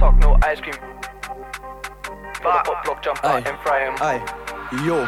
talk, 0.00 0.18
no 0.18 0.38
ice 0.42 0.60
cream. 0.60 0.74
Pull 2.40 2.50
up, 2.50 2.66
up, 2.66 2.84
block, 2.84 3.02
jump 3.02 3.22
out 3.22 3.46
and 3.46 3.58
fry 3.60 3.84
him. 3.84 3.94
Aye, 4.00 4.49
yo. 4.84 5.06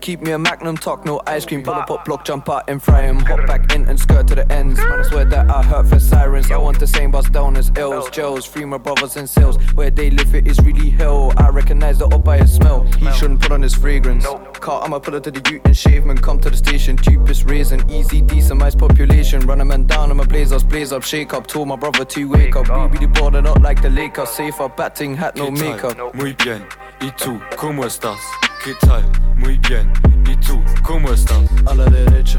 Keep 0.00 0.20
me 0.20 0.30
a 0.32 0.38
magnum 0.38 0.76
talk, 0.76 1.04
no 1.04 1.20
ice 1.26 1.44
cream. 1.44 1.62
Pull 1.62 1.74
up, 1.74 1.90
up, 1.90 2.04
block, 2.04 2.24
jump 2.24 2.48
out 2.48 2.68
and 2.68 2.80
fry 2.80 3.02
him. 3.02 3.18
Hop 3.20 3.44
back 3.46 3.74
in 3.74 3.88
and 3.88 3.98
skirt 3.98 4.28
to 4.28 4.34
the 4.36 4.50
ends. 4.52 4.78
Man, 4.78 5.00
I 5.00 5.02
swear 5.02 5.24
that 5.24 5.50
I 5.50 5.62
hurt 5.62 5.88
for 5.88 5.98
sirens. 5.98 6.50
I 6.50 6.58
want 6.58 6.78
the 6.78 6.86
same 6.86 7.10
bus 7.10 7.28
down 7.30 7.56
as 7.56 7.72
ills. 7.76 8.08
Joes, 8.10 8.44
free 8.44 8.64
my 8.64 8.78
brothers 8.78 9.16
and 9.16 9.28
sales. 9.28 9.56
Where 9.74 9.90
they 9.90 10.10
live, 10.10 10.32
it 10.34 10.46
is 10.46 10.60
really 10.60 10.90
hell. 10.90 11.32
I 11.36 11.48
recognize 11.48 11.98
the 11.98 12.06
up 12.06 12.22
by 12.22 12.38
his 12.38 12.54
smell. 12.54 12.84
He 12.98 13.10
shouldn't 13.12 13.40
put 13.40 13.50
on 13.52 13.62
his 13.62 13.74
fragrance. 13.74 14.26
Car, 14.60 14.84
I'ma 14.84 15.00
pull 15.00 15.14
it 15.16 15.24
to 15.24 15.30
the 15.32 15.50
ute 15.50 15.62
and 15.64 15.76
shave 15.76 16.04
man. 16.04 16.18
Come 16.18 16.38
to 16.40 16.50
the 16.50 16.56
station, 16.56 16.96
cheapest 16.96 17.44
raising. 17.46 17.88
Easy, 17.90 18.20
decent, 18.20 18.60
nice 18.60 18.76
population. 18.76 19.40
Run 19.40 19.60
a 19.60 19.64
man 19.64 19.86
down, 19.86 20.10
I'ma 20.10 20.24
blaze 20.24 20.52
us, 20.52 20.62
blaze 20.62 20.92
up, 20.92 21.02
shake 21.02 21.32
up. 21.34 21.46
Told 21.48 21.66
my 21.66 21.76
brother 21.76 22.04
to 22.04 22.24
wake 22.28 22.54
up. 22.54 22.68
We 22.92 22.98
be 22.98 23.06
the 23.06 23.12
border, 23.12 23.42
not 23.42 23.60
like 23.60 23.82
the 23.82 23.90
Lakers. 23.90 24.28
Safer, 24.28 24.68
batting, 24.68 25.16
hat, 25.16 25.34
no 25.36 25.50
¿Qué 25.50 25.58
tal? 25.58 25.94
makeup. 25.96 26.14
Muy 26.14 26.32
bien. 26.34 26.64
¿Y 27.00 27.10
tú? 27.12 27.40
¿Cómo 27.56 27.84
estás? 27.84 28.20
¿Qué 28.66 28.74
tal? 28.84 29.04
Muy 29.36 29.58
bien. 29.58 29.92
¿Y 30.28 30.34
tú? 30.38 30.60
¿Cómo 30.82 31.12
estás? 31.12 31.38
A 31.66 31.74
la 31.76 31.84
derecha, 31.84 32.36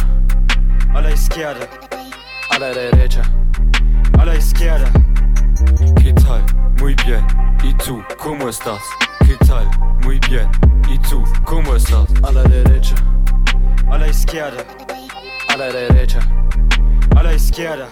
A 0.94 1.00
la 1.00 1.12
izquierda, 1.12 1.66
a 2.50 2.60
la 2.60 2.68
derecha. 2.68 3.22
a 4.20 4.26
la 4.26 4.36
izquierda, 4.36 4.92
¿Qué 6.04 6.12
tal? 6.12 6.44
Muy 6.82 6.96
bien. 7.06 7.26
¿Y 7.64 7.74
tú? 7.76 8.04
¿Cómo 8.18 8.50
estás? 8.50 8.82
¿Qué 9.26 9.38
tal? 9.48 9.70
Muy 10.04 10.20
bien. 10.30 10.50
¿Y 10.90 10.98
tú? 11.00 11.24
¿Cómo 11.46 11.78
estás? 11.78 12.08
A 12.22 12.32
la 12.34 12.44
derecha, 12.44 12.96
a 13.90 13.98
la 13.98 14.10
izquierda, 14.10 14.66
a 15.48 15.56
la 15.56 15.68
derecha. 15.68 16.20
a 17.16 17.24
la 17.24 17.34
izquierda. 17.34 17.88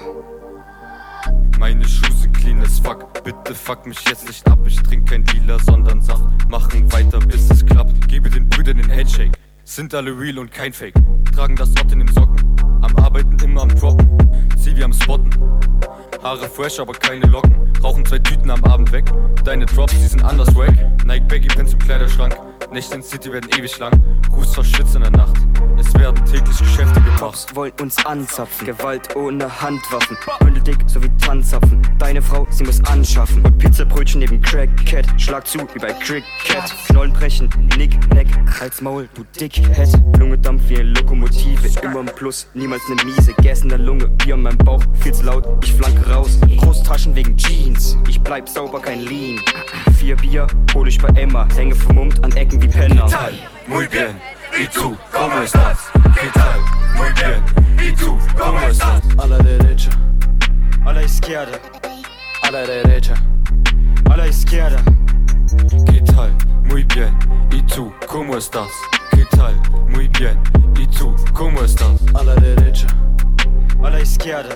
Meine 1.60 1.88
Schuhe 1.88 2.12
sind 2.12 2.34
clean 2.38 2.62
as 2.62 2.80
fuck. 2.80 3.24
Bitte 3.24 3.56
fuck 3.56 3.86
mich 3.86 4.00
jetzt 4.08 4.28
nicht 4.28 4.48
ab. 4.48 4.60
Ich 4.66 4.76
trink 4.82 5.10
kein 5.10 5.26
Lila, 5.26 5.58
sondern 5.60 6.02
Saft. 6.02 6.24
Machen 6.50 6.92
weiter, 6.92 7.20
bis 7.20 7.50
es 7.50 7.66
klappt. 7.66 8.08
Gebe 8.08 8.30
den 8.30 8.48
Brüdern 8.50 8.78
den 8.78 8.92
Handshake. 8.92 9.32
Sind 9.64 9.94
alle 9.94 10.12
real 10.18 10.40
und 10.40 10.52
kein 10.52 10.74
Fake. 10.74 10.94
Tragen 11.34 11.56
das 11.56 11.72
Ott 11.72 11.92
in 11.92 12.00
den 12.00 12.08
Socken. 12.10 12.40
Am 12.82 12.96
Arbeiten 12.98 13.38
immer 13.40 13.64
am 13.64 13.70
Droppen. 13.70 14.08
Sie 14.58 14.76
wie 14.76 14.84
am 14.84 14.94
Spotten. 14.94 15.30
Haare 16.26 16.50
fresh, 16.50 16.80
aber 16.80 16.94
keine 16.94 17.28
Locken. 17.28 17.72
Rauchen 17.84 18.04
zwei 18.04 18.18
Tüten 18.18 18.50
am 18.50 18.64
Abend 18.64 18.92
weg. 18.92 19.06
Deine 19.44 19.68
Drops, 19.68 19.94
die 19.94 20.08
sind 20.08 20.24
anders 20.24 20.56
wack. 20.56 20.74
Nike 21.06 21.28
Baggy 21.28 21.48
Pants 21.50 21.74
im 21.74 21.78
Kleiderschrank. 21.78 22.36
Nächte 22.72 22.96
in 22.96 23.04
City 23.04 23.32
werden 23.32 23.48
ewig 23.56 23.78
lang. 23.78 23.94
Rufst 24.36 24.56
vor 24.56 24.64
Schwitz 24.64 24.96
in 24.96 25.02
der 25.02 25.12
Nacht. 25.12 25.36
Es 25.78 25.94
werden 25.94 26.26
täglich 26.26 26.58
Geschäfte 26.58 27.00
gemacht. 27.00 27.20
Cops 27.20 27.46
wollen 27.54 27.74
uns 27.80 28.04
anzapfen. 28.06 28.66
Gewalt 28.66 29.16
ohne 29.16 29.62
Handwaffen. 29.62 30.18
Bündeldick 30.40 30.78
sowie 30.88 31.12
Tanzapfen. 31.22 31.82
Deine 32.00 32.24
Frau, 32.24 32.48
sie 32.50 32.64
muss 32.64 32.84
anschaffen. 32.86 33.46
Und 33.46 33.58
Pizzabrötchen 33.60 34.20
neben 34.20 34.42
Crackcat. 34.42 35.06
Schlag 35.22 35.46
zu 35.46 35.60
wie 35.60 35.80
bei 35.80 35.94
Cricket. 35.94 36.26
Knollen 36.88 37.14
brechen, 37.14 37.50
Nick, 37.78 37.96
Neck. 38.16 38.28
Halt's 38.60 38.82
Maul, 38.82 39.08
du 39.14 39.24
Dickhead. 39.40 39.90
Lunge 40.18 40.40
Dampf 40.40 40.64
wie 40.70 40.80
eine 40.80 40.90
Lokomotive. 40.90 41.70
Immer 41.84 42.00
im 42.00 42.08
Plus, 42.08 42.48
niemals 42.56 42.82
ne 42.90 42.96
Miese. 43.06 43.34
Gas 43.44 43.62
in 43.62 43.70
der 43.70 43.78
Lunge, 43.78 44.08
Bier 44.08 44.34
in 44.34 44.42
meinem 44.42 44.58
Bauch. 44.58 44.82
Viel 45.02 45.14
zu 45.14 45.24
laut, 45.24 45.48
ich 45.64 45.74
flanke 45.74 46.10
raus. 46.16 46.40
Großtaschen 46.58 47.16
wegen 47.16 47.36
Jeans. 47.38 47.98
Ich 48.08 48.20
bleib 48.22 48.48
sauber, 48.50 48.82
kein 48.82 49.02
Lean. 49.02 49.40
Vier 49.98 50.16
Bier, 50.16 50.48
hol 50.74 50.88
ich 50.88 50.98
bei 51.00 51.10
Emma. 51.20 51.48
Hänge 51.56 51.76
vermummt 51.76 52.24
an 52.24 52.32
Ecken 52.36 52.62
wie 52.62 52.68
Penner. 52.68 53.08
Muy 53.68 53.88
bien. 53.88 54.16
¿Y 54.58 54.68
tú? 54.68 54.96
¿Cómo 55.12 55.42
estás? 55.42 55.78
¿Qué 56.20 56.28
tal? 56.34 56.60
Muy 56.96 57.10
bien. 57.14 57.90
¿Y 57.90 57.96
tú? 57.96 58.18
¿Cómo 58.38 58.60
estás? 58.62 59.02
A 59.18 59.28
la 59.28 59.38
derecha, 59.40 59.90
A 60.86 60.94
la 60.94 61.04
izquierda, 61.04 61.60
a 62.42 62.52
la 62.52 62.62
derecha. 62.62 63.16
a 64.10 64.18
la 64.18 64.28
izquierda, 64.28 64.82
¿Qué 65.92 66.02
tal? 66.02 66.32
Muy 66.64 66.84
bien. 66.86 67.14
¿Y 67.52 67.62
tú? 67.64 67.92
¿Cómo 68.08 68.38
estás? 68.38 68.70
¿Qué 69.12 69.26
tal? 69.36 69.56
Muy 69.90 70.08
bien. 70.08 70.40
¿Y 70.80 70.88
tú? 70.88 71.14
¿Cómo 71.34 71.62
estás? 71.62 72.00
A 72.14 72.24
la 72.24 72.36
derecha, 72.36 72.88
a 73.84 73.90
la 73.90 74.00
izquierda, 74.00 74.56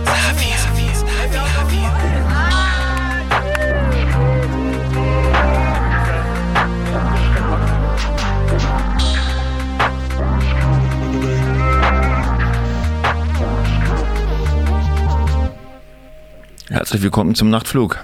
Herzlich 16.71 17.01
willkommen 17.01 17.35
zum 17.35 17.49
Nachtflug. 17.49 17.97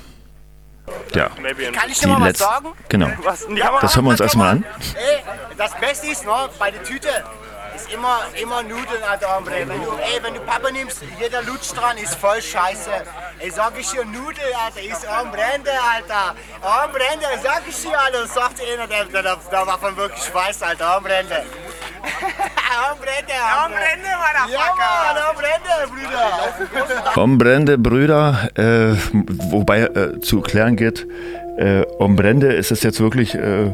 Ja, 1.16 1.29
Kann 1.72 1.89
ich 1.89 2.00
dir 2.00 2.09
mal 2.09 2.29
was 2.29 2.38
sagen? 2.38 2.67
Genau. 2.89 3.07
Was? 3.23 3.47
Das 3.79 3.95
hören 3.95 4.03
wir 4.05 4.11
uns 4.11 4.19
erstmal 4.19 4.50
an. 4.57 4.66
Ey, 4.94 5.23
das 5.57 5.73
Beste 5.79 6.07
ist, 6.07 6.25
ne, 6.25 6.31
bei 6.59 6.69
der 6.72 6.83
Tüte 6.83 7.07
ist 7.77 7.93
immer, 7.93 8.19
immer 8.41 8.63
Nudeln, 8.63 9.03
Alter, 9.09 9.35
Hombre. 9.35 9.53
Wenn 9.65 9.81
du, 9.83 9.91
ey, 9.91 10.17
wenn 10.21 10.33
du 10.33 10.39
Papa 10.41 10.71
nimmst, 10.71 11.01
jeder 11.19 11.41
Lutsch 11.43 11.71
dran 11.75 11.97
ist 11.97 12.15
voll 12.15 12.41
scheiße. 12.41 12.89
Ey, 13.39 13.51
sag 13.51 13.73
ich 13.79 13.89
dir, 13.91 14.03
Nudel, 14.03 14.49
Alter, 14.65 14.81
ist 14.81 15.05
Hombrende, 15.07 15.71
Alter. 15.93 16.35
Hombrende, 16.61 17.27
sag 17.43 17.61
ich 17.67 17.75
dir, 17.81 17.99
Alter. 17.99 18.21
Das 18.23 18.33
sagt 18.33 18.61
einer, 18.61 18.87
der, 18.87 19.05
der, 19.05 19.23
der, 19.23 19.37
der 19.51 19.66
davon 19.66 19.95
wirklich 19.95 20.33
weiß, 20.33 20.63
Alter, 20.63 20.95
Hombrende. 20.95 21.43
Hombrende, 22.77 23.33
Hombrende, 23.61 24.09
Motherfucker. 24.17 24.53
Ja, 24.53 25.13
Mann, 25.13 25.27
Hombrende, 25.27 25.93
Brüder. 25.93 27.21
Ombrende 27.21 27.77
Brüder, 27.77 28.49
äh, 28.55 28.97
wobei 29.51 29.81
äh, 29.81 30.19
zu 30.19 30.41
klären 30.41 30.75
geht, 30.75 31.07
äh, 31.57 31.83
Ombrende, 31.99 32.53
ist 32.53 32.71
es 32.71 32.81
jetzt 32.83 32.99
wirklich 32.99 33.35
äh, 33.35 33.73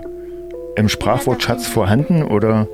im 0.75 0.89
Sprachwortschatz 0.89 1.67
vorhanden 1.67 2.23
oder? 2.23 2.67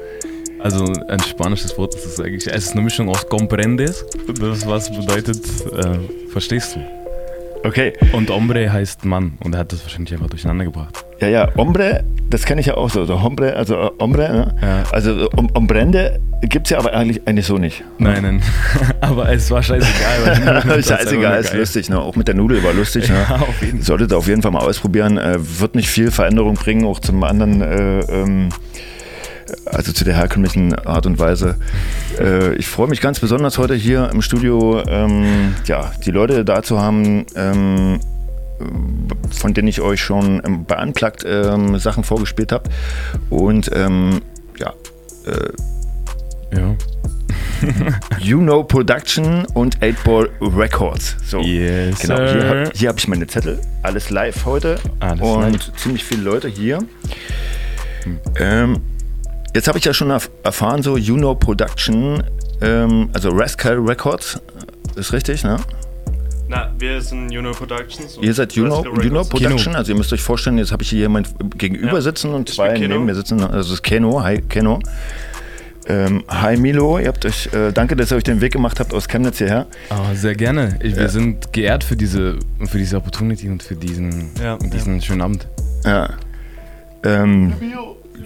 Also 0.59 0.85
ein 1.07 1.19
spanisches 1.21 1.77
Wort 1.77 1.95
ist 1.95 2.05
es 2.05 2.19
eigentlich. 2.19 2.47
Es 2.47 2.65
ist 2.65 2.73
eine 2.73 2.81
Mischung 2.81 3.09
aus 3.09 3.27
comprendes, 3.27 4.05
das 4.39 4.67
was 4.67 4.89
bedeutet, 4.89 5.41
äh, 5.73 6.29
verstehst 6.31 6.75
du? 6.75 6.79
Okay. 7.67 7.93
Und 8.13 8.29
hombre 8.29 8.71
heißt 8.71 9.05
Mann 9.05 9.37
und 9.43 9.53
er 9.53 9.59
hat 9.59 9.73
das 9.73 9.83
wahrscheinlich 9.83 10.13
einfach 10.13 10.29
durcheinander 10.29 10.65
gebracht. 10.65 11.03
Ja, 11.19 11.27
ja, 11.27 11.55
Hombre, 11.55 12.05
das 12.29 12.45
kenne 12.45 12.61
ich 12.61 12.67
ja 12.67 12.75
auch 12.75 12.89
so. 12.89 13.03
so 13.03 13.21
Hombre, 13.21 13.55
also 13.55 13.75
äh, 13.75 13.89
Hombre, 13.99 14.29
ne? 14.31 14.55
Ja. 14.61 14.83
Also 14.91 15.29
um, 15.35 15.49
Ombrende 15.53 16.19
gibt 16.41 16.67
es 16.67 16.71
ja 16.71 16.79
aber 16.79 16.93
eigentlich, 16.93 17.27
eigentlich 17.27 17.45
so 17.45 17.57
nicht. 17.57 17.83
Nein, 17.97 18.21
nein. 18.21 18.43
Aber 19.01 19.29
es 19.29 19.51
war 19.51 19.61
scheißegal. 19.61 20.63
weil 20.65 20.83
Scheißegal, 20.83 21.41
ist 21.41 21.51
geil. 21.51 21.59
lustig, 21.59 21.89
ne? 21.89 21.99
Auch 21.99 22.15
mit 22.15 22.29
der 22.29 22.35
Nudel 22.35 22.63
war 22.63 22.71
lustig, 22.71 23.09
ne? 23.09 23.25
Ja, 23.29 23.35
auf 23.35 23.61
jeden. 23.61 23.81
Solltet 23.81 24.11
ihr 24.11 24.17
auf 24.17 24.27
jeden 24.27 24.41
Fall 24.41 24.51
mal 24.51 24.61
ausprobieren. 24.61 25.17
Äh, 25.17 25.37
wird 25.59 25.75
nicht 25.75 25.89
viel 25.89 26.11
Veränderung 26.11 26.53
bringen, 26.55 26.85
auch 26.85 26.99
zum 26.99 27.21
anderen, 27.25 27.61
äh, 27.61 27.99
ähm, 27.99 28.49
also 29.71 29.91
zu 29.93 30.03
der 30.03 30.15
herkömmlichen 30.15 30.73
Art 30.85 31.05
und 31.05 31.19
Weise. 31.19 31.55
Äh, 32.19 32.55
ich 32.55 32.67
freue 32.67 32.87
mich 32.87 33.01
ganz 33.01 33.19
besonders 33.19 33.57
heute 33.57 33.75
hier 33.75 34.09
im 34.11 34.21
Studio, 34.21 34.83
ähm, 34.87 35.55
ja, 35.65 35.91
die 36.05 36.11
Leute 36.11 36.43
da 36.45 36.63
zu 36.63 36.79
haben, 36.79 37.25
ähm, 37.35 37.99
von 39.31 39.53
denen 39.53 39.67
ich 39.67 39.81
euch 39.81 40.01
schon 40.01 40.41
ähm, 40.45 40.65
bei 40.65 40.81
Unplugged 40.81 41.23
ähm, 41.25 41.77
Sachen 41.79 42.03
vorgespielt 42.03 42.51
habe. 42.51 42.69
Und 43.29 43.69
ähm, 43.73 44.21
ja, 44.57 44.73
Ja. 46.51 46.75
You 48.19 48.39
Know 48.39 48.63
Production 48.63 49.45
und 49.53 49.79
8-Ball 49.79 50.29
Records. 50.41 51.17
So, 51.25 51.41
Yes, 51.41 51.99
genau. 51.99 52.15
Hier, 52.17 52.71
hier 52.73 52.89
habe 52.89 52.99
ich 52.99 53.07
meine 53.07 53.27
Zettel. 53.27 53.59
Alles 53.83 54.09
live 54.09 54.45
heute. 54.45 54.77
Alles 54.99 55.21
und 55.21 55.51
live. 55.51 55.75
ziemlich 55.75 56.03
viele 56.03 56.23
Leute 56.23 56.47
hier. 56.47 56.79
Ähm, 58.37 58.79
jetzt 59.55 59.67
habe 59.67 59.77
ich 59.77 59.85
ja 59.85 59.93
schon 59.93 60.11
erf- 60.11 60.29
erfahren, 60.43 60.81
so 60.83 60.97
You 60.97 61.15
Know 61.15 61.35
Production, 61.35 62.23
ähm, 62.61 63.09
also 63.13 63.29
Rascal 63.29 63.75
Records, 63.77 64.39
ist 64.95 65.13
richtig, 65.13 65.43
ne? 65.43 65.57
Na, 66.51 66.71
wir 66.79 66.99
sind 67.01 67.29
Juno 67.31 67.51
Productions. 67.51 68.17
und 68.17 68.23
Ihr 68.23 68.33
seid 68.33 68.53
know 68.53 68.79
Records. 68.81 69.29
Production, 69.29 69.75
also 69.75 69.91
ihr 69.91 69.97
müsst 69.97 70.11
euch 70.11 70.21
vorstellen, 70.23 70.57
jetzt 70.57 70.71
habe 70.71 70.81
ich 70.81 70.89
hier 70.89 70.99
jemand 71.01 71.29
gegenüber 71.59 71.93
Ja. 71.97 72.01
sitzen 72.01 72.33
und 72.33 72.49
Ich 72.49 72.55
zwei 72.55 72.75
neben 72.75 73.05
mir 73.05 73.13
sitzen. 73.13 73.39
Also 73.41 73.57
das 73.57 73.69
ist 73.69 73.83
Keno, 73.83 74.23
hi 74.23 74.41
Keno. 74.41 74.79
Ähm, 75.87 76.23
hi 76.27 76.57
Milo, 76.57 76.97
ihr 76.97 77.07
habt 77.07 77.23
euch, 77.25 77.49
äh, 77.53 77.71
danke, 77.71 77.95
dass 77.95 78.11
ihr 78.11 78.17
euch 78.17 78.23
den 78.23 78.41
Weg 78.41 78.51
gemacht 78.53 78.79
habt 78.79 78.93
aus 78.95 79.07
Chemnitz 79.07 79.37
hierher. 79.37 79.67
Ah, 79.91 80.13
sehr 80.15 80.33
gerne. 80.35 80.77
Ich, 80.81 80.93
Ja. 80.93 81.01
Wir 81.01 81.09
sind 81.09 81.53
geehrt 81.53 81.83
für 81.83 81.95
diese, 81.95 82.37
für 82.65 82.77
diese 82.79 82.97
Opportunity 82.97 83.47
und 83.47 83.61
für 83.61 83.75
diesen, 83.75 84.31
Ja, 84.43 84.57
diesen 84.57 85.01
schönen 85.03 85.21
Abend. 85.21 85.47
Ja. 85.85 86.09
Ähm, 87.03 87.53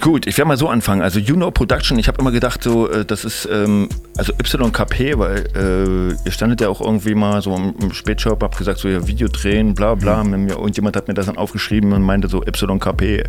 Gut, 0.02 0.28
ich 0.28 0.38
werde 0.38 0.48
mal 0.48 0.58
so 0.58 0.70
anfangen. 0.70 1.02
Also 1.02 1.20
Juno 1.20 1.52
Production, 1.52 2.00
ich 2.00 2.08
habe 2.08 2.20
immer 2.20 2.32
gedacht, 2.32 2.64
so, 2.64 2.90
äh, 2.90 3.06
das 3.06 3.26
ist 3.26 3.48
ähm, 3.52 3.90
also 4.18 4.34
YKP, 4.34 5.18
weil 5.18 5.46
äh, 5.56 6.26
ihr 6.26 6.32
standet 6.32 6.62
ja 6.62 6.70
auch 6.70 6.82
irgendwie 6.82 7.16
mal 7.16 7.42
so 7.42 7.56
im, 7.56 7.76
im 7.82 7.94
Spätshop, 7.94 8.42
habt 8.44 8.58
gesagt, 8.58 8.80
so 8.80 8.88
ja, 8.88 9.06
Video 9.08 9.28
drehen, 9.28 9.74
bla 9.74 9.96
bla. 9.96 10.24
Mhm. 10.24 10.52
Und 10.52 10.76
jemand 10.76 10.96
hat 10.96 11.08
mir 11.08 11.14
das 11.14 11.28
dann 11.28 11.38
aufgeschrieben 11.38 11.94
und 11.94 12.02
meinte 12.02 12.28
so 12.28 12.44
YKP, 12.44 13.24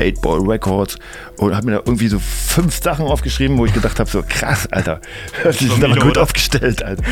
8 0.00 0.20
Ball 0.20 0.40
Records. 0.40 0.98
Und 1.38 1.54
hat 1.54 1.64
mir 1.64 1.72
da 1.72 1.78
irgendwie 1.78 2.08
so 2.08 2.18
fünf 2.18 2.82
Sachen 2.82 3.06
aufgeschrieben, 3.06 3.56
wo 3.58 3.66
ich 3.66 3.72
gedacht 3.72 3.98
habe, 4.00 4.10
so 4.10 4.22
krass, 4.26 4.66
Alter. 4.72 5.00
Die 5.60 5.66
sind 5.66 5.84
aber 5.84 5.94
gut 5.94 6.12
oder? 6.12 6.22
aufgestellt, 6.22 6.82
Alter. 6.82 7.02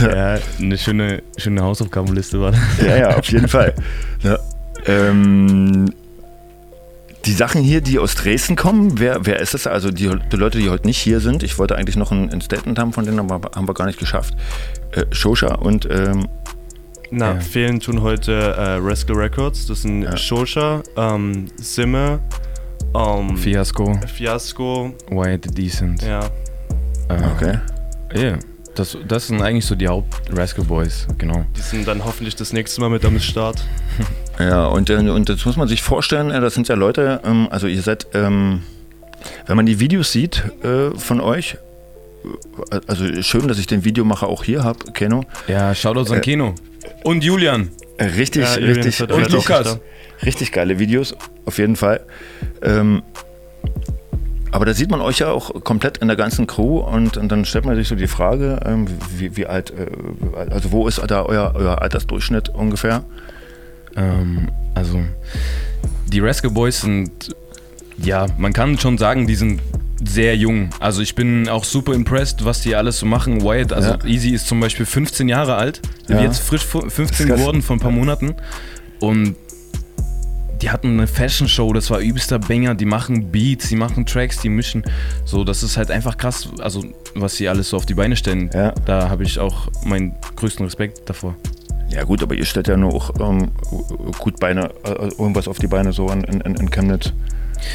Ja, 0.00 0.38
eine 0.58 0.78
schöne, 0.78 1.22
schöne 1.36 1.62
Hausaufgabenliste 1.62 2.40
war 2.40 2.52
das. 2.52 2.60
Ja, 2.84 2.96
ja, 2.96 3.16
auf 3.16 3.30
jeden 3.30 3.48
Fall. 3.48 3.74
Ja. 4.20 4.36
Ähm, 4.86 5.92
die 7.24 7.32
Sachen 7.32 7.62
hier, 7.62 7.80
die 7.80 7.98
aus 7.98 8.14
Dresden 8.14 8.56
kommen, 8.56 8.98
wer, 8.98 9.26
wer 9.26 9.40
ist 9.40 9.54
es? 9.54 9.66
Also 9.66 9.90
die, 9.90 10.10
die, 10.32 10.36
Leute, 10.36 10.58
die 10.58 10.70
heute 10.70 10.86
nicht 10.86 10.98
hier 10.98 11.20
sind. 11.20 11.42
Ich 11.42 11.58
wollte 11.58 11.76
eigentlich 11.76 11.96
noch 11.96 12.12
ein, 12.12 12.30
ein 12.30 12.40
Statement 12.40 12.78
haben 12.78 12.92
von 12.92 13.04
denen, 13.04 13.18
aber 13.18 13.50
haben 13.54 13.68
wir 13.68 13.74
gar 13.74 13.86
nicht 13.86 13.98
geschafft. 13.98 14.34
Äh, 14.92 15.04
Shosha 15.10 15.54
und. 15.56 15.88
Ähm, 15.90 16.28
Na, 17.10 17.34
ja. 17.34 17.40
fehlen 17.40 17.80
tun 17.80 18.02
heute 18.02 18.32
äh, 18.32 18.78
Rascal 18.80 19.16
Records. 19.16 19.66
Das 19.66 19.82
sind 19.82 20.02
ja. 20.02 20.16
Shosha, 20.16 20.82
ähm, 20.96 21.46
Simme, 21.56 22.20
ähm, 22.94 23.36
Fiasco. 23.36 23.98
Fiasco. 24.06 24.94
White 25.10 25.50
Decent. 25.50 26.02
Ja. 26.02 26.20
Äh, 27.08 27.26
okay. 27.34 27.58
Ja. 28.14 28.20
Yeah. 28.20 28.38
Das, 28.78 28.96
das 29.08 29.26
sind 29.26 29.42
eigentlich 29.42 29.66
so 29.66 29.74
die 29.74 29.88
Haupt-Rascal 29.88 30.64
Boys, 30.64 31.08
genau. 31.18 31.44
Die 31.56 31.60
sind 31.60 31.88
dann 31.88 32.04
hoffentlich 32.04 32.36
das 32.36 32.52
nächste 32.52 32.80
Mal 32.80 32.90
mit 32.90 33.04
am 33.04 33.18
Start. 33.18 33.62
Ja, 34.40 34.66
und, 34.66 34.88
äh, 34.88 34.94
und 34.94 35.28
das 35.28 35.44
muss 35.46 35.56
man 35.56 35.66
sich 35.66 35.82
vorstellen, 35.82 36.30
äh, 36.30 36.40
das 36.40 36.54
sind 36.54 36.68
ja 36.68 36.76
Leute, 36.76 37.20
ähm, 37.24 37.48
also 37.50 37.66
ihr 37.66 37.82
seid, 37.82 38.06
ähm, 38.14 38.62
wenn 39.48 39.56
man 39.56 39.66
die 39.66 39.80
Videos 39.80 40.12
sieht 40.12 40.44
äh, 40.62 40.92
von 40.96 41.20
euch, 41.20 41.56
also 42.86 43.20
schön, 43.20 43.48
dass 43.48 43.58
ich 43.58 43.66
den 43.66 43.84
Videomacher 43.84 44.28
auch 44.28 44.44
hier 44.44 44.62
habe, 44.62 44.92
Keno. 44.92 45.24
Ja, 45.48 45.74
Shoutouts 45.74 46.12
an 46.12 46.18
äh, 46.18 46.20
Keno. 46.20 46.54
Und 47.02 47.24
Julian. 47.24 47.70
Richtig, 47.98 48.44
ja, 48.44 48.52
richtig. 48.52 49.02
Und 49.02 49.10
richtig, 49.10 49.34
Lukas. 49.34 49.80
Richtig 50.24 50.52
geile 50.52 50.78
Videos, 50.78 51.16
auf 51.44 51.58
jeden 51.58 51.74
Fall. 51.74 52.06
Ähm, 52.62 53.02
aber 54.50 54.64
da 54.64 54.74
sieht 54.74 54.90
man 54.90 55.00
euch 55.00 55.18
ja 55.18 55.30
auch 55.30 55.62
komplett 55.64 55.98
in 55.98 56.08
der 56.08 56.16
ganzen 56.16 56.46
Crew 56.46 56.78
und, 56.78 57.16
und 57.16 57.30
dann 57.30 57.44
stellt 57.44 57.64
man 57.64 57.76
sich 57.76 57.88
so 57.88 57.94
die 57.94 58.06
Frage, 58.06 58.60
ähm, 58.64 58.86
wie, 59.16 59.36
wie, 59.36 59.46
alt, 59.46 59.70
äh, 59.70 59.86
also 60.50 60.72
wo 60.72 60.88
ist 60.88 61.00
da 61.06 61.22
euer, 61.22 61.52
euer 61.54 61.82
Altersdurchschnitt 61.82 62.48
ungefähr? 62.48 63.04
Ähm, 63.96 64.48
also 64.74 65.00
die 66.06 66.20
Rascal 66.20 66.50
Boys 66.50 66.80
sind, 66.80 67.34
ja, 67.98 68.26
man 68.38 68.52
kann 68.52 68.78
schon 68.78 68.96
sagen, 68.98 69.26
die 69.26 69.34
sind 69.34 69.60
sehr 70.04 70.36
jung. 70.36 70.70
Also 70.78 71.02
ich 71.02 71.14
bin 71.14 71.48
auch 71.48 71.64
super 71.64 71.92
impressed, 71.92 72.44
was 72.44 72.60
die 72.60 72.76
alles 72.76 73.00
so 73.00 73.06
machen. 73.06 73.42
Wyatt, 73.42 73.72
also 73.72 73.90
ja. 73.90 74.04
Easy 74.04 74.30
ist 74.30 74.46
zum 74.46 74.60
Beispiel 74.60 74.86
15 74.86 75.28
Jahre 75.28 75.56
alt, 75.56 75.82
ja. 76.08 76.20
jetzt 76.20 76.40
frisch 76.40 76.64
15 76.64 77.26
geworden 77.26 77.62
vor 77.62 77.76
ein 77.76 77.80
paar 77.80 77.90
Monaten 77.90 78.36
und 79.00 79.36
die 80.60 80.70
hatten 80.70 80.94
eine 80.94 81.06
Fashion 81.06 81.48
Show, 81.48 81.72
das 81.72 81.90
war 81.90 82.00
übelster 82.00 82.38
Banger, 82.38 82.74
die 82.74 82.84
machen 82.84 83.30
Beats, 83.30 83.68
die 83.68 83.76
machen 83.76 84.06
Tracks, 84.06 84.40
die 84.40 84.48
mischen. 84.48 84.82
So, 85.24 85.44
das 85.44 85.62
ist 85.62 85.76
halt 85.76 85.90
einfach 85.90 86.16
krass, 86.16 86.48
also 86.60 86.84
was 87.14 87.36
sie 87.36 87.48
alles 87.48 87.70
so 87.70 87.76
auf 87.76 87.86
die 87.86 87.94
Beine 87.94 88.16
stellen. 88.16 88.50
Ja. 88.52 88.72
Da 88.84 89.08
habe 89.08 89.22
ich 89.22 89.38
auch 89.38 89.68
meinen 89.84 90.14
größten 90.36 90.64
Respekt 90.64 91.08
davor. 91.08 91.36
Ja 91.90 92.04
gut, 92.04 92.22
aber 92.22 92.34
ihr 92.34 92.44
stellt 92.44 92.68
ja 92.68 92.76
nur 92.76 92.94
auch 92.94 93.10
ähm, 93.18 93.50
gut 94.18 94.38
Beine, 94.40 94.70
äh, 94.84 95.08
irgendwas 95.18 95.48
auf 95.48 95.58
die 95.58 95.68
Beine 95.68 95.92
so 95.92 96.08
in, 96.10 96.22
in, 96.24 96.40
in 96.40 96.70
Chemnitz. 96.70 97.12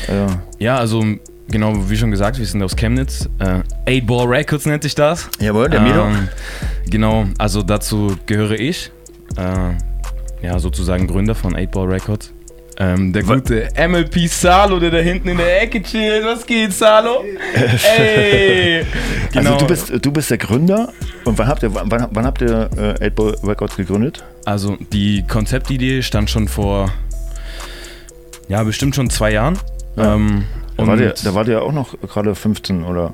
Äh. 0.07 0.27
Ja, 0.59 0.77
also 0.77 1.03
genau, 1.47 1.89
wie 1.89 1.97
schon 1.97 2.11
gesagt, 2.11 2.37
wir 2.37 2.45
sind 2.45 2.61
aus 2.61 2.75
Chemnitz. 2.75 3.27
Äh, 3.39 3.61
Eight 3.85 4.05
Ball 4.05 4.27
Records 4.27 4.65
nennt 4.65 4.83
sich 4.83 4.93
das. 4.93 5.29
Jawohl, 5.39 5.69
der 5.69 5.81
Milo. 5.81 6.05
Ähm, 6.05 6.27
genau, 6.89 7.25
also 7.39 7.63
dazu 7.63 8.15
gehöre 8.25 8.59
ich. 8.59 8.91
Äh, 9.35 10.45
ja, 10.45 10.59
sozusagen 10.59 11.07
Gründer 11.07 11.33
von 11.33 11.55
Eight 11.55 11.71
Ball 11.71 11.87
Records. 11.87 12.31
Ähm, 12.77 13.13
der 13.13 13.23
gute 13.23 13.69
MLP 13.77 14.27
Salo, 14.27 14.79
der 14.79 14.89
da 14.89 14.97
hinten 14.97 15.29
in 15.29 15.37
der 15.37 15.61
Ecke 15.61 15.81
chillt. 15.81 16.25
Was 16.25 16.45
geht, 16.45 16.73
Salo? 16.73 17.23
Ey! 17.97 18.79
Also 18.79 18.87
genau. 19.31 19.53
Also 19.53 19.59
du 19.59 19.67
bist, 19.67 20.05
du 20.05 20.11
bist 20.11 20.29
der 20.31 20.37
Gründer. 20.39 20.91
Und 21.23 21.37
wann 21.37 21.47
habt 21.47 21.63
ihr, 21.63 21.73
wann, 21.73 22.07
wann 22.09 22.25
habt 22.25 22.41
ihr 22.41 22.69
äh, 22.75 23.11
8 23.11 23.43
Records 23.43 23.75
gegründet? 23.75 24.23
Also 24.45 24.77
die 24.91 25.23
Konzeptidee 25.27 26.01
stand 26.01 26.29
schon 26.29 26.47
vor, 26.47 26.91
ja, 28.47 28.63
bestimmt 28.63 28.95
schon 28.95 29.09
zwei 29.09 29.31
Jahren. 29.31 29.57
Ja. 29.95 30.15
Ähm, 30.15 30.45
da, 30.75 30.87
war 30.87 30.97
der, 30.97 31.13
da 31.23 31.33
war 31.35 31.43
der 31.45 31.61
auch 31.61 31.71
noch 31.71 31.95
gerade 32.01 32.33
15, 32.33 32.83
oder? 32.83 33.13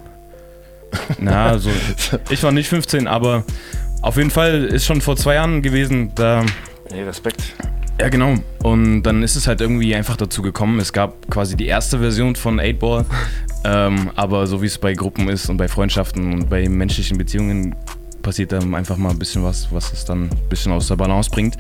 Na, 1.20 1.48
also 1.48 1.70
ich 2.30 2.42
war 2.44 2.52
nicht 2.52 2.70
15, 2.70 3.08
aber 3.08 3.44
auf 4.02 4.16
jeden 4.16 4.32
Fall 4.32 4.64
ist 4.64 4.86
schon 4.86 5.02
vor 5.02 5.18
zwei 5.18 5.36
Jahren 5.36 5.62
gewesen. 5.62 6.14
Da 6.16 6.46
nee, 6.92 7.04
Respekt. 7.04 7.42
Ja, 8.00 8.08
genau. 8.08 8.36
Und 8.64 9.04
dann 9.04 9.24
ist 9.24 9.36
es 9.36 9.46
halt 9.46 9.60
irgendwie 9.60 9.94
einfach 9.94 10.16
dazu 10.16 10.42
gekommen. 10.42 10.80
Es 10.80 10.94
gab 10.94 11.30
quasi 11.30 11.58
die 11.58 11.66
erste 11.66 12.00
Version 12.00 12.36
von 12.36 12.60
8-Ball. 12.60 13.06
ähm, 13.66 14.12
aber 14.16 14.48
so 14.48 14.62
wie 14.62 14.68
es 14.68 14.78
bei 14.78 14.94
Gruppen 14.94 15.28
ist 15.28 15.50
und 15.50 15.58
bei 15.58 15.68
Freundschaften 15.68 16.34
und 16.34 16.50
bei 16.50 16.70
menschlichen 16.70 17.18
Beziehungen 17.18 17.76
passiert 18.22 18.54
dann 18.54 18.74
einfach 18.74 18.96
mal 18.96 19.10
ein 19.10 19.20
bisschen 19.20 19.44
was, 19.44 19.72
was 19.72 19.92
es 19.92 20.06
dann 20.06 20.30
ein 20.30 20.50
bisschen 20.50 20.72
aus 20.72 20.88
der 20.88 20.96
Balance 20.96 21.30
bringt. 21.30 21.58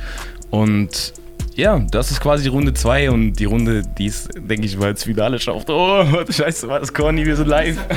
Und 0.49 1.13
ja, 1.59 1.79
das 1.91 2.09
ist 2.09 2.21
quasi 2.21 2.47
Runde 2.47 2.73
2 2.73 3.11
und 3.11 3.33
die 3.33 3.45
Runde, 3.45 3.83
die 3.83 4.05
ist, 4.05 4.29
denke 4.35 4.65
ich, 4.65 4.79
weil 4.79 4.93
es 4.93 5.03
Finale 5.03 5.39
schafft. 5.39 5.69
Oh, 5.69 6.03
scheiße, 6.29 6.67
war 6.67 6.79
das 6.79 6.93
Corny, 6.93 7.25
wir 7.25 7.35
sind 7.35 7.47
live. 7.47 7.77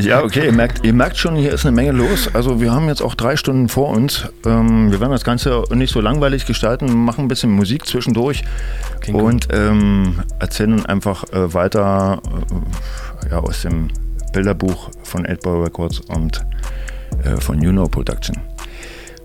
Ja, 0.00 0.22
okay, 0.22 0.46
ihr 0.46 0.52
merkt, 0.52 0.84
ihr 0.84 0.92
merkt 0.92 1.16
schon, 1.16 1.34
hier 1.34 1.52
ist 1.52 1.64
eine 1.64 1.74
Menge 1.74 1.92
los. 1.92 2.28
Also 2.32 2.60
wir 2.60 2.72
haben 2.72 2.88
jetzt 2.88 3.00
auch 3.00 3.14
drei 3.14 3.36
Stunden 3.36 3.68
vor 3.68 3.88
uns. 3.88 4.28
Ähm, 4.44 4.92
wir 4.92 5.00
werden 5.00 5.12
das 5.12 5.24
Ganze 5.24 5.64
nicht 5.72 5.92
so 5.92 6.00
langweilig 6.00 6.46
gestalten, 6.46 7.04
machen 7.04 7.24
ein 7.24 7.28
bisschen 7.28 7.50
Musik 7.50 7.86
zwischendurch 7.86 8.44
okay, 8.96 9.12
und 9.12 9.48
ähm, 9.52 10.22
erzählen 10.38 10.84
einfach 10.86 11.24
äh, 11.32 11.52
weiter 11.52 12.20
äh, 13.24 13.30
ja, 13.30 13.38
aus 13.38 13.62
dem 13.62 13.88
Bilderbuch 14.32 14.90
von 15.02 15.26
8-Ball 15.26 15.62
Records 15.62 16.00
und 16.00 16.44
äh, 17.24 17.40
von 17.40 17.60
Juno 17.60 17.88
Production. 17.88 18.36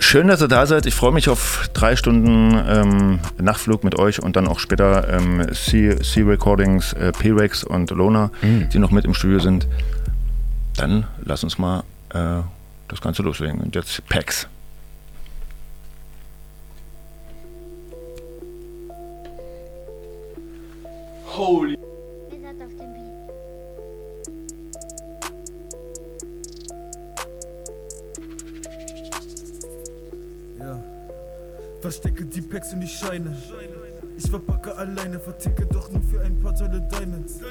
Schön, 0.03 0.27
dass 0.27 0.41
ihr 0.41 0.49
da 0.49 0.65
seid. 0.67 0.85
Ich 0.85 0.93
freue 0.93 1.13
mich 1.13 1.29
auf 1.29 1.69
drei 1.73 1.95
Stunden 1.95 2.53
ähm, 2.67 3.19
Nachtflug 3.41 3.85
mit 3.85 3.97
euch 3.97 4.21
und 4.21 4.35
dann 4.35 4.47
auch 4.47 4.59
später 4.59 5.07
ähm, 5.09 5.47
C-Recordings, 5.51 6.91
äh, 6.93 7.13
P-Rex 7.13 7.63
und 7.63 7.89
Lona, 7.89 8.29
mhm. 8.41 8.67
die 8.69 8.79
noch 8.79 8.91
mit 8.91 9.05
im 9.05 9.13
Studio 9.13 9.39
sind. 9.39 9.65
Dann 10.75 11.07
lass 11.23 11.43
uns 11.43 11.57
mal 11.57 11.83
äh, 12.09 12.41
das 12.89 13.01
Ganze 13.01 13.23
loslegen. 13.23 13.61
Und 13.61 13.75
jetzt 13.75 14.07
Packs. 14.09 14.47
Holy. 21.35 21.77
Verstecke 31.83 32.23
die 32.23 32.39
Packs 32.39 32.71
und 32.71 32.79
die 32.79 32.87
Scheine. 32.87 33.35
Ich 34.17 34.29
verpacke 34.29 34.73
alleine, 34.77 35.19
verticke 35.19 35.65
doch 35.65 35.91
nur 35.91 36.01
für 36.03 36.21
ein 36.21 36.39
paar 36.39 36.55
tolle 36.55 36.79
Diamonds. 36.89 37.41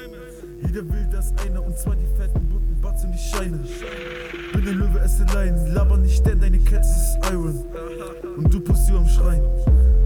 Jeder 0.59 0.81
will 0.89 1.07
das 1.11 1.31
eine 1.45 1.61
und 1.61 1.77
zwar 1.77 1.95
die 1.95 2.07
fetten 2.17 2.49
bunten 2.49 2.75
Butts 2.81 3.03
und 3.03 3.11
die 3.11 3.19
Scheine. 3.19 3.59
Bin 4.51 4.65
der 4.65 4.73
Löwe, 4.73 4.99
esse 5.01 5.23
Leinen, 5.35 5.75
laber 5.75 5.97
nicht, 5.97 6.25
denn 6.25 6.41
deine 6.41 6.57
Kette 6.57 6.79
ist 6.79 7.19
Iron. 7.31 7.63
Und 8.35 8.51
du 8.51 8.59
Pussy 8.59 8.93
am 8.93 9.07
Schreien. 9.07 9.43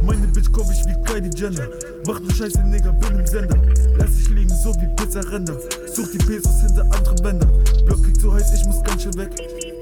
Meine 0.02 0.28
Bitch 0.28 0.52
komm 0.52 0.70
ich 0.72 0.86
wie 0.86 1.02
Kylie 1.04 1.32
Jenner. 1.34 1.70
Mach 2.06 2.20
du 2.20 2.30
Scheiße, 2.30 2.62
Nigger, 2.64 2.92
bin 2.92 3.20
im 3.20 3.26
Sender. 3.26 3.58
Lass 3.98 4.14
dich 4.14 4.30
liegen, 4.32 4.50
so 4.50 4.76
wie 4.76 4.94
Pizza-Ränder. 4.98 5.58
Such 5.94 6.12
die 6.12 6.18
Pesos 6.18 6.64
hinter 6.64 6.84
andere 6.84 7.16
Bänder. 7.24 7.48
Block 7.86 8.06
liegt 8.06 8.20
so 8.20 8.34
heiß, 8.34 8.54
ich 8.54 8.66
muss 8.66 8.84
ganz 8.84 9.04
schön 9.04 9.16
weg. 9.16 9.30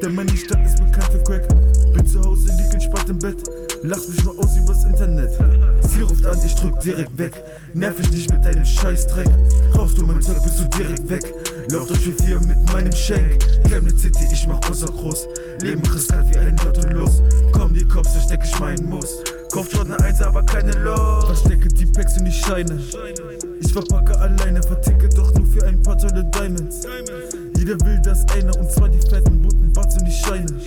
Denn 0.03 0.13
meine 0.13 0.37
Stadt 0.37 0.63
ist 0.63 0.77
bekannt 0.77 1.11
für 1.11 1.23
Crack. 1.23 1.74
Bin 1.95 2.05
zu 2.05 2.21
Hause, 2.21 2.51
lieg 2.57 2.73
entspannt 2.73 3.09
im 3.09 3.19
Bett. 3.19 3.37
Lach 3.83 4.05
mich 4.09 4.21
nur 4.25 4.37
aus 4.37 4.57
übers 4.57 4.83
Internet. 4.83 5.31
Sie 5.87 6.01
ruft 6.01 6.25
an, 6.25 6.37
ich 6.45 6.53
drück 6.55 6.77
direkt 6.81 7.17
weg. 7.17 7.41
Nerv 7.73 7.97
ich 8.01 8.11
nicht 8.11 8.29
mit 8.33 8.43
deinem 8.43 8.65
Scheißdreck. 8.65 9.29
Rauchst 9.73 9.97
du 9.97 10.05
mein 10.05 10.21
Zeug, 10.21 10.43
bist 10.43 10.59
du 10.59 10.77
direkt 10.77 11.09
weg. 11.09 11.33
Lauf 11.71 11.87
durch 11.87 12.05
wie 12.05 12.23
vier 12.23 12.41
mit 12.41 12.57
meinem 12.73 12.91
Schenk. 12.91 13.41
Chemnitz 13.69 14.01
City, 14.01 14.27
ich 14.29 14.45
mach 14.45 14.59
außer 14.69 14.87
groß. 14.87 15.25
Leben 15.61 15.81
riskant 15.87 16.35
wie 16.35 16.37
ein 16.37 16.57
Lotto 16.65 16.85
los. 16.89 17.21
Komm, 17.53 17.73
die 17.73 17.85
Cops, 17.85 18.11
versteck 18.11 18.41
ich 18.43 18.59
meinen 18.59 18.89
Moos. 18.89 19.23
Kauf 19.53 19.71
schon 19.71 19.89
eine 19.89 19.97
Eins, 20.03 20.21
aber 20.21 20.43
keine 20.43 20.73
Los. 20.73 21.23
Verstecke 21.27 21.69
die 21.69 21.85
Packs 21.85 22.17
und 22.17 22.25
die 22.25 22.31
Scheine. 22.33 22.77
Ich 23.61 23.71
verpacke 23.71 24.19
alleine, 24.19 24.61
verticke 24.61 25.07
doch 25.15 25.33
nur 25.33 25.47
für 25.47 25.65
ein 25.65 25.81
paar 25.81 25.97
tolle 25.97 26.25
Diamonds. 26.25 26.81
Jeder 27.57 27.79
will 27.85 28.01
das 28.03 28.25
eine 28.33 28.53
und 28.53 28.69
zwar 28.69 28.89
die 28.89 28.99
fetten 28.99 29.41
bunten 29.41 29.71
Butts 29.71 29.97
und 29.97 30.05
die 30.05 30.11
Scheine. 30.11 30.59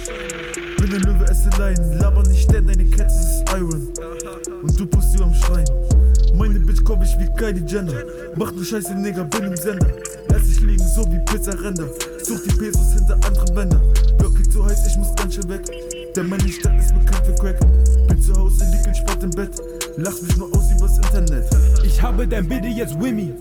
Bin 0.89 0.97
ein 0.97 1.03
Löwe, 1.03 1.25
esse 1.31 1.51
Leinen, 1.59 1.99
laber 1.99 2.23
nicht, 2.23 2.51
denn 2.51 2.67
deine 2.67 2.85
Kette 2.87 3.13
ist 3.13 3.45
Iron. 3.53 3.93
Und 4.63 4.81
du 4.81 4.87
Pussy 4.87 5.23
am 5.23 5.35
Schreien. 5.35 5.69
Meine 6.35 6.59
Bitch 6.61 6.83
komm 6.83 7.03
ich 7.03 7.15
wie 7.19 7.29
Kylie 7.37 7.63
Jenner. 7.67 7.93
Mach 8.37 8.51
du 8.53 8.65
Scheiße, 8.65 8.95
Nigga, 8.95 9.25
bin 9.25 9.45
im 9.45 9.57
Sender. 9.57 9.87
Lass 10.31 10.45
dich 10.45 10.61
liegen, 10.63 10.89
so 10.97 11.05
wie 11.13 11.19
Pizza-Ränder. 11.27 11.91
Such 12.23 12.41
die 12.45 12.57
Pesos 12.57 12.95
hinter 12.95 13.17
andere 13.27 13.53
Bänder. 13.53 13.83
Block 14.17 14.39
liegt 14.39 14.51
so 14.51 14.65
heiß, 14.65 14.87
ich 14.87 14.97
muss 14.97 15.15
ganz 15.15 15.35
schön 15.35 15.49
weg. 15.51 15.61
Denn 16.17 16.27
meine 16.27 16.49
Stadt 16.49 16.79
ist 16.79 16.95
bekannt 16.95 17.27
für 17.27 17.35
Crack. 17.35 17.61
Bin 18.09 18.23
zu 18.23 18.35
Hause, 18.35 18.65
lieg 18.73 18.87
entspannt 18.87 19.23
im 19.25 19.31
Bett. 19.31 19.61
Lach 20.01 20.15
mich 20.23 20.37
nur 20.37 20.47
aus 20.57 20.71
übers 20.71 20.97
Internet. 20.99 21.45
Ich 21.83 22.01
habe 22.01 22.25
dein 22.25 22.49
Bitte 22.49 22.69
jetzt 22.69 23.01
Wimmy. 23.01 23.35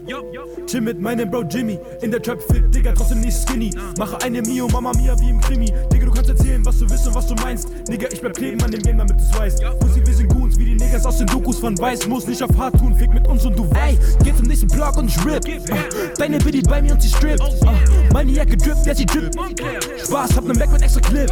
Chill 0.65 0.81
mit 0.81 0.99
meinem 0.99 1.29
Bro 1.29 1.43
Jimmy. 1.43 1.77
In 2.01 2.09
der 2.09 2.19
Trap 2.19 2.41
fit, 2.41 2.73
Digga, 2.73 2.93
trotzdem 2.93 3.21
nicht 3.21 3.37
skinny. 3.37 3.69
Mache 3.99 4.19
eine 4.23 4.41
Mio, 4.41 4.67
Mama 4.67 4.91
Mia 4.97 5.15
wie 5.19 5.29
im 5.29 5.39
Krimi. 5.39 5.71
Digga, 5.93 6.05
du 6.07 6.11
kannst 6.11 6.31
erzählen, 6.31 6.65
was 6.65 6.79
du 6.79 6.89
willst 6.89 7.07
und 7.07 7.13
was 7.13 7.27
du 7.27 7.35
meinst. 7.35 7.69
Nigga, 7.87 8.07
ich 8.11 8.21
bleib 8.21 8.35
kleben 8.35 8.59
an 8.63 8.71
dem 8.71 8.81
Game, 8.81 8.97
damit 8.97 9.17
du's 9.19 9.39
weißt. 9.39 9.61
Pussy, 9.79 10.03
wir 10.03 10.15
sind 10.15 10.29
Goons, 10.29 10.57
wie 10.57 10.65
die 10.65 10.75
Niggas 10.75 11.05
aus 11.05 11.19
den 11.19 11.27
Dokus 11.27 11.59
von 11.59 11.77
Weiß. 11.77 12.07
Muss 12.07 12.25
nicht 12.25 12.41
auf 12.41 12.57
hart 12.57 12.75
tun, 12.79 12.95
fick 12.95 13.13
mit 13.13 13.27
uns 13.27 13.45
und 13.45 13.55
du 13.55 13.69
weißt. 13.69 13.79
Ey, 13.79 13.97
geh 14.23 14.35
zum 14.35 14.47
nächsten 14.47 14.67
Block 14.67 14.97
und 14.97 15.09
ich 15.09 15.25
rip. 15.25 15.43
Ah, 15.69 15.75
deine 16.17 16.39
Bitty 16.39 16.63
bei 16.63 16.81
mir 16.81 16.93
und 16.93 17.01
sie 17.03 17.09
strippt. 17.09 17.43
Ah, 17.67 17.73
meine 18.11 18.31
Jacke 18.31 18.57
drippt, 18.57 18.83
ja 18.83 18.95
sie 18.95 19.05
drippt. 19.05 19.37
Spaß, 20.03 20.35
hab 20.35 20.43
ne 20.43 20.55
Mac 20.55 20.71
mit 20.71 20.81
extra 20.81 21.01
Clip. 21.01 21.31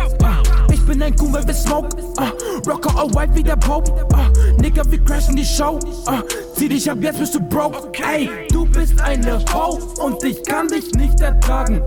Bin 0.86 1.02
ein 1.02 1.16
Kuhn, 1.16 1.34
weil 1.34 1.46
wir 1.48 1.54
smoke. 1.54 1.90
Ah, 2.18 2.32
Rocker 2.68 2.96
all 2.96 3.10
white 3.16 3.34
wie 3.34 3.44
der 3.44 3.56
Pope. 3.56 3.92
Ah, 4.14 4.30
Nigga, 4.58 4.84
wir 4.90 5.00
crashen 5.04 5.36
die 5.36 5.46
Show. 5.46 5.80
Ah, 6.06 6.22
zieh 6.56 6.70
dich 6.70 6.90
ab, 6.90 6.98
jetzt 7.02 7.20
bist 7.20 7.36
du 7.36 7.40
broke. 7.40 7.92
Ey, 8.04 8.30
du 8.50 8.66
bist 8.66 9.02
eine 9.02 9.44
Ho 9.54 9.80
und 10.00 10.24
ich 10.24 10.44
kann 10.44 10.68
dich 10.68 10.92
nicht 10.94 11.20
ertragen. 11.22 11.82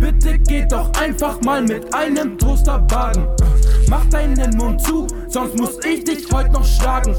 Bitte 0.00 0.38
geh 0.40 0.66
doch 0.66 0.90
einfach 1.00 1.40
mal 1.42 1.62
mit 1.62 1.94
einem 1.94 2.36
Toaster 2.36 2.80
baden. 2.80 3.26
Mach 3.92 4.06
deinen 4.06 4.56
Mund 4.56 4.80
zu, 4.80 5.06
sonst 5.28 5.54
muss 5.58 5.76
ich 5.84 6.02
dich 6.02 6.24
heute 6.32 6.50
noch 6.52 6.64
schlagen. 6.64 7.14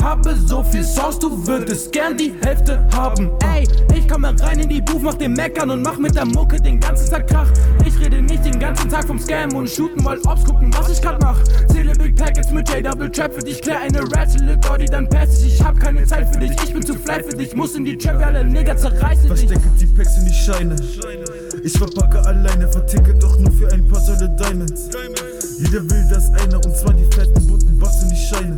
Habe 0.00 0.36
so 0.46 0.62
viel 0.62 0.84
Sauce, 0.84 1.18
du 1.18 1.44
würdest 1.44 1.90
gern 1.90 2.16
die 2.16 2.32
Hälfte 2.40 2.86
haben. 2.94 3.32
Ey, 3.52 3.66
ich 3.92 4.06
komme 4.06 4.32
rein 4.40 4.60
in 4.60 4.68
die 4.68 4.80
Booth, 4.80 5.02
mach 5.02 5.14
den 5.14 5.32
Meckern 5.32 5.70
und 5.70 5.82
mach 5.82 5.98
mit 5.98 6.14
der 6.14 6.24
Mucke 6.24 6.62
den 6.62 6.78
ganzen 6.78 7.10
Tag 7.10 7.26
Krach. 7.26 7.48
Ich 7.84 7.98
rede 7.98 8.22
nicht 8.22 8.44
den 8.44 8.60
ganzen 8.60 8.88
Tag 8.88 9.08
vom 9.08 9.18
Scam 9.18 9.56
und 9.56 9.68
shooten, 9.68 10.04
weil 10.04 10.18
Ops 10.20 10.44
gucken, 10.44 10.72
was 10.78 10.88
ich 10.88 11.02
grad 11.02 11.20
mach. 11.20 11.42
Zähle 11.72 11.94
Big 11.94 12.14
Packets 12.14 12.52
mit 12.52 12.68
J-Double 12.68 13.10
Trap 13.10 13.34
für 13.34 13.42
dich, 13.42 13.60
klär 13.60 13.80
eine 13.80 14.02
Rattle, 14.02 14.56
Gordy, 14.64 14.84
dann 14.84 15.08
pass 15.08 15.42
ich. 15.42 15.54
Ich 15.54 15.64
hab 15.64 15.80
keine 15.80 16.06
Zeit 16.06 16.32
für 16.32 16.38
dich, 16.38 16.52
ich 16.62 16.72
bin 16.72 16.86
zu 16.86 16.94
fly 16.94 17.24
für 17.24 17.36
dich, 17.36 17.56
muss 17.56 17.74
in 17.74 17.84
die 17.84 17.98
Trap, 17.98 18.24
alle 18.24 18.44
Nigger 18.44 18.76
zerreißen 18.76 19.30
dich. 19.30 19.48
Verstecke 19.48 19.68
die 19.80 19.86
Packs 19.86 20.16
in 20.18 20.26
die 20.26 20.32
Scheine. 20.32 20.76
Ich 21.64 21.72
verpacke 21.72 22.24
alleine, 22.24 22.68
verticke 22.68 23.14
doch 23.14 23.36
nur 23.36 23.50
für 23.50 23.72
ein 23.72 23.88
paar 23.88 24.00
Säule 24.00 24.28
Diamonds. 24.38 24.90
Jeder 25.74 25.90
will 25.90 26.08
das 26.08 26.32
eine 26.34 26.56
und 26.56 26.76
zwar 26.76 26.94
die 26.94 27.02
fetten 27.12 27.48
bunten 27.48 27.70
in 27.70 28.08
die 28.08 28.16
Scheine. 28.16 28.54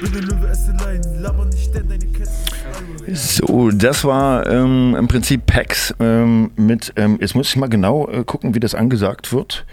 Bin 0.00 0.10
der 0.10 0.22
Löwe, 0.22 0.48
esse 0.48 0.72
Lein, 0.72 1.02
laber 1.20 1.44
nicht, 1.44 1.74
denn 1.74 1.86
deine 1.86 2.06
Ketten. 2.06 3.14
So, 3.14 3.70
das 3.70 4.04
war 4.04 4.46
ähm, 4.46 4.96
im 4.98 5.06
Prinzip 5.06 5.44
Pax 5.44 5.94
ähm, 6.00 6.50
mit, 6.56 6.94
ähm, 6.96 7.18
jetzt 7.20 7.34
muss 7.34 7.48
ich 7.48 7.56
mal 7.56 7.68
genau 7.68 8.08
äh, 8.08 8.24
gucken, 8.24 8.54
wie 8.54 8.60
das 8.60 8.74
angesagt 8.74 9.34
wird. 9.34 9.66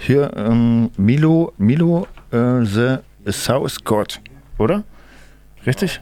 Hier, 0.00 0.32
ähm, 0.34 0.88
Milo, 0.96 1.52
Milo 1.58 2.06
äh, 2.30 2.64
the 2.64 2.96
South 3.30 3.84
God, 3.84 4.18
oder? 4.56 4.84
Richtig? 5.66 6.00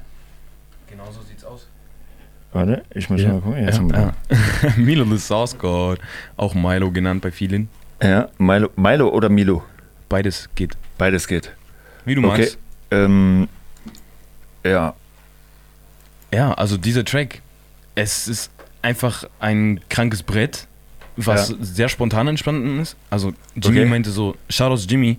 Genau 0.89 1.07
so 1.11 1.21
sieht's 1.29 1.43
aus. 1.43 1.67
Warte, 2.53 2.85
ich 2.95 3.11
muss 3.11 3.21
Ja, 3.21 3.33
mal 3.33 3.41
gucken. 3.41 3.57
Wir 3.57 3.99
ja, 3.99 4.15
ja. 4.63 4.73
Milo 4.77 5.05
the 5.05 5.19
Sauce 5.19 5.59
God, 5.59 5.99
auch 6.37 6.55
Milo 6.55 6.93
genannt 6.93 7.23
bei 7.23 7.33
vielen. 7.33 7.69
Ja, 8.01 8.29
Milo, 8.39 8.71
Milo 8.77 9.09
oder 9.09 9.29
Milo? 9.29 9.65
Beides 10.09 10.49
geht. 10.55 10.77
Beides 10.99 11.27
geht. 11.27 11.53
Wie 12.05 12.15
du 12.15 12.25
okay. 12.27 12.43
magst. 12.43 12.59
Ähm, 12.91 13.49
ja, 14.65 14.95
Ja, 16.33 16.53
also 16.55 16.77
dieser 16.77 17.05
Track, 17.05 17.41
es 17.95 18.29
ist 18.29 18.51
einfach 18.83 19.25
ein 19.41 19.81
krankes 19.89 20.23
Brett, 20.23 20.67
was 21.17 21.51
Ja. 21.51 21.57
sehr 21.61 21.89
spontan 21.89 22.29
entstanden 22.29 22.79
ist. 22.81 22.97
Also 23.11 23.33
Jimmy 23.55 23.81
Okay. 23.81 23.89
meinte 23.89 24.11
so, 24.11 24.37
Shoutouts 24.51 24.87
Jimmy, 24.89 25.19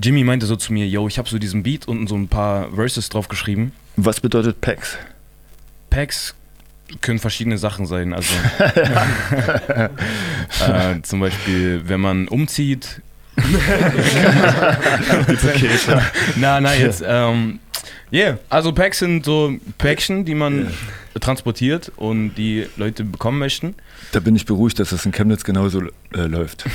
Jimmy 0.00 0.24
meinte 0.24 0.46
so 0.46 0.56
zu 0.56 0.72
mir, 0.72 0.86
yo, 0.86 1.08
ich 1.08 1.18
habe 1.18 1.28
so 1.28 1.38
diesen 1.38 1.62
Beat 1.62 1.88
und 1.88 2.06
so 2.06 2.14
ein 2.16 2.28
paar 2.28 2.70
Verses 2.72 3.08
drauf 3.08 3.28
geschrieben. 3.28 3.72
was 3.96 4.20
bedeutet 4.20 4.60
Pax? 4.60 4.96
Packs 5.90 6.34
können 7.00 7.18
verschiedene 7.18 7.58
Sachen 7.58 7.86
sein. 7.86 8.12
Also 8.14 8.32
äh, 10.68 11.02
zum 11.02 11.20
Beispiel, 11.20 11.82
wenn 11.88 12.00
man 12.00 12.28
umzieht. 12.28 13.00
Die 15.28 15.36
Pakete. 15.36 16.02
na, 16.36 16.60
na, 16.60 16.74
jetzt. 16.74 17.02
Ähm, 17.06 17.58
yeah, 18.12 18.38
also 18.48 18.72
Packs 18.72 18.98
sind 19.00 19.24
so 19.24 19.54
Päckchen, 19.78 20.24
die 20.24 20.34
man 20.34 20.72
transportiert 21.20 21.92
und 21.96 22.34
die 22.34 22.66
Leute 22.76 23.04
bekommen 23.04 23.38
möchten. 23.38 23.74
Da 24.12 24.20
bin 24.20 24.36
ich 24.36 24.46
beruhigt, 24.46 24.78
dass 24.78 24.90
das 24.90 25.04
in 25.06 25.12
Chemnitz 25.12 25.44
genauso 25.44 25.82
äh, 26.14 26.26
läuft. 26.26 26.64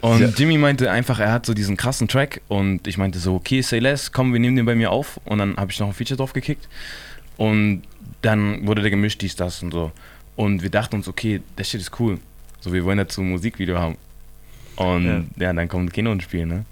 Und 0.00 0.20
Ja. 0.20 0.28
Jimmy 0.36 0.58
meinte 0.58 0.90
einfach, 0.90 1.20
er 1.20 1.32
hat 1.32 1.46
so 1.46 1.54
diesen 1.54 1.76
krassen 1.76 2.08
Track 2.08 2.40
und 2.48 2.86
ich 2.86 2.98
meinte 2.98 3.18
so, 3.18 3.34
okay, 3.34 3.60
say 3.62 3.78
less, 3.78 4.12
komm, 4.12 4.32
wir 4.32 4.40
nehmen 4.40 4.56
den 4.56 4.66
bei 4.66 4.74
mir 4.74 4.90
auf 4.90 5.20
und 5.24 5.38
dann 5.38 5.56
habe 5.56 5.72
ich 5.72 5.80
noch 5.80 5.88
ein 5.88 5.94
Feature 5.94 6.16
drauf 6.16 6.32
gekickt 6.32 6.68
und 7.36 7.82
dann 8.22 8.66
wurde 8.66 8.82
der 8.82 8.90
gemischt, 8.90 9.22
dies, 9.22 9.36
das 9.36 9.62
und 9.62 9.72
so. 9.72 9.92
Und 10.36 10.62
wir 10.62 10.70
dachten 10.70 10.96
uns, 10.96 11.08
okay, 11.08 11.40
der 11.56 11.64
Shit 11.64 11.80
ist 11.80 11.98
cool. 12.00 12.18
So, 12.60 12.72
wir 12.72 12.84
wollen 12.84 12.98
dazu 12.98 13.20
ein 13.20 13.30
Musikvideo 13.30 13.78
haben. 13.78 13.96
Und 14.76 15.30
ja, 15.36 15.52
dann 15.52 15.68
kommt 15.68 15.92
Kino 15.92 16.12
ins 16.12 16.24
Spiel, 16.24 16.46
ne? 16.46 16.64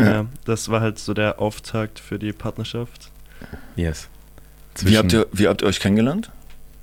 Ja, 0.00 0.26
das 0.44 0.68
war 0.68 0.80
halt 0.80 0.98
so 0.98 1.14
der 1.14 1.40
Auftakt 1.40 2.00
für 2.00 2.18
die 2.18 2.32
Partnerschaft. 2.32 3.10
Yes. 3.76 4.08
Wie 4.80 4.96
habt, 4.98 5.12
ihr, 5.12 5.26
wie 5.32 5.46
habt 5.46 5.62
ihr 5.62 5.68
euch 5.68 5.78
kennengelernt? 5.80 6.30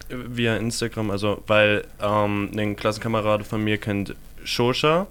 Via 0.09 0.55
Instagram, 0.57 1.11
also 1.11 1.43
weil 1.47 1.83
ähm, 2.01 2.49
ein 2.57 2.75
Klassenkamerad 2.75 3.45
von 3.45 3.63
mir 3.63 3.77
kennt 3.77 4.15
Shosha 4.43 5.07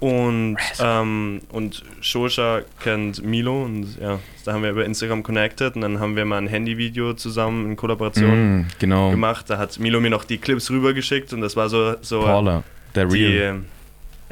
und, 0.00 0.56
ähm, 0.80 1.40
und 1.50 1.82
Shosha 2.00 2.62
kennt 2.82 3.24
Milo 3.24 3.64
und 3.64 3.98
ja, 4.00 4.20
da 4.44 4.52
haben 4.52 4.62
wir 4.62 4.70
über 4.70 4.84
Instagram 4.84 5.22
connected 5.22 5.74
und 5.74 5.82
dann 5.82 6.00
haben 6.00 6.16
wir 6.16 6.24
mal 6.24 6.38
ein 6.38 6.46
Handyvideo 6.48 7.14
zusammen 7.14 7.70
in 7.70 7.76
Kollaboration 7.76 8.60
Mm, 8.60 8.66
genau. 8.78 9.10
gemacht. 9.10 9.48
Da 9.48 9.58
hat 9.58 9.78
Milo 9.78 10.00
mir 10.00 10.10
noch 10.10 10.24
die 10.24 10.38
Clips 10.38 10.70
rübergeschickt 10.70 11.32
und 11.32 11.40
das 11.40 11.56
war 11.56 11.68
so, 11.68 11.94
so 12.02 12.22
Paula, 12.22 12.62
der 12.94 13.06
die, 13.06 13.24
Real. 13.26 13.60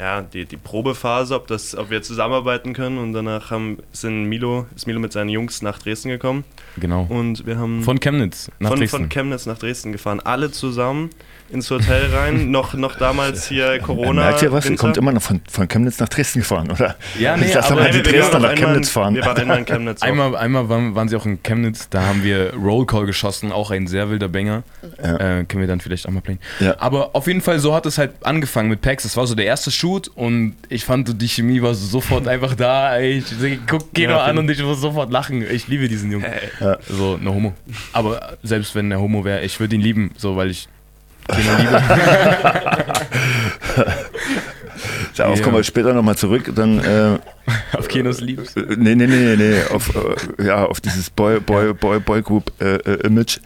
Ja, 0.00 0.22
die, 0.22 0.46
die 0.46 0.56
Probephase, 0.56 1.34
ob, 1.34 1.46
das, 1.46 1.76
ob 1.76 1.90
wir 1.90 2.00
zusammenarbeiten 2.00 2.72
können 2.72 2.96
und 2.96 3.12
danach 3.12 3.50
haben, 3.50 3.76
sind 3.92 4.24
Milo, 4.24 4.66
ist 4.74 4.86
Milo 4.86 4.98
mit 4.98 5.12
seinen 5.12 5.28
Jungs 5.28 5.60
nach 5.60 5.78
Dresden 5.78 6.08
gekommen 6.08 6.44
Genau. 6.78 7.06
und 7.10 7.44
wir 7.46 7.58
haben 7.58 7.82
Von 7.82 8.00
Chemnitz 8.00 8.50
nach 8.60 8.70
von, 8.70 8.78
Dresden. 8.78 8.96
von 8.96 9.08
Chemnitz 9.10 9.44
nach 9.44 9.58
Dresden 9.58 9.92
gefahren. 9.92 10.20
Alle 10.20 10.50
zusammen 10.50 11.10
ins 11.52 11.70
Hotel 11.70 12.06
rein. 12.14 12.50
noch, 12.50 12.74
noch 12.74 12.96
damals 12.96 13.48
hier 13.48 13.78
Corona. 13.80 14.22
Merkt 14.24 14.42
ihr 14.42 14.52
was? 14.52 14.68
Ihr 14.68 14.76
kommt 14.76 14.96
immer 14.96 15.12
noch 15.12 15.22
von, 15.22 15.40
von 15.50 15.66
Chemnitz 15.68 15.98
nach 15.98 16.08
Dresden 16.08 16.40
gefahren, 16.40 16.70
oder? 16.70 16.96
Ja, 17.18 17.36
nee, 17.36 17.46
ich 17.46 17.52
dachte 17.52 17.72
aber- 17.72 17.82
mal, 17.82 17.90
die 17.90 18.02
Dresdner 18.02 18.38
auch 18.38 18.42
nach 18.42 18.50
einmal 18.50 18.56
Chemnitz 18.56 18.88
in- 18.88 18.92
fahren. 18.92 19.14
Wir 19.14 19.24
waren 19.24 19.38
einmal 19.38 19.58
in 19.58 19.64
Chemnitz. 19.66 20.02
auch. 20.02 20.06
Einmal, 20.06 20.36
einmal 20.36 20.68
waren, 20.68 20.94
waren 20.94 21.08
sie 21.08 21.16
auch 21.16 21.26
in 21.26 21.42
Chemnitz, 21.42 21.88
da 21.88 22.02
haben 22.02 22.22
wir 22.24 22.54
Rollcall 22.54 23.06
geschossen, 23.06 23.52
auch 23.52 23.70
ein 23.70 23.86
sehr 23.86 24.10
wilder 24.10 24.28
Banger. 24.28 24.62
Ja. 25.02 25.16
Äh, 25.40 25.44
können 25.44 25.60
wir 25.60 25.66
dann 25.66 25.80
vielleicht 25.80 26.06
auch 26.06 26.10
mal 26.12 26.20
playen. 26.20 26.38
Ja. 26.60 26.76
Aber 26.78 27.14
auf 27.14 27.26
jeden 27.26 27.40
Fall, 27.40 27.58
so 27.58 27.74
hat 27.74 27.86
es 27.86 27.98
halt 27.98 28.12
angefangen 28.24 28.68
mit 28.68 28.80
Pax. 28.80 29.02
Das 29.02 29.16
war 29.16 29.26
so 29.26 29.34
der 29.34 29.46
erste 29.46 29.70
Shoot 29.70 30.08
und 30.08 30.54
ich 30.68 30.84
fand, 30.84 31.20
die 31.20 31.28
Chemie 31.28 31.60
war 31.62 31.74
so 31.74 31.86
sofort 31.86 32.28
einfach 32.28 32.54
da. 32.54 32.98
Ich 33.00 33.24
guck 33.68 33.92
Keno 33.94 34.12
Ja, 34.12 34.24
an 34.24 34.38
und 34.38 34.50
ich 34.50 34.62
muss 34.62 34.80
sofort 34.80 35.10
lachen. 35.10 35.44
Ich 35.50 35.68
liebe 35.68 35.88
diesen 35.88 36.10
Jungen. 36.12 36.26
Ja. 36.60 36.78
So, 36.88 37.16
ne 37.16 37.32
Homo. 37.32 37.54
Aber 37.92 38.36
selbst 38.42 38.74
wenn 38.74 38.90
er 38.90 39.00
Homo 39.00 39.24
wäre, 39.24 39.42
ich 39.42 39.58
würde 39.60 39.74
ihn 39.74 39.80
lieben, 39.80 40.10
so, 40.16 40.36
weil 40.36 40.50
ich 40.50 40.68
Keno 41.30 41.56
liebe. 41.58 41.82
Darauf 45.16 45.38
Ja. 45.38 45.44
kommen 45.44 45.56
wir 45.56 45.64
später 45.64 45.92
nochmal 45.92 46.16
zurück. 46.16 46.50
Dann, 46.54 46.78
äh, 46.80 47.18
auf 47.76 47.88
Kenos 47.88 48.20
Liebe. 48.20 48.42
äh, 48.56 48.76
nee, 48.76 48.94
nee, 48.94 49.06
nee, 49.06 49.36
nee, 49.36 49.62
auf, 49.70 49.90
äh, 49.94 50.44
ja, 50.46 50.64
auf 50.64 50.80
dieses 50.80 51.10
Boy, 51.10 51.40
Boy, 51.40 51.74
Boy, 51.74 52.00
Boy 52.00 52.22
Group 52.22 52.52
äh, 52.60 52.76
äh, 52.76 53.06
Image. 53.06 53.38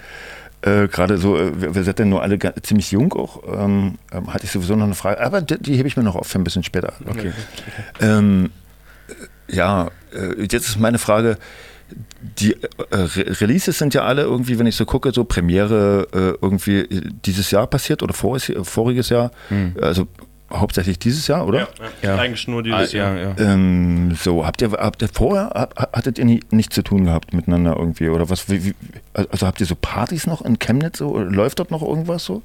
Äh, 0.62 0.88
Gerade 0.88 1.18
so, 1.18 1.36
wir, 1.60 1.74
wir 1.74 1.82
sind 1.84 1.98
ja 1.98 2.04
nur 2.04 2.22
alle 2.22 2.38
ziemlich 2.62 2.90
jung 2.92 3.12
auch. 3.14 3.42
Ähm, 3.46 3.98
ähm, 4.12 4.32
hatte 4.32 4.44
ich 4.44 4.52
sowieso 4.52 4.76
noch 4.76 4.84
eine 4.84 4.94
Frage, 4.94 5.20
aber 5.20 5.40
die, 5.42 5.58
die 5.60 5.76
hebe 5.76 5.88
ich 5.88 5.96
mir 5.96 6.02
noch 6.04 6.16
auf 6.16 6.26
für 6.26 6.38
ein 6.38 6.44
bisschen 6.44 6.62
später. 6.62 6.92
Okay. 7.08 7.32
Ähm, 8.00 8.50
äh, 9.48 9.56
ja, 9.56 9.90
jetzt 10.38 10.54
ist 10.68 10.78
meine 10.78 10.98
Frage. 10.98 11.38
Die 12.38 12.52
äh, 12.54 12.58
Re 12.90 13.40
Releases 13.40 13.78
sind 13.78 13.94
ja 13.94 14.02
alle 14.02 14.22
irgendwie, 14.22 14.58
wenn 14.58 14.66
ich 14.66 14.76
so 14.76 14.84
gucke, 14.84 15.12
so 15.12 15.24
Premiere 15.24 16.06
äh, 16.12 16.44
irgendwie 16.44 16.86
dieses 17.24 17.50
Jahr 17.50 17.66
passiert 17.66 18.02
oder 18.02 18.14
voriges, 18.14 18.52
voriges 18.68 19.08
Jahr. 19.10 19.30
Hm. 19.48 19.74
Also 19.80 20.06
hauptsächlich 20.52 20.98
dieses 20.98 21.26
Jahr, 21.26 21.46
oder? 21.46 21.60
Ja, 21.60 21.68
ja. 22.02 22.14
Ja. 22.16 22.22
Eigentlich 22.22 22.46
nur 22.46 22.60
Ah, 22.60 22.62
dieses 22.62 22.92
ja, 22.92 23.14
Jahr. 23.14 23.34
ja. 23.38 23.52
Ähm, 23.52 24.14
so, 24.20 24.46
habt 24.46 24.62
ihr, 24.62 24.70
habt 24.72 25.02
ihr 25.02 25.08
vorher, 25.08 25.50
hab- 25.54 25.78
hattet 25.96 26.18
ihr 26.18 26.24
nie, 26.24 26.40
nichts 26.50 26.74
zu 26.74 26.82
tun 26.82 27.04
gehabt 27.04 27.32
miteinander 27.34 27.76
irgendwie? 27.76 28.08
Oder 28.08 28.28
was, 28.30 28.48
wie, 28.48 28.64
wie, 28.64 28.74
also 29.14 29.46
habt 29.46 29.60
ihr 29.60 29.66
so 29.66 29.74
Partys 29.74 30.26
noch 30.26 30.42
in 30.42 30.58
Chemnitz? 30.58 30.98
So, 30.98 31.08
Oder 31.10 31.24
läuft 31.26 31.58
dort 31.58 31.70
noch 31.70 31.82
irgendwas 31.82 32.24
so 32.24 32.42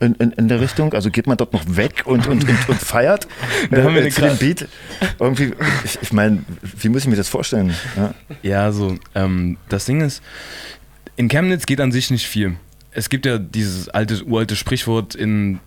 in, 0.00 0.14
in, 0.14 0.32
in 0.32 0.48
der 0.48 0.60
Richtung? 0.60 0.94
Also 0.94 1.10
geht 1.10 1.26
man 1.26 1.36
dort 1.36 1.52
noch 1.52 1.64
weg 1.68 2.02
und, 2.04 2.26
und, 2.26 2.48
und, 2.48 2.68
und 2.68 2.80
feiert 2.80 3.26
Da 3.70 3.82
haben 3.82 3.94
wir 3.94 4.02
eine 4.02 4.10
zu 4.10 4.20
dem 4.20 4.36
Beat? 4.36 4.68
Irgendwie, 5.18 5.52
ich, 5.84 5.98
ich 6.02 6.12
meine, 6.12 6.44
wie 6.62 6.88
muss 6.88 7.02
ich 7.02 7.08
mir 7.08 7.16
das 7.16 7.28
vorstellen? 7.28 7.74
Ja, 7.96 8.14
Ja, 8.42 8.72
so, 8.72 8.96
ähm, 9.14 9.56
das 9.68 9.84
Ding 9.86 10.00
ist, 10.00 10.22
In 11.16 11.28
Chemnitz 11.28 11.66
geht 11.66 11.80
an 11.80 11.92
sich 11.92 12.10
nicht 12.10 12.26
viel. 12.26 12.54
Es 12.92 13.08
gibt 13.08 13.26
ja 13.26 13.38
dieses 13.38 13.88
alte, 13.88 14.24
uralte 14.24 14.56
Sprichwort, 14.56 15.14
in, 15.14 15.60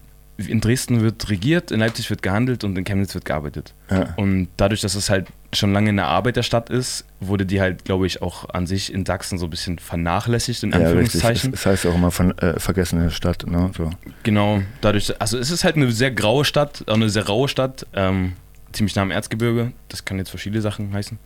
in 0.48 0.62
Dresden 0.62 1.02
wird 1.02 1.30
regiert, 1.30 1.72
in 1.72 1.80
Leipzig 1.80 2.10
wird 2.10 2.22
gehandelt 2.22 2.64
und 2.64 2.78
in 2.78 2.84
Chemnitz 2.84 3.14
wird 3.14 3.26
gearbeitet. 3.26 3.74
Ja. 3.90 4.14
Und 4.16 4.48
dadurch, 4.58 4.82
dass 4.82 4.96
es 4.96 5.10
halt 5.10 5.28
schon 5.54 5.74
lange 5.74 5.90
eine 5.90 6.06
Arbeiterstadt 6.06 6.70
ist, 6.70 7.06
wurde 7.20 7.46
die 7.46 7.60
halt, 7.60 7.84
glaube 7.86 8.08
ich, 8.08 8.22
auch 8.22 8.50
an 8.50 8.68
sich 8.68 8.94
in 8.94 9.06
Sachsen 9.06 9.38
so 9.38 9.48
ein 9.48 9.50
bisschen 9.50 9.80
vernachlässigt, 9.80 10.64
in 10.64 10.72
Ja. 10.72 10.78
Anführungszeichen. 10.78 11.54
Es, 11.54 11.60
es 11.62 11.66
heißt 11.66 11.86
auch 11.88 11.96
immer 11.96 12.12
von, 12.12 12.38
äh, 12.38 12.60
vergessene 12.60 13.12
Stadt. 13.12 13.46
Ne? 13.48 13.72
So. 13.76 13.90
Genau, 14.24 14.62
dadurch, 14.82 15.20
also 15.22 15.38
es 15.38 15.52
ist 15.52 15.64
halt 15.64 15.76
eine 15.76 15.92
sehr 15.92 16.12
graue 16.12 16.46
Stadt, 16.46 16.84
auch 16.88 16.94
eine 16.96 17.10
sehr 17.10 17.28
raue 17.28 17.48
Stadt, 17.48 17.86
ähm, 17.94 18.34
ziemlich 18.72 18.96
nah 18.96 19.02
am 19.02 19.12
Erzgebirge. 19.12 19.74
Das 19.90 20.06
kann 20.06 20.18
jetzt 20.18 20.30
verschiedene 20.30 20.62
Sachen 20.62 20.94
heißen. 20.94 21.20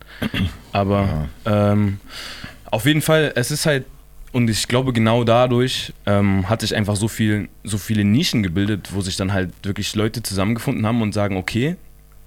Aber 0.72 1.28
ähm, 1.44 2.00
auf 2.70 2.84
jeden 2.86 3.02
Fall, 3.02 3.32
es 3.36 3.50
ist 3.50 3.66
halt, 3.66 3.84
und 4.36 4.50
ich 4.50 4.68
glaube 4.68 4.92
genau 4.92 5.24
dadurch 5.24 5.94
ähm, 6.04 6.46
hat 6.46 6.60
sich 6.60 6.76
einfach 6.76 6.94
so 6.94 7.08
viel, 7.08 7.48
so 7.64 7.78
viele 7.78 8.04
Nischen 8.04 8.42
gebildet, 8.42 8.90
wo 8.92 9.00
sich 9.00 9.16
dann 9.16 9.32
halt 9.32 9.50
wirklich 9.62 9.94
Leute 9.94 10.22
zusammengefunden 10.22 10.84
haben 10.84 11.00
und 11.00 11.14
sagen, 11.14 11.38
okay, 11.38 11.76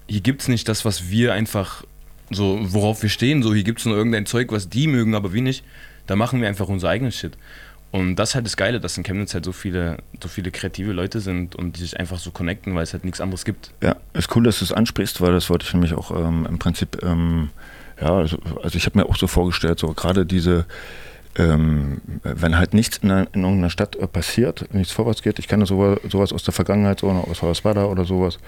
hier 0.08 0.20
gibt 0.20 0.42
es 0.42 0.48
nicht 0.48 0.68
das, 0.68 0.84
was 0.84 1.08
wir 1.08 1.32
einfach 1.34 1.84
so, 2.28 2.58
worauf 2.62 3.04
wir 3.04 3.10
stehen, 3.10 3.44
so 3.44 3.54
hier 3.54 3.62
gibt 3.62 3.78
es 3.78 3.86
nur 3.86 3.96
irgendein 3.96 4.26
Zeug, 4.26 4.50
was 4.50 4.68
die 4.68 4.88
mögen, 4.88 5.14
aber 5.14 5.32
wir 5.32 5.40
nicht. 5.40 5.62
Da 6.08 6.16
machen 6.16 6.40
wir 6.40 6.48
einfach 6.48 6.66
unser 6.66 6.88
eigenes 6.88 7.16
Shit. 7.16 7.38
Und 7.92 8.16
das 8.16 8.30
ist 8.30 8.34
halt 8.34 8.46
das 8.46 8.56
Geile, 8.56 8.80
dass 8.80 8.98
in 8.98 9.04
Chemnitz 9.04 9.32
halt 9.34 9.44
so 9.44 9.52
viele, 9.52 9.98
so 10.20 10.28
viele 10.28 10.50
kreative 10.50 10.90
Leute 10.90 11.20
sind 11.20 11.54
und 11.54 11.76
die 11.76 11.82
sich 11.82 12.00
einfach 12.00 12.18
so 12.18 12.32
connecten, 12.32 12.74
weil 12.74 12.82
es 12.82 12.92
halt 12.92 13.04
nichts 13.04 13.20
anderes 13.20 13.44
gibt. 13.44 13.72
Ja, 13.84 13.94
ist 14.14 14.34
cool, 14.34 14.42
dass 14.42 14.58
du 14.58 14.64
es 14.64 14.72
ansprichst, 14.72 15.20
weil 15.20 15.30
das 15.30 15.48
wollte 15.48 15.64
ich 15.64 15.72
nämlich 15.74 15.94
auch 15.94 16.10
ähm, 16.10 16.44
im 16.50 16.58
Prinzip, 16.58 17.04
ähm, 17.04 17.50
ja, 18.00 18.16
also, 18.16 18.38
also 18.64 18.76
ich 18.76 18.86
habe 18.86 18.98
mir 18.98 19.06
auch 19.06 19.16
so 19.16 19.28
vorgestellt, 19.28 19.78
so 19.78 19.92
gerade 19.92 20.26
diese, 20.26 20.66
ähm, 21.36 22.00
wenn 22.22 22.58
halt 22.58 22.74
nichts 22.74 22.98
in, 22.98 23.10
einer, 23.10 23.28
in 23.32 23.42
irgendeiner 23.42 23.70
Stadt 23.70 23.96
äh, 23.96 24.06
passiert, 24.06 24.72
nichts 24.74 24.92
vorwärts 24.92 25.22
geht, 25.22 25.38
ich 25.38 25.48
kenne 25.48 25.66
sowas, 25.66 26.00
sowas 26.08 26.32
aus 26.32 26.42
der 26.42 26.52
Vergangenheit, 26.52 27.00
so 27.00 27.08
aus 27.08 27.42
Hoyerswerda 27.42 27.84
oder 27.84 28.04
sowas, 28.04 28.38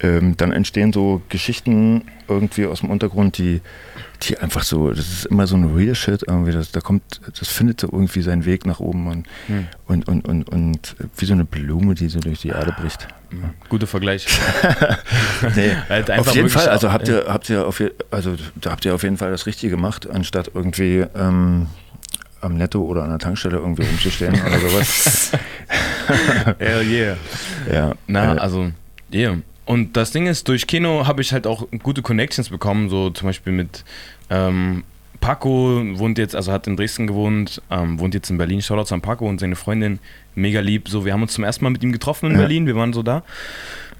ähm, 0.00 0.36
dann 0.36 0.52
entstehen 0.52 0.92
so 0.92 1.22
Geschichten 1.28 2.02
irgendwie 2.28 2.66
aus 2.66 2.80
dem 2.80 2.90
Untergrund, 2.90 3.38
die, 3.38 3.62
die 4.22 4.36
einfach 4.36 4.62
so, 4.62 4.90
das 4.90 5.08
ist 5.08 5.26
immer 5.26 5.46
so 5.46 5.56
ein 5.56 5.74
Real 5.74 5.94
Shit 5.94 6.24
irgendwie, 6.26 6.52
das, 6.52 6.70
da 6.72 6.80
kommt, 6.80 7.20
das 7.38 7.48
findet 7.48 7.80
so 7.80 7.88
irgendwie 7.90 8.20
seinen 8.20 8.44
Weg 8.44 8.66
nach 8.66 8.80
oben 8.80 9.06
und, 9.06 9.26
Hm. 9.46 9.68
und, 9.86 10.08
und, 10.08 10.28
und, 10.28 10.48
und 10.50 10.96
wie 11.16 11.24
so 11.24 11.32
eine 11.32 11.44
Blume, 11.44 11.94
die 11.94 12.08
so 12.08 12.20
durch 12.20 12.40
die 12.40 12.48
Erde 12.48 12.74
bricht. 12.78 13.08
Guter 13.68 13.86
Vergleich. 13.86 14.26
nee, 15.56 15.70
Halt 15.88 16.10
auf 16.10 16.34
jeden 16.34 16.48
Fall, 16.48 16.68
also 16.68 16.92
habt 16.92 17.08
ihr, 17.08 17.24
habt 17.28 17.48
ihr 17.48 17.66
auf, 17.66 17.82
also 18.10 18.36
da 18.56 18.72
habt 18.72 18.84
ihr 18.84 18.94
auf 18.94 19.02
jeden 19.02 19.16
Fall 19.16 19.30
das 19.30 19.46
Richtige 19.46 19.70
gemacht, 19.70 20.08
anstatt 20.08 20.50
irgendwie 20.54 21.06
ähm, 21.14 21.68
am 22.40 22.56
Netto 22.56 22.82
oder 22.82 23.02
an 23.04 23.10
der 23.10 23.18
Tankstelle 23.18 23.56
irgendwie 23.56 23.84
rumzustehen 23.84 24.34
oder 24.46 24.58
sowas. 24.58 25.32
Hell 26.58 26.86
yeah. 26.86 27.16
Ja. 27.72 27.92
Na, 28.06 28.34
äh, 28.34 28.38
also, 28.38 28.70
yeah. 29.12 29.36
Und 29.64 29.96
das 29.96 30.12
Ding 30.12 30.26
ist, 30.26 30.46
durch 30.48 30.66
Kino 30.66 31.06
habe 31.06 31.22
ich 31.22 31.32
halt 31.32 31.46
auch 31.46 31.66
gute 31.82 32.00
Connections 32.02 32.50
bekommen, 32.50 32.88
so 32.88 33.10
zum 33.10 33.28
Beispiel 33.28 33.52
mit 33.52 33.84
ähm, 34.30 34.84
Paco, 35.20 35.82
wohnt 35.98 36.18
jetzt, 36.18 36.36
also 36.36 36.52
hat 36.52 36.68
in 36.68 36.76
Dresden 36.76 37.08
gewohnt, 37.08 37.60
ähm, 37.70 37.98
wohnt 37.98 38.14
jetzt 38.14 38.30
in 38.30 38.38
Berlin. 38.38 38.62
Shoutouts 38.62 38.92
an 38.92 39.00
Paco 39.00 39.28
und 39.28 39.40
seine 39.40 39.56
Freundin, 39.56 39.98
mega 40.36 40.60
lieb. 40.60 40.88
So, 40.88 41.04
wir 41.04 41.12
haben 41.12 41.22
uns 41.22 41.32
zum 41.32 41.42
ersten 41.42 41.64
Mal 41.64 41.70
mit 41.70 41.82
ihm 41.82 41.90
getroffen 41.90 42.26
in 42.26 42.32
Ja. 42.32 42.42
Berlin, 42.42 42.66
wir 42.66 42.76
waren 42.76 42.92
so 42.92 43.02
da. 43.02 43.24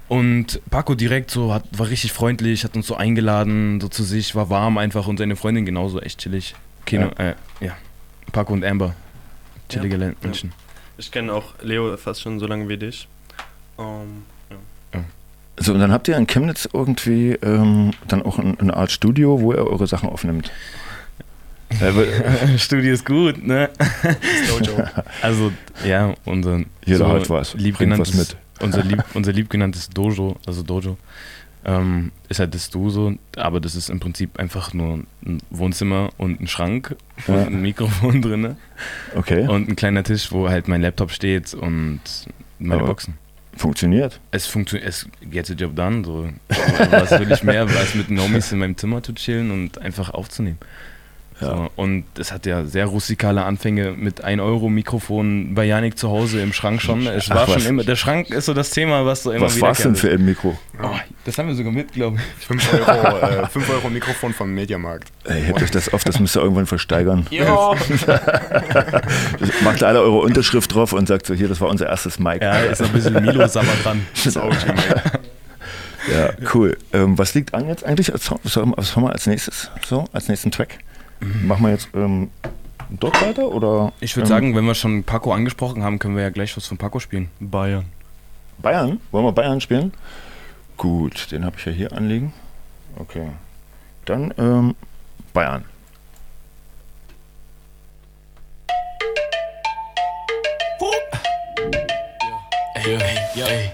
Und 0.09 0.61
Paco 0.71 0.95
direkt 0.95 1.33
so 1.33 1.53
hat, 1.53 1.65
war 1.77 1.89
richtig 1.89 2.13
freundlich, 2.13 2.63
hat 2.63 2.77
uns 2.77 2.87
so 2.87 2.95
eingeladen, 2.95 3.81
so 3.81 3.89
zu 3.89 4.05
sich, 4.05 4.37
war 4.37 4.51
warm 4.51 4.79
einfach 4.79 5.09
und 5.09 5.19
seine 5.19 5.35
Freundin 5.35 5.67
genauso, 5.67 6.01
echt 6.01 6.21
chillig. 6.21 6.55
Kino, 6.85 7.11
ja, 7.19 7.31
äh. 7.31 7.35
Paco 8.33 8.53
und 8.53 8.65
Amber, 8.65 8.95
chillige 9.69 9.97
Ja. 9.97 10.13
Menschen. 10.23 10.53
Ich 10.99 11.11
kenne 11.11 11.33
auch 11.33 11.55
Leo 11.63 11.97
fast 11.97 12.23
schon 12.23 12.39
so 12.39 12.47
lange 12.47 12.69
wie 12.69 12.77
dich. 12.77 13.09
Ähm, 13.79 14.25
ja. 14.95 15.01
So, 15.59 15.73
und 15.75 15.81
dann 15.81 15.93
habt 15.93 16.07
ihr 16.09 16.17
in 16.17 16.27
Chemnitz 16.27 16.69
irgendwie 16.73 17.33
ähm, 17.43 17.93
dann 18.09 18.23
auch 18.23 18.39
ein- 18.39 18.59
eine 18.61 18.75
Art 18.77 18.91
Studio, 18.91 19.41
wo 19.41 19.53
ihr 19.53 19.67
eure 19.67 19.87
Sachen 19.87 20.09
aufnimmt. 20.09 20.51
Studio 22.59 22.93
ist 22.95 23.05
gut, 23.05 23.45
ne? 23.45 23.71
Also, 25.23 25.53
ja, 25.85 26.15
unser 26.25 26.61
Jeder 26.85 27.09
hat 27.09 27.29
was, 27.29 27.55
liebgenanntes, 27.55 28.11
was 28.17 28.29
mit. 28.29 28.37
Unser, 28.61 28.83
lieb, 28.85 29.03
unser 29.15 29.33
liebgenanntes 29.33 29.91
Dojo, 29.91 30.37
also 30.47 30.63
Dojo, 30.63 30.97
ähm, 31.67 32.13
ist 32.29 32.39
halt 32.41 32.55
das 32.55 32.71
Du 32.71 32.89
so, 32.91 33.13
aber 33.37 33.61
das 33.61 33.75
ist 33.75 33.91
im 33.91 34.01
Prinzip 34.01 34.39
einfach 34.39 34.73
nur 34.73 35.01
ein 35.27 35.41
Wohnzimmer 35.51 36.11
und 36.17 36.41
ein 36.41 36.47
Schrank 36.47 36.95
Ja. 37.27 37.35
und 37.35 37.47
ein 37.49 37.61
Mikrofon 37.63 38.23
drin. 38.23 38.57
Okay. 39.15 39.47
Und 39.49 39.69
ein 39.69 39.77
kleiner 39.77 40.05
Tisch, 40.05 40.31
wo 40.33 40.49
halt 40.49 40.69
mein 40.69 40.81
Laptop 40.81 41.11
steht 41.11 41.53
und 41.55 42.01
meine 42.59 42.75
Aber 42.81 42.87
Boxen. 42.89 43.15
Funktioniert. 43.57 44.21
Es 44.31 44.47
funktioniert, 44.47 44.89
es 44.89 45.09
gets 45.31 45.49
the 45.49 45.55
job 45.55 45.75
done. 45.75 46.05
So. 46.05 46.29
Was 46.91 47.11
will 47.19 47.33
ich 47.33 47.43
mehr, 47.43 47.63
als 47.67 47.95
mit 47.95 48.11
den 48.11 48.21
Homies 48.21 48.53
in 48.53 48.59
meinem 48.59 48.77
Zimmer 48.77 49.03
zu 49.03 49.13
chillen 49.15 49.51
und 49.51 49.79
einfach 49.79 50.11
aufzunehmen. 50.11 50.59
So, 51.39 51.71
und 51.77 52.05
es 52.19 52.33
hat 52.33 52.47
ja 52.47 52.65
sehr 52.65 52.87
rustikale 52.87 53.45
Anfänge 53.45 53.93
mit 53.93 54.25
1 54.25 54.41
Euro 54.41 54.71
Mikrofon 54.71 55.55
bei 55.55 55.67
Janik 55.67 55.99
zu 55.99 56.09
Hause 56.09 56.41
im 56.41 56.55
Schrank 56.55 56.81
schon. 56.81 57.07
Es 57.07 57.31
Ach, 57.31 57.37
war 57.37 57.49
was. 57.49 57.55
schon 57.55 57.67
immer, 57.67 57.85
der 57.85 57.97
Schrank 57.97 58.31
ist 58.31 58.47
so 58.47 58.55
das 58.55 58.71
Thema, 58.71 59.05
was 59.05 59.25
so 59.25 59.33
immer 59.33 59.45
Was 59.45 59.61
war 59.61 59.73
es 59.73 59.79
denn 59.79 59.97
für 59.97 60.11
ein 60.11 60.25
Mikro? 60.25 60.57
Oh, 60.83 60.89
das 61.27 61.37
haben 61.37 61.49
wir 61.49 61.55
sogar 61.55 61.73
mit, 61.73 61.93
glaube 61.93 62.17
ich. 62.17 62.47
5 62.47 62.73
Euro, 62.73 63.19
äh, 63.19 63.47
5 63.49 63.69
Euro 63.69 63.91
Mikrofon 63.91 64.33
vom 64.33 64.55
Mediamarkt. 64.55 65.13
Ey, 65.25 65.43
hebt 65.43 65.63
euch 65.63 65.71
das 65.71 65.93
auf, 65.93 66.05
das 66.05 66.19
müsst 66.21 66.37
ihr 66.37 66.41
irgendwann 66.41 66.65
versteigern. 66.65 67.27
Ja. 67.29 67.45
Macht 69.63 69.83
alle 69.83 70.01
eure 70.01 70.21
Unterschrift 70.21 70.75
drauf 70.75 70.95
und 70.95 71.07
sagt 71.07 71.27
so, 71.27 71.35
hier, 71.35 71.49
das 71.49 71.61
war 71.61 71.69
unser 71.69 71.87
erstes 71.87 72.19
Mic. 72.19 72.41
Ja, 72.41 72.61
ist 72.61 72.81
ein 72.81 72.93
bisschen 72.93 73.23
Milo 73.23 73.47
Sammer 73.47 73.73
dran. 73.83 74.07
Das 74.25 74.39
OG 74.39 74.69
Mic. 74.69 75.03
Ja, 76.11 76.31
cool. 76.55 76.79
Ähm, 76.93 77.19
was 77.19 77.35
liegt 77.35 77.53
an 77.53 77.69
jetzt 77.69 77.85
eigentlich? 77.85 78.13
was 78.13 78.57
haben 78.57 79.03
wir 79.03 79.13
als 79.13 79.27
nächstes? 79.27 79.71
So, 79.85 80.05
als 80.13 80.29
nächsten 80.29 80.51
Track? 80.51 80.79
Machen 81.21 81.65
wir 81.65 81.71
jetzt 81.71 81.89
ähm, 81.95 82.31
dort 82.91 83.21
weiter 83.23 83.49
oder? 83.49 83.93
Ich 84.01 84.17
würde 84.17 84.27
ähm, 84.27 84.29
sagen, 84.29 84.55
wenn 84.57 84.65
wir 84.65 84.75
schon 84.75 85.05
Paco 85.05 85.33
angesprochen 85.33 85.83
haben, 85.83 85.99
können 85.99 86.17
wir 86.17 86.23
ja 86.23 86.31
gleich 86.31 86.57
was 86.57 86.67
von 86.67 86.79
Paco 86.79 86.99
spielen. 87.01 87.31
Bayern. 87.41 87.87
Bayern? 88.59 89.01
Wollen 89.11 89.25
wir 89.25 89.33
Bayern 89.33 89.61
spielen? 89.61 89.93
Gut, 90.77 91.31
den 91.33 91.45
habe 91.45 91.57
ich 91.59 91.65
ja 91.65 91.73
hier 91.73 91.93
anliegen. 91.93 92.33
Okay. 92.97 93.29
Dann 94.05 94.33
ähm, 94.39 94.75
Bayern. 95.33 95.65
Ey, 102.75 102.95
ey, 102.95 103.43
ey. 103.43 103.71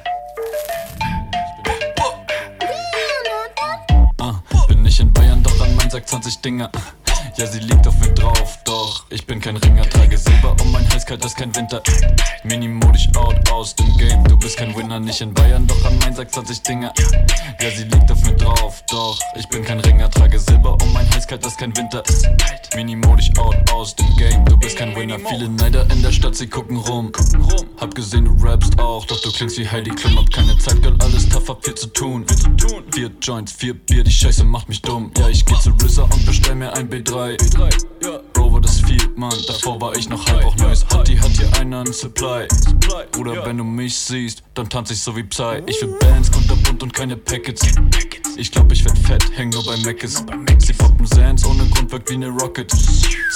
Ah, 4.18 4.40
bin 4.68 4.86
ich 4.86 5.00
in 5.00 5.12
Bayern, 5.12 5.42
doch 5.42 5.60
an 5.60 5.76
mein 5.76 5.90
Sack 5.90 6.08
20 6.08 6.40
Dinger. 6.40 6.70
Ja, 7.38 7.46
sie 7.46 7.60
liegt 7.60 7.86
auf 7.88 7.98
mir 7.98 8.12
drauf, 8.12 8.58
doch 8.64 9.06
ich 9.08 9.26
bin 9.26 9.40
kein 9.40 9.56
Ringer, 9.56 9.88
trage 9.88 10.18
Silber 10.18 10.54
um 10.60 10.70
mein 10.70 10.86
Hals, 10.90 11.06
kalt 11.06 11.24
ist 11.24 11.36
kein 11.36 11.54
Winter. 11.56 11.82
Minimodisch 12.44 13.08
out 13.16 13.50
aus 13.50 13.74
dem 13.74 13.96
Game, 13.96 14.22
du 14.24 14.36
bist 14.36 14.58
kein 14.58 14.76
Winner, 14.76 15.00
nicht 15.00 15.20
in 15.22 15.32
Bayern, 15.32 15.66
doch 15.66 15.82
an 15.86 16.14
Sack 16.14 16.30
20 16.30 16.62
Dinger. 16.62 16.92
Ja, 17.58 17.70
sie 17.70 17.84
liegt 17.84 18.10
auf 18.12 18.22
mir 18.22 18.34
drauf, 18.34 18.82
doch 18.90 19.18
ich 19.34 19.48
bin 19.48 19.64
kein 19.64 19.80
Ringer, 19.80 20.10
trage 20.10 20.38
Silber 20.38 20.76
um 20.82 20.92
mein 20.92 21.08
Hals, 21.10 21.26
kalt 21.26 21.44
ist 21.46 21.56
kein 21.56 21.74
Winter. 21.74 22.02
Minimodisch 22.76 23.30
out 23.38 23.56
aus 23.72 23.96
dem 23.96 24.14
Game, 24.16 24.44
du 24.44 24.56
bist 24.58 24.76
kein 24.76 24.94
Winner. 24.94 25.18
Viele 25.18 25.48
Neider 25.48 25.88
in 25.90 26.02
der 26.02 26.12
Stadt, 26.12 26.34
sie 26.34 26.46
gucken 26.46 26.76
rum. 26.76 27.12
Hab 27.80 27.94
gesehen, 27.94 28.26
du 28.26 28.44
rappst 28.44 28.78
auch, 28.78 29.06
doch 29.06 29.20
du 29.22 29.32
klingst 29.32 29.58
wie 29.58 29.66
Heidi 29.66 29.90
Klum. 29.90 30.18
Hab 30.18 30.30
keine 30.30 30.56
Zeit, 30.58 30.82
Girl, 30.82 30.96
alles 31.00 31.28
tough, 31.30 31.48
hab 31.48 31.64
viel 31.64 31.74
zu 31.74 31.86
tun. 31.86 32.26
Vier 32.92 33.10
Joints, 33.22 33.52
vier 33.52 33.72
Bier, 33.72 34.04
die 34.04 34.10
Scheiße 34.10 34.44
macht 34.44 34.68
mich 34.68 34.82
dumm. 34.82 35.10
Ja, 35.16 35.28
ich 35.28 35.46
geh 35.46 35.54
zu 35.54 35.70
RZA 35.70 36.02
und 36.02 36.26
bestell 36.26 36.56
mir 36.56 36.72
ein 36.74 36.90
B3. 36.90 37.21
Bro, 38.32 38.52
war 38.52 38.60
das 38.60 38.80
viel, 38.80 39.08
Mann, 39.14 39.32
davor 39.46 39.80
war 39.80 39.96
ich 39.96 40.08
noch 40.08 40.26
halb 40.26 40.44
auch 40.44 40.56
nice. 40.56 40.84
Hat 40.86 41.06
die, 41.06 41.20
hat 41.20 41.30
hier 41.30 41.48
einer 41.60 41.80
ein 41.80 41.92
Supply. 41.92 42.48
Bruder, 43.12 43.46
wenn 43.46 43.58
du 43.58 43.64
mich 43.64 43.96
siehst, 43.96 44.42
dann 44.54 44.68
tanz 44.68 44.90
ich 44.90 45.00
so 45.00 45.14
wie 45.14 45.22
Psy. 45.22 45.62
Ich 45.66 45.80
will 45.82 45.96
Bands, 46.00 46.32
kunterbunt 46.32 46.82
und 46.82 46.92
keine 46.92 47.16
Packets. 47.16 47.62
Ich 48.36 48.50
glaub, 48.50 48.72
ich 48.72 48.84
werd 48.84 48.98
fett, 48.98 49.24
häng 49.36 49.50
nur 49.50 49.64
bei 49.64 49.76
Meckes. 49.78 50.24
Sie 50.58 50.72
poppen 50.72 51.06
Sands 51.06 51.44
ohne 51.44 51.64
Grund, 51.66 51.92
wirkt 51.92 52.10
wie 52.10 52.16
ne 52.16 52.28
Rocket. 52.28 52.72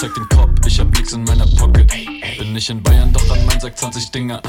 Zeig 0.01 0.13
den 0.15 0.29
Kopf, 0.31 0.51
ich 0.67 0.81
hab 0.81 0.89
nix 0.89 1.13
in 1.13 1.23
meiner 1.23 1.47
Pocket. 1.47 1.89
Bin 2.39 2.53
nicht 2.55 2.69
in 2.69 2.83
Bayern, 2.83 3.13
doch 3.13 3.31
an 3.31 3.47
mein 3.47 3.61
Sack 3.61 3.79
20 3.79 4.11
Dinger. 4.11 4.43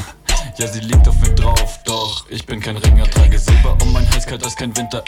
Ja, 0.58 0.66
sie 0.66 0.80
liegt 0.80 1.08
auf 1.08 1.20
mir 1.20 1.36
drauf, 1.36 1.80
doch 1.84 2.26
ich 2.30 2.44
bin 2.44 2.60
kein 2.60 2.78
Ringer. 2.78 3.08
Trage 3.12 3.38
Silber 3.38 3.78
um 3.80 3.94
mein 3.94 4.10
Hals, 4.10 4.26
kalt 4.26 4.44
ist 4.44 4.58
kein 4.58 4.76
Winter. 4.76 5.04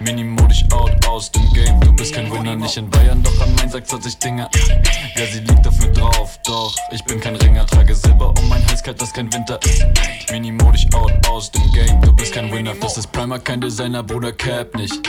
Minimodisch 0.00 0.64
out 0.70 0.92
aus 1.06 1.32
dem 1.32 1.50
Game, 1.54 1.80
du 1.80 1.94
bist 1.94 2.12
kein 2.12 2.30
Winner. 2.30 2.54
Nicht 2.56 2.76
in 2.76 2.90
Bayern, 2.90 3.22
doch 3.22 3.40
an 3.40 3.54
mein 3.56 3.70
Sack 3.70 3.88
20 3.88 4.18
Dinger. 4.18 4.50
Ja, 5.16 5.26
sie 5.32 5.40
liegt 5.40 5.66
auf 5.66 5.78
mir 5.78 5.90
drauf, 5.92 6.38
doch 6.44 6.76
ich 6.90 7.02
bin 7.04 7.18
kein 7.20 7.36
Ringer. 7.36 7.64
Trage 7.64 7.94
Silber 7.94 8.34
um 8.38 8.48
mein 8.50 8.66
Hals, 8.68 8.82
kalt 8.82 9.00
ist 9.00 9.14
kein 9.14 9.32
Winter. 9.32 9.58
Minimodisch 10.30 10.86
out 10.92 11.12
aus 11.26 11.50
dem 11.50 11.72
Game, 11.72 11.98
du 12.02 12.12
bist 12.12 12.34
kein 12.34 12.52
Winner. 12.52 12.74
Das 12.78 12.98
ist 12.98 13.10
Primer, 13.12 13.38
kein 13.38 13.62
Designer, 13.62 14.02
Bruder, 14.02 14.32
Cap 14.32 14.76
nicht. 14.76 15.00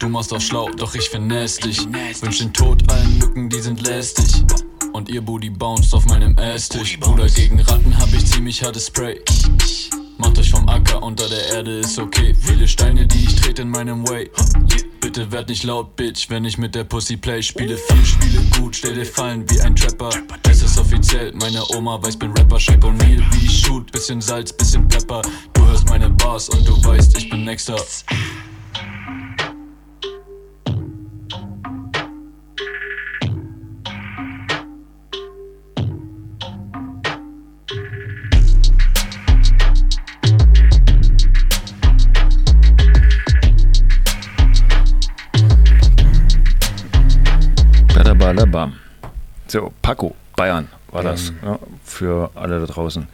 Du 0.00 0.08
machst 0.10 0.34
auch 0.34 0.40
schlau, 0.40 0.68
doch 0.76 0.94
ich 0.94 1.08
finesse 1.08 1.62
dich. 1.62 1.80
Wünsch 2.20 2.40
den 2.40 2.52
Tod 2.52 2.82
allen 2.92 3.16
Mücken, 3.16 3.48
die 3.48 3.60
sind 3.60 3.80
lästig. 3.80 4.44
Und 4.94 5.08
ihr 5.08 5.22
Booty 5.22 5.50
bounced 5.50 5.92
auf 5.92 6.06
meinem 6.06 6.36
Esstisch. 6.38 7.00
Bruder, 7.00 7.26
gegen 7.26 7.58
Ratten 7.58 7.98
hab 7.98 8.12
ich 8.12 8.24
ziemlich 8.26 8.62
hartes 8.62 8.86
Spray. 8.86 9.20
Macht 10.18 10.38
euch 10.38 10.52
vom 10.52 10.68
Acker 10.68 11.02
unter 11.02 11.28
der 11.28 11.48
Erde, 11.48 11.80
ist 11.80 11.98
okay. 11.98 12.32
Viele 12.40 12.68
Steine, 12.68 13.04
die 13.04 13.24
ich 13.24 13.34
trete 13.34 13.62
in 13.62 13.70
meinem 13.70 14.08
Way. 14.08 14.30
Bitte 15.00 15.32
werd 15.32 15.48
nicht 15.48 15.64
laut, 15.64 15.96
Bitch, 15.96 16.30
wenn 16.30 16.44
ich 16.44 16.58
mit 16.58 16.76
der 16.76 16.84
Pussy 16.84 17.16
play. 17.16 17.42
Spiele 17.42 17.76
viel, 17.76 18.04
spiele 18.04 18.40
gut, 18.56 18.76
stell 18.76 18.94
dir 18.94 19.04
Fallen 19.04 19.44
wie 19.50 19.60
ein 19.62 19.74
Trapper. 19.74 20.10
Es 20.48 20.62
ist 20.62 20.78
offiziell, 20.78 21.32
meine 21.34 21.64
Oma 21.70 22.00
weiß, 22.00 22.16
bin 22.16 22.30
Rapper. 22.30 22.60
Shape 22.60 22.86
O'Neal, 22.86 23.20
wie 23.32 23.46
ich 23.46 23.62
shoot. 23.62 23.90
Bisschen 23.90 24.20
Salz, 24.20 24.52
bisschen 24.52 24.86
Pepper. 24.86 25.22
Du 25.54 25.66
hörst 25.66 25.88
meine 25.88 26.08
Bars 26.08 26.48
und 26.50 26.68
du 26.68 26.84
weißt, 26.84 27.18
ich 27.18 27.28
bin 27.28 27.44
Nexter. 27.44 27.82
Badabadabam. 48.36 48.74
So, 49.46 49.72
Paco, 49.82 50.14
Bayern 50.36 50.68
war 50.90 51.02
das 51.02 51.30
Ähm. 51.30 51.36
ja, 51.44 51.58
für 51.84 52.30
alle 52.34 52.60
da 52.60 52.66
draußen. 52.66 53.06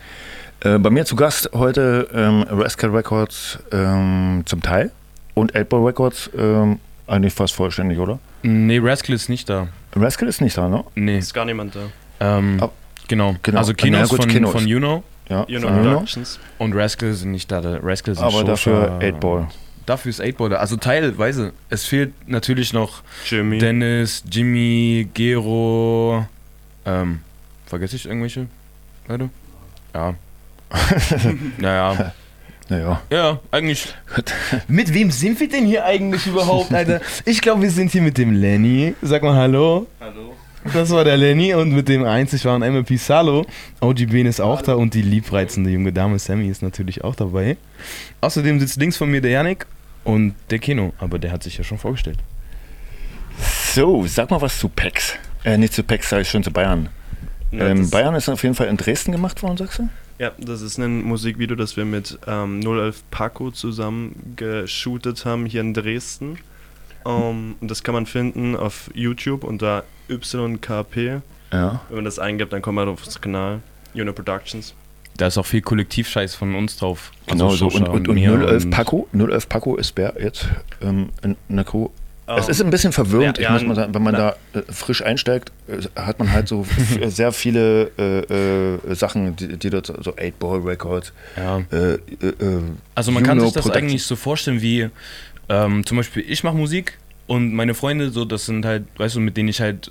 Äh, 0.60 0.78
bei 0.78 0.90
mir 0.90 1.04
zu 1.06 1.16
Gast 1.16 1.50
heute 1.54 2.08
ähm, 2.12 2.44
Rascal 2.50 2.90
Records 2.90 3.58
ähm, 3.72 4.42
zum 4.44 4.62
Teil 4.62 4.90
und 5.34 5.54
8-Ball 5.54 5.84
Records 5.86 6.30
ähm, 6.36 6.78
eigentlich 7.06 7.32
fast 7.32 7.54
vollständig, 7.54 7.98
oder? 7.98 8.18
Nee, 8.42 8.78
Rascal 8.82 9.14
ist 9.16 9.28
nicht 9.28 9.48
da. 9.48 9.68
Rascal 9.96 10.28
ist 10.28 10.40
nicht 10.40 10.56
da, 10.56 10.68
ne? 10.68 10.84
Nee. 10.94 11.18
Ist 11.18 11.34
gar 11.34 11.44
niemand 11.44 11.74
da. 11.74 11.80
Ähm, 12.20 12.58
Ab- 12.60 12.72
genau. 13.08 13.36
genau. 13.42 13.58
Also 13.58 13.72
Kinos 13.74 14.08
gut, 14.10 14.20
von, 14.22 14.28
Kinos. 14.30 14.52
von 14.52 14.66
Juno. 14.66 15.02
Ja, 15.28 15.44
Juno 15.48 15.68
von 15.68 15.76
Juno. 15.78 15.90
Productions. 15.94 16.38
Und 16.58 16.74
Rascal 16.74 17.12
sind 17.14 17.30
nicht 17.32 17.50
da. 17.50 17.60
Rascal 17.82 18.14
sind 18.14 18.24
Aber 18.24 18.44
dafür 18.44 18.98
8-Ball. 19.00 19.48
Dafür 19.90 20.10
ist 20.10 20.20
8-Ball 20.20 20.50
da. 20.50 20.56
Also 20.58 20.76
teilweise. 20.76 21.52
Es 21.68 21.84
fehlt 21.84 22.12
natürlich 22.28 22.72
noch 22.72 23.02
Jimmy. 23.26 23.58
Dennis, 23.58 24.22
Jimmy, 24.30 25.08
Gero. 25.12 26.28
Ähm, 26.86 27.18
vergesse 27.66 27.96
ich 27.96 28.06
irgendwelche 28.06 28.46
Leute? 29.08 29.30
Ja. 29.92 30.14
naja. 31.58 32.12
Naja. 32.68 33.02
Ja, 33.10 33.40
eigentlich. 33.50 33.92
mit 34.68 34.94
wem 34.94 35.10
sind 35.10 35.40
wir 35.40 35.48
denn 35.48 35.66
hier 35.66 35.84
eigentlich 35.84 36.24
überhaupt, 36.24 36.72
Alter? 36.72 37.00
Ich 37.24 37.40
glaube, 37.40 37.62
wir 37.62 37.70
sind 37.72 37.90
hier 37.90 38.02
mit 38.02 38.16
dem 38.16 38.32
Lenny. 38.32 38.94
Sag 39.02 39.24
mal 39.24 39.34
Hallo. 39.34 39.88
Hallo. 40.00 40.36
Das 40.72 40.90
war 40.90 41.02
der 41.02 41.16
Lenny 41.16 41.52
und 41.52 41.72
mit 41.72 41.88
dem 41.88 42.04
einzig 42.04 42.44
waren 42.44 42.62
MP 42.62 42.96
Salo. 42.96 43.44
OG 43.80 44.06
Ben 44.10 44.26
ist 44.26 44.40
auch 44.40 44.62
da 44.62 44.74
und 44.74 44.94
die 44.94 45.02
liebreizende 45.02 45.70
junge 45.70 45.92
Dame 45.92 46.20
Sammy 46.20 46.48
ist 46.48 46.62
natürlich 46.62 47.02
auch 47.02 47.16
dabei. 47.16 47.56
Außerdem 48.20 48.60
sitzt 48.60 48.76
links 48.76 48.96
von 48.96 49.10
mir 49.10 49.20
der 49.20 49.32
Janik 49.32 49.66
und 50.04 50.34
der 50.50 50.58
Keno, 50.58 50.92
aber 50.98 51.18
der 51.18 51.32
hat 51.32 51.42
sich 51.42 51.58
ja 51.58 51.64
schon 51.64 51.78
vorgestellt. 51.78 52.18
So, 53.74 54.06
sag 54.06 54.30
mal 54.30 54.40
was 54.40 54.58
zu 54.58 54.68
Pex. 54.68 55.14
Äh, 55.44 55.56
nicht 55.56 55.72
zu 55.72 55.82
Pex, 55.82 56.08
sag 56.10 56.22
ich 56.22 56.28
schon 56.30 56.42
zu 56.42 56.50
Bayern. 56.50 56.88
Ja, 57.50 57.68
ähm, 57.68 57.78
das- 57.82 57.90
Bayern 57.90 58.14
ist 58.14 58.28
auf 58.28 58.42
jeden 58.42 58.54
Fall 58.54 58.68
in 58.68 58.76
Dresden 58.76 59.12
gemacht 59.12 59.42
worden, 59.42 59.56
sagst 59.56 59.78
du? 59.78 59.88
Ja, 60.18 60.32
das 60.38 60.60
ist 60.60 60.76
ein 60.78 61.02
Musikvideo, 61.02 61.56
das 61.56 61.76
wir 61.78 61.86
mit 61.86 62.18
ähm, 62.26 62.60
011 62.62 63.02
Paco 63.10 63.50
zusammen 63.50 64.34
geshootet 64.36 65.24
haben 65.24 65.46
hier 65.46 65.62
in 65.62 65.72
Dresden. 65.72 66.38
Ähm, 67.06 67.54
und 67.60 67.70
das 67.70 67.82
kann 67.82 67.94
man 67.94 68.04
finden 68.04 68.54
auf 68.54 68.90
YouTube 68.92 69.44
unter 69.44 69.84
YKP. 70.10 71.22
Ja. 71.52 71.80
Wenn 71.88 71.96
man 71.96 72.04
das 72.04 72.18
eingibt, 72.18 72.52
dann 72.52 72.60
kommt 72.60 72.76
man 72.76 72.88
auf 72.88 73.02
unseren 73.04 73.22
Kanal. 73.22 73.60
Juno 73.94 74.12
Productions. 74.12 74.74
Da 75.16 75.26
ist 75.26 75.36
auch 75.38 75.46
viel 75.46 75.60
Kollektivscheiß 75.60 76.34
von 76.34 76.54
uns 76.54 76.76
drauf. 76.78 77.12
Genau, 77.26 77.50
Also 77.50 77.68
so. 77.70 77.76
Und, 77.76 77.88
und, 77.88 78.08
und 78.08 78.14
mir 78.14 78.30
011 78.32 78.64
und- 78.64 78.70
Paco, 78.70 79.08
011 79.12 79.48
Paco 79.48 79.76
ist 79.76 79.92
wer 79.96 80.14
jetzt 80.20 80.46
ähm, 80.82 81.10
in, 81.22 81.36
in 81.48 81.56
der 81.56 81.64
Crew. 81.66 81.88
es 82.26 82.44
Ähm, 82.46 82.50
ist 82.50 82.62
ein 82.62 82.70
bisschen 82.70 82.92
verwirrend, 82.92 83.36
ja, 83.38 83.42
ich 83.42 83.48
ja, 83.48 83.52
muss 83.52 83.64
mal 83.64 83.74
sagen, 83.74 83.94
wenn 83.94 84.02
man 84.02 84.14
na- 84.14 84.34
da 84.52 84.60
äh, 84.60 84.62
frisch 84.72 85.02
einsteigt, 85.04 85.52
äh, 85.68 85.82
hat 86.00 86.18
man 86.18 86.32
halt 86.32 86.48
so 86.48 86.64
sehr 87.08 87.32
viele 87.32 87.90
äh, 87.98 88.74
äh, 88.90 88.94
Sachen, 88.94 89.36
die, 89.36 89.58
die 89.58 89.68
dort 89.70 89.86
so 89.88 89.94
8-Ball 90.14 90.60
Records. 90.60 91.12
Ja. 91.36 91.58
Äh, 91.70 91.94
äh, 91.94 91.98
Also 92.94 93.12
man 93.12 93.22
kann 93.22 93.38
sich 93.40 93.52
das 93.52 93.62
Productions. 93.64 93.76
eigentlich 93.90 94.04
so 94.04 94.16
vorstellen 94.16 94.62
wie, 94.62 94.88
ähm, 95.50 95.84
zum 95.84 95.96
Beispiel 95.98 96.24
ich 96.26 96.44
mache 96.44 96.56
Musik 96.56 96.96
und 97.26 97.52
meine 97.52 97.74
Freunde, 97.74 98.10
so 98.10 98.24
das 98.24 98.46
sind 98.46 98.64
halt, 98.64 98.84
weißt 98.96 99.16
du, 99.16 99.20
mit 99.20 99.36
denen 99.36 99.48
ich 99.50 99.60
halt 99.60 99.90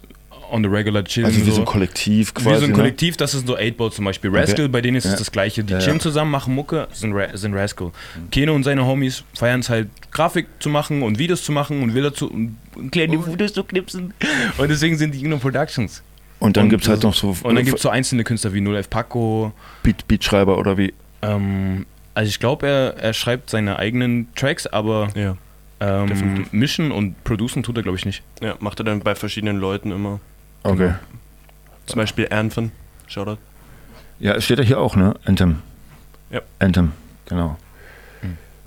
on 0.52 0.64
the 0.64 0.70
regular 0.70 1.04
chill. 1.04 1.26
Also 1.26 1.46
wie 1.46 1.52
so 1.52 1.62
ein 1.62 1.66
Kollektiv 1.66 2.30
Wie 2.36 2.44
quasi, 2.44 2.60
so 2.60 2.66
ein 2.66 2.72
ne? 2.72 2.76
Kollektiv, 2.76 3.18
das 3.18 3.34
ist 3.34 3.48
so 3.48 3.56
8-Ball 3.58 3.92
zum 3.92 4.06
Beispiel. 4.06 4.30
Rascal, 4.36 4.66
Okay. 4.66 4.72
bei 4.72 4.82
denen 4.82 4.98
ist 4.98 5.06
Ja. 5.06 5.14
es 5.14 5.20
das 5.20 5.32
gleiche. 5.32 5.64
Die 5.64 5.74
Ja, 5.74 5.80
chillen 5.80 5.98
ja. 5.98 6.02
zusammen, 6.02 6.32
machen 6.32 6.54
Mucke, 6.56 6.88
sind, 6.92 7.14
Ra 7.14 7.28
sind 7.38 7.54
Rascal. 7.54 7.92
Keno 8.32 8.54
und 8.56 8.64
seine 8.64 8.86
Homies 8.86 9.24
feiern 9.34 9.60
es 9.62 9.70
halt, 9.70 9.90
Grafik 10.12 10.48
zu 10.60 10.70
machen 10.70 11.04
und 11.04 11.20
Videos 11.20 11.44
zu 11.44 11.52
machen 11.52 11.82
und 11.84 11.94
Bilder 11.94 12.14
zu 12.14 12.30
und 12.30 12.58
kleine 12.92 13.20
Fotos 13.20 13.54
zu 13.54 13.64
knipsen. 13.64 14.14
Und 14.58 14.70
deswegen 14.70 14.98
sind 14.98 15.14
die 15.14 15.20
Juno 15.22 15.38
Productions. 15.38 16.02
Und 16.40 16.56
dann 16.56 16.70
gibt's 16.70 16.88
halt 16.88 17.04
noch 17.04 17.14
so- 17.14 17.36
Und 17.44 17.56
dann 17.56 17.66
gibt 17.66 17.78
es 17.78 17.82
so 17.84 17.90
einzelne 17.90 18.24
Künstler 18.24 18.54
wie 18.54 18.62
0F 18.62 18.90
Paco. 18.90 19.52
Beat, 19.84 20.08
Beatschreiber 20.08 20.58
oder 20.58 20.78
wie? 20.78 20.94
Ähm, 21.22 21.86
also 22.14 22.30
ich 22.30 22.40
glaube, 22.40 22.66
er, 22.68 22.98
er 22.98 23.14
schreibt 23.14 23.50
seine 23.50 23.78
eigenen 23.78 24.34
Tracks, 24.36 24.66
aber 24.66 25.10
Ja, 25.16 25.36
ähm, 25.82 26.46
mischen 26.52 26.92
und 26.92 27.22
producen 27.26 27.62
tut 27.64 27.76
er, 27.78 27.84
glaube 27.84 27.98
ich, 27.98 28.06
nicht. 28.06 28.24
Ja, 28.42 28.56
macht 28.60 28.80
er 28.80 28.86
dann 28.86 29.02
bei 29.02 29.16
verschiedenen 29.16 29.58
Leuten 29.58 29.92
immer. 29.92 30.20
Okay. 30.64 30.94
Zum 31.86 31.98
Beispiel 31.98 32.28
Anthem. 32.32 32.72
Shoutout. 33.08 33.38
Ja, 34.20 34.34
es 34.34 34.46
steht 34.46 34.60
ja 34.60 34.64
hier 34.66 34.80
auch, 34.80 34.96
ne? 34.96 35.16
Anthem. 35.26 35.62
Ja. 36.30 36.42
Anthem, 36.60 36.92
genau. 37.28 37.58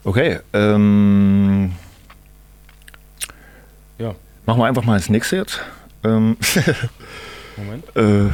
Okay, 0.05 0.40
ähm. 0.52 1.72
Ja. 3.98 4.14
Machen 4.46 4.59
wir 4.61 4.66
einfach 4.66 4.85
mal 4.85 4.98
das 4.98 5.09
nächste 5.09 5.37
jetzt. 5.37 5.61
Ähm, 6.02 6.37
Moment. 7.57 7.85
äh, 7.96 8.28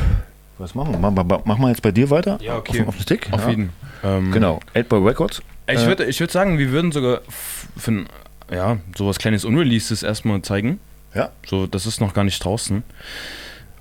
was 0.57 0.75
machen 0.75 0.93
wir? 0.93 0.99
Machen 0.99 1.17
wir, 1.17 1.25
machen 1.45 1.61
wir 1.63 1.69
jetzt 1.69 1.83
bei 1.83 1.91
dir 1.93 2.09
weiter? 2.11 2.39
Ja, 2.41 2.57
okay. 2.57 2.81
Auf, 2.83 2.89
auf 2.89 2.97
den 2.97 3.03
Stick? 3.03 3.29
Auf 3.33 3.43
ja. 3.45 3.51
jeden. 3.51 3.71
Ähm, 4.03 4.33
Genau, 4.33 4.61
8-Ball 4.75 5.03
Records. 5.03 5.43
Ich 5.69 5.81
Äh, 5.83 5.87
würde 5.87 6.07
ich 6.07 6.19
würd 6.21 6.31
sagen, 6.31 6.57
wir 6.57 6.71
würden 6.71 6.93
sogar 6.93 7.19
f- 7.29 7.69
für 7.77 7.91
ein, 7.91 8.07
ja, 8.51 8.79
sowas 8.97 9.19
kleines 9.19 9.45
Unreleases 9.45 10.03
erstmal 10.03 10.41
zeigen. 10.41 10.81
Ja. 11.15 11.31
So, 11.47 11.67
das 11.67 11.85
ist 11.85 12.01
noch 12.01 12.15
gar 12.15 12.25
nicht 12.25 12.43
draußen. 12.43 12.83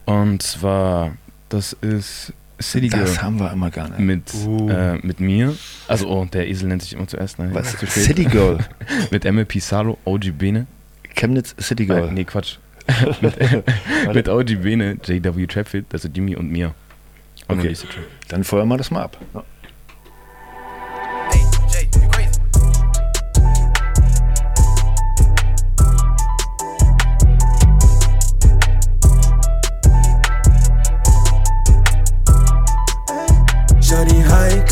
Und 0.07 0.41
zwar, 0.41 1.11
das 1.49 1.73
ist 1.73 2.33
City 2.61 2.87
Girl. 2.87 3.01
Das 3.01 3.21
haben 3.21 3.39
wir 3.39 3.51
immer 3.51 3.69
gerne. 3.69 3.99
Mit, 3.99 4.33
Uh. 4.33 4.69
äh, 4.69 4.97
mit 5.05 5.19
mir. 5.19 5.55
Also, 5.87 6.07
oh, 6.07 6.25
der 6.25 6.47
Esel 6.47 6.69
nennt 6.69 6.81
sich 6.81 6.93
immer 6.93 7.07
zuerst. 7.07 7.37
Nein, 7.39 7.53
Was? 7.53 7.71
zu 7.77 7.85
spät. 7.85 8.03
City 8.03 8.23
Girl. 8.23 8.57
mit 9.11 9.25
MLP 9.25 9.59
Salo, 9.61 9.97
OG 10.05 10.31
Bene. 10.37 10.65
Chemnitz 11.13 11.55
City 11.59 11.85
Girl. 11.85 12.07
Äh, 12.07 12.11
nee, 12.13 12.23
Quatsch. 12.23 12.57
mit, 13.21 13.35
mit 14.15 14.29
OG 14.29 14.55
Bene, 14.63 14.97
JW 15.03 15.45
Trapfit, 15.45 15.85
also 15.91 16.07
Jimmy 16.07 16.35
und 16.37 16.49
mir. 16.49 16.73
Okay, 17.49 17.59
Unreleased 17.59 17.83
Track. 17.89 18.03
dann 18.29 18.43
feuern 18.45 18.67
wir 18.69 18.77
das 18.77 18.91
mal 18.91 19.03
ab. 19.03 19.17
Ja. 19.33 19.43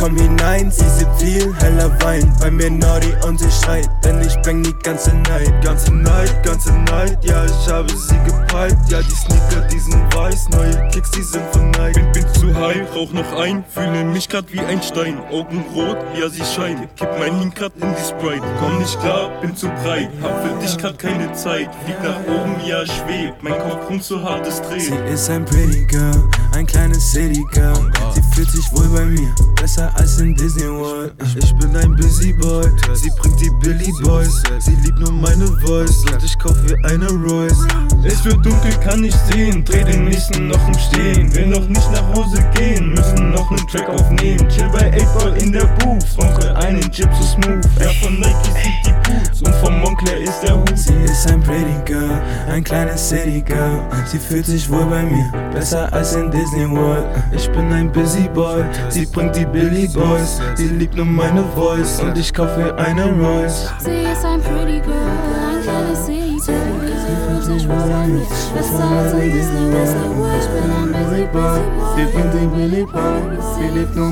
Komm 0.05 0.17
hinein, 0.17 0.71
sie 0.71 0.87
sieht 0.89 1.07
viel 1.17 1.55
heller 1.55 1.89
Wein 2.01 2.31
Bei 2.39 2.51
mir 2.51 2.69
Nordi 2.69 3.13
und 3.27 3.39
sie 3.39 3.49
schreit, 3.51 3.89
denn 4.03 4.21
ich 4.21 4.35
bring 4.41 4.61
die 4.61 4.75
ganze 4.83 5.15
Night 5.15 5.53
Ganze 5.63 5.93
Night, 5.93 6.43
ganze 6.43 6.73
Night, 6.73 7.17
ja 7.23 7.45
ich 7.45 7.67
habe 7.67 7.89
sie 7.89 8.17
gepeilt 8.25 8.77
Ja 8.89 9.01
die 9.01 9.15
Sneaker, 9.15 9.67
die 9.71 9.79
sind 9.79 10.15
weiß, 10.15 10.49
neue 10.49 10.87
Kicks, 10.89 11.11
die 11.11 11.21
sind 11.21 11.43
von 11.51 11.71
Nike 11.71 11.93
Bin, 11.93 12.11
bin 12.11 12.33
zu 12.33 12.55
high, 12.55 12.81
rauch 12.95 13.11
noch 13.11 13.39
ein, 13.39 13.63
fühle 13.73 14.03
mich 14.05 14.29
grad 14.29 14.51
wie 14.51 14.59
ein 14.59 14.81
Stein. 14.81 15.19
Augen 15.31 15.63
rot, 15.73 15.97
ja 16.19 16.29
sie 16.29 16.43
scheinen. 16.43 16.87
Kipp 16.95 17.09
mein 17.19 17.39
Link 17.39 17.55
grad 17.55 17.73
in 17.81 17.93
die 17.93 18.01
Sprite. 18.01 18.45
Komm 18.59 18.79
nicht 18.79 18.99
klar, 18.99 19.29
bin 19.41 19.55
zu 19.55 19.67
breit. 19.83 20.09
Hab 20.21 20.41
für 20.41 20.59
dich 20.59 20.77
grad 20.77 20.99
keine 20.99 21.31
Zeit. 21.33 21.69
Flieg 21.83 22.01
nach 22.03 22.19
oben, 22.27 22.55
ja 22.65 22.85
schwebt. 22.85 23.41
Mein 23.41 23.53
Kopf 23.53 23.89
rum 23.89 24.01
zu 24.01 24.21
hartes 24.23 24.61
Dreh. 24.61 24.79
Sie 24.79 24.95
ist 25.11 25.29
ein 25.29 25.45
Pretty 25.45 25.85
Girl, 25.85 26.23
ein 26.53 26.65
kleines 26.65 27.11
City 27.11 27.45
Girl 27.51 27.91
Sie 28.13 28.21
fühlt 28.33 28.49
sich 28.49 28.71
wohl 28.71 28.87
bei 28.87 29.05
mir, 29.05 29.33
besser 29.55 29.91
als 29.95 30.19
in 30.19 30.35
Disney 30.35 30.69
World 30.69 31.13
Ich, 31.23 31.37
ich 31.37 31.55
bin 31.55 31.75
ein 31.75 31.95
Busy 31.95 32.33
Boy, 32.33 32.65
sie 32.93 33.11
bringt 33.17 33.39
die 33.41 33.51
Billy 33.61 33.91
Boys 34.03 34.43
Sie 34.59 34.75
liebt 34.83 34.99
nur 34.99 35.11
meine 35.11 35.47
Voice 35.65 36.03
und 36.11 36.23
ich 36.23 36.37
kauf 36.39 36.57
ihr 36.69 36.77
eine 36.89 37.07
Royce 37.07 37.65
Es 38.03 38.23
wird 38.23 38.45
dunkel, 38.45 38.71
kann 38.83 39.01
nicht 39.01 39.17
sehen. 39.31 39.65
Dreh 39.65 39.83
den 39.83 40.05
nächsten 40.05 40.47
noch 40.47 40.67
im 40.67 40.73
Stehen. 40.75 41.33
Will 41.33 41.47
noch 41.47 41.67
nicht 41.67 41.91
nach 41.91 42.07
Hause 42.13 42.43
gehen, 42.53 42.93
müssen 42.93 43.31
noch 43.31 43.49
nen 43.49 43.67
Track 43.67 43.89
aufnehmen. 43.89 44.47
Chill 44.49 44.69
bei 44.71 44.93
8 44.93 45.19
Ball 45.19 45.37
in 45.41 45.51
der 45.51 45.65
Booth. 45.79 46.05
Rauche 46.17 46.55
einen 46.57 46.91
Chip 46.91 47.09
so 47.19 47.23
smooth. 47.23 47.65
Ja, 47.79 47.89
von 48.01 48.19
Nike 48.19 48.51
sieht 48.53 48.85
die 48.85 49.09
Boots. 49.09 49.41
Und 49.41 49.55
vom 49.55 49.79
Montclair 49.79 50.19
ist 50.19 50.39
der 50.43 50.55
Hut. 50.55 50.77
Sie 50.77 50.93
ist 51.03 51.27
ein 51.31 51.41
Pretty 51.41 51.75
Girl, 51.85 52.21
ein 52.47 52.63
kleines 52.63 53.09
City 53.09 53.41
Girl. 53.41 53.81
Sie 54.05 54.19
fühlt 54.19 54.45
sich 54.45 54.69
wohl 54.69 54.85
bei 54.85 55.03
mir, 55.03 55.31
besser 55.51 55.91
als 55.91 56.13
in 56.13 56.29
Disney 56.29 56.69
World. 56.69 57.05
Ich 57.35 57.49
bin 57.49 57.71
ein 57.71 57.91
Busy 57.91 58.29
Boy, 58.33 58.63
sie 58.89 59.05
bringt 59.05 59.35
die 59.35 59.45
Billy 59.45 59.84
Boys. 59.87 60.41
Sie 60.55 60.67
liebt 60.67 60.95
nur 60.95 61.05
meine 61.05 61.43
Voice 61.55 61.99
und 62.01 62.17
ich 62.17 62.33
kaufe 62.33 62.59
ihr 62.61 62.77
eine 62.77 63.11
Royce. 63.11 63.73
Sie 63.79 64.03
ist 64.11 64.25
ein 64.25 64.41
Pretty 64.41 64.79
Girl, 64.81 64.95
ein 64.95 65.63
kleines 65.63 66.05
Girl. 66.07 66.24
Sie 67.65 67.71
fühlt 67.71 67.81
sich 67.81 67.81
wohl 67.81 67.89
bei 67.89 68.07
mir, 68.07 68.27
besser 68.53 68.91
als 68.91 69.13
in 69.13 69.31
Disney 69.31 70.17
World. 70.17 70.41
Ich 70.41 70.49
bin 70.49 70.71
ein 70.71 70.91
Busy 70.91 71.25
Boy, 71.33 71.59
Sie 71.95 72.05
bringt 72.11 72.33
die 72.33 72.47
Billy 72.55 72.83
Boys. 72.83 73.45
Sie 73.57 73.79
liebt 73.79 73.95
nur 73.95 74.05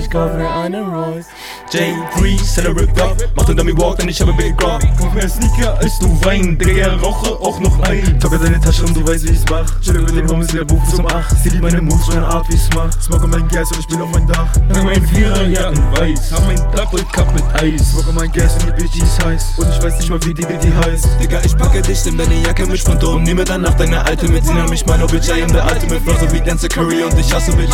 ich 0.00 0.10
kaufe 0.10 0.38
ihr 0.38 0.50
eine 0.50 0.80
Royce. 0.80 1.26
J3, 1.70 2.42
Celebrate 2.42 3.02
Up, 3.02 3.16
mach 3.36 3.44
den 3.44 3.56
Dummy 3.56 3.76
Walk, 3.76 3.98
denn 3.98 4.08
ich 4.08 4.20
habe 4.20 4.32
Big 4.32 4.60
Rock. 4.62 4.80
Kauf 4.98 5.14
mehr 5.14 5.28
Sneaker 5.28 5.78
als 5.78 5.98
du 5.98 6.08
Wein, 6.24 6.58
Digga, 6.58 6.94
rauche 6.94 7.30
auch 7.32 7.60
noch 7.60 7.78
ein. 7.80 8.18
Tocke 8.18 8.38
deine 8.38 8.58
Tasche 8.60 8.84
und 8.84 8.96
du 8.96 9.06
weißt, 9.06 9.28
wie 9.28 9.32
ich's 9.32 9.44
mach. 9.50 9.80
Chill 9.80 10.00
mit 10.00 10.16
den 10.16 10.28
Homies, 10.28 10.48
der 10.48 10.64
Buch 10.64 10.82
bis 10.84 10.98
um 10.98 11.06
8. 11.06 11.36
Sie 11.42 11.50
liebt 11.50 11.62
meine 11.62 11.80
Moves, 11.82 12.08
meine 12.08 12.26
Art, 12.26 12.48
wie 12.48 12.54
ich's 12.54 12.68
mach. 12.74 12.90
Smoke 13.00 13.26
mein 13.28 13.46
Gas 13.48 13.70
und 13.72 13.80
ich 13.80 13.86
bin 13.86 14.00
auf 14.00 14.10
mein 14.12 14.26
Dach. 14.26 14.48
Hab 14.74 14.84
mein 14.84 15.06
Viererjacken 15.06 15.78
weiß, 15.92 16.32
hab 16.32 16.46
mein 16.46 16.56
Double 16.74 17.04
Cup 17.12 17.32
mit 17.34 17.44
Eis. 17.62 17.92
Smoke 17.92 18.12
mein 18.14 18.32
Gas 18.32 18.54
und 18.54 18.66
die 18.66 18.82
Bitch, 18.82 18.94
die 18.94 19.02
ist 19.02 19.24
heiß. 19.24 19.54
Und 19.58 19.68
ich 19.68 19.82
weiß 19.82 19.98
nicht 19.98 20.10
mal, 20.10 20.24
wie 20.24 20.34
die 20.34 20.46
Bitch 20.46 20.66
heißt. 20.84 21.08
Digga, 21.20 21.40
ich 21.44 21.56
packe 21.56 21.82
dich, 21.82 22.04
nimm 22.06 22.16
deine 22.30 22.46
Jacke 22.46 22.66
mit 22.66 23.04
und 23.04 23.22
nehme 23.24 23.44
danach 23.44 23.74
deine 23.74 24.04
alte 24.04 24.28
mit. 24.28 24.44
Sie 24.44 24.52
mich 24.52 24.86
meine 24.86 25.06
Bitch, 25.06 25.28
I 25.28 25.42
am 25.42 25.48
the 25.50 25.58
ultimate 25.58 26.00
Flow, 26.00 26.14
so 26.18 26.32
wie 26.32 26.40
Dance 26.40 26.68
Curry 26.68 27.02
und 27.02 27.18
ich 27.18 27.32
hasse 27.32 27.52
Bitch. 27.52 27.70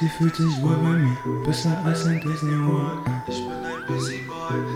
Sie 0.00 0.08
fühlt 0.08 0.34
sich 0.34 0.62
wohl 0.62 0.76
bei 0.76 0.88
mir, 0.88 1.16
besser 1.44 1.76
als 1.84 2.06
in 2.06 2.20
Disney 2.20 2.58
World. 2.66 3.00
Ich 3.28 3.36
bin 3.36 3.52
ein 3.52 3.86
Boy, 3.86 4.19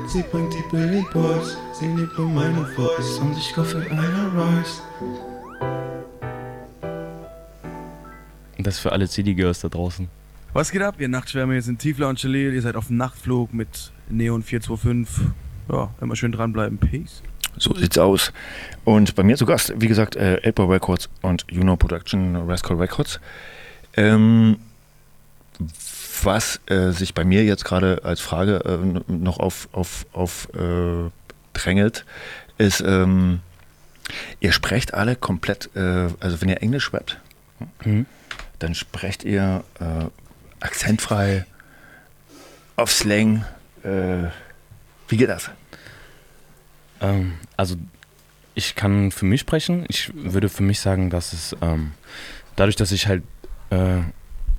sie 0.07 0.23
bringt 0.23 0.55
die 0.55 0.63
Billy 0.71 1.05
Boys. 1.13 1.57
Sie 1.73 1.87
liebt 1.87 2.19
nur 2.19 2.29
meine 2.29 2.67
Voice 2.77 3.19
und 3.19 3.37
ich 3.37 3.53
kaufe 3.53 3.79
eine. 3.91 4.25
Und 8.57 8.67
das 8.67 8.79
für 8.79 8.93
alle 8.93 9.09
CD-Girls 9.09 9.61
da 9.61 9.69
draußen. 9.69 10.09
Was 10.53 10.71
geht 10.71 10.83
ab, 10.83 10.97
ihr 10.99 11.09
Nachtschwärme? 11.09 11.55
Ihr 11.55 11.63
sind 11.63 11.81
Tiefler 11.81 12.09
und 12.09 12.19
Chalet, 12.21 12.55
ihr 12.55 12.63
seid 12.63 12.77
auf 12.77 12.87
dem 12.87 12.97
Nachtflug 12.97 13.53
mit 13.53 13.93
Neon 14.09 14.43
425. 14.43 15.27
Ja, 15.71 15.93
immer 16.01 16.17
schön 16.17 16.33
dranbleiben. 16.33 16.79
Peace. 16.79 17.23
So 17.57 17.75
sieht's 17.75 17.99
aus. 17.99 18.33
Und 18.85 19.15
bei 19.15 19.23
mir 19.23 19.37
zu 19.37 19.47
Gast, 19.47 19.75
wie 19.77 19.89
gesagt, 19.89 20.17
äh, 20.17 20.37
Elbow 20.43 20.67
Records 20.67 21.09
und 21.23 21.45
Juno 21.51 21.77
Production 21.77 22.37
Rascal 22.37 22.77
Records. 22.77 23.21
Ähm, 23.97 24.57
was 26.23 26.61
äh, 26.67 26.91
sich 26.91 27.15
bei 27.15 27.25
mir 27.25 27.45
jetzt 27.45 27.65
gerade 27.65 28.03
als 28.05 28.21
Frage 28.21 28.57
äh, 28.65 29.13
noch 29.13 29.39
auf, 29.39 29.69
auf, 29.73 30.07
auf 30.13 30.49
äh, 30.55 31.11
drängelt, 31.53 32.05
ist, 32.59 32.81
ähm, 32.81 33.41
ihr 34.41 34.53
sprecht 34.53 34.95
alle 34.95 35.17
komplett, 35.17 35.71
äh, 35.75 36.09
also 36.21 36.41
wenn 36.41 36.49
ihr 36.49 36.63
Englisch 36.63 36.93
rappt, 36.93 37.21
Mhm. 37.85 38.07
dann 38.59 38.75
sprecht 38.75 39.25
ihr 39.25 39.65
äh, 39.81 40.07
akzentfrei, 40.61 41.47
auf 42.77 42.91
Slang. 42.93 43.45
Äh, 43.85 44.29
wie 45.09 45.17
geht 45.17 45.29
das? 45.29 45.51
Ähm, 47.01 47.35
also 47.57 47.77
ich 48.55 48.75
kann 48.75 49.11
für 49.13 49.25
mich 49.25 49.41
sprechen. 49.41 49.85
Ich 49.89 50.13
würde 50.15 50.49
für 50.49 50.63
mich 50.63 50.81
sagen, 50.81 51.11
dass 51.11 51.33
es 51.33 51.57
ähm, 51.63 51.93
dadurch, 52.57 52.77
dass 52.77 52.93
ich 52.93 53.07
halt 53.07 53.23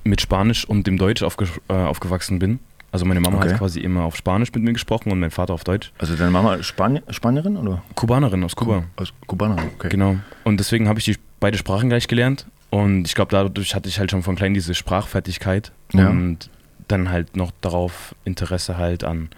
mit 0.06 0.20
Spanisch 0.20 0.64
und 0.64 0.86
dem 0.86 0.96
Deutsch 0.98 1.22
aufge 1.22 1.46
äh, 1.68 1.72
aufgewachsen 1.72 2.38
bin. 2.38 2.58
Also 2.92 3.04
meine 3.04 3.20
Mama 3.20 3.38
Okay. 3.38 3.50
hat 3.50 3.58
quasi 3.58 3.80
immer 3.80 4.04
auf 4.04 4.16
Spanisch 4.16 4.52
mit 4.54 4.62
mir 4.62 4.72
gesprochen 4.72 5.12
und 5.12 5.20
mein 5.20 5.30
Vater 5.30 5.52
auf 5.52 5.64
Deutsch. 5.64 5.92
Also 5.98 6.14
deine 6.16 6.30
Mama 6.30 6.62
Spani 6.62 7.02
Spanierin 7.10 7.56
oder? 7.56 7.82
Kubanerin 7.94 8.42
aus 8.44 8.56
Kuba. 8.56 8.84
Aus 8.96 9.12
Kubanerin, 9.26 9.70
okay. 9.76 9.88
Genau. 9.90 10.16
Und 10.44 10.58
deswegen 10.58 10.88
habe 10.88 10.98
ich 10.98 11.04
die 11.04 11.16
beide 11.40 11.58
Sprachen 11.58 11.88
gleich 11.88 12.08
gelernt. 12.08 12.46
Und 12.70 13.06
ich 13.06 13.14
glaube, 13.14 13.30
dadurch 13.32 13.74
hatte 13.74 13.88
ich 13.88 13.98
halt 13.98 14.10
schon 14.10 14.22
von 14.22 14.36
klein 14.36 14.54
diese 14.54 14.74
Sprachfertigkeit. 14.74 15.72
Ja. 15.92 16.08
Und 16.08 16.48
dann 16.88 17.10
halt 17.10 17.36
noch 17.36 17.52
darauf 17.60 18.14
Interesse 18.24 18.76
halt 18.78 19.04
an 19.04 19.28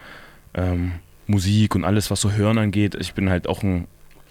ähm, 0.54 0.92
Musik 1.26 1.74
und 1.74 1.84
alles, 1.84 2.10
was 2.10 2.20
so 2.20 2.32
Hören 2.32 2.58
angeht. 2.58 2.94
Ich 2.94 3.14
bin 3.14 3.28
halt 3.30 3.48
auch 3.48 3.62
ein 3.62 3.86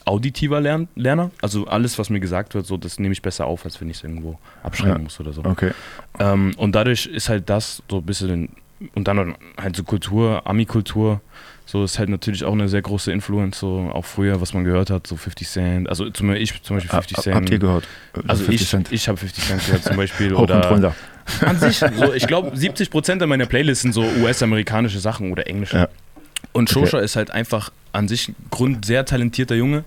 auditiver 0.07 0.59
Lern 0.61 0.87
Lerner. 0.95 1.31
Also 1.41 1.67
alles, 1.67 1.97
was 1.99 2.09
mir 2.09 2.19
gesagt 2.19 2.55
wird, 2.55 2.65
so 2.65 2.77
das 2.77 2.99
nehme 2.99 3.13
ich 3.13 3.21
besser 3.21 3.45
auf, 3.45 3.65
als 3.65 3.79
wenn 3.81 3.89
ich 3.89 3.97
es 3.97 4.03
irgendwo 4.03 4.39
abschreiben 4.63 4.97
Ja. 4.97 5.03
muss 5.03 5.19
oder 5.19 5.33
so. 5.33 5.43
Okay. 5.43 5.71
Ähm, 6.19 6.53
und 6.57 6.73
dadurch 6.75 7.05
ist 7.05 7.29
halt 7.29 7.49
das 7.49 7.83
so 7.89 7.97
ein 7.97 8.03
bisschen, 8.03 8.49
und 8.95 9.07
dann 9.07 9.35
halt 9.59 9.75
so 9.75 9.83
Kultur, 9.83 10.41
Ami-Kultur, 10.45 11.21
so 11.65 11.83
ist 11.83 11.99
halt 11.99 12.07
natürlich 12.09 12.45
auch 12.45 12.53
eine 12.53 12.69
sehr 12.69 12.81
große 12.81 13.11
Influence, 13.11 13.59
so 13.59 13.89
auch 13.93 14.05
früher, 14.05 14.39
was 14.39 14.53
man 14.53 14.63
gehört 14.63 14.89
hat, 14.89 15.05
so 15.05 15.17
50 15.17 15.47
Cent, 15.47 15.89
also 15.89 16.09
zum, 16.11 16.31
ich 16.33 16.61
zum 16.63 16.77
Beispiel 16.77 16.91
Ha- 16.93 16.97
50 17.01 17.17
ha- 17.17 17.21
Cent. 17.23 17.35
habt 17.35 17.49
ihr 17.49 17.59
gehört, 17.59 17.87
Also 18.27 18.45
50 18.45 18.61
ich, 18.61 18.69
Cent? 18.69 18.91
ich 18.91 19.07
habe 19.09 19.17
50 19.17 19.43
Cent 19.43 19.65
gehört 19.65 19.83
zum 19.83 19.97
Beispiel. 19.97 20.31
Hoch 20.33 20.39
und 20.39 20.43
oder 20.51 20.69
runter. 20.69 20.95
An 21.41 21.57
sich, 21.59 21.77
so, 21.79 22.13
ich 22.13 22.25
glaube 22.25 22.55
70% 22.55 23.25
meiner 23.25 23.45
Playlists 23.47 23.81
sind 23.81 23.91
so 23.91 24.01
US-amerikanische 24.01 24.99
Sachen 24.99 25.31
oder 25.33 25.45
englische. 25.47 25.75
Ja. 25.77 25.89
Und 26.53 26.69
Okay. 26.69 26.79
Shosha 26.85 26.99
ist 26.99 27.15
halt 27.15 27.31
einfach 27.31 27.71
an 27.93 28.07
sich 28.07 28.29
ein 28.29 28.35
Grund 28.51 28.85
sehr 28.85 29.05
talentierter 29.05 29.55
Junge, 29.55 29.83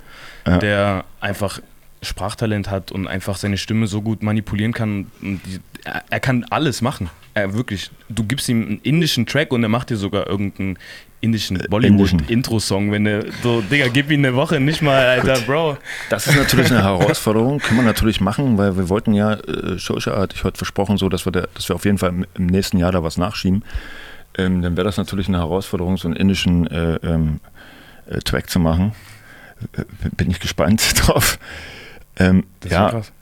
Ja. 0.46 0.58
der 0.58 1.04
einfach 1.20 1.60
Sprachtalent 2.02 2.70
hat 2.70 2.92
und 2.92 3.06
einfach 3.06 3.36
seine 3.36 3.58
Stimme 3.58 3.86
so 3.86 4.00
gut 4.00 4.22
manipulieren 4.22 4.72
kann. 4.72 5.06
Die, 5.20 5.60
er, 5.84 6.02
er 6.08 6.20
kann 6.20 6.44
alles 6.50 6.80
machen. 6.80 7.10
Er 7.34 7.54
wirklich. 7.54 7.90
Du 8.08 8.24
gibst 8.24 8.48
ihm 8.48 8.62
einen 8.62 8.80
indischen 8.82 9.26
Track 9.26 9.52
und 9.52 9.62
er 9.62 9.68
macht 9.68 9.90
dir 9.90 9.96
sogar 9.96 10.26
irgendeinen 10.26 10.78
indischen 11.20 11.58
Bollywood-Intro-Song, 11.68 12.90
wenn 12.92 13.04
er 13.06 13.24
so, 13.42 13.60
Digga, 13.60 13.88
gib 13.88 14.10
ihm 14.10 14.20
eine 14.24 14.34
Woche 14.34 14.58
nicht 14.58 14.80
mal, 14.82 15.04
Alter, 15.04 15.34
Gut. 15.34 15.46
Bro. 15.46 15.76
Das 16.08 16.26
ist 16.26 16.36
natürlich 16.36 16.70
eine 16.70 16.82
Herausforderung, 16.82 17.58
kann 17.58 17.76
man 17.76 17.84
natürlich 17.84 18.20
machen, 18.22 18.56
weil 18.56 18.76
wir 18.78 18.88
wollten 18.88 19.12
ja, 19.12 19.34
äh, 19.34 19.78
Shosha 19.78 20.16
hatte 20.18 20.34
ich 20.36 20.44
heute 20.44 20.56
versprochen, 20.56 20.96
so, 20.96 21.10
dass 21.10 21.26
wir, 21.26 21.32
da, 21.32 21.46
dass 21.54 21.68
wir 21.68 21.76
auf 21.76 21.84
jeden 21.84 21.98
Fall 21.98 22.08
im, 22.08 22.26
im 22.34 22.46
nächsten 22.46 22.78
Jahr 22.78 22.90
da 22.92 23.02
was 23.02 23.18
nachschieben. 23.18 23.62
Ähm, 24.40 24.62
dann 24.62 24.76
wäre 24.76 24.84
das 24.84 24.96
natürlich 24.96 25.28
eine 25.28 25.38
Herausforderung, 25.38 25.96
so 25.96 26.08
einen 26.08 26.16
indischen 26.16 26.66
äh, 26.66 26.94
ähm, 27.02 27.40
äh, 28.08 28.18
Track 28.20 28.48
zu 28.50 28.58
machen. 28.58 28.92
Äh, 29.76 29.84
bin 30.16 30.30
ich 30.30 30.40
gespannt 30.40 30.82
drauf. 31.06 31.38
Ähm, 32.16 32.44
Das 32.60 32.72
ja. 32.72 32.88
krass. 32.90 33.12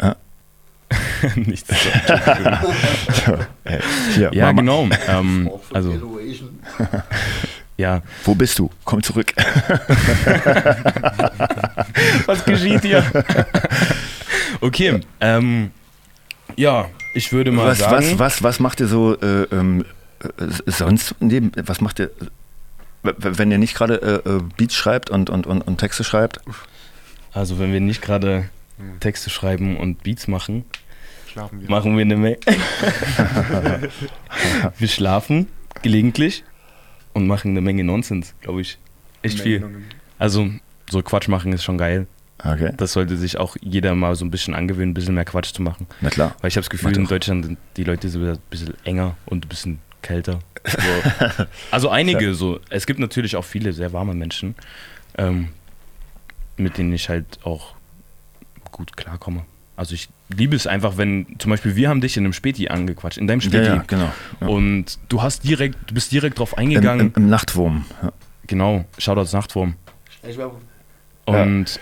Ja. 0.00 0.16
Nichts. 1.36 1.68
so, 3.26 3.34
äh, 3.64 3.78
hier, 4.14 4.30
ja, 4.32 4.46
Mama. 4.46 4.60
genau. 4.60 4.88
Ähm, 5.08 5.50
also, 5.72 6.22
ja. 7.76 8.02
Wo 8.24 8.34
bist 8.34 8.58
du? 8.58 8.70
Komm 8.84 9.02
zurück. 9.02 9.32
Was 12.26 12.44
geschieht 12.44 12.82
hier? 12.82 13.04
Okay, 14.60 15.00
ähm, 15.20 15.70
ja, 16.56 16.86
ich 17.18 17.32
würde 17.32 17.50
mal 17.50 17.66
was, 17.66 17.78
sagen. 17.78 18.06
was, 18.12 18.18
was, 18.18 18.42
was 18.44 18.60
macht 18.60 18.80
ihr 18.80 18.86
so 18.86 19.18
äh, 19.20 19.42
ähm, 19.50 19.84
äh, 20.20 20.70
sonst 20.70 21.16
neben, 21.18 21.50
was 21.56 21.80
macht 21.80 21.98
ihr, 21.98 22.10
wenn 23.02 23.50
ihr 23.50 23.58
nicht 23.58 23.74
gerade 23.74 24.22
äh, 24.24 24.28
äh, 24.28 24.40
Beats 24.56 24.76
schreibt 24.76 25.10
und, 25.10 25.28
und, 25.28 25.46
und, 25.46 25.62
und 25.62 25.78
Texte 25.78 26.04
schreibt? 26.04 26.40
Also, 27.32 27.58
wenn 27.58 27.72
wir 27.72 27.80
nicht 27.80 28.02
gerade 28.02 28.48
Texte 29.00 29.30
schreiben 29.30 29.76
und 29.76 30.02
Beats 30.04 30.28
machen, 30.28 30.64
Schlafen 31.30 31.60
wir. 31.60 31.68
machen 31.68 31.96
wir 31.96 32.02
eine 32.02 32.16
Menge. 32.16 32.38
wir 34.78 34.88
schlafen 34.88 35.48
gelegentlich 35.82 36.44
und 37.14 37.26
machen 37.26 37.50
eine 37.50 37.60
Menge 37.60 37.82
Nonsens, 37.82 38.34
glaube 38.40 38.60
ich. 38.60 38.78
Echt 39.22 39.40
viel. 39.40 39.68
Also, 40.18 40.50
so 40.88 41.02
Quatsch 41.02 41.26
machen 41.28 41.52
ist 41.52 41.64
schon 41.64 41.78
geil. 41.78 42.06
Okay. 42.44 42.72
Das 42.76 42.92
sollte 42.92 43.16
sich 43.16 43.36
auch 43.38 43.56
jeder 43.60 43.94
mal 43.94 44.14
so 44.14 44.24
ein 44.24 44.30
bisschen 44.30 44.54
angewöhnen, 44.54 44.90
ein 44.90 44.94
bisschen 44.94 45.14
mehr 45.14 45.24
Quatsch 45.24 45.52
zu 45.52 45.62
machen. 45.62 45.86
Na 46.00 46.10
klar. 46.10 46.36
Weil 46.40 46.48
ich 46.48 46.56
habe 46.56 46.62
das 46.62 46.70
Gefühl, 46.70 46.96
in 46.96 47.04
doch. 47.04 47.10
Deutschland 47.10 47.44
sind 47.44 47.58
die 47.76 47.84
Leute 47.84 48.08
so 48.08 48.20
ein 48.20 48.38
bisschen 48.48 48.74
enger 48.84 49.16
und 49.26 49.44
ein 49.44 49.48
bisschen 49.48 49.78
kälter. 50.02 50.38
So. 50.64 51.44
Also 51.70 51.88
einige 51.88 52.34
so. 52.34 52.60
Es 52.70 52.86
gibt 52.86 53.00
natürlich 53.00 53.36
auch 53.36 53.44
viele 53.44 53.72
sehr 53.72 53.92
warme 53.92 54.14
Menschen, 54.14 54.54
ähm, 55.16 55.48
mit 56.56 56.78
denen 56.78 56.92
ich 56.92 57.08
halt 57.08 57.40
auch 57.44 57.74
gut 58.70 58.96
klarkomme. 58.96 59.44
Also 59.76 59.94
ich 59.94 60.08
liebe 60.28 60.56
es 60.56 60.66
einfach, 60.66 60.96
wenn, 60.96 61.36
zum 61.38 61.50
Beispiel 61.50 61.76
wir 61.76 61.88
haben 61.88 62.00
dich 62.00 62.16
in 62.16 62.24
einem 62.24 62.32
Späti 62.32 62.68
angequatscht, 62.68 63.18
in 63.18 63.26
deinem 63.26 63.40
Späti. 63.40 63.66
Ja, 63.66 63.76
ja, 63.76 63.84
genau. 63.86 64.12
Ja. 64.40 64.46
Und 64.48 64.98
du 65.08 65.22
hast 65.22 65.44
direkt, 65.44 65.76
du 65.86 65.94
bist 65.94 66.10
direkt 66.12 66.38
drauf 66.38 66.58
eingegangen. 66.58 67.08
Im, 67.08 67.12
im, 67.14 67.22
im 67.24 67.30
Nachtwurm. 67.30 67.84
Ja. 68.02 68.12
Genau, 68.46 68.84
Shoutouts 68.98 69.32
Nachtwurm. 69.32 69.74
Und, 71.26 71.78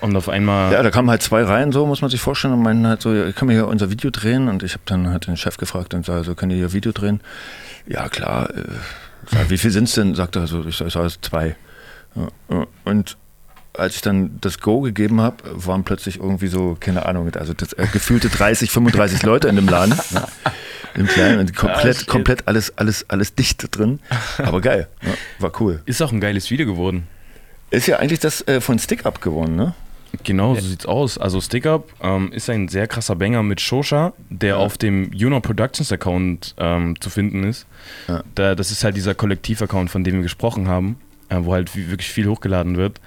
und 0.00 0.16
auf 0.16 0.28
einmal. 0.28 0.72
Ja, 0.72 0.82
da 0.82 0.90
kamen 0.90 1.10
halt 1.10 1.22
zwei 1.22 1.42
Reihen, 1.42 1.72
so 1.72 1.86
muss 1.86 2.02
man 2.02 2.10
sich 2.10 2.20
vorstellen, 2.20 2.54
und 2.54 2.62
meinen 2.62 2.86
halt 2.86 3.02
so, 3.02 3.12
ja, 3.12 3.32
können 3.32 3.50
wir 3.50 3.56
hier 3.56 3.68
unser 3.68 3.90
Video 3.90 4.10
drehen? 4.10 4.48
Und 4.48 4.62
ich 4.62 4.72
habe 4.72 4.82
dann 4.86 5.08
halt 5.08 5.26
den 5.26 5.36
Chef 5.36 5.56
gefragt 5.56 5.94
und 5.94 6.04
sage, 6.04 6.24
so, 6.24 6.34
können 6.34 6.52
ihr 6.52 6.58
hier 6.58 6.72
Video 6.72 6.92
drehen? 6.92 7.20
Ja, 7.86 8.08
klar, 8.08 8.50
äh, 8.50 8.62
Sag, 9.30 9.50
wie 9.50 9.58
viel 9.58 9.70
sind 9.70 9.84
es 9.84 9.94
denn? 9.94 10.14
Sagt 10.14 10.36
er 10.36 10.46
so, 10.46 10.64
ich 10.64 10.76
sage, 10.76 11.06
es 11.06 11.20
zwei. 11.20 11.56
Ja, 12.14 12.28
ja. 12.50 12.66
Und 12.84 13.16
als 13.74 13.96
ich 13.96 14.00
dann 14.00 14.38
das 14.40 14.60
Go 14.60 14.80
gegeben 14.80 15.20
habe, 15.20 15.36
waren 15.44 15.84
plötzlich 15.84 16.18
irgendwie 16.18 16.46
so, 16.46 16.76
keine 16.78 17.06
Ahnung, 17.06 17.30
also 17.34 17.52
das, 17.52 17.72
äh, 17.74 17.86
gefühlte 17.92 18.28
30, 18.28 18.70
35 18.70 19.22
Leute 19.22 19.48
in 19.48 19.56
dem 19.56 19.68
Laden. 19.68 19.94
Ne? 20.12 20.24
Im 20.94 21.06
Kleinen 21.06 21.40
und 21.40 21.54
komplett, 21.54 21.98
shit. 21.98 22.06
komplett 22.06 22.48
alles, 22.48 22.78
alles, 22.78 23.04
alles 23.10 23.34
dicht 23.34 23.76
drin. 23.76 24.00
Aber 24.38 24.62
geil, 24.62 24.88
ja, 25.02 25.12
war 25.40 25.52
cool. 25.60 25.82
Ist 25.84 26.00
auch 26.00 26.10
ein 26.10 26.20
geiles 26.20 26.50
Video 26.50 26.66
geworden. 26.66 27.06
Ist 27.70 27.86
ja 27.86 27.98
eigentlich 27.98 28.20
das 28.20 28.46
äh, 28.48 28.62
von 28.62 28.78
Stick 28.78 29.04
Up 29.04 29.20
gewonnen, 29.20 29.56
ne? 29.56 29.74
Genau, 30.24 30.54
so 30.54 30.60
sieht's 30.60 30.86
aus. 30.86 31.18
Also 31.18 31.40
Stick 31.40 31.66
Up 31.66 31.88
ähm, 32.02 32.32
ist 32.32 32.48
ein 32.50 32.68
sehr 32.68 32.86
krasser 32.86 33.16
Banger 33.16 33.42
mit 33.42 33.60
Shosha, 33.60 34.12
der 34.30 34.58
auf 34.58 34.78
dem 34.78 35.12
Juno 35.12 35.40
Productions 35.40 35.92
Account 35.92 36.54
ähm, 36.58 37.00
zu 37.00 37.10
finden 37.10 37.44
ist. 37.44 37.66
Ja. 38.08 38.22
Da, 38.34 38.54
das 38.54 38.70
ist 38.70 38.84
halt 38.84 38.96
dieser 38.96 39.14
Kollektiv-Account, 39.14 39.90
von 39.90 40.04
dem 40.04 40.16
wir 40.16 40.22
gesprochen 40.22 40.68
haben, 40.68 40.98
äh, 41.28 41.36
wo 41.40 41.52
halt 41.52 41.74
wirklich 41.74 42.08
viel 42.10 42.26
hochgeladen 42.28 42.76
wird. 42.76 43.00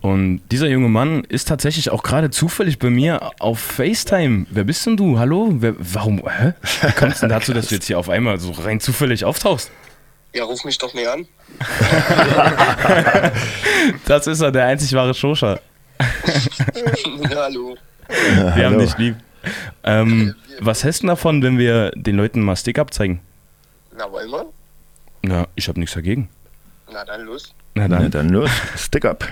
Und 0.00 0.42
dieser 0.52 0.68
junge 0.68 0.88
Mann 0.88 1.24
ist 1.24 1.48
tatsächlich 1.48 1.90
auch 1.90 2.02
gerade 2.02 2.30
zufällig 2.30 2.78
bei 2.78 2.90
mir 2.90 3.30
auf 3.38 3.58
FaceTime. 3.58 4.46
Wer 4.50 4.64
bist 4.64 4.84
denn 4.86 4.96
du? 4.96 5.18
Hallo? 5.18 5.48
Wer, 5.58 5.74
warum? 5.78 6.22
Hä? 6.28 6.52
Wie 6.82 6.92
kommst 6.92 7.22
du 7.22 7.26
denn 7.26 7.30
dazu, 7.30 7.54
dass 7.54 7.68
du 7.68 7.74
jetzt 7.74 7.86
hier 7.86 7.98
auf 7.98 8.08
einmal 8.08 8.38
so 8.38 8.50
rein 8.52 8.80
zufällig 8.80 9.24
auftauchst? 9.24 9.70
Ja, 10.34 10.44
ruf 10.44 10.62
mich 10.64 10.76
doch 10.76 10.92
näher 10.92 11.14
an. 11.14 11.26
Das 14.04 14.26
ist 14.26 14.40
er, 14.40 14.52
der 14.52 14.66
einzig 14.66 14.92
wahre 14.94 15.14
Shosha. 15.14 15.60
Hallo. 17.34 17.76
Wir 18.08 18.64
haben 18.64 18.74
hallo. 18.74 18.80
dich 18.80 18.98
lieb. 18.98 19.16
Ähm, 19.84 20.34
was 20.60 20.84
hältst 20.84 21.02
du 21.02 21.06
davon, 21.06 21.42
wenn 21.42 21.58
wir 21.58 21.90
den 21.92 22.16
Leuten 22.16 22.40
mal 22.40 22.56
Stick-Up 22.56 22.92
zeigen? 22.92 23.20
Na, 23.96 24.10
wollen 24.10 24.30
wir? 24.30 24.46
Na, 25.22 25.48
ich 25.54 25.68
habe 25.68 25.78
nichts 25.80 25.94
dagegen. 25.94 26.28
Na, 26.92 27.04
dann 27.04 27.22
los. 27.22 27.54
Na 27.74 27.88
dann. 27.88 28.02
Na 28.02 28.08
dann 28.08 28.28
los, 28.30 28.50
Stick 28.76 29.04
Up. 29.04 29.24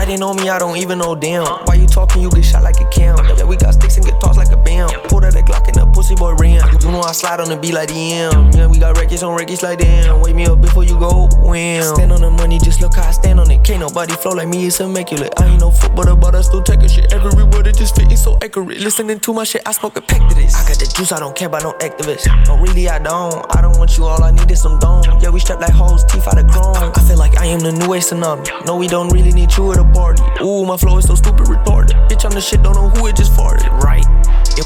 Why 0.00 0.04
they 0.04 0.16
know 0.16 0.32
me? 0.32 0.48
I 0.48 0.58
don't 0.58 0.76
even 0.76 0.98
know 0.98 1.14
them. 1.14 1.44
Why 1.66 1.74
you 1.74 1.86
talking? 1.86 2.22
You 2.22 2.30
get 2.30 2.44
shot 2.44 2.62
like 2.62 2.80
a 2.80 2.88
cam. 2.90 3.16
Yeah, 3.36 3.44
we 3.44 3.56
got 3.56 3.74
sticks 3.74 3.96
and 3.96 4.06
guitars 4.06 4.36
like 4.36 4.50
a 4.50 4.56
bam. 4.56 4.88
Pulled 5.08 5.24
out 5.24 5.34
a 5.34 5.42
Glock 5.42 5.66
and 5.68 5.76
pussy 6.10 6.20
boy 6.20 6.34
ram. 6.34 6.68
You 6.80 6.90
know 6.90 7.00
I 7.00 7.12
slide 7.12 7.40
on 7.40 7.48
the 7.48 7.56
beat 7.56 7.74
like 7.74 7.88
the 7.88 8.12
M. 8.12 8.50
Yeah, 8.52 8.66
we 8.66 8.78
got 8.78 8.98
records 8.98 9.22
on 9.22 9.36
records 9.36 9.62
like 9.62 9.78
them. 9.78 10.20
Wake 10.20 10.34
me 10.34 10.46
up 10.46 10.60
before 10.60 10.84
you 10.84 10.98
go 10.98 11.28
wham. 11.42 11.82
Stand 11.82 12.12
on 12.12 12.20
the 12.20 12.30
money, 12.30 12.58
just 12.58 12.80
look 12.80 12.94
how 12.94 13.08
I 13.08 13.12
stand 13.12 13.40
on 13.40 13.50
it. 13.50 13.62
Can't 13.64 13.80
nobody 13.80 14.14
flow 14.14 14.32
like 14.32 14.48
me, 14.48 14.66
it's 14.66 14.80
immaculate. 14.80 15.32
I 15.38 15.46
ain't 15.46 15.60
no 15.60 15.70
footballer, 15.70 16.16
but 16.16 16.34
I 16.34 16.42
still 16.42 16.62
take 16.62 16.82
a 16.82 16.88
shit. 16.88 17.12
Every 17.12 17.44
word 17.44 17.66
it 17.66 17.76
just 17.76 17.94
fitting 17.94 18.16
so 18.16 18.38
accurate. 18.42 18.78
Listening 18.78 19.20
to 19.20 19.32
my 19.32 19.44
shit, 19.44 19.62
I 19.66 19.72
smoke 19.72 19.96
a 19.96 20.00
pack 20.00 20.28
to 20.28 20.34
this. 20.34 20.54
I 20.54 20.68
got 20.68 20.78
the 20.78 20.92
juice, 20.96 21.12
I 21.12 21.20
don't 21.20 21.36
care 21.36 21.48
about 21.48 21.62
no 21.62 21.72
activists. 21.74 22.26
No, 22.46 22.56
really, 22.58 22.88
I 22.88 22.98
don't. 22.98 23.44
I 23.56 23.60
don't 23.60 23.76
want 23.78 23.96
you, 23.96 24.04
all 24.04 24.22
I 24.22 24.30
need 24.30 24.50
is 24.50 24.62
some 24.62 24.78
dome. 24.78 25.04
Yeah, 25.20 25.30
we 25.30 25.40
strapped 25.40 25.62
like 25.62 25.72
hoes, 25.72 26.04
teeth 26.04 26.26
out 26.26 26.38
of 26.38 26.48
chrome. 26.50 26.92
I 26.94 27.00
feel 27.06 27.18
like 27.18 27.38
I 27.38 27.46
am 27.46 27.60
the 27.60 27.72
new 27.72 27.94
age 27.94 28.04
tsunami. 28.04 28.66
No, 28.66 28.76
we 28.76 28.88
don't 28.88 29.08
really 29.10 29.32
need 29.32 29.54
you 29.56 29.72
at 29.72 29.78
a 29.78 29.84
party. 29.84 30.22
Ooh, 30.42 30.64
my 30.64 30.76
flow 30.76 30.98
is 30.98 31.06
so 31.06 31.14
stupid 31.14 31.46
retarded. 31.46 31.94
Bitch, 32.08 32.24
I'm 32.24 32.32
the 32.32 32.40
shit, 32.40 32.62
don't 32.62 32.74
know 32.74 32.88
who 32.88 33.06
it 33.06 33.16
just 33.16 33.32
farted. 33.32 33.68
Right. 33.80 34.04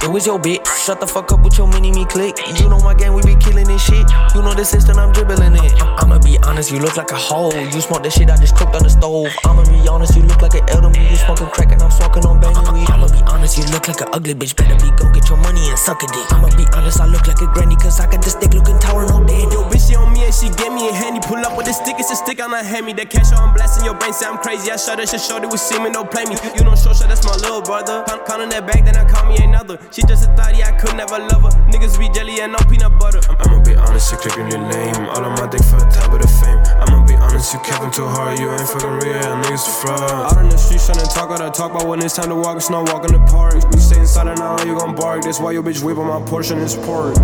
It 0.02 0.10
was 0.10 0.26
your 0.26 0.38
bitch. 0.38 0.66
Shut 0.84 0.98
the 1.00 1.06
fuck 1.06 1.30
up 1.32 1.42
with 1.44 1.58
your 1.58 1.68
mini 1.68 1.92
me 1.92 2.04
click. 2.06 2.34
You 2.58 2.68
know 2.68 2.80
my 2.80 2.94
gang, 2.94 3.12
we 3.14 3.22
be 3.22 3.36
killing 3.36 3.66
this 3.66 3.84
shit. 3.84 4.06
You 4.34 4.42
know 4.42 4.54
the 4.54 4.64
system, 4.64 4.98
I'm 4.98 5.12
dribbling 5.12 5.54
it. 5.54 5.72
I'ma 6.00 6.18
be 6.18 6.38
honest, 6.42 6.72
you 6.72 6.78
look 6.78 6.96
like 6.96 7.10
a 7.10 7.16
hoe. 7.16 7.52
You 7.52 7.80
smoke 7.80 8.02
the 8.02 8.10
shit 8.10 8.30
I 8.30 8.36
just 8.36 8.56
cooked 8.56 8.74
on 8.74 8.82
the 8.82 8.90
stove. 8.90 9.28
I'ma 9.44 9.62
be 9.68 9.86
honest, 9.88 10.16
you 10.16 10.22
look 10.22 10.40
like 10.40 10.54
an 10.54 10.64
elder 10.70 10.88
me. 10.88 11.10
You 11.10 11.16
smoking 11.16 11.46
crack 11.48 11.72
and 11.72 11.82
I'm 11.82 11.90
smoking 11.90 12.24
on 12.24 12.40
banging 12.40 12.64
weed. 12.72 12.88
I'ma 12.88 13.08
be 13.12 13.20
honest, 13.28 13.58
you 13.58 13.64
look 13.70 13.86
like 13.86 14.00
an 14.00 14.08
ugly 14.12 14.34
bitch. 14.34 14.56
Better 14.56 14.78
be 14.80 14.88
go 14.96 15.12
get 15.12 15.28
your 15.28 15.38
money 15.38 15.68
and 15.68 15.78
suck 15.78 16.02
a 16.02 16.06
dick. 16.08 16.32
I'ma 16.32 16.48
be 16.56 16.64
honest, 16.72 17.00
I 17.00 17.06
look 17.06 17.26
like 17.28 17.40
a 17.40 17.46
granny 17.52 17.76
cause 17.76 18.00
I 18.00 18.08
got 18.08 18.22
the 18.24 18.30
stick 18.30 18.54
looking 18.54 18.78
tower, 18.78 19.04
no 19.04 19.20
daddy. 19.20 19.52
Yo, 19.52 19.68
bitch, 19.68 19.88
she 19.88 19.94
on 19.94 20.13
and 20.34 20.52
she 20.52 20.62
get 20.62 20.72
me 20.72 20.88
a 20.88 20.92
handy. 20.92 21.20
Pull 21.20 21.38
up 21.38 21.56
with 21.56 21.66
the 21.66 21.72
stick, 21.72 21.96
it's 21.98 22.10
a 22.10 22.16
stick 22.16 22.42
on 22.42 22.50
her 22.50 22.62
hand 22.62 22.86
me. 22.86 22.92
That 22.92 23.10
cash 23.10 23.32
on 23.32 23.54
blasting 23.54 23.84
your 23.84 23.94
brain, 23.94 24.12
say 24.12 24.26
I'm 24.26 24.38
crazy. 24.38 24.70
I 24.70 24.76
shut 24.76 24.98
her, 24.98 25.06
she 25.06 25.18
showed 25.18 25.42
it 25.44 25.50
with 25.50 25.60
semen, 25.60 25.92
no 25.92 26.04
play 26.04 26.24
me. 26.24 26.36
You, 26.54 26.64
know, 26.64 26.74
show 26.74 26.92
shot, 26.92 27.08
that's 27.08 27.24
my 27.24 27.34
little 27.36 27.62
brother. 27.62 28.02
Pound 28.26 28.42
on 28.42 28.48
that 28.50 28.66
bag, 28.66 28.84
then 28.84 28.96
I 28.96 29.04
call 29.04 29.28
me 29.28 29.36
another. 29.42 29.78
She 29.90 30.02
just 30.02 30.28
a 30.28 30.30
thotty, 30.34 30.62
I 30.62 30.72
could 30.72 30.96
never 30.96 31.18
love 31.18 31.42
her. 31.46 31.54
Niggas 31.70 31.98
be 31.98 32.10
jelly 32.10 32.40
and 32.40 32.52
no 32.52 32.60
peanut 32.66 32.98
butter. 32.98 33.20
I'm, 33.28 33.36
I'ma 33.40 33.62
be 33.62 33.74
honest, 33.74 34.12
you 34.12 34.18
clicking 34.18 34.50
your 34.50 34.62
lame. 34.66 35.06
All 35.14 35.24
on 35.24 35.34
my 35.38 35.46
dick 35.46 35.62
for 35.62 35.78
the 35.78 35.88
top 35.90 36.12
of 36.12 36.20
the 36.20 36.28
fame. 36.28 36.58
I'ma 36.82 37.06
be 37.06 37.14
honest, 37.14 37.54
you 37.54 37.60
capping 37.60 37.92
too 37.92 38.06
hard, 38.06 38.38
you 38.38 38.50
ain't 38.50 38.68
fucking 38.68 38.96
real, 39.04 39.34
niggas 39.44 39.66
fraud. 39.82 40.32
Out 40.32 40.38
on 40.38 40.48
the 40.48 40.58
street, 40.58 40.82
trying 40.82 41.04
to 41.04 41.08
talk 41.10 41.30
all 41.30 41.38
that 41.38 41.54
talk 41.54 41.72
about 41.72 41.86
when 41.86 42.02
it's 42.02 42.16
time 42.16 42.28
to 42.28 42.36
walk, 42.36 42.56
it's 42.56 42.70
not 42.70 42.90
walk 42.90 43.04
in 43.06 43.12
the 43.12 43.22
park. 43.30 43.54
You 43.72 43.80
stay 43.80 44.00
inside 44.00 44.28
and 44.28 44.38
now 44.38 44.58
you 44.64 44.78
gon' 44.78 44.94
bark. 44.94 45.22
That's 45.22 45.38
why 45.38 45.52
your 45.52 45.62
bitch 45.62 45.82
whip 45.82 45.98
on 45.98 46.08
my 46.08 46.24
portion 46.26 46.58
is 46.58 46.74
pork. 46.74 47.14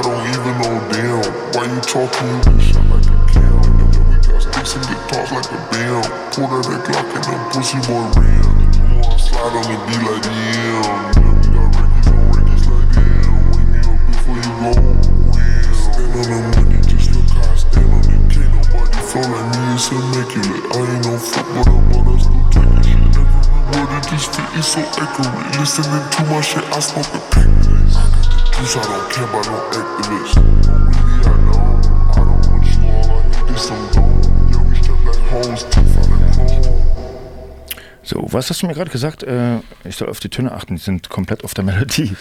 I 0.00 0.02
don't 0.02 0.24
even 0.32 0.56
know 0.64 0.80
damn. 0.96 1.20
Why 1.52 1.68
you 1.68 1.76
talking 1.84 2.24
you 2.24 2.56
this 2.56 2.72
shit 2.72 2.80
like 2.88 3.04
a 3.04 3.20
cam? 3.28 3.44
Yeah, 3.44 4.00
we 4.08 4.16
got 4.16 4.40
sticks 4.40 4.72
and 4.72 4.84
guitars 4.88 5.28
like 5.28 5.44
a 5.52 5.60
bam. 5.68 6.00
Pulled 6.32 6.56
out 6.56 6.64
that 6.72 6.80
Glock 6.88 7.04
and 7.12 7.24
that 7.28 7.52
pussy 7.52 7.76
boy 7.84 8.08
ran. 8.16 8.40
You 8.40 8.96
know 8.96 9.04
I 9.04 9.20
slide 9.20 9.52
on 9.52 9.60
the 9.60 9.76
D 9.76 10.00
like 10.00 10.24
the 10.24 10.32
M. 10.32 10.80
Yeah, 11.20 11.36
we 11.36 11.52
got 11.52 11.68
records 11.76 12.08
on 12.08 12.32
records 12.32 12.64
like 12.64 12.88
them. 12.96 13.44
Wake 13.52 13.68
me 13.68 13.80
up 13.84 14.00
before 14.08 14.40
you 14.40 14.48
go 14.56 14.72
wham. 15.36 15.68
Stand 15.68 16.16
on 16.16 16.24
the 16.32 16.48
money, 16.48 16.80
just 16.80 17.12
look 17.12 17.28
how 17.36 17.44
I 17.44 17.60
stand 17.60 17.92
on 17.92 18.00
it. 18.00 18.24
Can't 18.32 18.56
nobody 18.56 19.04
flow 19.04 19.20
like 19.20 19.52
me, 19.52 19.60
it's 19.76 19.92
immaculate. 19.92 20.64
I 20.64 20.80
ain't 20.80 21.04
no 21.04 21.12
footballer, 21.20 21.76
but 21.92 22.08
I 22.08 22.16
still 22.24 22.40
take 22.48 22.72
a 22.72 22.80
shit. 22.88 23.04
Every 23.04 23.36
word 23.68 24.00
it 24.00 24.08
just 24.08 24.32
fit, 24.32 24.48
it's 24.56 24.64
so 24.64 24.80
accurate. 24.96 25.60
Listening 25.60 26.08
to 26.08 26.20
my 26.32 26.40
shit, 26.40 26.64
I 26.72 26.80
smoke 26.80 27.12
a 27.12 27.20
pack. 27.28 27.69
Juice, 28.56 28.76
I 28.76 28.82
don't 28.82 29.10
care 29.10 29.24
about 29.24 29.46
no 29.46 29.56
activists. 29.70 30.36
Really, 30.36 31.20
I 31.20 31.34
don't. 31.52 31.86
I 32.10 32.20
don't 32.24 32.46
want 32.50 32.66
you 32.66 32.82
all, 32.90 33.10
I 33.10 33.42
need 33.42 33.54
is 33.54 33.62
some 33.62 33.84
dough. 33.92 34.20
Yeah, 34.50 34.62
we 34.68 34.74
strap 34.76 35.04
like 35.04 35.16
hoes, 35.30 35.64
teeth 35.70 35.98
out 35.98 36.08
of. 36.08 36.20
So, 38.02 38.26
was 38.32 38.50
hast 38.50 38.62
du 38.62 38.66
mir 38.66 38.74
gerade 38.74 38.90
gesagt? 38.90 39.22
Äh, 39.22 39.58
ich 39.84 39.96
soll 39.96 40.08
auf 40.08 40.20
die 40.20 40.28
Töne 40.28 40.52
achten, 40.52 40.76
die 40.76 40.82
sind 40.82 41.08
komplett 41.10 41.44
auf 41.44 41.54
der 41.54 41.64
Melodie. 41.64 42.14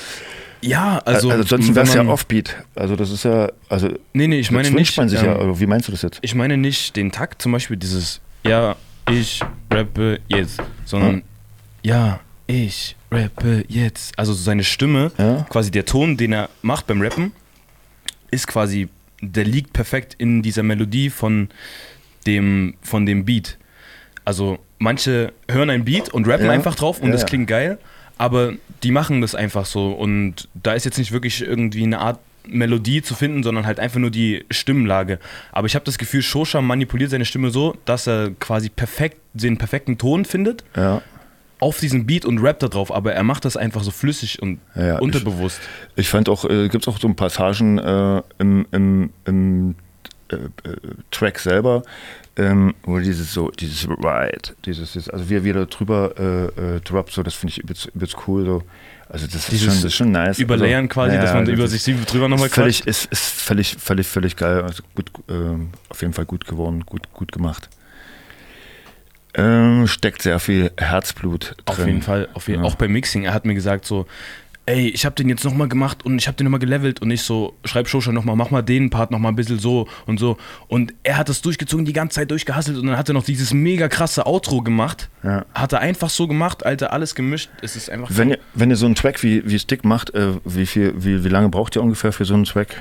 Ja, 0.62 1.00
also, 1.06 1.32
Also 1.32 1.44
sonst 1.44 1.68
wenn 1.70 1.76
wäre 1.76 1.86
es 1.88 1.94
ja 1.94 2.06
Offbeat. 2.06 2.56
Also 2.76 2.96
das 2.96 3.10
ist 3.12 3.24
ja, 3.24 3.48
also 3.70 3.90
Nee, 4.14 4.28
nee, 4.28 4.40
ich 4.40 4.52
meine 4.52 4.70
nicht. 4.70 4.98
man 4.98 5.08
sich 5.10 5.22
ja, 5.22 5.34
ähm, 5.36 5.40
aber 5.42 5.60
wie 5.60 5.66
meinst 5.66 5.88
du 5.88 5.92
das 5.94 6.02
jetzt? 6.02 6.20
Ich 6.22 6.36
meine 6.36 6.58
nicht 6.58 6.96
den 6.98 7.12
Takt, 7.12 7.42
zum 7.42 7.54
Beispiel 7.54 7.78
dieses 7.78 8.20
Ja, 8.46 8.76
ich 9.10 9.42
rappe 9.72 10.20
jetzt, 10.28 10.62
sondern 10.86 11.10
Hm. 11.14 11.24
Ja, 11.82 12.20
ich 12.50 12.96
rappe 13.12 13.64
jetzt. 13.68 14.18
Also 14.18 14.34
so 14.34 14.42
seine 14.42 14.64
Stimme, 14.64 15.12
quasi 15.50 15.70
der 15.72 15.86
Ton, 15.86 16.18
den 16.18 16.34
er 16.34 16.50
macht 16.64 16.88
beim 16.88 17.02
Rappen, 17.02 17.32
ist 18.32 18.48
quasi, 18.48 18.90
der 19.22 19.44
liegt 19.46 19.72
perfekt 19.74 20.16
in 20.18 20.42
dieser 20.42 20.64
Melodie 20.64 21.10
von 21.12 21.50
dem, 22.26 22.74
von 22.82 23.06
dem 23.06 23.24
Beat. 23.26 23.58
Also 24.26 24.58
manche 24.80 25.32
hören 25.50 25.70
ein 25.70 25.86
Beat 25.86 26.10
und 26.10 26.28
rappen 26.28 26.48
Ja. 26.48 26.52
einfach 26.52 26.74
drauf 26.76 27.00
und 27.00 27.08
Ja, 27.08 27.12
das 27.14 27.22
ja. 27.22 27.28
klingt 27.28 27.48
geil, 27.48 27.78
aber 28.18 28.54
die 28.84 28.92
machen 28.92 29.22
das 29.22 29.36
einfach 29.36 29.66
so 29.66 29.92
und 29.92 30.48
da 30.56 30.74
ist 30.74 30.86
jetzt 30.86 30.98
nicht 30.98 31.12
wirklich 31.12 31.42
irgendwie 31.42 31.84
eine 31.84 32.00
Art 32.00 32.20
Melodie 32.48 33.04
zu 33.04 33.14
finden, 33.14 33.44
sondern 33.44 33.68
halt 33.68 33.80
einfach 33.80 34.00
nur 34.00 34.10
die 34.10 34.44
Stimmlage. 34.50 35.20
Aber 35.52 35.68
ich 35.68 35.76
habe 35.76 35.86
das 35.86 36.00
Gefühl, 36.00 36.24
Shosha 36.24 36.62
manipuliert 36.62 37.12
seine 37.12 37.26
Stimme 37.26 37.52
so, 37.52 37.76
dass 37.86 38.08
er 38.08 38.32
quasi 38.40 38.70
perfekt 38.70 39.20
den 39.34 39.58
perfekten 39.58 40.00
Ton 40.00 40.26
findet 40.26 40.64
Ja. 40.76 41.04
Auf 41.60 41.80
diesen 41.80 42.06
Beat 42.06 42.26
und 42.26 42.40
rappt 42.40 42.64
da 42.64 42.68
drauf, 42.68 42.92
aber 42.94 43.14
er 43.14 43.24
macht 43.24 43.46
das 43.46 43.58
einfach 43.58 43.84
so 43.84 43.92
flüssig 43.92 44.42
und 44.42 44.60
Ja, 44.76 45.00
unterbewusst. 45.00 45.60
Ich, 45.96 46.06
ich 46.06 46.10
fand 46.10 46.30
auch, 46.30 46.46
äh, 46.46 46.70
gibt 46.70 46.88
es 46.88 46.94
auch 46.94 47.00
so 47.00 47.08
ein 47.08 47.16
Passagen 47.16 47.78
äh, 47.78 48.22
im, 48.40 48.66
im, 48.72 49.10
im 49.26 49.76
äh, 50.32 50.36
äh, 50.36 50.78
Track 51.12 51.40
selber, 51.40 51.84
ähm, 52.38 52.74
wo 52.84 53.00
dieses 53.00 53.34
so, 53.34 53.52
dieses 53.52 53.90
Ride, 53.90 54.54
dieses, 54.66 54.94
dieses 54.94 55.10
also 55.10 55.30
wie 55.30 55.36
er 55.36 55.44
wieder 55.44 55.66
drüber 55.66 56.14
äh, 56.18 56.76
äh, 56.78 56.80
droppt, 56.82 57.12
so, 57.12 57.24
das 57.24 57.34
finde 57.34 57.52
ich 57.52 57.60
übelst, 57.60 57.92
übelst 57.94 58.16
cool. 58.28 58.46
So. 58.46 58.64
Also 59.10 59.26
das 59.26 59.50
ist, 59.50 59.60
schon, 59.60 59.68
das 59.70 59.84
ist 59.84 59.96
schon 59.96 60.12
nice. 60.12 60.40
Überlayern 60.40 60.86
also, 60.86 60.94
quasi, 60.94 61.18
dass 61.18 61.34
man 61.34 61.48
über 61.48 61.64
das 61.64 61.72
sich 61.72 61.82
selber 61.82 62.06
drüber 62.06 62.30
nochmal 62.30 62.50
völlig, 62.50 62.84
quatscht. 62.84 62.88
ist, 62.88 63.12
ist 63.12 63.24
völlig, 63.24 63.76
völlig, 63.78 64.08
völlig 64.08 64.36
geil. 64.36 64.62
Also 64.62 64.84
gut, 64.94 65.12
ähm, 65.28 65.72
auf 65.90 66.02
jeden 66.02 66.14
Fall 66.14 66.26
gut 66.26 66.46
geworden, 66.46 66.86
gut, 66.86 67.12
gut 67.12 67.32
gemacht. 67.32 67.70
Ähm, 69.36 69.88
steckt 69.88 70.22
sehr 70.24 70.40
viel 70.40 70.72
Herzblut 70.78 71.56
drin. 71.66 71.66
Auf 71.66 71.86
jeden 71.86 72.02
Fall, 72.02 72.30
auf 72.34 72.48
jeden, 72.48 72.64
Ja. 72.64 72.68
auch 72.68 72.76
beim 72.76 72.92
Mixing. 72.92 73.24
Er 73.26 73.34
hat 73.34 73.46
mir 73.46 73.54
gesagt, 73.54 73.86
so, 73.86 74.08
ey, 74.66 74.88
ich 74.90 75.06
habe 75.06 75.16
den 75.16 75.30
jetzt 75.30 75.44
nochmal 75.44 75.68
gemacht 75.68 76.06
und 76.06 76.18
ich 76.20 76.28
habe 76.28 76.36
den 76.38 76.46
nochmal 76.46 76.60
gelevelt 76.60 77.02
und 77.02 77.10
ich 77.12 77.22
so, 77.24 77.56
schreib 77.66 77.88
Shosha 77.88 78.12
nochmal, 78.12 78.36
mach 78.36 78.52
mal 78.52 78.62
den 78.62 78.90
Part 78.90 79.10
nochmal 79.12 79.32
ein 79.32 79.36
bisschen 79.36 79.60
so 79.60 79.88
und 80.06 80.20
so. 80.20 80.38
Und 80.68 80.94
er 81.04 81.18
hat 81.18 81.30
das 81.30 81.42
durchgezogen, 81.42 81.86
die 81.86 81.94
ganze 81.94 82.16
Zeit 82.16 82.30
durchgehasselt 82.32 82.78
und 82.78 82.88
dann 82.88 82.98
hat 82.98 83.08
er 83.10 83.14
noch 83.14 83.24
dieses 83.24 83.54
mega 83.54 83.88
krasse 83.88 84.26
Outro 84.28 84.62
gemacht. 84.62 85.10
Ja. 85.24 85.46
Hat 85.56 85.74
er 85.74 85.80
einfach 85.80 86.10
so 86.10 86.28
gemacht, 86.28 86.66
Alter, 86.66 86.92
alles 86.94 87.16
gemischt. 87.16 87.50
Es 87.62 87.76
ist 87.76 87.90
einfach. 87.90 88.10
Wenn 88.12 88.32
ihr, 88.32 88.40
wenn 88.54 88.70
ihr 88.70 88.76
so 88.76 88.86
einen 88.86 88.96
Track 88.96 89.24
wie, 89.24 89.48
wie 89.50 89.58
Stick 89.60 89.86
macht, 89.86 90.14
äh, 90.14 90.34
wie, 90.46 90.66
viel, 90.66 90.94
wie, 90.98 91.24
wie 91.24 91.30
lange 91.30 91.50
braucht 91.50 91.76
ihr 91.76 91.82
ungefähr 91.82 92.12
für 92.12 92.26
so 92.26 92.34
einen 92.36 92.46
Track? 92.46 92.76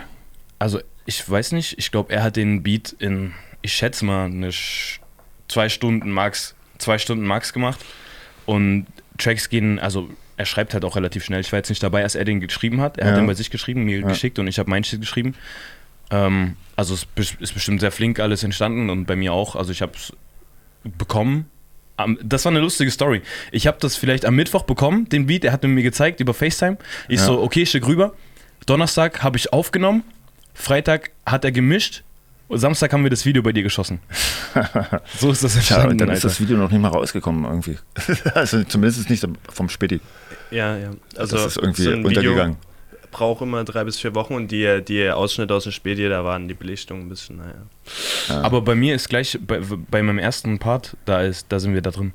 Also, 0.59 0.81
ich 1.07 1.29
weiß 1.29 1.53
nicht, 1.53 1.79
ich 1.79 1.91
glaube, 1.91 2.13
er 2.13 2.23
hat 2.23 2.37
den 2.37 2.63
Beat 2.63 2.95
in, 2.99 3.33
ich 3.63 3.73
schätze 3.73 4.05
mal, 4.05 4.27
eine 4.27 4.51
Sch 4.53 5.01
zwei 5.49 5.69
Stunden 5.69 6.11
Max, 6.11 6.55
zwei 6.79 6.99
Stunden 6.99 7.27
Max 7.27 7.53
gemacht. 7.53 7.81
Und 8.47 8.87
Tracks 9.19 9.49
gehen, 9.49 9.79
also 9.79 10.09
er 10.37 10.47
schreibt 10.47 10.73
halt 10.73 10.85
auch 10.85 10.95
relativ 10.97 11.25
schnell. 11.25 11.41
Ich 11.41 11.51
war 11.53 11.59
jetzt 11.59 11.69
nicht 11.69 11.83
dabei, 11.83 12.03
als 12.03 12.15
er 12.15 12.25
den 12.25 12.41
geschrieben 12.41 12.81
hat. 12.81 12.97
Er 12.99 13.07
Ja. 13.07 13.11
hat 13.13 13.19
den 13.19 13.27
bei 13.27 13.35
sich 13.35 13.51
geschrieben, 13.51 13.85
mir 13.85 14.01
Ja. 14.01 14.07
geschickt 14.09 14.39
und 14.39 14.47
ich 14.47 14.59
habe 14.59 14.71
meinen 14.71 14.85
Shit 14.85 15.01
geschrieben. 15.01 15.35
Ähm, 16.11 16.57
also 16.77 16.95
es 16.95 17.07
ist 17.41 17.53
bestimmt 17.53 17.81
sehr 17.81 17.91
flink 17.91 18.21
alles 18.21 18.43
entstanden 18.45 18.89
und 18.91 19.07
bei 19.07 19.17
mir 19.17 19.33
auch. 19.33 19.57
Also 19.57 19.73
ich 19.73 19.83
habe 19.83 19.93
es 19.97 20.13
bekommen. 20.85 21.51
Das 22.23 22.45
war 22.45 22.53
eine 22.53 22.61
lustige 22.61 22.91
Story. 22.93 23.23
Ich 23.51 23.67
habe 23.67 23.79
das 23.81 23.97
vielleicht 23.97 24.25
am 24.25 24.37
Mittwoch 24.37 24.63
bekommen, 24.63 25.09
den 25.09 25.27
Beat. 25.27 25.45
Er 25.45 25.53
hat 25.53 25.65
mir 25.65 25.83
gezeigt 25.83 26.21
über 26.21 26.33
FaceTime. 26.33 26.79
Ich 27.09 27.19
Ja. 27.19 27.27
so, 27.27 27.43
okay, 27.43 27.67
schick 27.67 27.87
rüber. 27.87 28.15
Donnerstag 28.67 29.23
habe 29.25 29.37
ich 29.37 29.53
aufgenommen. 29.53 30.05
Freitag 30.55 31.11
hat 31.27 31.45
er 31.45 31.51
gemischt. 31.53 32.05
Samstag 32.51 32.93
haben 32.93 33.03
wir 33.03 33.11
das 33.11 33.27
Video 33.27 33.43
bei 33.43 33.53
dir 33.53 33.63
geschossen. 33.63 34.01
so 35.19 35.31
ist 35.31 35.45
das 35.45 35.57
entstanden. 35.57 35.93
und 35.93 35.99
dann 35.99 36.09
ist 36.09 36.17
Alter. 36.17 36.29
das 36.29 36.41
Video 36.41 36.57
noch 36.57 36.71
nicht 36.71 36.81
mal 36.81 36.89
rausgekommen 36.89 37.45
irgendwie. 37.45 37.79
also 38.35 38.63
zumindest 38.65 39.11
nicht 39.11 39.27
vom 39.51 39.69
Späti. 39.69 40.01
Ja, 40.51 40.77
ja. 40.77 40.91
Also 41.17 41.37
das 41.37 41.47
ist 41.47 41.57
irgendwie 41.59 41.83
so 41.83 41.91
ein 41.91 42.05
untergegangen. 42.05 42.57
Video 42.57 42.69
braucht 43.11 43.43
immer 43.43 43.65
drei 43.65 43.85
bis 43.85 43.99
vier 43.99 44.15
Wochen 44.15 44.35
und 44.35 44.51
die, 44.51 44.83
die 44.85 45.09
Ausschnitte 45.11 45.55
aus 45.55 45.65
dem 45.65 45.73
Späti, 45.73 46.09
da 46.09 46.25
waren 46.25 46.49
die 46.49 46.55
Belichtungen 46.55 47.07
ein 47.07 47.09
bisschen, 47.09 47.39
naja. 47.39 48.43
Aber 48.43 48.61
bei 48.63 48.75
mir 48.75 48.95
ist 48.95 49.09
gleich, 49.09 49.39
bei, 49.47 49.61
bei 49.61 50.03
meinem 50.03 50.19
ersten 50.19 50.59
Part, 50.59 50.97
da, 51.05 51.23
ist, 51.23 51.47
da 51.49 51.59
sind 51.59 51.75
wir 51.75 51.83
da 51.83 51.91
drin. 51.91 52.13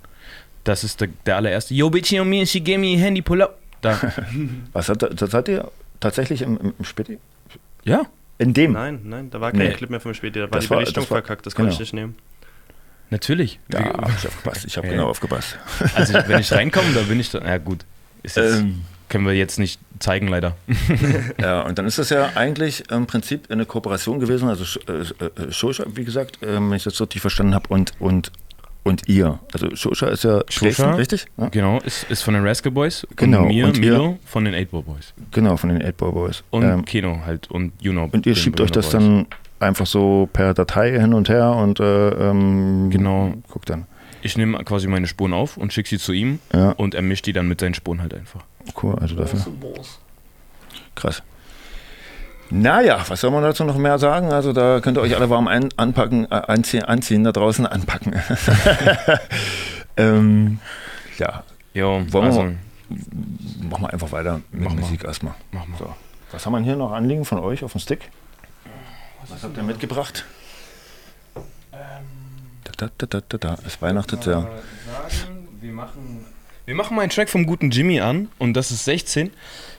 Das 0.64 0.84
ist 0.84 1.02
der, 1.02 1.10
der 1.26 1.38
allererste. 1.38 1.74
Yo, 1.74 1.90
bitch, 1.90 2.12
yo, 2.12 2.24
me, 2.24 2.46
she 2.46 2.62
gave 2.62 2.78
me 2.78 2.96
a 2.96 3.00
handy, 3.00 3.22
pull 3.22 3.42
up. 3.42 3.60
Da. 3.82 4.00
Was 4.74 4.88
hat, 4.88 5.04
das 5.04 5.32
seid 5.32 5.50
ihr 5.50 5.70
tatsächlich 6.00 6.42
im, 6.42 6.58
im, 6.58 6.74
im 6.78 6.86
Späti? 6.86 7.20
Ja. 7.84 8.04
In 8.44 8.54
dem? 8.54 8.74
Nein, 8.74 9.00
nein, 9.04 9.30
da 9.30 9.42
war 9.42 9.52
kein 9.52 9.60
Nee. 9.62 9.74
Clip 9.74 9.90
mehr 9.90 10.00
vom 10.00 10.14
Späti, 10.14 10.40
da 10.40 10.46
war 10.46 10.50
Das 10.52 10.66
die 10.66 10.70
war- 10.70 10.78
Belichtung 10.78 11.04
war- 11.04 11.08
verkackt, 11.20 11.46
das 11.46 11.56
konnte 11.56 11.72
ich 11.72 11.78
genau. 11.78 11.82
nicht 11.84 11.94
nehmen. 11.94 12.16
Natürlich. 13.10 13.60
Da 13.70 13.80
Wie- 13.80 13.84
hab 13.84 14.10
ich 14.18 14.28
aufgepasst. 14.28 14.66
Ich 14.66 14.78
habe 14.78 14.88
Ja. 14.88 14.94
genau 14.94 15.08
aufgepasst. 15.10 15.58
Also, 15.96 16.14
wenn 16.28 16.40
ich 16.40 16.52
reinkomme, 16.52 16.94
da 16.94 17.02
bin 17.02 17.20
ich 17.20 17.30
da. 17.32 17.40
Ja, 17.46 17.58
gut. 17.58 17.86
Ist 18.24 18.38
jetzt, 18.38 18.60
Ähm. 18.62 18.82
können 19.10 19.26
wir 19.26 19.34
jetzt 19.34 19.60
nicht 19.60 19.80
zeigen, 20.00 20.28
leider. 20.28 20.56
Ja, 21.40 21.62
und 21.62 21.78
dann 21.78 21.86
ist 21.86 22.00
das 22.00 22.10
ja 22.10 22.32
eigentlich 22.36 22.90
im 22.90 23.06
Prinzip 23.06 23.52
eine 23.52 23.66
Kooperation 23.66 24.20
gewesen, 24.20 24.50
also 24.50 24.64
äh, 24.88 25.02
äh, 25.42 25.52
Shosha, 25.52 25.84
wie 25.94 26.04
gesagt, 26.06 26.42
äh, 26.42 26.56
wenn 26.56 26.74
ich 26.74 26.84
das 26.84 27.00
richtig 27.00 27.22
verstanden 27.22 27.54
habe, 27.54 27.68
und, 27.70 27.92
und, 28.00 28.32
und 28.84 29.08
ihr. 29.08 29.40
Also 29.54 29.76
Shosha 29.76 30.08
ist 30.08 30.24
ja 30.24 30.40
Dresden, 30.44 30.94
richtig? 30.96 31.26
Ja? 31.38 31.50
Genau, 31.50 31.80
ist, 31.80 32.04
ist 32.10 32.22
von 32.22 32.34
den 32.34 32.46
Rascal 32.46 32.72
Boys. 32.72 33.08
Genau, 33.16 33.42
Und 33.44 33.48
mir, 33.48 33.66
und 33.68 33.78
ihr- 33.78 33.92
Milo, 33.94 34.20
von 34.26 34.46
den 34.46 34.54
8-Ball 34.54 34.82
Boys. 34.84 35.14
Genau, 35.32 35.56
von 35.58 35.70
den 35.70 35.82
8-Ball 35.82 36.12
Boys. 36.12 36.44
Und 36.50 36.64
Ähm, 36.64 36.86
Keno 36.86 37.22
halt. 37.26 37.50
Und 37.50 37.72
Juno. 37.82 38.10
und 38.12 38.26
ihr 38.26 38.36
schiebt 38.36 38.60
euch 38.62 38.72
das 38.72 38.86
Boys. 38.88 38.92
dann 38.94 39.26
einfach 39.60 39.86
so 39.86 40.28
per 40.34 40.54
Datei 40.54 40.92
hin 41.00 41.14
und 41.14 41.30
her 41.30 41.52
und 41.52 41.80
äh, 41.80 42.10
ähm, 42.10 42.90
Genau. 42.92 43.34
guckt 43.50 43.70
dann. 43.70 43.86
Ich 44.22 44.38
nehme 44.38 44.58
quasi 44.64 44.88
meine 44.88 45.08
Spuren 45.08 45.34
auf 45.34 45.58
und 45.58 45.74
schicke 45.74 45.90
sie 45.90 45.98
zu 45.98 46.12
ihm. 46.14 46.40
Ja. 46.54 46.72
Und 46.72 46.94
er 46.96 47.02
mischt 47.02 47.26
die 47.26 47.34
dann 47.34 47.48
mit 47.48 47.60
seinen 47.62 47.74
Spuren 47.74 48.02
halt 48.02 48.14
einfach. 48.14 48.42
Cool, 48.82 48.96
also 48.96 49.16
dafür. 49.16 49.42
Krass. 50.96 51.24
Naja, 52.56 53.04
was 53.08 53.20
soll 53.22 53.32
man 53.32 53.42
dazu 53.42 53.64
noch 53.64 53.78
mehr 53.78 53.98
sagen? 53.98 54.32
Also 54.32 54.54
da 54.54 54.80
könnt 54.80 54.96
ihr 55.00 55.02
euch 55.02 55.16
alle 55.16 55.28
warm 55.32 55.48
ein, 55.48 55.70
anpacken, 55.76 56.26
äh, 56.26 56.36
anziehen, 56.36 56.84
anziehen, 56.84 57.24
da 57.24 57.32
draußen 57.32 57.66
anpacken. 57.66 58.14
ähm, 59.98 60.60
ja. 61.18 61.44
Jo, 61.74 62.04
Wollen 62.12 62.26
also- 62.26 62.40
wir 62.42 62.46
mal, 62.46 62.58
machen 63.70 63.82
wir 63.86 63.94
einfach 63.94 64.12
weiter 64.12 64.42
mit 64.52 64.66
mal. 64.70 64.76
Musik 64.76 65.04
erstmal. 65.04 65.34
Mach 65.52 65.66
mal. 65.66 65.78
So. 65.80 65.96
Was 66.32 66.46
haben 66.46 66.54
wir 66.54 66.60
hier 66.62 66.76
noch 66.76 66.92
anliegen 66.92 67.26
von 67.26 67.40
euch 67.40 67.64
auf 67.64 67.72
dem 67.72 67.82
Stick? 67.82 68.12
Was 69.28 69.44
habt 69.44 69.58
ihr 69.58 69.64
mitgebracht? 69.64 70.24
Da, 72.78 72.90
da, 73.00 73.20
da, 73.20 73.38
da. 73.38 73.58
Es 73.66 73.82
weihnachtet 73.82 74.28
ja. 74.28 74.48
Wir 75.60 75.74
machen, 75.74 76.26
wir 76.66 76.76
machen 76.76 76.96
mal 76.96 77.02
einen 77.02 77.10
Track 77.10 77.30
vom 77.30 77.48
guten 77.48 77.72
Jimmy 77.72 78.00
an 78.00 78.30
und 78.38 78.54
das 78.54 78.70
ist 78.70 78.86
16. 78.86 79.32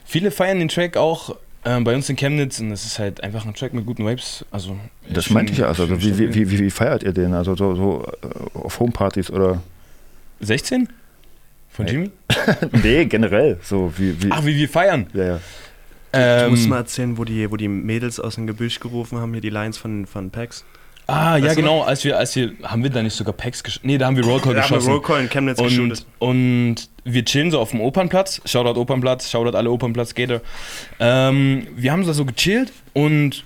Viele 0.03 0.29
feiern 0.31 0.59
den 0.59 0.67
Track 0.67 0.97
auch 0.97 1.37
ähm, 1.65 1.83
bei 1.83 1.95
uns 1.95 2.09
in 2.09 2.15
Chemnitz 2.15 2.59
und 2.59 2.69
das 2.69 2.85
ist 2.85 2.99
halt 2.99 3.23
einfach 3.23 3.45
ein 3.45 3.53
Track 3.53 3.73
mit 3.73 3.85
guten 3.85 4.05
Vibes. 4.05 4.45
Also, 4.51 4.77
Das 5.09 5.29
meinte 5.29 5.51
ich 5.51 5.59
ja. 5.59 5.67
Also, 5.67 5.89
wie, 5.89 6.01
wie, 6.01 6.07
stabil. 6.09 6.33
wie, 6.33 6.51
wie, 6.51 6.59
wie 6.59 6.69
feiert 6.69 7.03
ihr 7.03 7.11
den? 7.11 7.33
Also 7.33 7.55
so, 7.55 7.75
so 7.75 8.05
äh, 8.23 8.57
auf 8.57 8.79
Homepartys 8.79 9.31
oder? 9.31 9.61
16? 10.41 10.87
Von. 11.69 11.87
Jimmy? 11.87 12.11
nee, 12.83 13.05
generell. 13.05 13.57
So 13.61 13.91
wie, 13.97 14.21
wie. 14.23 14.31
Ach, 14.31 14.45
wie 14.45 14.55
wir 14.55 14.69
feiern. 14.69 15.07
Ja, 15.13 15.39
ja. 16.13 16.43
du 16.45 16.51
musst 16.51 16.63
Ähm, 16.63 16.69
mal 16.69 16.77
erzählen, 16.77 17.17
wo 17.17 17.25
die, 17.25 17.51
wo 17.51 17.57
die 17.57 17.67
Mädels 17.67 18.19
aus 18.19 18.35
dem 18.35 18.47
Gebüsch 18.47 18.79
gerufen 18.79 19.17
haben, 19.19 19.33
hier 19.33 19.41
die 19.41 19.49
Lines 19.49 19.77
von, 19.77 20.05
von 20.05 20.29
Pax. 20.29 20.63
Ah, 21.07 21.37
ja, 21.37 21.45
Weißt 21.45 21.57
du 21.57 21.61
genau. 21.61 21.81
Als 21.83 22.03
wir, 22.03 22.17
als 22.17 22.35
wir, 22.35 22.53
haben 22.63 22.81
wir 22.83 22.89
da 22.89 23.03
nicht 23.03 23.13
sogar 23.15 23.33
Packs 23.33 23.63
geschossen? 23.63 23.87
Nee, 23.87 23.97
da 23.97 24.07
haben 24.07 24.15
wir 24.15 24.23
Rollcall 24.23 24.55
Da 24.55 24.61
haben 24.61 24.69
wir 24.69 24.77
geschossen. 24.77 24.91
Rollcall 24.91 25.21
in 25.21 25.29
Chemnitz 25.29 25.59
und, 25.59 25.67
geshootet. 25.67 26.05
Und 26.19 26.89
wir 27.05 27.23
chillen 27.23 27.51
so 27.51 27.59
auf 27.59 27.71
dem 27.71 27.81
Opernplatz. 27.81 28.41
Shoutout 28.45 28.79
Opernplatz, 28.79 29.29
Shoutout 29.29 29.55
alle 29.55 29.69
Opernplatz-Gator. 29.71 30.41
Ähm, 30.99 31.67
wir 31.75 31.91
haben 31.91 32.05
da 32.05 32.13
so 32.13 32.25
gechillt 32.25 32.73
und 32.93 33.43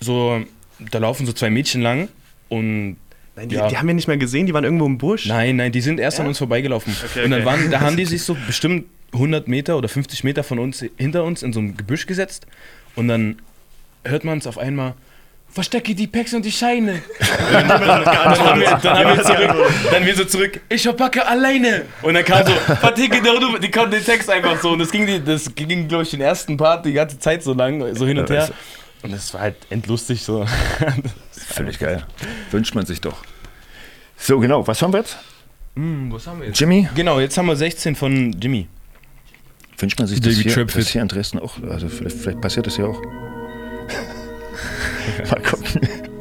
so, 0.00 0.40
da 0.78 0.98
laufen 0.98 1.26
so 1.26 1.32
zwei 1.32 1.50
Mädchen 1.50 1.82
lang 1.82 2.08
und. 2.48 2.96
Nein, 3.36 3.48
die, 3.48 3.56
die 3.56 3.76
haben 3.76 3.88
wir 3.88 3.94
nicht 3.94 4.06
mehr 4.06 4.16
gesehen, 4.16 4.46
die 4.46 4.54
waren 4.54 4.62
irgendwo 4.62 4.86
im 4.86 4.96
Busch. 4.96 5.26
Nein, 5.26 5.56
nein, 5.56 5.72
die 5.72 5.80
sind 5.80 5.98
erst 5.98 6.20
an 6.20 6.26
Ja? 6.26 6.28
uns 6.28 6.38
vorbeigelaufen. 6.38 6.94
Okay, 7.04 7.24
und 7.24 7.32
dann 7.32 7.40
okay. 7.40 7.50
waren, 7.50 7.70
da 7.72 7.80
haben 7.80 7.96
die 7.96 8.04
sich 8.04 8.22
so 8.22 8.36
bestimmt 8.46 8.86
100 9.12 9.48
Meter 9.48 9.76
oder 9.76 9.88
50 9.88 10.22
Meter 10.22 10.44
von 10.44 10.60
uns, 10.60 10.84
hinter 10.96 11.24
uns 11.24 11.42
in 11.42 11.52
so 11.52 11.58
ein 11.58 11.76
Gebüsch 11.76 12.06
gesetzt 12.06 12.46
und 12.94 13.08
dann 13.08 13.40
hört 14.04 14.24
man 14.24 14.38
es 14.38 14.46
auf 14.46 14.56
einmal, 14.56 14.94
verstecke 15.54 15.94
die 15.94 16.06
Packs 16.06 16.34
und 16.34 16.44
die 16.44 16.52
Scheine. 16.52 17.00
Dann, 17.52 17.68
haben 17.70 18.60
wir, 18.60 18.78
dann 18.82 18.98
haben 18.98 19.16
wir 19.16 19.22
zurück, 19.24 19.72
dann 19.90 20.06
wir 20.06 20.14
so 20.16 20.24
zurück, 20.24 20.60
ich 20.68 20.82
verpacke 20.82 21.26
alleine. 21.26 21.82
Und 22.02 22.14
dann 22.14 22.24
kam 22.24 22.44
so, 22.46 22.52
verticke 22.52 23.22
der 23.22 23.32
Rufe, 23.34 23.60
die 23.60 23.70
konnten 23.70 23.92
den 23.92 24.04
Text 24.04 24.28
einfach 24.28 24.60
so. 24.60 24.70
Und 24.72 24.80
das 24.80 24.90
ging, 24.90 25.06
die, 25.06 25.22
das 25.22 25.54
ging 25.54 25.86
glaube 25.88 26.02
ich, 26.02 26.10
den 26.10 26.20
ersten 26.20 26.56
Part 26.56 26.84
die 26.86 26.92
ganze 26.92 27.18
Zeit 27.18 27.42
so 27.42 27.54
lang, 27.54 27.94
so 27.94 28.06
hin 28.06 28.18
und 28.18 28.28
her. 28.30 28.48
das- 28.48 28.52
Und 29.02 29.12
das 29.12 29.32
war 29.34 29.42
halt 29.42 29.56
endlustig 29.70 30.22
so. 30.24 30.44
Völlig 31.32 31.78
geil. 31.78 32.04
Wünscht 32.50 32.74
man 32.74 32.86
sich 32.86 33.00
doch. 33.00 33.16
So, 34.16 34.40
genau. 34.40 34.66
Was 34.66 34.80
haben 34.82 34.92
wir 34.92 35.00
jetzt? 35.00 35.18
Hm, 35.76 36.10
was 36.12 36.26
haben 36.26 36.40
wir 36.40 36.48
jetzt? 36.48 36.58
Jimmy? 36.58 36.88
Genau, 36.94 37.20
jetzt 37.20 37.36
haben 37.38 37.46
wir 37.46 37.56
16 37.56 37.94
von 37.96 38.32
Jimmy. 38.40 38.66
Wünscht 39.78 39.98
man 39.98 40.08
sich 40.08 40.20
das 40.20 40.32
Davy 40.36 40.50
hier, 40.50 40.64
das 40.64 40.88
hier 40.88 41.02
in 41.02 41.08
Dresden 41.08 41.38
auch? 41.38 41.54
Also 41.68 41.88
vielleicht, 41.88 42.16
vielleicht 42.16 42.40
passiert 42.40 42.66
das 42.66 42.76
ja 42.76 42.86
auch. 42.86 43.00
Mal 45.30 45.42
gucken. 45.42 46.13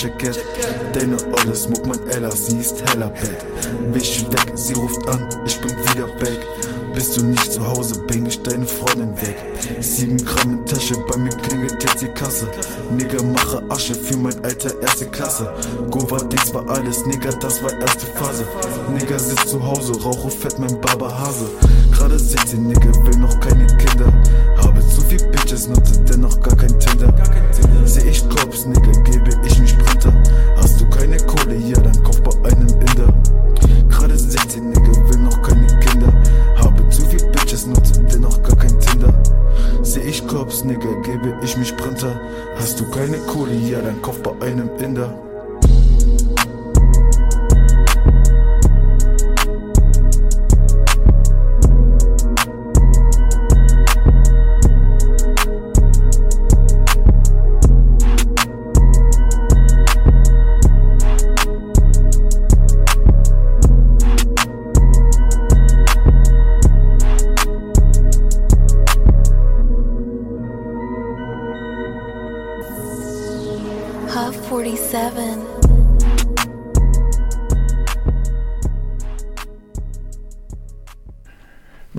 TNF-Jacket. 0.00 0.38
Deine 0.94 1.16
Olle 1.32 1.54
smoke 1.54 1.88
mein 1.88 2.08
Ella, 2.08 2.30
sie 2.30 2.58
ist 2.58 2.82
heller 2.90 3.08
bad. 3.08 3.94
Wisch 3.94 4.24
weg, 4.30 4.52
sie 4.54 4.74
ruft 4.74 5.06
an, 5.08 5.28
ich 5.46 5.60
bin 5.60 5.70
wieder 5.70 6.06
back. 6.18 6.38
Bist 6.94 7.16
du 7.16 7.24
nicht 7.24 7.52
zu 7.52 7.64
Hause, 7.66 8.00
bring 8.06 8.26
ich 8.26 8.42
deine 8.42 8.66
Freundin 8.66 9.16
weg. 9.20 9.36
Sieben 9.80 10.16
Gramm 10.24 10.58
in 10.58 10.66
Tasche, 10.66 10.96
bei 11.08 11.16
mir 11.18 11.30
klingelt 11.30 11.82
jetzt 11.82 12.02
die 12.02 12.08
Kasse. 12.08 12.48
Nigga, 12.90 13.22
mache 13.22 13.62
Asche 13.68 13.94
für 13.94 14.16
mein 14.16 14.44
Alter, 14.44 14.72
erste 14.82 15.06
Klasse. 15.06 15.52
Govadix 15.90 16.52
war 16.52 16.68
alles, 16.68 17.06
Nigga, 17.06 17.30
das 17.40 17.62
war 17.62 17.72
erste 17.80 18.06
Phase. 18.06 18.44
Nigga, 18.92 19.18
sitzt 19.18 19.48
zu 19.48 19.64
Hause, 19.64 19.92
rauche 20.02 20.30
fett 20.30 20.58
mein 20.58 20.80
Barberhase. 20.80 21.46
Gerade 21.92 22.18
16, 22.18 22.66
Nigga, 22.66 22.92
will 23.06 23.18
noch 23.18 23.38
keine 23.40 23.66
Kinder. 23.76 24.12
Bitches, 25.50 25.68
nutze 25.68 26.00
dennoch 26.08 26.40
gar 26.42 26.56
kein 26.56 26.78
Tinder. 26.78 27.12
Seh 27.84 28.08
ich 28.08 28.22
Klops, 28.28 28.66
Nigga, 28.66 28.92
gebe 29.02 29.30
ich 29.44 29.58
mich 29.58 29.70
Sprinter. 29.70 30.12
Hast 30.56 30.80
du 30.80 30.88
keine 30.90 31.16
Kohle, 31.16 31.56
ja, 31.56 31.76
dann 31.80 32.00
kauf 32.04 32.22
bei 32.22 32.50
einem 32.52 32.68
Inder. 32.68 33.12
Gerade 33.88 34.16
16, 34.16 34.70
Nigga, 34.70 35.08
will 35.08 35.18
noch 35.18 35.42
keine 35.42 35.66
Kinder. 35.80 36.12
Habe 36.54 36.88
zu 36.90 37.02
viel 37.02 37.24
Bitches, 37.32 37.66
nutze 37.66 38.00
dennoch 38.00 38.40
gar 38.44 38.56
kein 38.58 38.78
Tinder. 38.78 39.12
Seh 39.82 40.02
ich 40.02 40.24
Klops, 40.28 40.62
Nigga, 40.62 40.88
gebe 41.02 41.36
ich 41.42 41.56
mich 41.56 41.70
Sprinter. 41.70 42.20
Hast 42.56 42.78
du 42.78 42.88
keine 42.88 43.18
Kohle, 43.18 43.54
ja, 43.54 43.80
dann 43.80 44.00
kauf 44.02 44.22
bei 44.22 44.46
einem 44.46 44.70
Inder. 44.78 45.12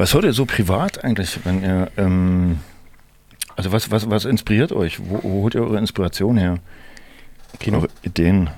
Was 0.01 0.15
hört 0.15 0.23
ihr 0.23 0.33
so 0.33 0.47
privat 0.47 1.03
eigentlich, 1.03 1.37
wenn 1.43 1.61
ihr, 1.61 1.91
ähm, 1.95 2.57
also 3.55 3.71
was, 3.71 3.91
was, 3.91 4.09
was 4.09 4.25
inspiriert 4.25 4.71
euch? 4.71 4.99
Wo, 4.99 5.19
wo 5.21 5.41
holt 5.43 5.53
ihr 5.53 5.61
eure 5.61 5.77
Inspiration 5.77 6.37
her? 6.37 6.57
Kino. 7.59 7.77
Eure 7.77 7.89
Ideen? 8.01 8.49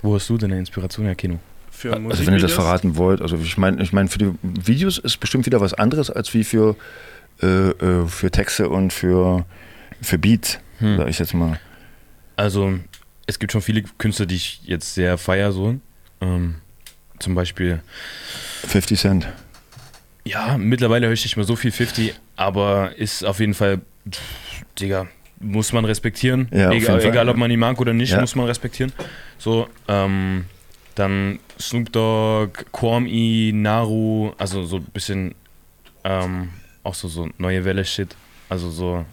Wo 0.00 0.14
hast 0.14 0.26
du 0.30 0.38
denn 0.38 0.50
eine 0.52 0.60
Inspiration 0.60 1.04
her, 1.04 1.16
Kino? 1.16 1.38
Für 1.70 1.92
Also 1.92 2.26
wenn 2.26 2.32
ihr 2.32 2.40
das 2.40 2.54
verraten 2.54 2.96
wollt, 2.96 3.20
also 3.20 3.36
ich 3.36 3.58
meine, 3.58 3.82
ich 3.82 3.92
meine, 3.92 4.08
für 4.08 4.16
die 4.16 4.30
Videos 4.42 4.96
ist 4.96 5.20
bestimmt 5.20 5.44
wieder 5.44 5.60
was 5.60 5.74
anderes 5.74 6.08
als 6.08 6.32
wie 6.32 6.44
für, 6.44 6.76
äh, 7.42 7.46
äh, 7.46 8.06
für 8.06 8.30
Texte 8.30 8.70
und 8.70 8.90
für, 8.94 9.44
für 10.00 10.16
Beats, 10.16 10.60
Hm. 10.78 10.96
sag 10.96 11.08
ich 11.08 11.18
jetzt 11.18 11.34
mal. 11.34 11.60
Also, 12.36 12.78
es 13.26 13.38
gibt 13.38 13.52
schon 13.52 13.60
viele 13.60 13.82
Künstler, 13.98 14.24
die 14.24 14.36
ich 14.36 14.62
jetzt 14.64 14.94
sehr 14.94 15.18
feier, 15.18 15.52
so. 15.52 15.74
Ähm, 16.22 16.54
zum 17.18 17.34
Beispiel. 17.34 17.82
50 18.66 18.98
Cent. 18.98 19.28
Ja, 20.26 20.56
mittlerweile 20.58 21.06
höre 21.06 21.12
ich 21.12 21.24
nicht 21.24 21.36
mehr 21.36 21.44
so 21.44 21.54
viel 21.56 21.70
50, 21.70 22.14
aber 22.36 22.96
ist 22.96 23.24
auf 23.24 23.40
jeden 23.40 23.54
Fall, 23.54 23.80
pff, 24.10 24.20
Digga, 24.80 25.06
muss 25.40 25.72
man 25.72 25.84
respektieren. 25.84 26.48
Ja, 26.50 26.68
auf 26.68 26.74
egal, 26.74 26.74
jeden 26.74 27.00
Fall. 27.02 27.10
egal, 27.10 27.28
ob 27.28 27.36
man 27.36 27.50
ihn 27.50 27.60
mag 27.60 27.78
oder 27.80 27.92
nicht, 27.92 28.12
Ja. 28.12 28.20
muss 28.20 28.34
man 28.34 28.46
respektieren. 28.46 28.92
So, 29.38 29.68
ähm, 29.88 30.46
dann 30.94 31.38
Snoop 31.60 31.92
Dogg, 31.92 32.64
Quam 32.72 33.06
E, 33.06 33.52
Naru, 33.52 34.32
also 34.38 34.64
so 34.64 34.76
ein 34.76 34.84
bisschen, 34.84 35.34
ähm, 36.04 36.50
auch 36.82 36.94
so, 36.94 37.08
so 37.08 37.28
neue 37.38 37.64
Welle-Shit. 37.64 38.16
Also 38.48 38.70
so. 38.70 39.04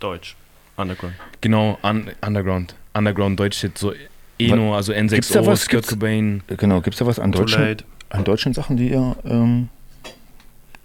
Deutsch. 0.00 0.36
Underground. 0.76 1.14
Genau, 1.40 1.78
un 1.82 2.10
Underground. 2.24 2.74
Underground 2.94 3.38
Deutsch-Shit, 3.40 3.76
so 3.78 3.92
Eno, 4.38 4.74
also 4.74 4.92
Gibt's 4.92 5.28
da 5.28 5.40
N6O, 5.40 5.46
was, 5.46 5.62
Skirt 5.62 5.82
gibt's, 5.82 5.88
Cobain. 5.88 6.42
Genau, 6.48 6.80
gibt 6.80 6.94
es 6.94 6.98
da 6.98 7.06
was 7.06 7.18
an 7.18 7.32
deutschen, 7.32 7.76
an 8.10 8.24
deutschen 8.24 8.52
Sachen, 8.54 8.76
die 8.76 8.90
ihr, 8.90 9.16
ähm, 9.24 9.68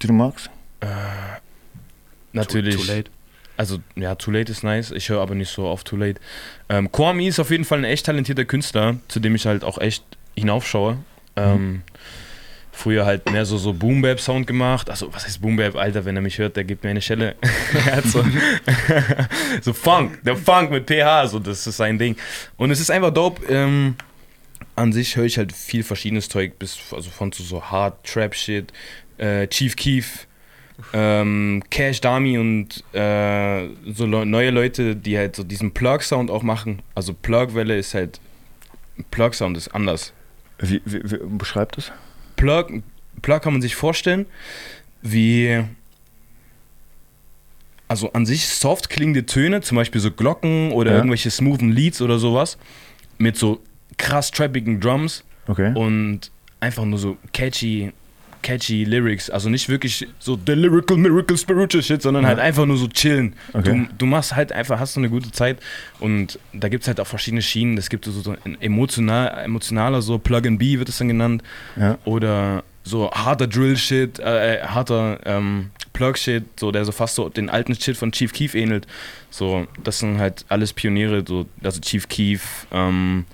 die 0.02 0.06
du 0.08 0.12
magst? 0.12 0.50
Äh, 0.80 0.86
natürlich. 2.32 2.76
Too- 2.76 2.82
Too 2.82 2.92
Late. 2.92 3.10
Also, 3.56 3.78
ja, 3.96 4.14
Too 4.14 4.30
Late 4.30 4.50
ist 4.50 4.64
nice. 4.64 4.90
Ich 4.90 5.08
höre 5.08 5.20
aber 5.20 5.34
nicht 5.34 5.50
so 5.50 5.64
oft 5.66 5.86
Too 5.86 5.96
Late. 5.96 6.20
Ähm, 6.68 6.90
Kwame 6.90 7.26
ist 7.26 7.38
auf 7.38 7.50
jeden 7.50 7.64
Fall 7.64 7.78
ein 7.78 7.84
echt 7.84 8.06
talentierter 8.06 8.44
Künstler, 8.44 8.96
zu 9.08 9.20
dem 9.20 9.34
ich 9.34 9.46
halt 9.46 9.62
auch 9.62 9.78
echt 9.78 10.04
hinaufschaue. 10.36 10.96
Ähm, 11.36 11.82
früher 12.72 13.04
halt 13.04 13.30
mehr 13.30 13.44
so, 13.44 13.58
so 13.58 13.72
Boom-Bap-Sound 13.74 14.46
gemacht. 14.46 14.88
Also, 14.90 15.12
was 15.12 15.26
heißt 15.26 15.42
Boom-Bap? 15.42 15.76
Alter, 15.76 16.04
wenn 16.06 16.16
er 16.16 16.22
mich 16.22 16.38
hört, 16.38 16.56
der 16.56 16.64
gibt 16.64 16.82
mir 16.82 16.90
eine 16.90 17.02
Schelle. 17.02 17.36
so, 18.06 18.24
so 19.62 19.72
Funk, 19.72 20.22
der 20.24 20.36
Funk 20.36 20.70
mit 20.70 20.86
PH, 20.88 21.28
so, 21.28 21.38
das 21.38 21.66
ist 21.66 21.76
sein 21.76 21.98
Ding. 21.98 22.16
Und 22.56 22.70
es 22.70 22.80
ist 22.80 22.90
einfach 22.90 23.12
dope. 23.12 23.44
Ähm, 23.52 23.96
an 24.74 24.92
sich 24.92 25.16
höre 25.16 25.26
ich 25.26 25.36
halt 25.36 25.52
viel 25.52 25.82
verschiedenes 25.82 26.30
Zeug, 26.30 26.58
bis 26.58 26.78
also 26.92 27.10
von 27.10 27.30
so, 27.30 27.44
so 27.44 27.62
Hard 27.62 28.02
Trap 28.04 28.34
Shit, 28.34 28.72
äh, 29.22 29.46
Chief 29.48 29.76
Keef, 29.76 30.26
ähm, 30.92 31.62
Cash 31.70 32.00
Dami 32.00 32.38
und 32.38 32.82
äh, 32.94 33.68
so 33.94 34.04
Leu- 34.06 34.24
neue 34.24 34.50
Leute, 34.50 34.96
die 34.96 35.16
halt 35.16 35.36
so 35.36 35.44
diesen 35.44 35.72
Plug-Sound 35.72 36.30
auch 36.30 36.42
machen. 36.42 36.82
Also 36.94 37.14
Plug-Welle 37.14 37.76
ist 37.78 37.94
halt, 37.94 38.20
Plug-Sound 39.10 39.56
ist 39.56 39.68
anders. 39.68 40.12
Wie, 40.58 40.80
wie, 40.84 41.02
wie 41.10 41.18
beschreibt 41.38 41.78
es? 41.78 41.92
Plug, 42.36 42.82
Plug 43.22 43.40
kann 43.40 43.52
man 43.52 43.62
sich 43.62 43.74
vorstellen, 43.76 44.26
wie 45.02 45.62
also 47.88 48.12
an 48.12 48.24
sich 48.26 48.46
soft 48.48 48.88
klingende 48.88 49.26
Töne, 49.26 49.60
zum 49.60 49.76
Beispiel 49.76 50.00
so 50.00 50.10
Glocken 50.10 50.72
oder 50.72 50.92
Ja. 50.92 50.96
irgendwelche 50.98 51.30
smoothen 51.30 51.70
Leads 51.72 52.00
oder 52.00 52.18
sowas, 52.18 52.56
mit 53.18 53.36
so 53.36 53.60
krass 53.98 54.30
trappigen 54.30 54.80
Drums 54.80 55.24
Okay. 55.46 55.72
und 55.74 56.30
einfach 56.60 56.84
nur 56.84 56.98
so 56.98 57.16
catchy, 57.32 57.92
catchy 58.42 58.84
Lyrics. 58.84 59.30
Also 59.30 59.48
nicht 59.48 59.68
wirklich 59.68 60.06
so 60.18 60.38
the 60.46 60.52
lyrical, 60.52 60.96
miracle, 60.96 61.36
spiritual 61.36 61.82
shit, 61.82 62.02
sondern 62.02 62.24
Ja. 62.24 62.30
halt 62.30 62.38
einfach 62.40 62.66
nur 62.66 62.76
so 62.76 62.88
chillen. 62.88 63.34
Okay. 63.52 63.86
Du, 63.88 63.94
du 63.98 64.06
machst 64.06 64.34
halt 64.36 64.52
einfach, 64.52 64.78
hast 64.80 64.94
so 64.94 65.00
eine 65.00 65.08
gute 65.10 65.30
Zeit 65.32 65.58
und 66.00 66.38
da 66.52 66.68
gibt 66.68 66.82
es 66.82 66.88
halt 66.88 67.00
auch 67.00 67.06
verschiedene 67.06 67.42
Schienen. 67.42 67.78
Es 67.78 67.88
gibt 67.88 68.04
so, 68.04 68.10
so 68.12 68.34
ein 68.44 68.60
emotional, 68.60 69.44
emotionaler, 69.44 70.02
so 70.02 70.18
Plug 70.18 70.42
and 70.46 70.58
B 70.58 70.78
wird 70.78 70.88
es 70.88 70.98
dann 70.98 71.08
genannt. 71.08 71.42
Ja. 71.76 71.98
Oder 72.04 72.64
so 72.84 73.10
harter 73.12 73.46
Drill-Shit, 73.46 74.18
äh, 74.18 74.56
äh, 74.56 74.62
harter 74.64 75.20
ähm, 75.24 75.70
Plug-Shit, 75.92 76.44
so, 76.58 76.72
der 76.72 76.84
so 76.84 76.90
fast 76.90 77.14
so 77.14 77.28
den 77.28 77.48
alten 77.48 77.74
Shit 77.76 77.96
von 77.96 78.10
Chief 78.10 78.32
Keef 78.32 78.54
ähnelt. 78.56 78.86
So, 79.30 79.68
das 79.84 80.00
sind 80.00 80.18
halt 80.18 80.44
alles 80.48 80.72
Pioniere, 80.72 81.22
so, 81.26 81.46
also 81.62 81.80
Chief 81.80 82.08
Keef, 82.08 82.66
ähm, 82.72 83.24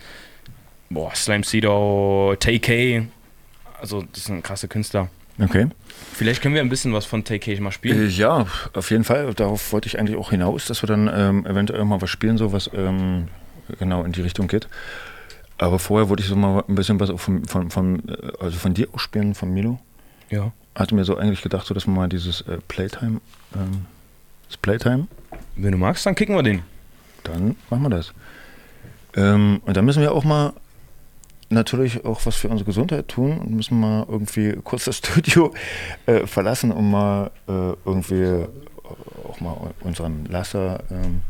boah, 0.90 1.14
Slime 1.14 1.44
Cedo, 1.44 2.34
TK, 2.38 3.06
also 3.80 4.04
das 4.12 4.24
sind 4.24 4.42
krasse 4.42 4.68
Künstler. 4.68 5.08
Okay. 5.40 5.68
Vielleicht 6.14 6.42
können 6.42 6.54
wir 6.54 6.62
ein 6.62 6.68
bisschen 6.68 6.92
was 6.92 7.04
von 7.04 7.24
TK 7.24 7.60
mal 7.60 7.68
Äh, 7.68 7.72
spielen. 7.72 8.10
Ja, 8.10 8.46
auf 8.72 8.90
jeden 8.90 9.04
Fall. 9.04 9.32
Darauf 9.34 9.72
wollte 9.72 9.86
ich 9.86 9.98
eigentlich 9.98 10.16
auch 10.16 10.30
hinaus, 10.30 10.66
dass 10.66 10.82
wir 10.82 10.88
dann 10.88 11.08
ähm, 11.12 11.46
eventuell 11.46 11.84
mal 11.84 12.00
was 12.02 12.10
spielen, 12.10 12.38
so 12.38 12.52
was 12.52 12.68
ähm, 12.74 13.28
genau 13.78 14.02
in 14.02 14.12
die 14.12 14.22
Richtung 14.22 14.48
geht. 14.48 14.68
Aber 15.58 15.78
vorher 15.78 16.08
wollte 16.08 16.22
ich 16.22 16.28
so 16.28 16.34
mal 16.36 16.64
ein 16.68 16.74
bisschen 16.74 16.98
was 16.98 17.10
von, 17.20 17.44
von, 17.44 17.70
von, 17.70 18.08
äh, 18.08 18.32
also 18.40 18.58
von 18.58 18.74
dir 18.74 18.88
auch 18.92 18.98
spielen, 18.98 19.34
von 19.34 19.52
Milo. 19.54 19.78
Ja. 20.30 20.52
Hatte 20.74 20.94
mir 20.94 21.04
so 21.04 21.16
eigentlich 21.16 21.42
gedacht, 21.42 21.66
so 21.66 21.74
dass 21.74 21.86
wir 21.86 21.92
mal 21.94 22.08
dieses 22.08 22.40
äh, 22.42 22.58
Playtime, 22.66 23.20
ähm, 23.54 23.86
das 24.48 24.56
Playtime. 24.56 25.06
Wenn 25.56 25.72
du 25.72 25.78
magst, 25.78 26.04
dann 26.06 26.14
kicken 26.16 26.34
wir 26.34 26.42
den. 26.42 26.62
Dann 27.24 27.56
machen 27.70 27.82
wir 27.82 27.90
das. 27.90 28.12
Ähm, 29.14 29.60
und 29.64 29.76
dann 29.76 29.84
müssen 29.84 30.02
wir 30.02 30.12
auch 30.12 30.24
mal 30.24 30.52
natürlich 31.50 32.04
auch 32.04 32.24
was 32.24 32.36
für 32.36 32.48
unsere 32.48 32.66
Gesundheit 32.66 33.08
tun 33.08 33.38
und 33.38 33.50
müssen 33.50 33.80
mal 33.80 34.06
irgendwie 34.08 34.58
kurz 34.64 34.84
das 34.84 34.98
Studio 34.98 35.54
äh, 36.06 36.26
verlassen, 36.26 36.72
um 36.72 36.90
mal 36.90 37.30
äh, 37.48 37.72
irgendwie 37.84 38.46
auch 39.28 39.40
mal 39.40 39.56
unserem 39.80 40.26
Laster 40.26 40.82
ähm, 40.90 41.22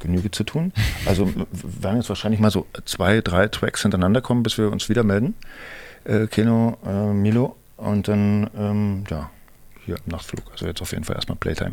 Genüge 0.00 0.30
zu 0.30 0.44
tun. 0.44 0.72
Also 1.06 1.32
werden 1.52 1.96
jetzt 1.96 2.08
wahrscheinlich 2.08 2.40
mal 2.40 2.50
so 2.50 2.66
zwei, 2.84 3.20
drei 3.20 3.48
Tracks 3.48 3.82
hintereinander 3.82 4.20
kommen, 4.20 4.42
bis 4.42 4.58
wir 4.58 4.70
uns 4.70 4.88
wieder 4.88 5.04
melden. 5.04 5.34
Äh, 6.04 6.26
Keno, 6.26 6.76
äh, 6.84 7.12
Milo 7.12 7.56
und 7.76 8.08
dann, 8.08 8.50
ähm, 8.56 9.04
ja, 9.08 9.30
hier 9.84 9.96
im 9.96 10.12
Nachtflug. 10.12 10.42
Also 10.52 10.66
jetzt 10.66 10.82
auf 10.82 10.92
jeden 10.92 11.04
Fall 11.04 11.16
erstmal 11.16 11.36
Playtime. 11.36 11.72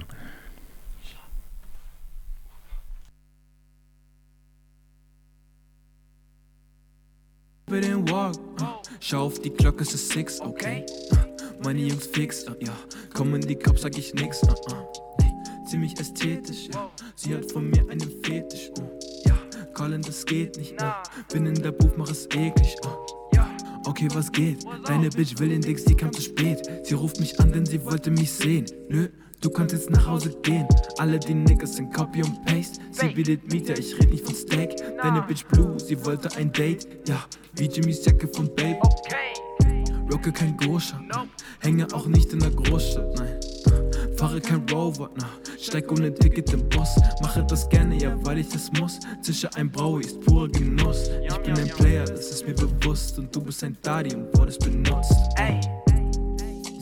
Über 7.69 7.81
den 7.81 8.09
Walk. 8.09 8.35
Uh, 8.59 8.65
schau 8.99 9.27
auf 9.27 9.39
die 9.39 9.51
Glocke, 9.51 9.83
es 9.83 9.93
ist 9.93 10.09
six, 10.09 10.41
okay. 10.41 10.83
Uh, 11.11 11.63
meine 11.63 11.81
Jungs 11.81 12.07
fix, 12.07 12.47
uh, 12.47 12.55
ja. 12.59 12.73
Komm 13.13 13.35
in 13.35 13.41
die 13.41 13.55
Kopf, 13.55 13.79
sag 13.79 13.95
ich 13.95 14.11
nix, 14.15 14.41
uh, 14.43 14.47
uh. 14.47 15.67
Ziemlich 15.69 15.93
ästhetisch, 15.99 16.69
ja. 16.73 16.89
Sie 17.15 17.35
hat 17.35 17.51
von 17.51 17.69
mir 17.69 17.87
einen 17.87 18.11
Fetisch, 18.23 18.71
uh. 18.79 18.81
ja. 19.25 19.37
Colin, 19.75 20.01
das 20.01 20.25
geht 20.25 20.57
nicht, 20.57 20.81
uh. 20.81 20.85
Bin 21.31 21.45
in 21.45 21.61
der 21.61 21.71
Booth, 21.71 21.95
mach 21.95 22.09
es 22.09 22.25
eklig, 22.33 22.75
uh. 22.83 22.89
Okay, 23.85 24.07
was 24.13 24.31
geht? 24.31 24.65
Deine 24.85 25.09
Bitch 25.09 25.39
will 25.39 25.49
den 25.49 25.61
Dix, 25.61 25.85
die 25.85 25.95
kam 25.95 26.11
zu 26.11 26.21
spät. 26.21 26.69
Sie 26.83 26.93
ruft 26.93 27.19
mich 27.19 27.39
an, 27.39 27.51
denn 27.51 27.65
sie 27.65 27.83
wollte 27.85 28.11
mich 28.11 28.31
sehen. 28.31 28.65
Nö, 28.89 29.07
du 29.41 29.49
kannst 29.49 29.73
jetzt 29.73 29.89
nach 29.89 30.05
Hause 30.07 30.35
gehen. 30.41 30.67
Alle 30.97 31.19
die 31.19 31.33
Niggas 31.33 31.75
sind 31.75 31.93
Copy 31.93 32.23
und 32.23 32.43
Paste. 32.45 32.79
Sie 32.91 33.07
bietet 33.09 33.51
Miete, 33.51 33.73
ich 33.73 33.97
red 33.99 34.11
nicht 34.11 34.25
von 34.25 34.35
Steak. 34.35 34.75
Deine 35.01 35.21
Bitch 35.21 35.45
Blue, 35.45 35.79
sie 35.79 36.03
wollte 36.05 36.35
ein 36.37 36.51
Date. 36.51 36.87
Ja, 37.07 37.23
wie 37.55 37.65
Jimmys 37.65 38.05
Jacke 38.05 38.27
von 38.27 38.53
Babe. 38.55 38.79
Locke 40.09 40.31
kein 40.31 40.57
Gosha, 40.57 40.99
hänge 41.59 41.87
auch 41.93 42.07
nicht 42.07 42.33
in 42.33 42.39
der 42.39 42.49
Großstadt, 42.49 43.15
nein. 43.15 43.39
Fahre 44.17 44.41
kein 44.41 44.65
Rover, 44.69 45.09
na, 45.15 45.29
steig 45.59 45.89
ohne 45.91 46.13
Ticket 46.13 46.51
im 46.51 46.67
Bus. 46.67 46.95
Mache 47.21 47.45
das 47.47 47.69
gerne, 47.69 47.95
ja, 47.95 48.17
weil 48.25 48.39
ich 48.39 48.49
das 48.49 48.71
muss. 48.79 48.99
Zische 49.21 49.49
ein 49.55 49.71
Braui 49.71 50.01
ist 50.01 50.19
purer 50.21 50.49
Genuss. 50.49 51.09
Ich 51.23 51.37
bin 51.37 51.57
ein 51.57 51.69
Player, 51.69 52.05
das 52.05 52.31
ist 52.31 52.45
mir 52.45 52.55
bewusst. 52.55 53.19
Und 53.19 53.33
du 53.33 53.39
bist 53.39 53.63
ein 53.63 53.77
Daddy 53.81 54.15
und 54.15 54.37
wurdest 54.37 54.59
benutzt. 54.61 55.13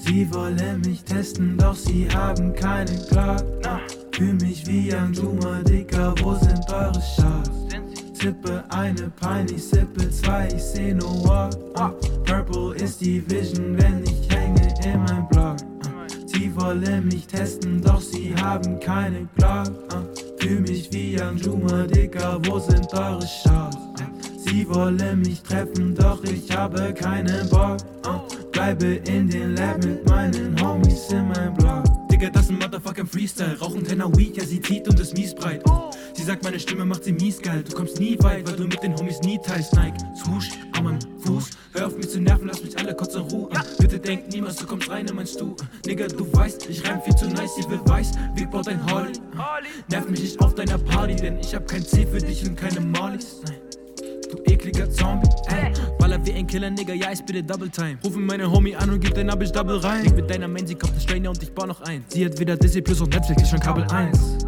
Sie 0.08 0.34
wollen 0.34 0.82
mich 0.86 1.04
testen, 1.04 1.58
doch 1.58 1.76
sie 1.76 2.08
haben 2.10 2.54
keinen. 2.54 2.98
Na, 3.12 3.36
Fühl 4.14 4.36
mich 4.36 4.66
wie 4.66 4.94
ein 4.94 5.14
Juma, 5.14 5.62
Dicker, 5.64 6.16
wo 6.22 6.34
sind 6.34 6.64
eure 6.70 6.94
Shots? 6.94 7.52
Tippe 8.18 8.64
eine 8.70 9.12
Pine, 9.20 9.52
ich 9.52 9.64
sippe 9.64 10.10
zwei, 10.10 10.48
ich 10.48 10.64
seh 10.64 10.94
no 10.94 11.24
walk. 11.26 11.58
Purple 12.24 12.76
ist 12.76 13.02
die 13.02 13.22
Vision, 13.30 13.78
wenn 13.78 14.02
ich 14.06 14.30
hänge 14.34 14.74
in 14.86 15.04
mein 15.04 15.28
Block. 15.28 15.58
Sie 16.26 16.56
wollen 16.56 17.06
mich 17.06 17.28
testen, 17.28 17.82
doch 17.82 18.00
sie 18.00 18.34
haben 18.42 18.80
keine 18.80 19.28
Glock. 19.36 19.74
Fühl 20.40 20.62
mich 20.62 20.90
wie 20.94 21.20
ein 21.22 21.38
Juma, 21.38 21.84
Dicker, 21.84 22.40
wo 22.46 22.60
sind 22.60 22.92
eure? 22.94 23.26
Uh, 23.46 23.70
sie 24.38 24.68
wollen 24.70 25.20
mich 25.20 25.44
treffen, 25.44 25.94
doch 25.94 26.24
ich 26.24 26.50
habe 26.56 26.94
keinen 26.94 27.50
Bock. 27.50 27.78
Bleibe 28.58 29.00
in 29.08 29.30
den 29.30 29.56
Lab 29.56 29.86
mit 29.86 30.04
meinen 30.10 30.60
Homies 30.60 31.12
in 31.12 31.28
mein 31.28 31.54
Block. 31.54 31.84
Digga, 32.12 32.32
das 32.32 32.46
ist 32.46 32.50
ein 32.50 32.58
Motherfucking 32.58 33.06
Freestyle. 33.06 33.56
Rauchen 33.60 33.84
Tenner 33.84 34.10
Weed, 34.18 34.36
ja, 34.36 34.44
sie 34.44 34.60
zieht 34.60 34.88
und 34.88 35.00
ist 35.00 35.16
mies 35.16 35.36
breit. 35.36 35.62
Sie 36.16 36.24
sagt, 36.24 36.44
meine 36.44 36.60
Stimme 36.60 36.84
macht 36.84 37.04
sie 37.04 37.12
mies 37.12 37.40
geil. 37.40 37.64
Du 37.64 37.76
kommst 37.76 38.00
nie 38.00 38.18
weit, 38.24 38.48
weil 38.48 38.56
du 38.56 38.64
mit 38.64 38.82
den 38.82 38.98
Homies 38.98 39.22
nie 39.22 39.38
teilst. 39.38 39.76
Nike, 39.76 40.00
swoosh, 40.16 40.50
an 40.76 40.86
meinem 40.86 41.00
Fuß. 41.20 41.52
Hör 41.74 41.86
auf 41.86 41.98
mich 41.98 42.10
zu 42.10 42.20
nerven, 42.20 42.48
lass 42.48 42.64
mich 42.64 42.76
alle 42.80 42.96
kurz 42.96 43.14
in 43.14 43.22
Ruhe. 43.22 43.48
Bitte 43.78 44.00
denk 44.00 44.28
niemals, 44.30 44.56
du 44.56 44.66
kommst 44.66 44.90
rein 44.90 45.06
in 45.06 45.16
mein 45.16 45.28
Stuhl. 45.28 45.56
Nigga, 45.86 46.08
du 46.08 46.26
weißt, 46.34 46.68
ich 46.68 46.84
reim 46.90 47.00
viel 47.04 47.16
zu 47.16 47.28
nice, 47.28 47.58
sie 47.58 47.70
will 47.70 47.82
weiß. 47.86 48.14
Wie 48.34 48.48
baut 48.48 48.68
ein 48.70 48.84
Holly? 48.92 49.14
Nerv 49.88 50.10
mich 50.10 50.22
nicht 50.22 50.40
auf 50.40 50.56
deiner 50.56 50.80
Party, 50.80 51.16
denn 51.16 51.38
ich 51.42 51.54
hab 51.54 51.68
kein 51.68 51.86
C 51.86 52.08
für 52.08 52.18
dich 52.18 52.44
und 52.44 52.56
keine 52.56 52.82
Marlies. 52.82 53.40
Nein. 53.46 53.87
Du 54.30 54.38
ekliger 54.52 54.90
Zombie, 54.90 55.30
ey. 55.48 55.72
Baller 56.00 56.26
wie 56.26 56.34
ein 56.34 56.48
Killer, 56.48 56.70
Nigga, 56.70 56.94
ja, 56.94 57.12
ich 57.12 57.24
bitte 57.24 57.44
Double 57.44 57.70
Time. 57.70 57.98
Rufe 58.04 58.20
meine 58.20 58.50
Homie 58.50 58.76
an 58.76 58.90
und 58.90 59.00
gib 59.00 59.14
den 59.14 59.30
Abisch 59.30 59.52
Double 59.52 59.78
rein. 59.78 60.04
Leg 60.04 60.16
mit 60.16 60.30
deiner 60.30 60.48
Main, 60.48 60.68
sie 60.68 60.76
kauft 60.76 60.94
den 60.94 61.02
Strainer 61.02 61.30
und 61.30 61.42
ich 61.42 61.52
bau 61.54 61.66
noch 61.66 61.82
ein. 61.82 62.04
Sie 62.10 62.26
hat 62.26 62.38
weder 62.40 62.58
Disney 62.58 62.82
Plus 62.82 63.02
und 63.02 63.14
Netflix, 63.14 63.44
ist 63.44 63.50
schon 63.50 63.60
Kabel 63.60 63.84
1. 63.86 64.48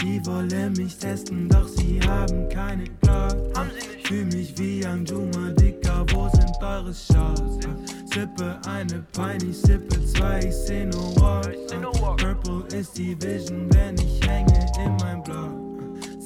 Sie 0.00 0.24
wollen 0.24 0.72
mich 0.74 0.96
testen, 0.96 1.48
doch 1.48 1.68
sie 1.68 2.00
haben 2.06 2.48
keine 2.48 2.84
Glock. 3.02 3.36
Fühl 4.04 4.24
mich 4.26 4.56
wie 4.58 4.84
ein 4.86 5.04
Juma, 5.04 5.50
Dicker, 5.50 6.06
wo 6.12 6.28
sind 6.30 6.50
eure 6.62 6.94
Shots? 6.94 7.66
Sippe 8.12 8.58
eine 8.66 9.04
Pine, 9.12 9.50
ich 9.50 9.58
sippe 9.58 10.04
zwei, 10.06 10.40
ich 10.40 10.54
seh 10.54 10.84
no 10.84 11.14
walk. 11.16 11.50
Purple 12.16 12.64
ist 12.76 12.96
die 12.96 13.16
Vision, 13.22 13.68
wenn 13.72 13.94
ich 13.96 14.26
hänge 14.26 14.66
in 14.84 14.96
mein 14.96 15.22
Block. 15.22 15.59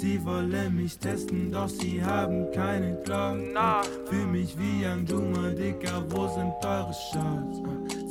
Sie 0.05 0.23
wollen 0.23 0.77
mich 0.77 0.99
testen, 0.99 1.51
doch 1.51 1.67
sie 1.67 2.05
haben 2.05 2.53
keine 2.53 2.95
Glock. 3.05 3.39
Fühl 4.11 4.27
mich 4.27 4.55
wie 4.59 4.85
ein 4.85 5.07
Juma, 5.07 5.49
Dicker, 5.49 6.05
wo 6.11 6.29
sind 6.29 6.53
eure 6.63 6.93
Shots? 6.93 7.63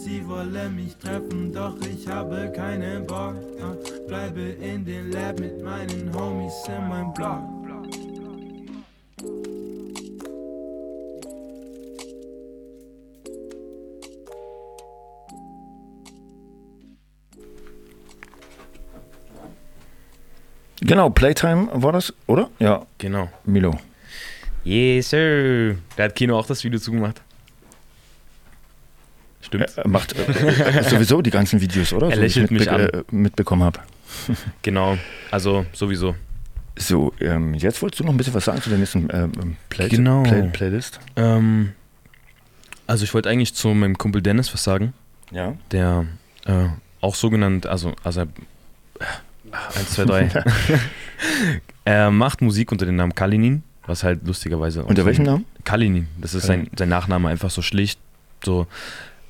Sie 0.04 0.28
wollen 0.28 0.76
mich 0.76 0.96
treffen, 0.98 1.54
doch 1.54 1.76
ich 1.82 2.08
habe 2.08 2.52
keinen 2.56 3.06
Bock. 3.06 3.36
Bleibe 4.08 4.42
in 4.42 4.84
den 4.84 5.12
Lab 5.12 5.40
mit 5.40 5.64
meinen 5.64 6.12
Homies 6.16 6.68
in 6.68 6.90
meinem 6.90 7.14
Block. 7.14 7.53
Genau, 20.86 21.10
Playtime 21.10 21.70
war 21.74 21.92
das, 21.94 22.14
oder? 22.28 22.50
Ja. 22.60 22.86
Genau. 22.98 23.30
Milo. 23.46 23.80
Yes, 24.64 25.10
sir. 25.10 25.76
Da 25.96 26.04
hat 26.04 26.16
Kino 26.16 26.38
auch 26.38 26.46
das 26.46 26.64
Video 26.64 26.80
zugemacht. 26.80 27.22
Stimmt. 29.42 29.78
Er 29.78 29.88
macht 29.88 30.14
äh, 30.18 30.84
sowieso 30.84 31.22
die 31.22 31.30
ganzen 31.32 31.60
Videos, 31.60 31.92
oder? 31.94 32.08
Er 32.12 32.16
So 32.16 32.22
wie 32.22 32.26
ich 32.26 32.36
lächelt 32.36 32.52
mich 32.52 32.72
an. 32.72 32.82
Äh, 32.82 33.04
mitbekommen 33.12 33.64
habe. 33.64 33.80
Genau, 34.62 34.98
also 35.32 35.66
sowieso. 35.74 36.16
So, 36.78 37.14
ähm, 37.20 37.54
jetzt 37.56 37.82
wolltest 37.82 38.00
du 38.00 38.04
noch 38.06 38.14
ein 38.14 38.18
bisschen 38.18 38.34
was 38.34 38.46
sagen 38.46 38.62
zu 38.62 38.70
der 38.70 38.78
nächsten 38.80 39.08
ähm, 39.12 39.58
Play 39.70 39.90
Genau. 39.90 40.24
Play 40.24 40.50
Playlist? 40.54 41.00
Ähm, 41.16 41.74
also 42.88 43.04
ich 43.04 43.14
wollte 43.14 43.30
eigentlich 43.30 43.54
zu 43.54 43.70
meinem 43.70 43.98
Kumpel 43.98 44.22
Dennis 44.22 44.54
was 44.54 44.64
sagen. 44.64 44.94
Ja. 45.32 45.56
Der 45.72 46.06
äh, 46.46 46.66
auch 47.02 47.16
so 47.16 47.30
genannt, 47.30 47.66
also, 47.68 47.94
also 48.04 48.22
er- 48.22 48.28
äh, 49.00 49.06
eins, 49.76 49.92
zwei, 49.92 50.06
drei. 50.06 50.30
er 51.86 52.12
macht 52.12 52.42
Musik 52.42 52.72
unter 52.72 52.86
dem 52.86 52.96
Namen 52.96 53.16
Kalinin, 53.16 53.64
was 53.86 54.04
halt 54.04 54.26
lustigerweise. 54.26 54.84
Unter 54.84 55.06
welchem 55.06 55.26
Namen? 55.26 55.46
Kalinin. 55.64 56.08
Das 56.20 56.34
ist 56.34 56.46
sein, 56.46 56.70
sein 56.78 56.90
Nachname, 56.90 57.30
einfach 57.30 57.50
so 57.50 57.62
schlicht. 57.62 58.00
So. 58.44 58.68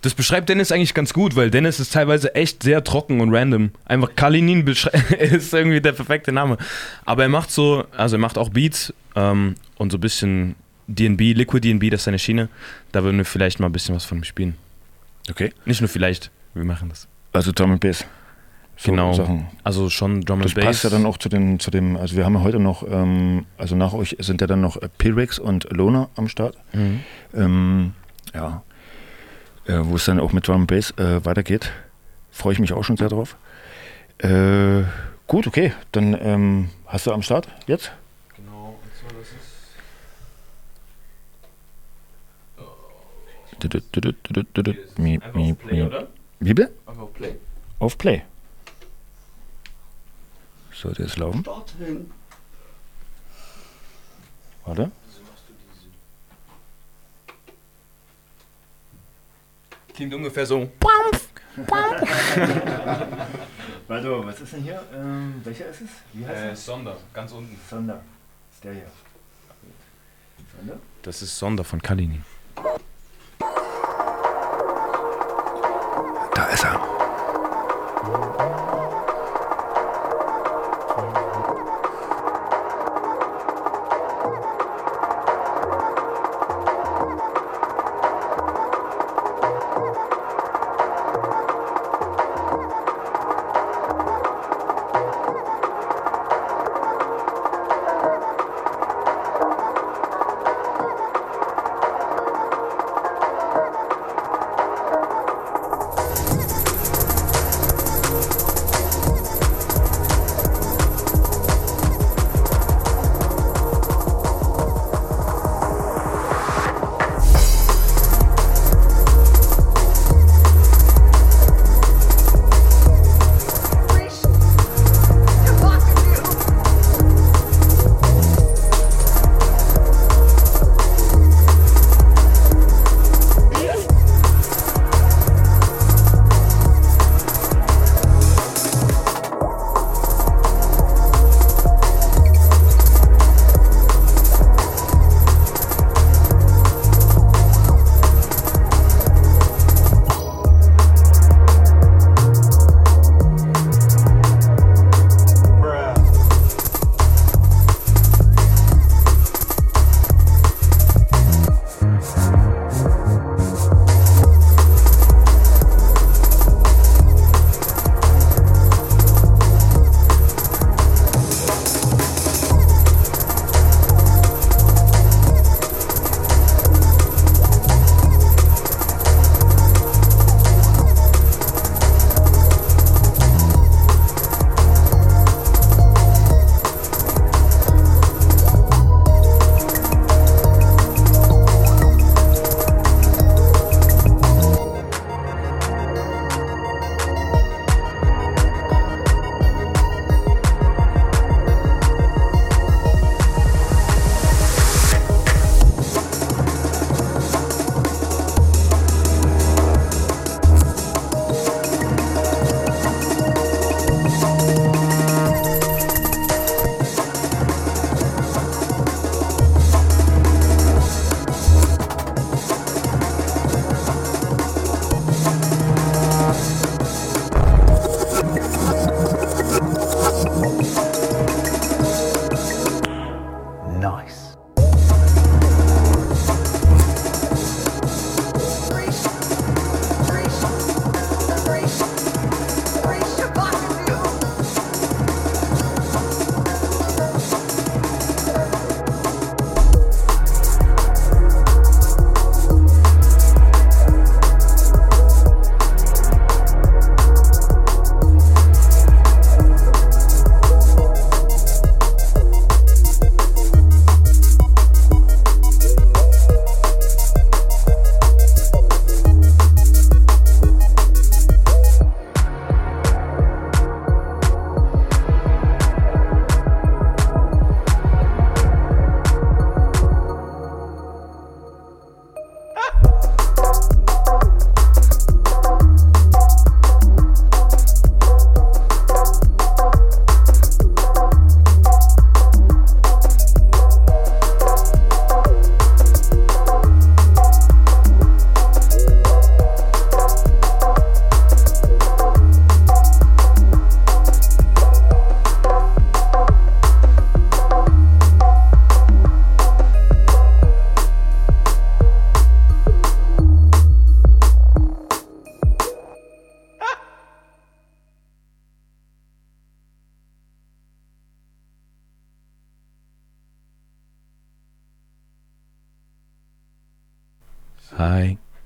Das 0.02 0.14
beschreibt 0.14 0.50
Dennis 0.50 0.72
eigentlich 0.72 0.94
ganz 0.94 1.14
gut, 1.14 1.36
weil 1.38 1.50
Dennis 1.50 1.80
ist 1.80 1.94
teilweise 1.94 2.36
echt 2.36 2.64
sehr 2.64 2.84
trocken 2.84 3.22
und 3.22 3.34
random. 3.34 3.72
Einfach 3.86 4.16
Kalinin 4.16 4.68
ist 5.20 5.54
irgendwie 5.54 5.80
der 5.80 5.94
perfekte 5.94 6.32
Name. 6.32 6.58
Aber 7.06 7.24
er 7.24 7.30
macht 7.30 7.52
so, 7.52 7.86
also 7.96 8.18
er 8.18 8.20
macht 8.20 8.38
auch 8.38 8.50
Beats 8.50 8.94
ähm, 9.16 9.56
und 9.78 9.92
so 9.92 9.98
ein 9.98 10.02
bisschen 10.02 10.56
DB, 10.88 11.34
Liquid 11.34 11.62
DB, 11.62 11.90
das 11.90 12.02
ist 12.02 12.06
seine 12.06 12.20
Schiene. 12.20 12.50
Da 12.92 13.04
würden 13.04 13.18
wir 13.18 13.26
vielleicht 13.26 13.60
mal 13.62 13.68
ein 13.68 13.72
bisschen 13.72 13.96
was 13.96 14.04
von 14.04 14.18
ihm 14.18 14.24
spielen. 14.26 14.56
Okay. 15.30 15.54
Nicht 15.66 15.80
nur 15.80 15.88
vielleicht, 15.88 16.32
wir 16.54 16.66
machen 16.66 16.90
das. 16.90 17.08
Also 17.32 17.52
Drum 17.54 17.72
and 17.72 17.80
Bass. 17.80 18.06
So 18.76 18.92
genau. 18.92 19.14
Sachen. 19.14 19.48
Also 19.64 19.90
schon 19.90 20.22
Drum 20.22 20.40
and 20.42 20.46
Das 20.46 20.56
Bass. 20.56 20.66
passt 20.66 20.84
ja 20.84 20.90
dann 20.90 21.06
auch 21.06 21.18
zu 21.18 21.30
dem, 21.30 21.60
zu 21.60 21.72
dem, 21.72 21.96
also 21.96 22.16
wir 22.16 22.26
haben 22.26 22.34
ja 22.36 22.42
heute 22.42 22.60
noch, 22.60 22.84
ähm, 22.90 23.46
also 23.58 23.76
nach 23.76 23.94
euch 23.94 24.18
sind 24.20 24.42
ja 24.42 24.48
dann 24.48 24.62
noch 24.62 24.78
äh, 24.78 24.90
P-Rex 24.98 25.40
und 25.40 25.72
Lona 25.72 26.10
am 26.16 26.28
Start. 26.28 26.58
Mhm. 26.74 27.00
Ähm, 27.34 27.94
ja. 28.34 28.64
Äh, 29.66 29.80
wo 29.84 29.96
es 29.96 30.06
dann 30.06 30.20
auch 30.20 30.34
mit 30.34 30.48
Drum 30.48 30.62
and 30.62 30.68
Bass 30.68 30.92
äh, 30.98 31.24
weitergeht. 31.24 31.72
Freue 32.32 32.54
ich 32.54 32.60
mich 32.60 32.74
auch 32.74 32.84
schon 32.84 32.98
sehr 32.98 33.10
drauf. 33.10 33.38
Äh, 34.18 34.84
gut, 35.28 35.48
okay. 35.48 35.72
Dann 35.92 36.18
ähm, 36.20 36.70
hast 36.88 37.06
du 37.08 37.12
am 37.14 37.22
Start 37.22 37.48
jetzt? 37.68 37.92
Genau, 38.36 38.80
und 38.82 38.92
zwar 39.00 39.20
das 39.20 39.30
ist. 39.30 39.44
Mi, 44.98 45.16
Einfach 45.16 45.34
mi, 45.36 45.52
auf 45.52 45.58
Play, 45.60 45.76
mi. 45.82 45.84
oder? 45.84 46.08
Wie 46.40 46.54
bitte? 46.54 46.72
Einfach 46.86 47.04
auf 47.04 47.14
Play. 47.14 47.36
Auf 47.80 47.98
Play. 47.98 48.24
Sollte 50.74 51.04
jetzt 51.04 51.18
laufen? 51.18 51.46
Warte. 54.66 54.92
Klingt 59.94 60.14
ungefähr 60.14 60.46
so. 60.46 60.70
Warte, 63.88 64.26
was 64.26 64.42
ist 64.42 64.54
denn 64.54 64.64
hier? 64.64 64.82
Ähm, 64.94 65.40
welcher 65.44 65.68
ist 65.68 65.82
es? 65.82 65.90
Wie 66.14 66.26
heißt 66.26 66.42
Äh, 66.42 66.52
es? 66.52 66.66
Sonder, 66.66 66.98
ganz 67.14 67.32
unten. 67.32 67.56
Sonder. 67.70 68.02
Ist 68.52 68.64
der 68.64 68.74
hier. 68.74 68.90
Sonder? 70.58 70.80
Das 71.04 71.22
ist 71.22 71.38
Sonder 71.38 71.64
von 71.64 71.80
Kalinin. 71.82 72.26
Da 76.34 76.46
ist 76.48 76.64
er. 76.64 76.93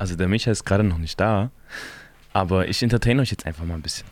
Also 0.07 0.15
der 0.15 0.29
Micha 0.29 0.51
ist 0.51 0.63
gerade 0.63 0.85
noch 0.85 0.99
nicht 0.99 1.19
da, 1.19 1.51
aber 2.31 2.69
ich 2.69 2.81
entertain 2.81 3.19
euch 3.19 3.29
jetzt 3.29 3.45
einfach 3.45 3.65
mal 3.65 3.73
ein 3.73 3.81
bisschen. 3.81 4.07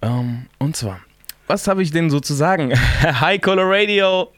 Ähm, 0.00 0.46
und 0.58 0.76
zwar, 0.76 1.00
was 1.48 1.66
habe 1.66 1.82
ich 1.82 1.90
denn 1.90 2.08
so 2.08 2.20
zu 2.20 2.34
sagen? 2.34 2.72
Hi 3.02 3.36
Color 3.40 3.64
Radio. 3.68 4.32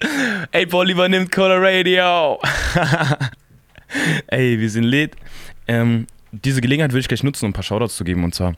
Ey, 0.53 0.65
Paul 0.65 0.89
übernimmt 0.89 1.31
Color 1.31 1.61
Radio. 1.61 2.41
Ey, 4.29 4.59
wir 4.59 4.71
sind 4.71 4.85
lit. 4.85 5.17
Ähm, 5.69 6.07
diese 6.33 6.63
Gelegenheit 6.63 6.95
will 6.95 7.01
ich 7.01 7.09
gleich 7.09 7.23
nutzen, 7.23 7.45
um 7.45 7.51
ein 7.51 7.53
paar 7.53 7.63
Shoutouts 7.63 7.97
zu 7.97 8.05
geben. 8.05 8.25
Und 8.25 8.35
zwar 8.35 8.55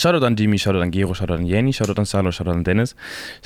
Shoutout 0.00 0.24
an 0.24 0.36
Jimmy, 0.36 0.58
Shoutout 0.58 0.80
an 0.80 0.90
Gero, 0.90 1.12
Shoutout 1.12 1.34
an 1.34 1.44
Jenny, 1.44 1.74
Shoutout 1.74 1.98
an 1.98 2.06
Salo, 2.06 2.30
Shoutout 2.30 2.52
an 2.52 2.64
Dennis, 2.64 2.96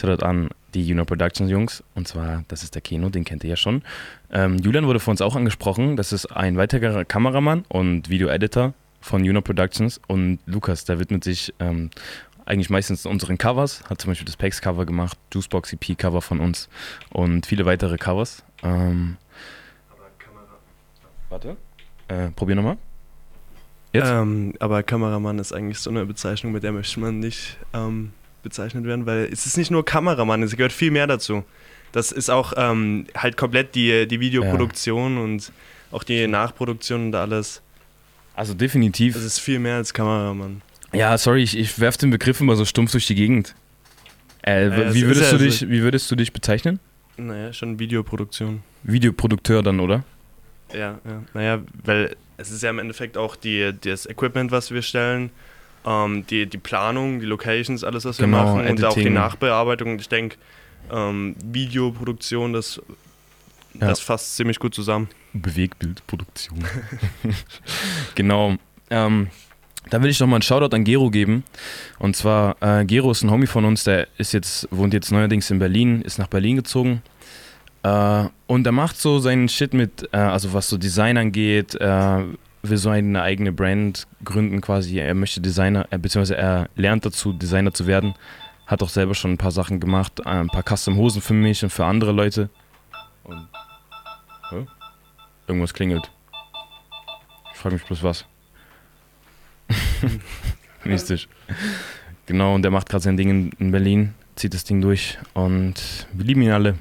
Shoutout 0.01 0.25
an 0.25 0.51
die 0.75 0.87
Juno 0.87 1.05
Productions 1.05 1.51
Jungs. 1.51 1.83
Und 1.95 2.09
zwar, 2.09 2.45
das 2.49 2.63
ist 2.63 2.75
der 2.75 2.83
Kino, 2.83 3.09
den 3.09 3.25
kennt 3.25 3.45
ihr 3.45 3.51
ja 3.51 3.57
schon. 3.57 3.83
Ähm, 4.31 4.59
Julian 4.59 4.87
wurde 4.87 5.01
von 5.01 5.13
uns 5.13 5.21
auch 5.21 5.37
angesprochen. 5.37 5.97
Das 5.97 6.13
ist 6.13 6.27
ein 6.27 6.57
weiterer 6.57 7.05
Kameramann 7.05 7.65
und 7.69 8.09
Video-Editor 8.09 8.75
von 9.01 9.25
Juno 9.25 9.43
Productions. 9.43 10.01
Und 10.07 10.39
Lukas, 10.47 10.85
der 10.85 10.99
widmet 10.99 11.25
sich 11.25 11.55
ähm, 11.59 11.91
eigentlich 12.47 12.71
meistens 12.71 13.07
unseren 13.07 13.39
Covers. 13.39 13.83
Hat 13.89 14.01
zum 14.01 14.11
Beispiel 14.11 14.27
das 14.27 14.37
Pex-Cover 14.37 14.87
gemacht, 14.87 15.17
Juicebox 15.33 15.73
EP-Cover 15.73 16.21
von 16.21 16.41
uns 16.41 16.69
und 17.11 17.47
viele 17.47 17.65
weitere 17.67 17.97
Covers. 17.97 18.43
Ähm, 18.63 19.17
Warte. 21.29 21.57
Äh, 22.09 22.31
probier 22.33 22.57
nochmal. 22.57 22.77
Jetzt? 23.93 24.09
Ähm, 24.09 24.55
aber 24.59 24.83
Kameramann 24.83 25.39
ist 25.39 25.53
eigentlich 25.53 25.79
so 25.79 25.91
eine 25.91 26.07
Bezeichnung, 26.07 26.53
mit 26.53 26.63
der 26.63 26.73
möchte 26.73 27.01
man 27.01 27.19
nicht 27.21 27.57
ähm, 27.73 28.13
bezeichnet 28.43 28.85
werden, 28.85 29.07
weil 29.07 29.29
es 29.33 29.47
ist 29.47 29.57
nicht 29.57 29.71
nur 29.71 29.85
Kameramann, 29.85 30.43
es 30.43 30.57
gehört 30.57 30.73
viel 30.73 30.91
mehr 30.91 31.07
dazu. 31.07 31.45
Das 31.93 32.13
ist 32.13 32.31
auch 32.31 32.53
ähm, 32.57 33.07
halt 33.17 33.37
komplett 33.37 33.75
die, 33.75 34.07
die 34.07 34.21
Videoproduktion 34.21 35.19
und 35.19 35.53
auch 35.91 36.05
die 36.05 36.27
Nachproduktion 36.27 37.07
und 37.07 37.15
alles. 37.15 37.63
Also 38.35 38.55
definitiv. 38.55 39.17
Es 39.17 39.25
ist 39.25 39.39
viel 39.41 39.59
mehr 39.59 39.77
als 39.77 39.93
Kameramann. 39.93 40.63
Ja, 40.93 41.17
sorry, 41.19 41.43
ich, 41.43 41.57
ich 41.59 41.79
werf 41.79 41.97
den 41.97 42.11
Begriff 42.11 42.41
immer 42.41 42.57
so 42.57 42.65
stumpf 42.65 42.93
durch 42.93 43.07
die 43.07 43.15
Gegend. 43.15 43.55
Äh, 44.43 44.69
Ja, 44.69 44.77
es 44.85 44.95
wie, 44.95 45.03
würdest 45.07 45.33
ja 45.33 45.39
du 45.39 45.45
dich, 45.45 45.69
wie 45.69 45.83
würdest 45.83 46.11
du 46.11 46.17
dich 46.17 46.33
bezeichnen? 46.33 46.81
Naja, 47.17 47.53
schon 47.53 47.79
Videoproduktion. 47.79 48.63
Videoprodukteur 48.83 49.63
dann, 49.63 49.81
oder? 49.81 50.05
Ja, 50.73 50.99
ja. 51.05 51.23
Naja, 51.35 51.61
weil 51.85 52.17
es 52.37 52.51
ist 52.51 52.63
ja 52.63 52.71
im 52.71 52.79
Endeffekt 52.79 53.17
auch 53.19 53.37
die, 53.37 53.73
das 53.81 54.07
Equipment, 54.07 54.51
was 54.51 54.71
wir 54.71 54.83
stellen, 54.83 55.31
ähm, 55.87 56.27
die, 56.29 56.47
die 56.47 56.59
Planung, 56.59 57.21
die 57.21 57.27
Locations, 57.27 57.85
alles, 57.85 58.05
was 58.05 58.19
wir 58.19 58.27
Genau, 58.27 58.57
machen 58.57 58.67
und 58.69 58.85
auch 58.85 58.95
die. 58.95 59.11
Nachbearbeitung. 59.11 59.99
Ich 59.99 60.09
denke, 60.09 60.37
ähm, 60.93 61.37
Videoproduktion, 61.45 62.53
das, 62.53 62.81
Ja. 63.75 63.89
das 63.89 64.01
fasst 64.01 64.37
ziemlich 64.37 64.59
gut 64.59 64.75
zusammen. 64.75 65.09
Bewegtbildproduktion. 65.33 66.65
genau. 68.15 68.57
Ähm, 68.91 69.29
da 69.89 70.03
will 70.03 70.11
ich 70.11 70.21
noch 70.21 70.27
mal 70.27 70.37
einen 70.37 70.43
Shoutout 70.43 70.75
an 70.75 70.85
Gero 70.85 71.11
geben. 71.11 71.45
Und 71.99 72.17
zwar, 72.17 72.57
äh, 72.61 72.85
Gero 72.85 73.11
ist 73.11 73.23
ein 73.23 73.31
Homie 73.31 73.47
von 73.47 73.65
uns, 73.65 73.85
der 73.85 74.09
ist 74.19 74.33
jetzt, 74.33 74.69
wohnt 74.71 74.93
jetzt 74.93 75.11
neuerdings 75.11 75.51
in 75.51 75.59
Berlin, 75.59 76.03
ist 76.03 76.19
nach 76.19 76.27
Berlin 76.27 76.57
gezogen. 76.57 77.03
Äh, 77.83 78.25
und 78.47 78.67
er 78.67 78.73
macht 78.73 78.99
so 78.99 79.19
seinen 79.21 79.49
Shit 79.49 79.73
mit, 79.73 80.09
äh, 80.13 80.17
also 80.19 80.53
was 80.53 80.69
so 80.69 80.77
Design 80.77 81.17
angeht, 81.17 81.75
äh, 81.77 82.23
will 82.63 82.77
so 82.77 82.91
eine 82.91 83.23
eigene 83.23 83.53
Brand 83.53 84.07
gründen 84.25 84.61
quasi. 84.61 84.99
Er 84.99 85.15
möchte 85.15 85.41
Designer, 85.41 85.87
äh, 85.91 85.99
beziehungsweise 85.99 86.37
er 86.37 86.69
lernt 86.77 87.07
dazu, 87.07 87.33
Designer 87.33 87.73
zu 87.73 87.87
werden. 87.87 88.15
Hat 88.67 88.83
auch 88.83 88.89
selber 88.89 89.15
schon 89.15 89.33
ein 89.33 89.39
paar 89.39 89.51
Sachen 89.51 89.81
gemacht, 89.81 90.21
äh, 90.21 90.29
ein 90.29 90.49
paar 90.49 90.63
Custom-Hosen 90.63 91.23
für 91.23 91.35
mich 91.35 91.63
und 91.63 91.71
für 91.71 91.85
andere 91.85 92.13
Leute. 92.13 92.51
Und 93.25 93.49
Hä? 94.51 94.67
Irgendwas 95.47 95.73
klingelt. 95.75 96.11
Ich 97.53 97.59
frage 97.59 97.77
mich 97.77 97.85
bloß 97.85 98.03
was. 98.03 98.25
Mystisch. 100.85 101.29
Genau, 102.27 102.55
und 102.55 102.63
der 102.63 102.71
macht 102.71 102.89
gerade 102.89 103.03
sein 103.03 103.17
Ding 103.17 103.31
in, 103.31 103.51
in 103.59 103.71
Berlin, 103.71 104.15
zieht 104.35 104.55
das 104.55 104.65
Ding 104.65 104.81
durch 104.81 105.19
und 105.35 106.07
wir 106.13 106.25
lieben 106.25 106.43
ihn 106.43 106.51
alle. 106.51 106.77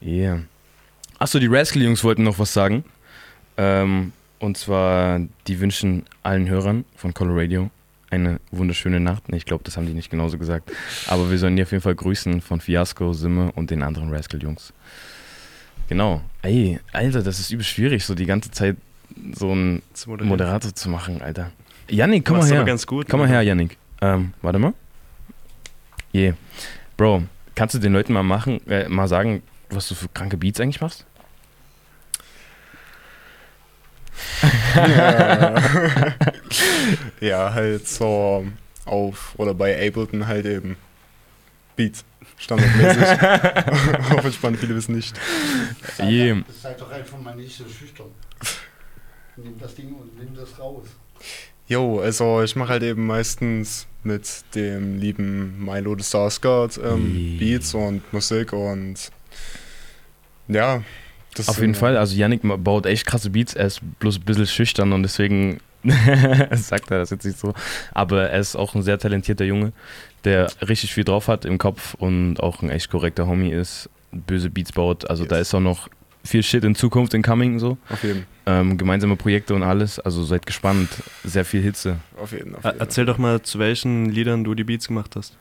Yeah. 0.00 0.40
Achso, 1.18 1.38
die 1.38 1.46
Rascal-Jungs 1.46 2.02
wollten 2.02 2.24
noch 2.24 2.38
was 2.38 2.52
sagen. 2.52 2.84
Ähm, 3.56 4.12
und 4.42 4.56
zwar, 4.58 5.20
die 5.46 5.60
wünschen 5.60 6.04
allen 6.24 6.48
Hörern 6.48 6.84
von 6.96 7.14
Color 7.14 7.42
Radio 7.42 7.70
eine 8.10 8.40
wunderschöne 8.50 8.98
Nacht. 8.98 9.22
Ich 9.32 9.44
glaube, 9.44 9.62
das 9.62 9.76
haben 9.76 9.86
die 9.86 9.94
nicht 9.94 10.10
genauso 10.10 10.36
gesagt. 10.36 10.70
Aber 11.06 11.30
wir 11.30 11.38
sollen 11.38 11.54
die 11.54 11.62
auf 11.62 11.70
jeden 11.70 11.80
Fall 11.82 11.94
grüßen 11.94 12.40
von 12.40 12.60
Fiasco, 12.60 13.12
Simme 13.12 13.52
und 13.52 13.70
den 13.70 13.84
anderen 13.84 14.12
Rascal-Jungs. 14.12 14.72
Genau. 15.88 16.22
Ey, 16.42 16.80
Alter, 16.92 17.22
das 17.22 17.38
ist 17.38 17.52
übel 17.52 17.64
schwierig, 17.64 18.04
so 18.04 18.16
die 18.16 18.26
ganze 18.26 18.50
Zeit 18.50 18.76
so 19.32 19.52
einen. 19.52 19.82
Moderator 20.06 20.74
zu 20.74 20.90
machen, 20.90 21.22
Alter. 21.22 21.52
Yannick, 21.88 22.24
komm 22.24 22.38
mal 22.38 22.46
her. 22.46 22.56
aber 22.56 22.66
ganz 22.66 22.84
gut, 22.84 23.08
Komm 23.08 23.20
mal 23.20 23.26
ne? 23.26 23.34
her, 23.34 23.42
Yannick. 23.42 23.78
Ähm, 24.00 24.34
warte 24.42 24.58
mal. 24.58 24.74
Yeah. 26.12 26.34
Bro, 26.96 27.22
kannst 27.54 27.76
du 27.76 27.78
den 27.78 27.92
Leuten 27.92 28.12
mal 28.12 28.24
machen, 28.24 28.60
äh, 28.66 28.88
mal 28.88 29.06
sagen, 29.06 29.42
was 29.70 29.88
du 29.88 29.94
für 29.94 30.08
kranke 30.08 30.36
Beats 30.36 30.60
eigentlich 30.60 30.80
machst? 30.80 31.06
Ja. 34.74 35.62
ja, 37.20 37.54
halt 37.54 37.86
so 37.86 38.46
auf 38.84 39.34
oder 39.36 39.54
bei 39.54 39.86
Ableton 39.86 40.26
halt 40.26 40.46
eben 40.46 40.76
Beats. 41.76 42.04
Standardmäßig. 42.38 43.02
Hoffe 44.10 44.28
ich 44.28 44.34
spannend, 44.34 44.58
viele 44.58 44.74
wissen 44.74 44.96
nicht. 44.96 45.14
Yeah. 46.00 46.42
Seid 46.60 46.80
doch 46.80 46.90
einfach 46.90 47.18
mal 47.18 47.36
nicht 47.36 47.56
so 47.56 47.64
schüchtern. 47.68 48.08
Nimm 49.36 49.58
das 49.58 49.74
Ding 49.74 49.94
und 49.94 50.18
nimm 50.18 50.34
das 50.34 50.58
raus. 50.58 50.86
Jo, 51.68 52.00
also 52.00 52.42
ich 52.42 52.56
mache 52.56 52.70
halt 52.70 52.82
eben 52.82 53.06
meistens 53.06 53.86
mit 54.02 54.44
dem 54.54 54.98
lieben 54.98 55.64
Milo 55.64 55.96
the 55.96 56.04
Starsguard 56.04 56.78
ähm, 56.82 57.38
Beats 57.38 57.74
und 57.74 58.12
Musik 58.12 58.52
und 58.52 59.10
ja. 60.48 60.82
Das 61.34 61.48
Auf 61.48 61.60
jeden 61.60 61.74
Fall, 61.74 61.96
also 61.96 62.14
Yannick 62.14 62.42
baut 62.62 62.84
echt 62.86 63.06
krasse 63.06 63.30
Beats, 63.30 63.54
er 63.54 63.66
ist 63.66 63.80
bloß 64.00 64.18
ein 64.18 64.24
bisschen 64.24 64.46
schüchtern 64.46 64.92
und 64.92 65.02
deswegen 65.02 65.60
sagt 66.52 66.90
er 66.90 66.98
das 66.98 67.10
jetzt 67.10 67.24
nicht 67.24 67.38
so. 67.38 67.54
Aber 67.92 68.28
er 68.30 68.38
ist 68.40 68.54
auch 68.56 68.74
ein 68.74 68.82
sehr 68.82 68.98
talentierter 68.98 69.44
Junge, 69.44 69.72
der 70.24 70.48
richtig 70.66 70.92
viel 70.92 71.04
drauf 71.04 71.28
hat 71.28 71.44
im 71.44 71.58
Kopf 71.58 71.94
und 71.94 72.38
auch 72.40 72.62
ein 72.62 72.70
echt 72.70 72.90
korrekter 72.90 73.26
Homie 73.26 73.50
ist, 73.50 73.88
böse 74.12 74.50
Beats 74.50 74.72
baut. 74.72 75.08
Also 75.08 75.24
da 75.24 75.38
ist 75.38 75.54
auch 75.54 75.60
noch 75.60 75.88
viel 76.24 76.42
Shit 76.42 76.64
in 76.64 76.74
Zukunft 76.74 77.14
in 77.14 77.22
Coming 77.22 77.58
so. 77.58 77.78
Auf 77.88 78.02
jeden. 78.04 78.26
Ähm, 78.44 78.76
gemeinsame 78.76 79.16
Projekte 79.16 79.54
und 79.54 79.62
alles, 79.62 79.98
also 79.98 80.24
seid 80.24 80.46
gespannt. 80.46 80.88
Sehr 81.24 81.44
viel 81.44 81.62
Hitze. 81.62 81.96
Auf 82.20 82.32
jeden, 82.32 82.54
auf 82.54 82.64
Er- 82.64 82.76
Erzähl 82.78 83.06
doch 83.06 83.18
mal, 83.18 83.40
zu 83.42 83.58
welchen 83.58 84.06
Liedern 84.10 84.44
du 84.44 84.54
die 84.54 84.64
Beats 84.64 84.86
gemacht 84.88 85.16
hast. 85.16 85.36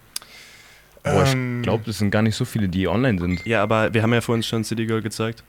Boah, 1.04 1.26
Ähm. 1.28 1.58
ich 1.58 1.64
glaube, 1.64 1.90
es 1.90 1.98
sind 1.98 2.12
gar 2.12 2.22
nicht 2.22 2.36
so 2.36 2.46
viele, 2.46 2.70
die 2.70 2.88
online 2.88 3.20
sind. 3.20 3.46
Ja, 3.46 3.62
aber 3.64 3.94
wir 3.94 4.04
haben 4.04 4.14
ja 4.14 4.22
vorhin 4.22 4.44
schon 4.44 4.64
City 4.64 4.86
Girl 4.86 5.02
gezeigt. 5.02 5.44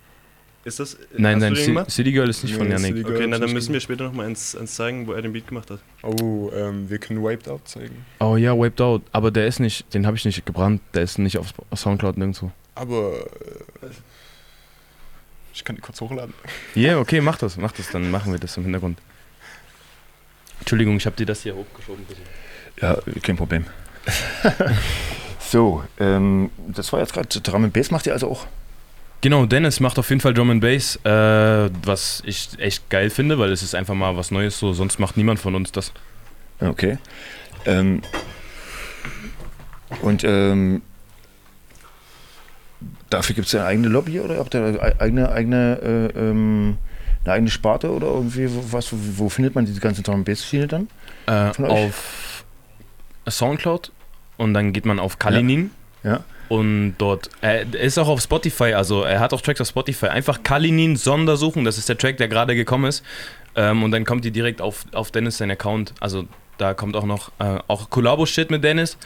Ist 0.64 0.78
das? 0.78 0.96
Nein, 1.16 1.38
nein, 1.38 1.54
Ci-? 1.54 1.90
City 1.90 2.12
Girl 2.12 2.28
ist 2.28 2.44
nicht 2.44 2.54
von 2.54 2.70
Yannick. 2.70 2.94
City 2.94 3.02
Girl 3.02 3.16
Okay, 3.16 3.26
na, 3.26 3.38
dann 3.38 3.52
müssen 3.52 3.72
wir 3.72 3.80
später 3.80 4.04
noch 4.04 4.12
mal 4.12 4.26
eins, 4.26 4.56
eins 4.56 4.74
zeigen, 4.74 5.06
wo 5.06 5.12
er 5.12 5.22
den 5.22 5.32
Beat 5.32 5.48
gemacht 5.48 5.70
hat. 5.70 5.80
Oh, 6.02 6.50
ähm, 6.54 6.88
wir 6.88 6.98
können 6.98 7.22
Wiped 7.22 7.48
Out 7.48 7.66
zeigen. 7.68 8.04
Oh 8.20 8.36
ja, 8.36 8.56
Wiped 8.56 8.80
Out. 8.80 9.02
Aber 9.10 9.30
der 9.30 9.46
ist 9.48 9.58
nicht, 9.58 9.92
den 9.92 10.06
habe 10.06 10.16
ich 10.16 10.24
nicht 10.24 10.46
gebrannt. 10.46 10.80
Der 10.94 11.02
ist 11.02 11.18
nicht 11.18 11.36
auf 11.38 11.52
Soundcloud 11.74 12.16
nirgendwo. 12.16 12.52
Aber 12.76 13.12
äh, 13.82 13.86
ich 15.52 15.64
kann 15.64 15.76
die 15.76 15.82
kurz 15.82 16.00
hochladen. 16.00 16.32
Ja, 16.74 16.92
yeah, 16.92 17.00
okay, 17.00 17.20
mach 17.20 17.38
das, 17.38 17.56
mach 17.56 17.72
das, 17.72 17.90
dann 17.90 18.10
machen 18.10 18.32
wir 18.32 18.38
das 18.38 18.56
im 18.56 18.62
Hintergrund. 18.62 18.98
Entschuldigung, 20.60 20.96
ich 20.96 21.06
habe 21.06 21.16
dir 21.16 21.26
das 21.26 21.42
hier 21.42 21.56
hochgeschoben. 21.56 22.04
Bitte. 22.04 22.20
Ja, 22.80 22.96
kein 23.20 23.36
Problem. 23.36 23.66
so, 25.40 25.82
ähm, 25.98 26.50
das 26.68 26.92
war 26.92 27.00
jetzt 27.00 27.12
gerade 27.12 27.28
Drum 27.40 27.70
Bass 27.70 27.90
macht 27.90 28.06
ihr 28.06 28.12
also 28.12 28.30
auch? 28.30 28.46
Genau, 29.22 29.46
Dennis 29.46 29.80
macht 29.80 29.98
auf 29.98 30.08
jeden 30.10 30.20
Fall 30.20 30.34
Drum 30.34 30.50
and 30.50 30.60
Bass, 30.60 30.96
äh, 31.04 31.70
was 31.84 32.22
ich 32.26 32.50
echt 32.58 32.90
geil 32.90 33.08
finde, 33.08 33.38
weil 33.38 33.52
es 33.52 33.62
ist 33.62 33.74
einfach 33.74 33.94
mal 33.94 34.16
was 34.16 34.30
Neues, 34.30 34.58
so 34.58 34.72
sonst 34.72 34.98
macht 34.98 35.16
niemand 35.16 35.38
von 35.40 35.54
uns 35.54 35.72
das. 35.72 35.92
Okay. 36.60 36.98
Ähm, 37.64 38.02
und 40.02 40.24
ähm, 40.24 40.82
dafür 43.10 43.34
gibt 43.36 43.46
es 43.46 43.54
eine 43.54 43.64
eigene 43.64 43.88
Lobby 43.88 44.18
oder 44.20 44.38
habt 44.38 44.54
ihr 44.54 44.64
eine 44.64 45.00
eigene, 45.00 45.30
eigene, 45.30 46.10
äh, 46.14 46.18
ähm, 46.18 46.78
eine 47.24 47.34
eigene 47.34 47.50
Sparte 47.50 47.90
oder 47.92 48.08
irgendwie 48.08 48.52
wo- 48.52 48.64
was? 48.72 48.92
Wo, 48.92 48.96
wo 49.24 49.28
findet 49.28 49.54
man 49.54 49.64
diese 49.66 49.80
ganze 49.80 50.02
Drum 50.02 50.16
and 50.16 50.24
Bass 50.24 50.44
Schiene 50.44 50.66
dann? 50.66 50.88
Äh, 51.26 51.52
auf 51.62 52.44
Soundcloud 53.28 53.92
und 54.36 54.54
dann 54.54 54.72
geht 54.72 54.84
man 54.86 54.98
auf 54.98 55.20
Kalinin. 55.20 55.70
Ja. 56.02 56.24
Und 56.52 56.96
dort, 56.98 57.30
er 57.40 57.62
ist 57.72 57.96
auch 57.98 58.08
auf 58.08 58.20
Spotify, 58.20 58.74
also 58.74 59.04
er 59.04 59.20
hat 59.20 59.32
auch 59.32 59.40
Tracks 59.40 59.62
auf 59.62 59.68
Spotify. 59.68 60.08
Einfach 60.08 60.42
Kalinin 60.42 60.96
Sondersuchen, 60.96 61.64
das 61.64 61.78
ist 61.78 61.88
der 61.88 61.96
Track, 61.96 62.18
der 62.18 62.28
gerade 62.28 62.54
gekommen 62.54 62.84
ist. 62.84 63.02
Ähm, 63.56 63.82
und 63.82 63.90
dann 63.90 64.04
kommt 64.04 64.26
die 64.26 64.30
direkt 64.32 64.60
auf, 64.60 64.84
auf 64.92 65.10
Dennis 65.10 65.38
sein 65.38 65.50
Account. 65.50 65.94
Also 66.00 66.24
da 66.58 66.74
kommt 66.74 66.94
auch 66.94 67.06
noch 67.06 67.30
äh, 67.38 67.58
auch 67.68 67.88
Collabo-Shit 67.88 68.50
mit 68.50 68.62
Dennis. 68.62 68.98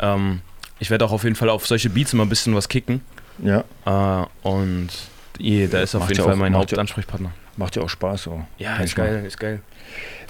Ähm, 0.00 0.40
ich 0.80 0.90
werde 0.90 1.04
auch 1.04 1.12
auf 1.12 1.22
jeden 1.22 1.36
Fall 1.36 1.50
auf 1.50 1.68
solche 1.68 1.88
Beats 1.88 2.12
mal 2.14 2.24
ein 2.24 2.28
bisschen 2.28 2.56
was 2.56 2.68
kicken. 2.68 3.00
Ja. 3.44 3.62
Äh, 3.86 4.26
und 4.48 4.88
yeah, 5.38 5.68
da 5.68 5.80
ist 5.82 5.94
auf 5.94 6.00
Macht 6.00 6.10
jeden 6.10 6.24
Fall 6.24 6.32
auch- 6.34 6.36
mein 6.36 6.56
Hauptansprechpartner. 6.56 7.30
Macht 7.56 7.76
ja 7.76 7.82
auch 7.82 7.88
Spaß 7.88 8.24
so. 8.24 8.44
Ja, 8.58 8.76
ist 8.78 8.96
geil, 8.96 9.24
ist 9.24 9.38
geil. 9.38 9.60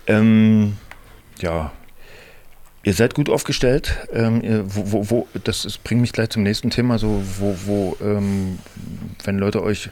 Ähm, 0.06 0.76
ja. 1.40 1.72
Ihr 2.84 2.92
seid 2.94 3.14
gut 3.14 3.28
aufgestellt. 3.28 3.96
Ähm, 4.12 4.40
ihr, 4.42 4.64
wo, 4.66 4.92
wo, 4.92 5.10
wo, 5.10 5.28
das 5.44 5.64
ist, 5.64 5.84
bringt 5.84 6.00
mich 6.00 6.12
gleich 6.12 6.30
zum 6.30 6.42
nächsten 6.42 6.70
Thema, 6.70 6.98
so 6.98 7.22
wo, 7.38 7.56
wo 7.66 7.96
ähm, 8.02 8.58
wenn 9.24 9.38
Leute 9.38 9.62
euch 9.62 9.90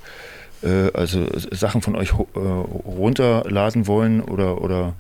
äh, 0.63 0.91
also 0.95 1.27
Sachen 1.51 1.83
von 1.83 1.97
euch 1.97 2.13
äh, 2.13 2.39
runterladen 2.39 3.87
wollen 3.87 4.21
oder, 4.23 4.61
oder 4.63 4.95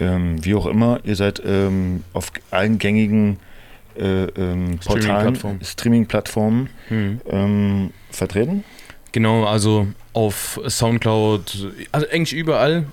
ähm, 0.00 0.44
wie 0.44 0.54
auch 0.54 0.66
immer, 0.66 1.00
ihr 1.04 1.14
seid 1.16 1.42
ähm, 1.44 2.02
auf 2.12 2.32
allen 2.50 2.78
gängigen 2.78 3.38
äh, 3.96 4.24
ähm, 4.24 4.78
Portalen, 4.78 4.80
Streaming-Plattformen. 4.80 5.60
Streaming-Plattformen 5.64 6.68
Mhm. 6.88 7.20
ähm, 7.28 7.90
vertreten. 8.10 8.64
Genau, 9.12 9.44
also 9.44 9.86
auf 10.14 10.58
Soundcloud, 10.66 11.72
also 11.92 12.06
eigentlich 12.10 12.32
überall. 12.32 12.86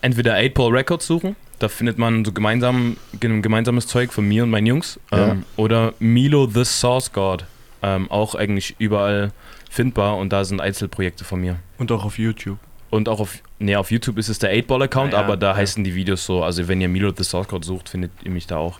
Entweder 0.00 0.36
8-Ball 0.36 0.70
Records 0.72 1.06
suchen, 1.06 1.36
da 1.62 1.68
findet 1.68 1.98
man 1.98 2.24
so 2.24 2.32
gemeinsam, 2.32 2.96
gem- 3.20 3.42
gemeinsames 3.42 3.86
Zeug 3.86 4.12
von 4.12 4.26
mir 4.26 4.42
und 4.44 4.50
meinen 4.50 4.66
Jungs. 4.66 4.98
Ja. 5.10 5.32
Ähm, 5.32 5.44
oder 5.56 5.94
Milo 5.98 6.46
the 6.46 6.64
Source 6.64 7.12
God, 7.12 7.44
ähm, 7.82 8.10
auch 8.10 8.34
eigentlich 8.34 8.74
überall 8.78 9.32
findbar 9.70 10.16
und 10.18 10.32
da 10.32 10.44
sind 10.44 10.60
Einzelprojekte 10.60 11.24
von 11.24 11.40
mir. 11.40 11.56
Und 11.78 11.90
auch 11.92 12.04
auf 12.04 12.18
YouTube. 12.18 12.58
Und 12.90 13.08
auch 13.08 13.20
auf, 13.20 13.38
nee, 13.58 13.74
auf 13.76 13.90
YouTube 13.90 14.18
ist 14.18 14.28
es 14.28 14.38
der 14.38 14.52
8-Ball-Account, 14.54 15.14
Ah, 15.14 15.18
ja, 15.18 15.22
aber 15.24 15.36
da 15.38 15.52
ja. 15.52 15.56
heißen 15.56 15.82
die 15.82 15.94
Videos 15.94 16.26
so. 16.26 16.42
Also 16.44 16.68
wenn 16.68 16.80
ihr 16.80 16.88
Milo 16.88 17.10
the 17.16 17.24
Source 17.24 17.48
God 17.48 17.64
sucht, 17.64 17.88
findet 17.88 18.10
ihr 18.22 18.30
mich 18.30 18.46
da 18.46 18.58
auch. 18.58 18.78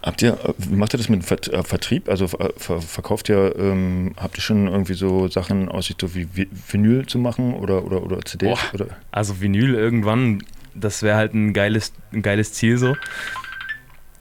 Habt 0.00 0.22
ihr, 0.22 0.34
äh, 0.44 0.52
macht 0.74 0.94
ihr 0.94 0.98
das 0.98 1.08
mit 1.08 1.22
äh, 1.48 1.62
Vertrieb? 1.64 2.08
Also 2.08 2.28
ver 2.28 2.52
verkauft 2.80 3.28
ihr, 3.30 3.56
ähm, 3.58 4.12
habt 4.16 4.38
ihr 4.38 4.42
schon 4.42 4.68
irgendwie 4.68 4.94
so 4.94 5.26
Sachen 5.26 5.68
aus 5.68 5.92
so 6.00 6.14
wie 6.14 6.26
Vi- 6.32 6.46
Vinyl 6.70 7.04
zu 7.06 7.18
machen 7.18 7.52
oder, 7.54 7.84
oder, 7.84 8.00
oder 8.04 8.20
CDs? 8.24 8.48
Boah. 8.60 8.74
Oder? 8.74 8.86
Also 9.10 9.40
Vinyl 9.40 9.74
irgendwann, 9.74 10.40
das 10.74 11.02
wäre 11.02 11.16
halt 11.16 11.34
ein 11.34 11.52
geiles, 11.52 11.92
ein 12.12 12.22
geiles 12.22 12.52
Ziel 12.52 12.78
so. 12.78 12.96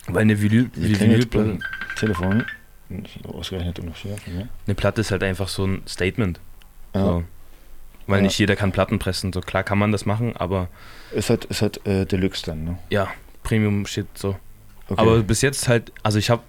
Weil 0.08 0.22
eine 0.22 0.42
Vinyl, 0.42 0.70
Vinylplatte, 0.74 1.60
Telefon. 1.98 2.46
Ausgerechnet 3.28 3.80
hier. 3.96 4.12
Ja. 4.12 4.48
eine 4.66 4.76
Platte 4.76 5.02
ist 5.02 5.12
halt 5.12 5.24
einfach 5.24 5.50
so 5.50 5.66
ein 5.66 5.82
Statement. 5.88 6.40
Ja. 6.96 7.02
So. 7.04 7.24
Weil 8.08 8.20
Ja. 8.20 8.24
nicht 8.24 8.40
jeder 8.40 8.56
kann 8.56 8.72
Platten 8.72 9.00
pressen. 9.00 9.34
So 9.34 9.42
klar 9.42 9.64
kann 9.64 9.78
man 9.78 9.92
das 9.92 10.06
machen, 10.06 10.36
aber 10.38 10.70
Ist 11.12 11.30
halt, 11.30 11.44
ist 11.46 11.62
halt 11.62 11.86
äh, 11.86 12.06
Deluxe 12.06 12.46
dann, 12.46 12.64
ne? 12.64 12.78
ja, 12.90 13.10
Premium 13.44 13.86
Shit 13.86 14.08
so. 14.18 14.38
Okay. 14.90 15.02
Aber 15.02 15.22
bis 15.22 15.42
jetzt 15.42 15.68
halt, 15.68 15.92
also 16.02 16.18
ich 16.18 16.30
habe 16.30 16.44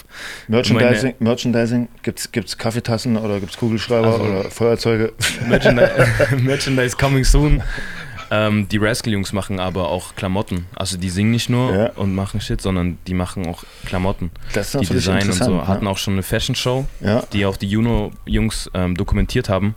Merchandising, 0.46 1.14
Merchandising 1.18 1.88
gibt's, 2.04 2.30
gibt's 2.30 2.56
Kaffeetassen 2.56 3.16
oder 3.16 3.40
gibt's 3.40 3.56
Kugelschreiber 3.56 4.06
Also- 4.06 4.22
oder 4.22 4.44
Feuerzeuge? 4.48 5.12
Merchandise, 5.48 5.90
Merchandise 6.36 6.96
coming 6.96 7.24
soon. 7.24 7.60
Ähm, 8.30 8.68
die 8.68 8.76
Rascal-Jungs 8.76 9.32
machen 9.32 9.58
aber 9.58 9.88
auch 9.88 10.14
Klamotten. 10.14 10.66
Also 10.74 10.98
die 10.98 11.08
singen 11.10 11.30
nicht 11.30 11.48
nur 11.48 11.74
Ja. 11.74 11.90
und 11.92 12.14
machen 12.14 12.40
Shit, 12.40 12.60
sondern 12.60 12.98
die 13.06 13.14
machen 13.14 13.46
auch 13.46 13.64
Klamotten. 13.86 14.30
Das 14.52 14.74
ist 14.74 14.82
die 14.82 14.86
designen 14.94 15.22
und 15.30 15.32
so. 15.34 15.44
interessant, 15.44 15.68
Hatten 15.68 15.84
ja. 15.86 15.90
auch 15.90 15.98
schon 15.98 16.14
eine 16.14 16.22
Fashion-Show, 16.22 16.86
Ja. 17.00 17.22
die 17.32 17.46
auch 17.46 17.56
die 17.56 17.68
Juno-Jungs 17.68 18.70
ähm, 18.74 18.96
dokumentiert 18.96 19.48
haben. 19.48 19.74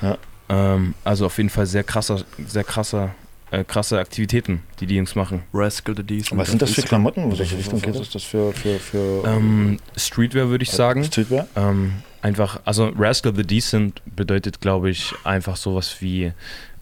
Ja. 0.00 0.16
Ähm, 0.48 0.94
also 1.04 1.26
auf 1.26 1.36
jeden 1.38 1.50
Fall 1.50 1.66
sehr 1.66 1.82
krasser, 1.84 2.22
sehr 2.46 2.64
krasser, 2.64 3.14
äh, 3.50 3.64
krasse 3.64 3.98
Aktivitäten, 3.98 4.62
die 4.80 4.86
die 4.86 4.96
Jungs 4.96 5.14
machen. 5.14 5.42
Rascal 5.52 5.96
the 5.96 6.02
Decent. 6.04 6.38
Was 6.38 6.50
sind 6.50 6.62
das 6.62 6.72
für 6.72 6.82
Klamotten? 6.82 7.36
Welche 7.36 7.56
Richtung 7.58 7.80
geht 7.82 7.98
das? 7.98 8.10
das 8.10 8.22
für, 8.22 8.52
für, 8.52 8.78
für 8.78 9.24
Ähm, 9.26 9.78
Streetwear 9.96 10.48
würde 10.50 10.62
ich 10.62 10.70
sagen. 10.70 11.02
Streetwear? 11.04 11.46
Ähm, 11.56 11.94
einfach, 12.22 12.60
also 12.64 12.92
Rascal 12.96 13.34
the 13.34 13.42
Decent 13.44 14.02
bedeutet, 14.06 14.60
glaube 14.60 14.90
ich, 14.90 15.12
einfach 15.24 15.56
sowas 15.56 15.96
wie 16.00 16.32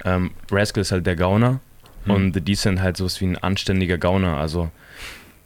ähm, 0.06 0.30
Rascal 0.50 0.80
ist 0.80 0.92
halt 0.92 1.06
der 1.06 1.16
Gauner 1.16 1.60
Hm. 2.06 2.14
und 2.14 2.32
The 2.32 2.40
Decent 2.40 2.80
halt 2.80 2.96
sowas 2.96 3.20
wie 3.20 3.26
ein 3.26 3.36
anständiger 3.36 3.98
Gauner. 3.98 4.36
Also 4.36 4.70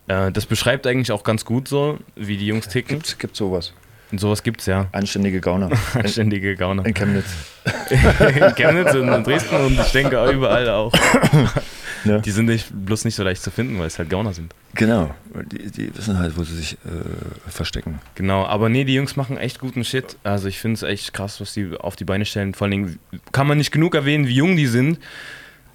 äh, 0.08 0.30
das 0.30 0.46
beschreibt 0.46 0.86
eigentlich 0.86 1.12
auch 1.12 1.24
ganz 1.24 1.44
gut 1.44 1.68
so, 1.68 1.98
wie 2.16 2.36
die 2.36 2.46
Jungs 2.46 2.68
ticken. 2.68 2.96
Gibt's, 2.96 3.18
gibt's 3.18 3.38
sowas? 3.38 3.72
Und 4.12 4.18
sowas 4.20 4.42
gibt's 4.42 4.66
ja. 4.66 4.88
Anständige 4.92 5.40
Gauner. 5.40 5.70
Anständige 5.94 6.56
Gauner. 6.56 6.84
In 6.84 6.94
Chemnitz. 6.94 7.26
in 7.90 8.54
Chemnitz 8.54 8.94
und 8.94 9.08
in 9.08 9.24
Dresden 9.24 9.56
und 9.56 9.80
ich 9.80 9.92
denke 9.92 10.20
auch 10.20 10.30
überall 10.30 10.68
auch. 10.68 10.92
Ja. 12.04 12.18
Die 12.18 12.30
sind 12.30 12.46
nicht, 12.46 12.68
bloß 12.72 13.04
nicht 13.04 13.14
so 13.14 13.22
leicht 13.22 13.42
zu 13.42 13.50
finden, 13.50 13.78
weil 13.78 13.86
es 13.86 13.98
halt 13.98 14.08
Gauner 14.10 14.32
sind. 14.32 14.54
Genau. 14.74 15.14
Die, 15.52 15.70
die 15.70 15.96
wissen 15.96 16.18
halt, 16.18 16.36
wo 16.36 16.44
sie 16.44 16.54
sich 16.56 16.74
äh, 16.86 17.50
verstecken. 17.50 17.98
Genau, 18.14 18.46
aber 18.46 18.68
nee, 18.68 18.84
die 18.84 18.94
Jungs 18.94 19.16
machen 19.16 19.36
echt 19.36 19.58
guten 19.60 19.84
Shit. 19.84 20.16
Also 20.22 20.48
ich 20.48 20.58
finde 20.58 20.74
es 20.76 20.82
echt 20.82 21.12
krass, 21.12 21.40
was 21.40 21.52
die 21.54 21.70
auf 21.78 21.96
die 21.96 22.04
Beine 22.04 22.24
stellen. 22.24 22.54
Vor 22.54 22.64
allen 22.66 22.70
Dingen 22.72 22.98
kann 23.32 23.46
man 23.46 23.58
nicht 23.58 23.70
genug 23.72 23.94
erwähnen, 23.94 24.26
wie 24.26 24.34
jung 24.34 24.56
die 24.56 24.66
sind. 24.66 24.98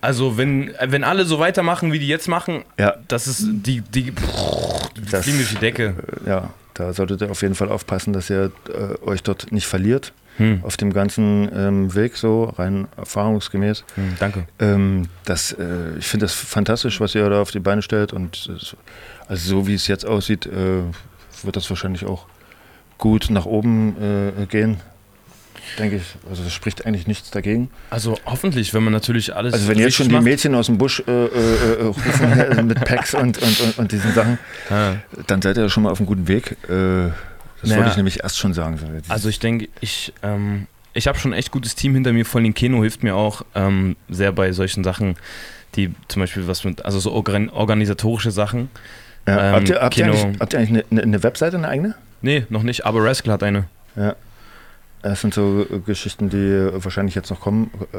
Also 0.01 0.38
wenn, 0.38 0.71
wenn 0.82 1.03
alle 1.03 1.26
so 1.26 1.39
weitermachen, 1.39 1.91
wie 1.91 1.99
die 1.99 2.07
jetzt 2.07 2.28
machen, 2.28 2.63
Ja. 2.80 2.95
das 3.07 3.28
ist 3.28 3.43
die, 3.47 3.82
die, 3.82 4.11
die 4.11 4.13
Das- 5.11 5.23
fliegen 5.23 5.38
durch 5.39 5.49
die 5.49 5.55
Decke. 5.57 5.95
Äh, 6.26 6.30
Ja, 6.30 6.53
da 6.73 6.93
solltet 6.93 7.21
ihr 7.21 7.32
auf 7.32 7.41
jeden 7.41 7.55
Fall 7.55 7.69
aufpassen, 7.69 8.13
dass 8.13 8.30
ihr 8.30 8.51
äh, 8.69 9.01
euch 9.07 9.23
dort 9.23 9.51
nicht 9.51 9.65
verliert. 9.67 10.13
Hm. 10.38 10.59
Auf 10.63 10.75
dem 10.77 10.91
ganzen 10.91 11.49
ähm, 11.55 11.95
Weg 11.95 12.17
so, 12.17 12.43
rein 12.45 12.88
erfahrungsgemäß. 12.97 13.86
Hm, 13.95 14.15
danke. 14.19 14.45
Ähm, 14.59 15.07
das, 15.23 15.53
äh, 15.53 15.97
ich 15.97 16.07
finde 16.07 16.25
das 16.25 16.33
fantastisch, 16.33 16.99
was 16.99 17.15
ihr 17.15 17.29
da 17.29 17.41
auf 17.41 17.51
die 17.51 17.59
Beine 17.59 17.81
stellt. 17.81 18.11
Und 18.11 18.49
also 19.27 19.49
so 19.49 19.67
wie 19.67 19.75
es 19.75 19.88
jetzt 19.88 20.05
aussieht, 20.05 20.45
äh, 20.45 20.81
wird 21.43 21.55
das 21.55 21.69
wahrscheinlich 21.69 22.05
auch 22.05 22.25
gut 22.97 23.27
nach 23.29 23.45
oben 23.45 23.95
äh, 24.41 24.45
gehen. 24.45 24.81
Denke 25.79 25.97
ich. 25.97 26.03
Also 26.29 26.43
das 26.43 26.53
spricht 26.53 26.86
eigentlich 26.86 27.07
nichts 27.07 27.31
dagegen. 27.31 27.69
Also 27.89 28.17
hoffentlich, 28.25 28.73
wenn 28.73 28.83
man 28.83 28.93
natürlich 28.93 29.36
alles. 29.36 29.53
Also 29.53 29.67
wenn 29.67 29.79
jetzt 29.79 29.95
schon 29.95 30.09
die. 30.09 30.19
Mädchen 30.19 30.53
aus 30.55 30.67
dem 30.67 30.77
Busch 30.77 31.01
äh, 31.07 31.11
äh, 31.11 31.79
äh, 31.79 31.83
rufen 31.83 32.67
mit 32.67 32.83
Packs 32.86 33.13
und, 33.13 33.38
und, 33.41 33.59
und, 33.61 33.79
und 33.79 33.91
diesen 33.91 34.13
Sachen, 34.13 34.38
Ja. 34.69 34.97
dann 35.27 35.41
seid 35.41 35.57
ihr 35.57 35.63
ja 35.63 35.69
schon 35.69 35.83
mal 35.83 35.91
auf 35.91 35.99
einem 35.99 36.07
guten 36.07 36.27
Weg. 36.27 36.57
Äh, 36.69 37.09
das 37.66 37.72
Naja. 37.72 37.82
wollte 37.82 37.91
ich 37.91 37.97
nämlich 37.97 38.24
erst 38.24 38.38
schon 38.38 38.53
sagen. 38.53 38.80
Also 39.09 39.30
ich 39.30 39.39
denke, 39.39 39.68
ich, 39.82 40.13
ähm, 40.24 40.68
ich 40.93 41.07
habe 41.07 41.18
schon 41.18 41.32
ein 41.34 41.39
echt 41.39 41.51
gutes 41.51 41.76
Team 41.76 41.93
hinter 41.93 42.13
mir. 42.13 42.26
Vor 42.26 42.39
allem 42.39 42.53
Keno 42.53 42.82
hilft 42.82 43.03
mir 43.03 43.16
auch 43.16 43.41
ähm, 43.55 43.95
sehr 44.09 44.32
bei 44.32 44.51
solchen 44.51 44.84
Sachen, 44.84 45.16
die 45.76 45.93
zum 46.07 46.22
Beispiel 46.22 46.47
was 46.47 46.63
mit, 46.63 46.86
also 46.86 46.99
so 46.99 47.11
organ 47.11 47.49
organisatorische 47.49 48.32
Sachen. 48.32 48.70
ja, 49.28 49.49
Ähm, 49.49 49.55
habt, 49.55 49.70
ihr, 49.70 49.82
habt, 49.82 49.97
ihr 49.97 50.34
habt 50.39 50.53
ihr 50.53 50.59
eigentlich 50.59 50.86
eine, 50.91 51.01
eine 51.01 51.24
Webseite, 51.24 51.57
eine 51.57 51.68
eigene? 51.68 51.95
Nee, 52.22 52.45
noch 52.49 52.63
nicht, 52.63 52.86
aber 52.86 53.03
Rascal 53.03 53.34
hat 53.34 53.43
eine. 53.43 53.66
Ja. 53.95 54.16
Das 55.01 55.22
sind 55.22 55.34
so 55.34 55.66
äh, 55.70 55.80
Geschichten, 55.80 56.30
die 56.30 56.38
äh, 56.38 56.84
wahrscheinlich 56.84 57.13
jetzt 57.16 57.30
noch 57.30 57.39
kommen, 57.39 57.70
äh, 57.93 57.97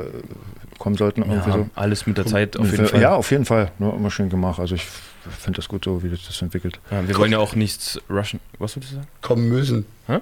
kommen 0.79 0.97
sollten. 0.97 1.23
Ja, 1.31 1.43
so. 1.43 1.69
alles 1.75 2.07
mit 2.07 2.19
der 2.19 2.27
Zeit 2.27 2.57
auf 2.57 2.71
jeden 2.71 2.87
Fall. 2.87 3.01
Ja, 3.01 3.15
auf 3.15 3.31
jeden 3.31 3.45
Fall. 3.45 3.71
Nur 3.79 3.95
immer 3.95 4.11
schön 4.11 4.29
gemacht. 4.29 4.59
Also 4.59 4.75
ich 4.75 4.87
finde 5.31 5.57
das 5.57 5.69
gut 5.69 5.85
so, 5.85 6.03
wie 6.03 6.09
das 6.09 6.27
das 6.27 6.41
entwickelt. 6.43 6.79
Ja, 6.91 7.07
wir 7.07 7.17
wollen 7.17 7.33
ja 7.33 7.39
auch 7.39 7.55
nichts 7.55 8.01
rushen. 8.11 8.41
Was 8.59 8.77
würdest 8.77 8.93
du 8.93 8.97
sagen? 8.97 9.09
Kommen 9.23 9.49
müssen. 9.49 9.87
Hä? 10.07 10.21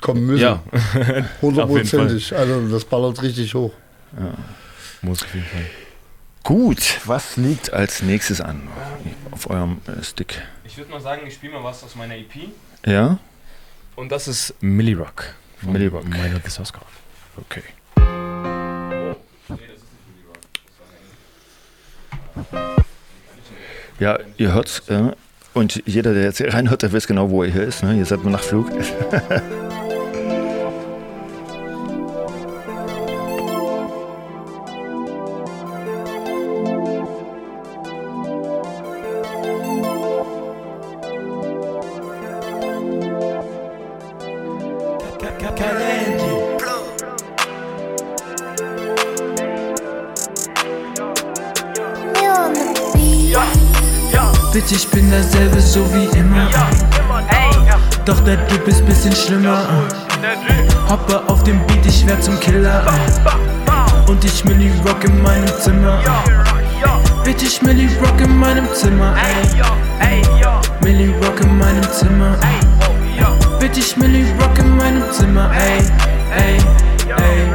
Kommen 0.00 0.26
müssen. 0.26 0.42
Ja. 0.42 0.62
Hundertprozentig. 1.42 2.34
Also 2.34 2.68
das 2.68 2.84
ballert 2.84 3.22
richtig 3.22 3.54
hoch. 3.54 3.72
Ja. 4.18 4.34
Muss 5.02 5.22
auf 5.22 5.34
jeden 5.34 5.46
Fall. 5.46 5.66
Gut, 6.42 7.00
was 7.06 7.36
liegt 7.38 7.72
als 7.72 8.02
nächstes 8.02 8.40
an 8.42 8.68
auf 9.30 9.48
eurem 9.48 9.80
äh, 9.86 10.02
Stick? 10.02 10.42
Ich 10.64 10.76
würde 10.76 10.90
mal 10.90 11.00
sagen, 11.00 11.26
ich 11.26 11.34
spiele 11.34 11.54
mal 11.54 11.64
was 11.64 11.82
aus 11.82 11.94
meiner 11.94 12.16
EP. 12.16 12.48
Ja? 12.84 13.18
Und 13.96 14.12
das 14.12 14.28
ist 14.28 14.54
Millie 14.60 14.96
Rock. 14.96 15.34
von 15.62 15.72
Millie 15.72 15.88
Rock. 15.88 16.06
Milo 16.06 16.38
the 16.44 16.50
Source 16.50 16.72
God. 16.72 16.82
Okay. 17.36 17.62
Ja, 23.98 24.18
ihr 24.36 24.52
hört's. 24.52 24.82
Äh, 24.88 25.12
und 25.54 25.82
jeder, 25.86 26.14
der 26.14 26.24
jetzt 26.24 26.38
hier 26.38 26.52
reinhört, 26.52 26.82
der 26.82 26.92
weiß 26.92 27.06
genau, 27.06 27.30
wo 27.30 27.44
ihr 27.44 27.52
hier 27.52 27.62
ist. 27.62 27.82
Ne? 27.82 27.96
Ihr 27.96 28.04
seid 28.04 28.20
im 28.24 28.32
Nachtflug. 28.32 28.70
bisschen 59.04 59.26
schlimmer. 59.26 59.66
Hoppe 60.88 61.22
auf 61.28 61.42
dem 61.42 61.60
Beat, 61.66 61.84
ich 61.86 62.06
werd 62.06 62.22
zum 62.22 62.38
Killer. 62.40 62.82
Und 64.06 64.24
ich 64.24 64.44
Milli 64.44 64.70
Rock 64.86 65.04
in 65.04 65.22
meinem 65.22 65.46
Zimmer. 65.60 65.98
Bitch, 67.24 67.42
ich 67.42 67.62
Milli 67.62 67.88
Rock 68.00 68.20
in 68.20 68.38
meinem 68.38 68.66
Zimmer. 68.72 69.14
Ey. 70.00 70.22
Milli 70.82 71.12
Rock 71.22 71.40
in 71.40 71.58
meinem 71.58 71.82
Zimmer. 71.92 72.36
Bitch, 73.58 73.78
ich 73.78 73.96
Milli 73.96 74.24
Rock 74.40 74.58
in 74.58 74.76
meinem 74.76 75.02
Zimmer. 75.12 75.50
Ey, 75.52 75.78
ey, 76.36 76.56
ey, 77.16 77.46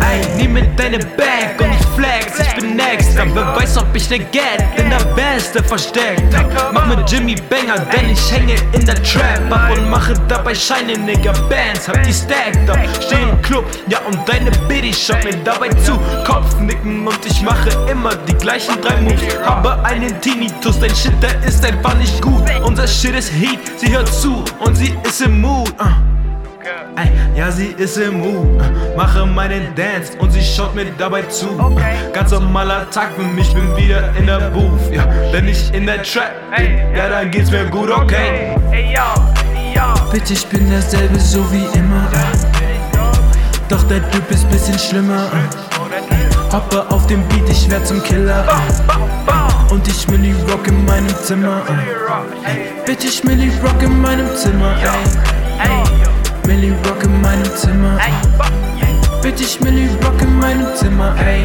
ey. 0.00 0.36
Nie 0.36 0.48
mir 0.48 0.66
deine 0.76 0.98
Bag 0.98 1.60
und 1.60 1.72
ich 1.72 1.87
flex, 1.98 2.38
ich 2.38 2.54
bin 2.54 2.76
next. 2.76 3.18
Aber 3.18 3.34
wer 3.34 3.56
weiß, 3.56 3.78
ob 3.78 3.94
ich 3.94 4.08
ne 4.10 4.18
Get 4.18 4.62
in 4.76 4.90
der 4.90 5.04
Beste 5.14 5.62
versteckt 5.62 6.34
hab. 6.36 6.72
Mach 6.72 6.86
mit 6.86 7.10
Jimmy 7.10 7.34
Banger, 7.50 7.78
denn 7.92 8.10
ich 8.10 8.32
hänge 8.32 8.54
in 8.72 8.84
der 8.86 9.02
Trap 9.02 9.50
ab 9.50 9.70
und 9.76 9.90
mache 9.90 10.14
dabei 10.28 10.54
Scheine, 10.54 10.96
Nigga. 10.96 11.32
Bands, 11.48 11.88
hab 11.88 12.02
die 12.02 12.12
stacked 12.12 12.68
up. 12.70 12.78
Steh 13.00 13.22
im 13.22 13.40
Club, 13.42 13.64
ja, 13.88 13.98
und 14.06 14.18
deine 14.28 14.50
Biddy 14.68 14.92
schaut 14.92 15.24
mir 15.24 15.36
dabei 15.44 15.68
zu. 15.70 15.98
Kopfnicken 16.24 17.06
und 17.06 17.26
ich 17.26 17.42
mache 17.42 17.70
immer 17.90 18.14
die 18.14 18.34
gleichen 18.34 18.80
drei 18.80 19.00
Moves. 19.00 19.38
Habe 19.44 19.84
einen 19.84 20.20
Tinnitus, 20.20 20.78
dein 20.78 20.94
Shit, 20.94 21.12
der 21.22 21.42
ist 21.46 21.64
einfach 21.64 21.94
nicht 21.94 22.20
gut. 22.22 22.42
Unser 22.64 22.86
Shit 22.86 23.14
ist 23.14 23.32
Heat, 23.32 23.60
sie 23.76 23.92
hört 23.94 24.08
zu 24.08 24.44
und 24.60 24.76
sie 24.76 24.96
ist 25.04 25.20
im 25.22 25.40
Mood. 25.40 25.70
Uh. 25.80 26.17
Ey, 26.96 27.10
ja, 27.34 27.50
sie 27.50 27.74
ist 27.78 27.96
im 27.96 28.18
Mood. 28.18 28.60
Uh, 28.60 28.96
mache 28.96 29.24
meinen 29.24 29.74
Dance 29.74 30.12
und 30.18 30.32
sie 30.32 30.42
schaut 30.42 30.74
mir 30.74 30.86
dabei 30.98 31.22
zu. 31.22 31.46
Uh, 31.58 31.74
ganz 32.12 32.30
normaler 32.30 32.90
Tag 32.90 33.12
für 33.16 33.22
mich, 33.22 33.52
bin 33.54 33.76
wieder 33.76 34.12
in 34.18 34.26
der 34.26 34.50
Booth. 34.50 34.92
Ja, 34.92 35.06
denn 35.32 35.48
ich 35.48 35.72
in 35.72 35.86
der 35.86 36.02
Trap 36.02 36.32
bin, 36.56 36.78
ja, 36.94 37.08
dann 37.08 37.30
geht's 37.30 37.50
mir 37.50 37.64
gut, 37.66 37.90
okay. 37.90 38.56
Bitch, 40.12 40.30
ich 40.30 40.46
bin 40.46 40.68
derselbe, 40.70 41.18
so 41.20 41.40
wie 41.52 41.66
immer. 41.78 42.08
Doch 43.68 43.82
der 43.84 44.10
Typ 44.10 44.30
ist 44.30 44.48
bisschen 44.50 44.78
schlimmer. 44.78 45.30
Hoppe 46.52 46.84
auf 46.90 47.06
dem 47.06 47.22
Beat, 47.28 47.48
ich 47.50 47.70
werd 47.70 47.86
zum 47.86 48.02
Killer. 48.02 48.44
Und 49.70 49.86
ich 49.86 50.08
Milli 50.08 50.34
Rock 50.50 50.66
in 50.66 50.84
meinem 50.86 51.14
Zimmer. 51.22 51.60
Ey, 52.44 52.72
Bitch, 52.86 53.04
ich 53.04 53.22
Milli 53.22 53.52
Rock 53.62 53.82
in 53.82 54.00
meinem 54.00 54.34
Zimmer. 54.34 54.74
Ey. 55.62 56.07
Milli 56.48 56.72
Rock 56.88 57.04
in 57.04 57.20
meinem 57.20 57.44
Zimmer. 57.44 57.98
Bitch, 59.20 59.42
ich 59.42 59.60
Milli 59.60 59.86
Rock 60.02 60.22
in 60.22 60.38
meinem 60.38 60.74
Zimmer. 60.74 61.14
Ey, 61.22 61.42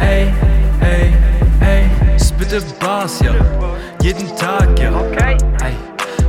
ey, 0.00 0.26
ey, 0.80 1.12
ey. 1.60 1.84
Spitte 2.18 2.60
Bars, 2.80 3.20
ja. 3.20 3.32
Jeden 4.02 4.26
Tag, 4.36 4.76
ja. 4.76 4.90
Ey. 5.24 5.36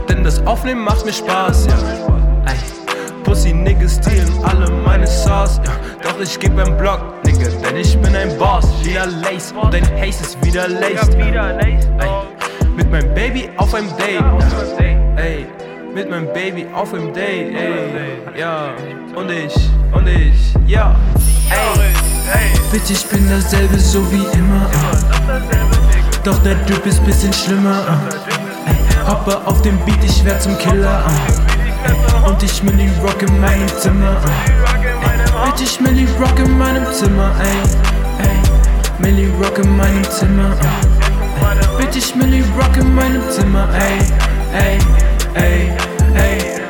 Denn 0.08 0.24
das 0.24 0.46
Aufnehmen 0.46 0.84
macht 0.84 1.04
mir 1.04 1.14
Spaß, 1.14 1.66
ja. 1.66 1.74
Ey. 2.46 2.60
Pussy 3.24 3.54
Niggas 3.54 3.96
stealen 3.96 4.32
alle 4.44 4.70
meine 4.70 5.08
Sauce, 5.08 5.60
ja. 5.66 5.72
Doch 6.04 6.22
ich 6.22 6.40
geb 6.40 6.56
ein 6.60 6.78
Block, 6.78 7.02
Nigga, 7.26 7.50
denn 7.50 7.78
ich 7.78 7.98
bin 7.98 8.16
ein 8.16 8.38
Boss. 8.38 8.68
Wieder 8.84 9.08
Lace 9.08 9.52
und 9.60 9.74
dein 9.74 9.86
Haze 10.00 10.22
ist 10.26 10.46
wieder 10.46 10.68
laced. 10.68 11.16
Ey. 11.16 11.76
Mit 12.78 12.92
meinem 12.92 13.12
Baby 13.16 13.50
auf 13.58 13.74
einem 13.74 13.90
Date. 13.98 14.24
Ey. 15.16 15.48
Mit 15.94 16.10
meinem 16.10 16.32
Baby 16.34 16.66
auf 16.74 16.94
einem 16.94 17.14
Date, 17.14 17.54
ey. 17.54 18.40
Ja. 18.40 18.70
Und 19.14 19.30
ich, 19.30 19.54
und 19.92 20.08
ich, 20.08 20.54
ja. 20.66 20.96
Ey. 21.50 22.60
Bitch, 22.72 22.92
ich 22.92 23.06
bin 23.08 23.30
dasselbe, 23.30 23.78
so 23.78 24.00
wie 24.12 24.26
immer. 24.38 24.70
Doch 26.24 26.38
der 26.44 26.66
Typ 26.66 26.86
ist 26.86 27.06
bisschen 27.06 27.34
schlimmer. 27.34 27.84
Ey. 28.68 29.06
Hoppe 29.06 29.42
auf 29.46 29.62
dem 29.64 29.78
Beat, 29.80 30.02
ich 30.04 30.24
werd 30.24 30.42
zum 30.42 30.58
Killer. 30.60 31.04
Und 32.26 32.42
ich 32.42 32.64
Milli 32.64 32.90
Rock 33.04 33.22
in 33.24 33.42
meinem 33.42 33.68
Zimmer. 33.68 34.16
Ey. 34.46 35.52
Bitch, 35.52 35.62
ich 35.62 35.82
Milli 35.82 36.08
Rock 36.20 36.40
in 36.40 36.58
meinem 36.58 36.86
Zimmer, 36.94 37.32
ey. 37.42 38.26
ey. 38.26 38.38
Milli 39.00 39.30
Rock 39.44 39.58
in 39.58 39.76
meinem 39.76 40.04
Zimmer. 40.06 40.56
Ey. 40.62 41.78
Bitch, 41.78 41.98
ich 41.98 42.16
Milli 42.16 42.46
Rock 42.58 42.78
in 42.78 42.96
meinem 42.96 43.30
Zimmer, 43.30 43.68
ey. 43.74 44.00
Ey, 44.54 44.78
ey, 45.36 45.70
ey. 46.16 46.61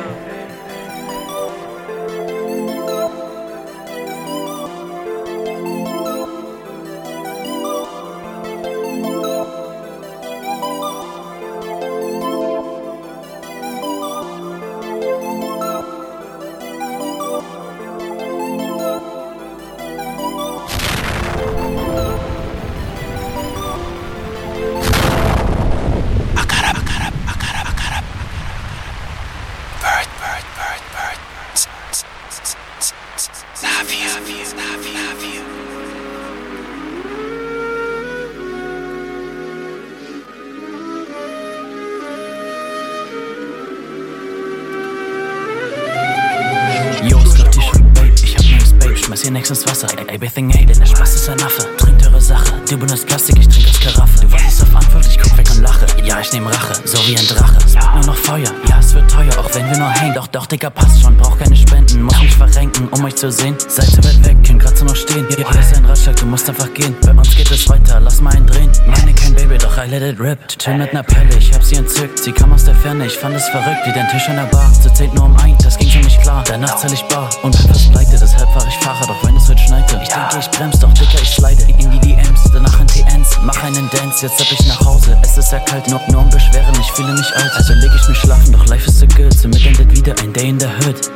Zu 63.22 63.30
sehen. 63.30 63.56
Seite 63.68 64.02
wird 64.02 64.24
weg, 64.24 64.36
können 64.44 64.58
grad 64.58 64.76
so 64.76 64.84
noch 64.84 64.96
stehen. 64.96 65.24
Hier 65.28 65.38
ist 65.38 65.76
ein 65.76 65.84
Ratschlag, 65.84 66.16
du 66.16 66.26
musst 66.26 66.48
einfach 66.48 66.74
gehen. 66.74 66.92
Bei 67.02 67.12
uns 67.12 67.36
geht 67.36 67.52
es 67.52 67.68
weiter, 67.68 68.00
lass 68.00 68.20
mal 68.20 68.34
einen 68.34 68.48
drehen. 68.48 68.68
Meine 68.84 69.14
kein 69.14 69.32
Baby, 69.36 69.58
doch 69.58 69.78
I 69.78 69.88
let 69.88 70.02
it 70.02 70.18
rip. 70.18 70.40
Chill 70.58 70.76
mit 70.76 70.92
ner 70.92 71.04
Pelle, 71.04 71.32
ich 71.38 71.54
hab 71.54 71.62
sie 71.62 71.76
entzückt. 71.76 72.18
Sie 72.18 72.32
kam 72.32 72.52
aus 72.52 72.64
der 72.64 72.74
Ferne, 72.74 73.06
ich 73.06 73.16
fand 73.16 73.36
es 73.36 73.46
verrückt, 73.50 73.78
wie 73.84 73.92
dein 73.92 74.08
Tisch 74.08 74.28
an 74.28 74.36
der 74.36 74.46
Bar. 74.46 74.68
Sie 74.74 74.92
zählt 74.92 75.14
nur 75.14 75.26
um 75.26 75.36
ein, 75.36 75.56
das 75.62 75.78
ging 75.78 75.88
für 75.88 76.02
mich 76.02 76.18
klar. 76.18 76.42
Danach 76.48 76.76
zahl 76.78 76.92
ich 76.92 77.02
bar 77.02 77.30
und 77.44 77.56
bin 77.56 77.68
fast 77.68 77.92
pleite, 77.92 78.10
deshalb 78.10 78.50
fahr 78.50 78.66
ich 78.66 78.74
Fahrer, 78.84 79.06
doch 79.06 79.24
wenn 79.24 79.36
es 79.36 79.48
heute 79.48 79.62
schneite. 79.62 80.00
Ich 80.02 80.08
denke, 80.08 80.38
ich 80.40 80.50
brems, 80.50 80.80
doch 80.80 80.92
Dicker, 80.92 81.22
ich 81.22 81.30
slide 81.30 81.62
in 81.78 81.90
die 81.92 82.00
DMs, 82.00 82.50
danach 82.52 82.80
in 82.80 82.88
TNs. 82.88 83.38
Mach 83.44 83.62
einen 83.62 83.88
Dance, 83.90 84.26
jetzt 84.26 84.40
hab 84.40 84.50
ich 84.50 84.66
nach 84.66 84.80
Hause. 84.80 85.16
Es 85.22 85.38
ist 85.38 85.52
ja 85.52 85.60
kalt, 85.60 85.86
nur, 85.86 86.00
nur 86.10 86.22
um 86.22 86.30
Beschweren, 86.30 86.74
ich 86.80 86.90
fühle 86.90 87.12
mich 87.12 87.36
alt. 87.36 87.52
Also 87.54 87.72
leg 87.74 87.90
ich 87.94 88.08
mich 88.08 88.18
schlafen, 88.18 88.50
doch 88.50 88.66
life 88.66 88.88
is 88.88 88.98
so 88.98 89.06
good. 89.06 89.32
Somit 89.32 89.64
endet 89.64 89.96
wieder 89.96 90.12
ein 90.20 90.32
Day 90.32 90.48
in 90.48 90.58
the 90.58 90.66
Hood. 90.66 91.08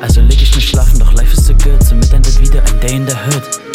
Also 0.00 0.20
leg 0.20 0.40
ich 0.42 0.54
mich 0.54 0.68
schlafen, 0.68 0.98
doch 0.98 1.12
life 1.14 1.32
is 1.32 1.46
so 1.46 1.54
good. 1.54 1.82
Somit 1.82 2.12
endet 2.12 2.40
wieder 2.40 2.62
ein 2.62 2.80
Day 2.80 2.96
in 2.96 3.06
the 3.06 3.14
Hood. 3.14 3.65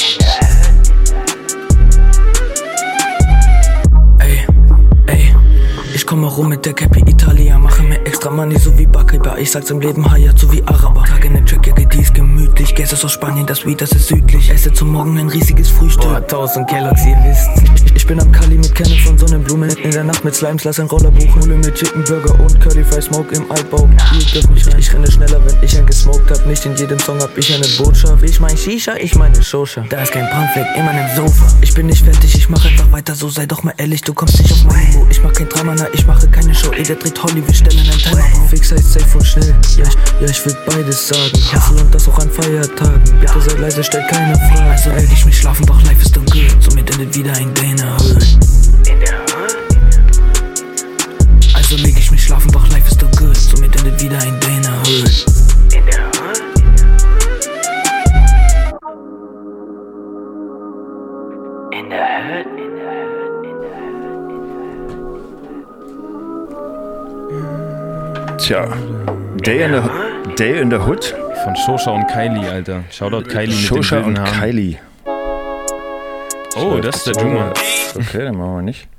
Rum 6.38 6.50
mit 6.50 6.66
der 6.66 6.74
Cappy 6.74 7.02
Italia, 7.02 7.58
mache 7.58 7.84
mir 7.84 8.00
extra 8.06 8.30
Money, 8.30 8.58
so 8.58 8.78
wie 8.78 8.86
Bakiba. 8.86 9.38
Ich 9.38 9.52
sag's 9.52 9.70
im 9.70 9.80
Leben 9.80 10.10
Hayat, 10.10 10.38
so 10.40 10.52
wie 10.52 10.64
Araber. 10.64 11.04
Trage 11.04 11.30
ne 11.30 11.44
Trackjacke, 11.44 11.86
die 11.86 12.02
ist 12.02 12.14
gemütlich. 12.14 12.74
Gäste 12.74 12.96
aus 13.04 13.12
Spanien, 13.12 13.46
das 13.46 13.66
Weed, 13.66 13.82
das 13.82 13.92
ist 13.92 14.08
südlich. 14.08 14.50
Esse 14.50 14.72
zum 14.72 14.92
Morgen 14.92 15.18
ein 15.18 15.30
riesiges 15.30 15.70
Frühstück. 15.70 16.04
Boah, 16.04 16.26
tausend 16.26 16.68
Kelloggs, 16.70 17.06
ihr 17.06 17.18
wisst. 17.24 17.50
Ich 17.96 18.08
bin 18.08 18.20
am 18.20 18.32
Kali 18.32 18.56
mit 18.56 18.74
Kerne 18.74 18.96
von 18.98 19.18
Sonnenblume. 19.18 19.68
In 19.68 19.92
der 19.92 20.04
Nacht 20.04 20.24
mit 20.24 20.36
Slimes, 20.36 20.64
lass 20.64 20.80
ein 20.80 20.88
Roller 20.88 21.12
buchen. 21.12 21.42
Hole 21.42 21.56
mit 21.56 21.76
Chicken 21.76 22.04
Burger 22.04 22.40
und 22.40 22.60
Curly 22.60 22.84
Fry 22.84 23.02
Smoke 23.02 23.36
im 23.36 23.52
Altbau. 23.52 23.90
Ihr 24.14 24.26
dürft 24.34 24.50
mich 24.52 24.68
rein. 24.68 24.80
Ich 24.80 24.94
renne 24.94 25.12
schneller, 25.12 25.40
wenn 25.46 25.56
ich 25.62 25.78
ein 25.78 25.86
gesmoked 25.86 26.32
hab. 26.32 26.46
Nicht 26.46 26.66
in 26.66 26.76
jedem 26.76 27.00
Song 27.00 27.20
hab 27.20 27.38
ich 27.38 27.54
eine 27.54 27.68
Botschaft. 27.78 28.24
Ich 28.24 28.40
mein 28.40 28.58
Shisha, 28.58 28.96
ich 28.96 29.16
meine 29.16 29.42
Shosha. 29.44 29.84
Da 29.90 30.02
ist 30.02 30.12
kein 30.12 30.28
Brandfleck 30.30 30.68
in 30.78 30.86
meinem 30.86 31.16
Sofa. 31.16 31.46
Ich 31.62 31.74
bin 31.74 31.88
nicht 31.88 32.04
fertig, 32.04 32.36
ich 32.36 32.50
mach 32.50 32.64
einfach 32.66 32.92
weiter 32.92 33.16
so. 33.16 33.30
Sei 33.30 33.46
doch 33.46 33.64
mal 33.64 33.74
ehrlich, 33.78 34.02
du 34.02 34.14
kommst 34.14 34.40
nicht 34.40 34.52
auf 34.52 34.64
mein 34.66 34.88
Niveau. 34.90 35.08
Ich 35.10 35.22
mach 35.24 35.34
kein 35.34 35.50
Drama, 35.50 35.74
na, 35.78 35.88
ich 35.94 36.08
mache 36.22 36.32
keine 36.32 36.54
Show. 36.54 36.72
Ey, 36.72 36.84
der 36.84 36.96
dreht 36.96 37.22
Holly, 37.22 37.46
wir 37.46 37.54
stellen 37.54 37.80
einen 37.80 37.98
Timer 37.98 38.24
auf. 38.42 38.50
Fix 38.50 38.72
heißt 38.72 38.94
safe 38.94 39.18
und 39.18 39.26
schnell. 39.26 39.56
Ja, 39.78 39.86
ich, 39.86 40.22
ja, 40.22 40.28
ich 40.28 40.46
will 40.46 40.56
beides 40.68 41.08
sagen. 41.08 41.32
Hustle 41.54 41.82
und 41.82 41.94
das 41.94 42.08
auch 42.08 42.20
an 42.20 42.30
Feiertagen. 42.30 43.02
Bitte 43.20 43.42
seid 43.42 43.60
leise, 43.60 43.84
stellt 43.84 44.08
keine 44.10 44.36
Fragen. 44.36 44.72
Also 44.72 44.90
ey, 44.92 45.08
ich 45.12 45.26
mich 45.26 45.38
schlafen, 45.38 45.66
doch 45.66 45.82
life 45.84 46.02
ist 46.02 46.16
good. 46.16 46.32
Somit 46.60 46.90
endet 46.92 47.16
wieder 47.16 47.34
ein 47.34 47.54
Day 47.54 47.72
in. 47.72 48.71
Tja, 68.52 68.68
Day 69.46 69.64
in 69.64 69.72
the, 69.72 70.36
Day 70.36 70.60
in 70.60 70.70
the 70.70 70.76
Hood. 70.76 71.06
Von 71.46 71.56
Shosha 71.56 71.92
und 71.92 72.06
Kylie, 72.08 72.52
Alter. 72.52 72.84
Shoutout 72.92 73.30
Kylie 73.30 73.48
mit 73.48 73.56
Shosha 73.56 74.02
den 74.02 74.04
und 74.04 74.18
wilden 74.18 74.28
Haaren. 74.28 74.42
Kylie. 74.42 74.78
Oh, 76.58 76.82
das 76.82 76.98
ist 76.98 77.08
der 77.08 77.24
Juma. 77.24 77.54
Okay, 77.96 78.26
dann 78.26 78.36
machen 78.36 78.56
wir 78.58 78.62
nicht. 78.62 78.90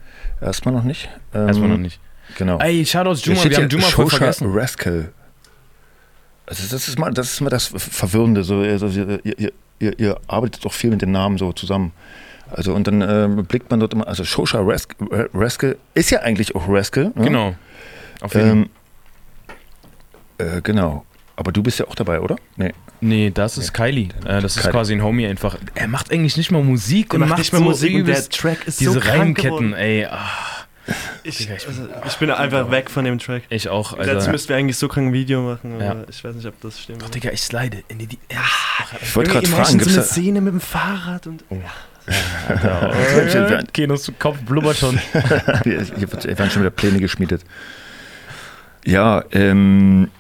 Erstmal 0.40 0.72
noch 0.72 0.84
nicht. 0.84 1.11
Ähm, 1.34 1.48
Erstmal 1.48 1.68
noch 1.68 1.76
nicht. 1.76 2.00
Genau. 2.38 2.61
Ey, 2.61 2.82
Shoutouts 2.86 3.24
Hier 3.24 3.34
Juma, 3.34 3.50
wir 3.50 3.57
haben 3.59 3.68
Juma 3.68 3.84
voll 3.88 4.07
Shosha 4.07 4.16
vergessen. 4.16 4.53
Rascal. 4.55 5.12
Also 6.46 6.74
das 6.74 6.88
ist 6.88 6.98
mal 6.98 7.12
das, 7.12 7.32
ist 7.32 7.42
mal 7.42 7.50
das 7.50 7.66
Verwirrende. 7.66 8.44
So, 8.44 8.61
also 8.61 8.86
ihr, 8.86 9.20
ihr, 9.22 9.53
ihr, 9.80 9.98
ihr 10.00 10.20
arbeitet 10.28 10.64
doch 10.64 10.72
viel 10.72 10.88
mit 10.88 11.03
den 11.03 11.12
Namen 11.12 11.36
so 11.36 11.53
zusammen. 11.53 11.92
Also 12.50 12.72
und 12.72 12.86
dann 12.86 13.03
ähm, 13.03 13.44
blickt 13.44 13.70
man 13.70 13.80
dort 13.80 13.92
immer, 13.92 14.09
also 14.09 14.24
Shosha 14.24 14.66
Rascal 15.34 15.76
ist 15.92 16.11
ja 16.11 16.20
eigentlich 16.20 16.55
auch 16.55 16.66
Rascal. 16.70 17.12
Ne? 17.14 17.24
Genau. 17.24 17.55
Auf 18.22 18.34
jeden 18.34 18.50
ähm, 18.50 18.70
äh, 20.57 20.61
genau. 20.62 21.05
Aber 21.36 21.51
du 21.51 21.62
bist 21.62 21.78
ja 21.78 21.86
auch 21.88 21.95
dabei, 21.95 22.20
oder? 22.20 22.36
Nee. 22.57 22.72
Nee, 23.01 23.30
das 23.30 23.57
ist 23.59 23.72
Kylie. 23.72 24.09
Äh, 24.24 24.40
das 24.43 24.57
ist 24.57 24.61
Kylie. 24.62 24.70
quasi 24.72 24.93
ein 24.95 25.03
Homie 25.03 25.26
einfach. 25.26 25.57
Er 25.74 25.88
macht 25.88 26.12
eigentlich 26.12 26.36
nicht 26.36 26.51
mal 26.51 26.62
Musik 26.62 27.14
und 27.14 27.20
macht 27.20 27.30
macht 27.30 27.38
nicht 27.40 27.53
mal 27.53 27.59
so 27.61 27.64
Musik 27.64 27.95
und 27.97 28.07
der 28.07 28.28
Track 28.28 28.66
ist 28.68 28.78
so 28.78 28.90
diese 28.93 29.01
krank 29.01 29.18
Reimketten, 29.18 29.72
ey. 29.74 30.05
ah. 30.07 30.18
Ich, 31.22 31.49
also, 31.49 31.68
ich 32.07 32.16
bin 32.16 32.30
einfach 32.32 32.70
weg 32.72 32.90
von 32.90 33.05
dem 33.05 33.18
Track. 33.20 33.45
Ich 33.51 33.68
auch, 33.68 33.97
Dazu 33.97 34.11
Alter. 34.11 34.30
müssten 34.32 34.49
wir 34.51 34.57
eigentlich 34.57 34.76
so 34.76 34.88
krank 34.88 35.09
ein 35.09 35.12
Video 35.12 35.40
machen, 35.43 35.74
aber 35.76 35.84
Ja. 35.84 35.97
ich 36.11 36.22
weiß 36.24 36.34
nicht, 36.34 36.47
ob 36.47 36.61
das 36.61 36.80
stimmt. 36.80 37.03
Doch, 37.03 37.09
Digga, 37.09 37.30
ich 37.30 37.40
slide 37.40 37.82
in 37.88 37.99
die. 37.99 38.07
die 38.09 38.18
ja. 38.30 38.40
Ich 39.01 39.14
wollte 39.16 39.30
gerade 39.30 39.47
fragen, 39.47 39.64
so 39.66 39.78
gibt's 39.78 39.93
eine 39.95 40.03
da, 40.03 40.03
Szene 40.03 40.40
mit 40.40 40.53
dem 40.53 40.61
Fahrrad 40.61 41.26
und. 41.28 41.45
Ja, 42.49 43.62
Kinos 43.73 44.10
Kopf 44.19 44.39
blubbert 44.40 44.77
schon. 44.77 44.98
hier, 45.64 45.82
hier 45.82 46.12
wird- 46.12 46.23
hier 46.24 46.39
werden 46.39 46.51
schon 46.51 46.62
wieder 46.62 46.70
Pläne 46.70 46.98
geschmiedet. 46.98 47.43
Ja, 48.85 49.23
ähm, 49.31 50.10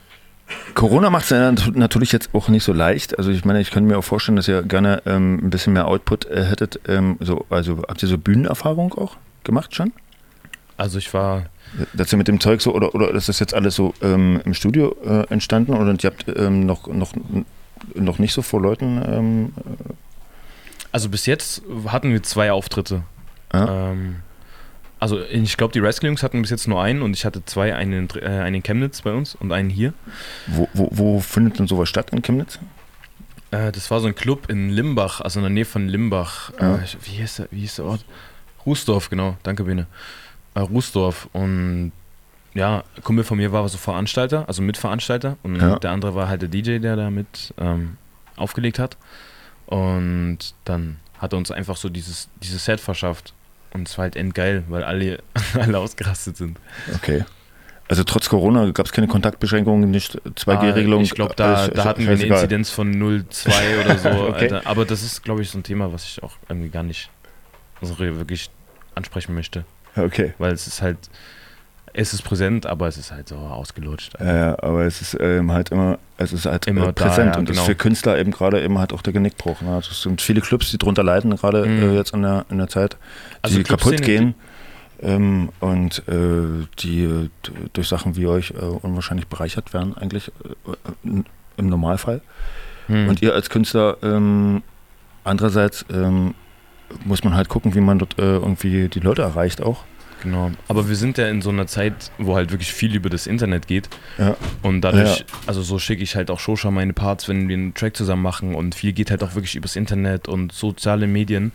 Corona 0.74 1.10
macht 1.10 1.24
es 1.24 1.30
ja 1.30 1.52
nat- 1.52 1.76
natürlich 1.76 2.12
jetzt 2.12 2.30
auch 2.34 2.48
nicht 2.48 2.64
so 2.64 2.72
leicht. 2.72 3.18
Also 3.18 3.30
ich 3.30 3.44
meine, 3.44 3.60
ich 3.60 3.70
könnte 3.70 3.90
mir 3.90 3.98
auch 3.98 4.04
vorstellen, 4.04 4.36
dass 4.36 4.48
ihr 4.48 4.62
gerne 4.62 5.02
ähm, 5.06 5.38
ein 5.42 5.50
bisschen 5.50 5.72
mehr 5.74 5.86
Output 5.86 6.24
äh, 6.26 6.44
hättet. 6.44 6.80
Ähm, 6.88 7.16
so, 7.20 7.44
also 7.50 7.82
habt 7.88 8.02
ihr 8.02 8.08
so 8.08 8.18
Bühnenerfahrung 8.18 8.94
auch 8.94 9.16
gemacht 9.44 9.74
schon? 9.74 9.92
Also 10.76 10.98
ich 10.98 11.12
war. 11.14 11.44
Dass 11.94 12.12
ihr 12.12 12.18
mit 12.18 12.28
dem 12.28 12.40
Zeug 12.40 12.60
so, 12.60 12.74
oder, 12.74 12.94
oder 12.94 13.10
ist 13.12 13.28
das 13.28 13.38
jetzt 13.38 13.54
alles 13.54 13.74
so 13.74 13.94
ähm, 14.02 14.40
im 14.44 14.52
Studio 14.54 14.94
äh, 15.04 15.26
entstanden 15.32 15.74
oder 15.74 15.92
ihr 15.92 16.10
habt 16.10 16.26
ähm, 16.36 16.66
noch, 16.66 16.86
noch, 16.86 17.12
noch 17.94 18.18
nicht 18.18 18.32
so 18.34 18.42
vor 18.42 18.60
Leuten 18.60 19.00
ähm, 19.06 19.52
Also 20.90 21.08
bis 21.08 21.24
jetzt 21.26 21.62
hatten 21.86 22.10
wir 22.10 22.22
zwei 22.22 22.52
Auftritte. 22.52 23.02
Ja. 23.54 23.90
Ähm, 23.92 24.16
also 25.02 25.20
ich 25.20 25.56
glaube, 25.56 25.72
die 25.72 25.80
Rescue 25.80 26.06
Jungs 26.08 26.22
hatten 26.22 26.40
bis 26.42 26.50
jetzt 26.50 26.68
nur 26.68 26.80
einen 26.80 27.02
und 27.02 27.14
ich 27.16 27.24
hatte 27.24 27.44
zwei, 27.44 27.74
einen 27.74 28.08
äh, 28.14 28.24
einen 28.24 28.56
in 28.56 28.62
Chemnitz 28.62 29.02
bei 29.02 29.12
uns 29.12 29.34
und 29.34 29.50
einen 29.52 29.68
hier. 29.68 29.92
wo, 30.46 30.68
wo, 30.74 30.88
wo 30.92 31.20
findet 31.20 31.58
denn 31.58 31.66
sowas 31.66 31.88
statt 31.88 32.10
in 32.12 32.22
Chemnitz? 32.22 32.60
Äh, 33.50 33.72
das 33.72 33.90
war 33.90 33.98
so 34.00 34.06
ein 34.06 34.14
Club 34.14 34.48
in 34.48 34.70
Limbach, 34.70 35.20
also 35.20 35.40
in 35.40 35.44
der 35.44 35.50
Nähe 35.50 35.64
von 35.64 35.88
Limbach. 35.88 36.52
Ja. 36.60 36.76
Äh, 36.76 36.86
wie, 37.02 37.10
hieß 37.16 37.36
der, 37.36 37.48
wie 37.50 37.60
hieß 37.60 37.76
der 37.76 37.84
Ort? 37.86 38.04
Rußdorf, 38.64 39.10
genau. 39.10 39.36
Danke, 39.42 39.64
Bene. 39.64 39.86
Äh, 40.54 40.60
Rußdorf. 40.60 41.28
Und 41.32 41.90
ja, 42.54 42.84
ein 42.96 43.02
Kumpel 43.02 43.24
von 43.24 43.38
mir 43.38 43.50
war 43.50 43.68
so 43.68 43.78
Veranstalter, 43.78 44.46
also 44.46 44.62
Mitveranstalter. 44.62 45.36
Und 45.42 45.56
Ja. 45.60 45.78
der 45.80 45.90
andere 45.90 46.14
war 46.14 46.28
halt 46.28 46.42
der 46.42 46.48
DJ, 46.48 46.78
der 46.78 46.94
da 46.96 47.10
mit 47.10 47.52
ähm, 47.58 47.96
aufgelegt 48.36 48.78
hat. 48.78 48.96
Und 49.66 50.38
dann 50.64 50.98
hat 51.18 51.32
er 51.32 51.38
uns 51.38 51.50
einfach 51.50 51.76
so 51.76 51.88
dieses, 51.88 52.28
dieses 52.42 52.64
Set 52.64 52.80
verschafft. 52.80 53.32
Und 53.72 53.88
es 53.88 53.96
war 53.98 54.04
halt 54.04 54.16
endgeil, 54.16 54.64
weil 54.68 54.84
alle, 54.84 55.18
alle 55.58 55.78
ausgerastet 55.78 56.36
sind. 56.36 56.58
Okay. 56.94 57.24
Also 57.88 58.04
trotz 58.04 58.28
Corona 58.28 58.70
gab 58.70 58.86
es 58.86 58.92
keine 58.92 59.06
Kontaktbeschränkungen, 59.06 59.90
nicht 59.90 60.18
2G-Regelung. 60.22 61.00
Ah, 61.00 61.04
Ich 61.04 61.10
glaube, 61.10 61.34
da, 61.36 61.68
da 61.68 61.84
hatten 61.84 62.02
wir 62.06 62.12
eine. 62.12 62.22
Inzidenz 62.22 62.70
von 62.70 62.94
0,2 62.94 63.84
oder 63.84 63.98
so. 63.98 64.08
Okay. 64.28 64.52
Alter. 64.52 64.62
Aber 64.66 64.84
das 64.84 65.02
ist, 65.02 65.22
glaube 65.22 65.42
ich, 65.42 65.50
so 65.50 65.58
ein 65.58 65.62
Thema, 65.62 65.92
was 65.92 66.04
ich 66.04 66.22
auch 66.22 66.32
irgendwie 66.48 66.70
gar 66.70 66.82
nicht 66.82 67.10
so 67.82 67.98
wirklich 67.98 68.50
ansprechen 68.94 69.34
möchte. 69.34 69.64
Okay. 69.96 70.32
Weil 70.38 70.52
es 70.52 70.66
ist 70.66 70.80
halt, 70.80 70.98
es 71.94 72.14
ist 72.14 72.22
präsent, 72.22 72.66
aber 72.66 72.88
es 72.88 72.96
ist 72.96 73.12
halt 73.12 73.28
so 73.28 73.36
ausgelutscht. 73.36 74.14
Ja, 74.18 74.34
ja, 74.36 74.62
aber 74.62 74.84
es 74.84 75.00
ist 75.00 75.16
ähm, 75.20 75.52
halt 75.52 75.70
immer, 75.70 75.98
es 76.16 76.32
ist 76.32 76.46
halt 76.46 76.66
Immer 76.66 76.88
äh, 76.88 76.92
da, 76.92 77.06
präsent 77.06 77.34
ja, 77.34 77.38
und 77.38 77.48
das 77.48 77.54
genau. 77.56 77.62
ist 77.62 77.66
für 77.66 77.74
Künstler 77.74 78.18
eben 78.18 78.30
gerade 78.30 78.62
eben 78.62 78.78
halt 78.78 78.92
auch 78.92 79.02
der 79.02 79.12
Genickbruch. 79.12 79.60
Ne? 79.60 79.74
Also 79.74 79.90
es 79.90 80.02
sind 80.02 80.20
viele 80.22 80.40
Clubs, 80.40 80.70
die 80.70 80.78
drunter 80.78 81.02
leiden, 81.04 81.34
gerade 81.36 81.66
Mhm. 81.66 81.82
äh, 81.90 81.94
jetzt 81.94 82.14
in 82.14 82.22
der, 82.22 82.46
in 82.50 82.58
der 82.58 82.68
Zeit, 82.68 82.96
Also 83.42 83.56
die 83.58 83.64
kaputt 83.64 84.02
gehen 84.02 84.34
ähm, 85.00 85.50
und 85.60 86.02
äh, 86.08 86.66
die 86.78 87.04
äh, 87.04 87.28
durch 87.72 87.88
Sachen 87.88 88.16
wie 88.16 88.26
euch 88.26 88.52
äh, 88.52 88.64
unwahrscheinlich 88.64 89.26
bereichert 89.26 89.74
werden, 89.74 89.96
eigentlich 89.96 90.32
äh, 90.44 91.08
äh, 91.08 91.22
im 91.56 91.68
Normalfall. 91.68 92.22
Mhm. 92.88 93.08
Und 93.08 93.22
ihr 93.22 93.34
als 93.34 93.50
Künstler, 93.50 93.96
ähm, 94.02 94.62
andererseits 95.24 95.84
ähm, 95.92 96.34
muss 97.04 97.24
man 97.24 97.34
halt 97.34 97.48
gucken, 97.48 97.74
wie 97.74 97.80
man 97.80 97.98
dort 97.98 98.18
äh, 98.18 98.22
irgendwie 98.36 98.88
die 98.88 99.00
Leute 99.00 99.22
erreicht 99.22 99.62
auch. 99.62 99.84
Genau. 100.22 100.52
Aber 100.68 100.88
wir 100.88 100.96
sind 100.96 101.18
ja 101.18 101.28
in 101.28 101.42
so 101.42 101.50
einer 101.50 101.66
Zeit, 101.66 102.12
wo 102.18 102.36
halt 102.36 102.52
wirklich 102.52 102.72
viel 102.72 102.94
über 102.94 103.10
das 103.10 103.26
Internet 103.26 103.66
geht. 103.66 103.88
Ja. 104.18 104.36
Und 104.62 104.82
dadurch, 104.82 105.18
Ja. 105.20 105.24
also 105.46 105.62
so 105.62 105.78
schicke 105.78 106.02
ich 106.02 106.14
halt 106.14 106.30
auch 106.30 106.38
Shosha 106.38 106.70
meine 106.70 106.92
Parts, 106.92 107.28
wenn 107.28 107.48
wir 107.48 107.56
einen 107.56 107.74
Track 107.74 107.96
zusammen 107.96 108.22
machen. 108.22 108.54
Und 108.54 108.74
viel 108.74 108.92
geht 108.92 109.10
halt 109.10 109.22
auch 109.24 109.34
wirklich 109.34 109.56
übers 109.56 109.74
Internet 109.76 110.28
und 110.28 110.52
soziale 110.52 111.06
Medien. 111.06 111.50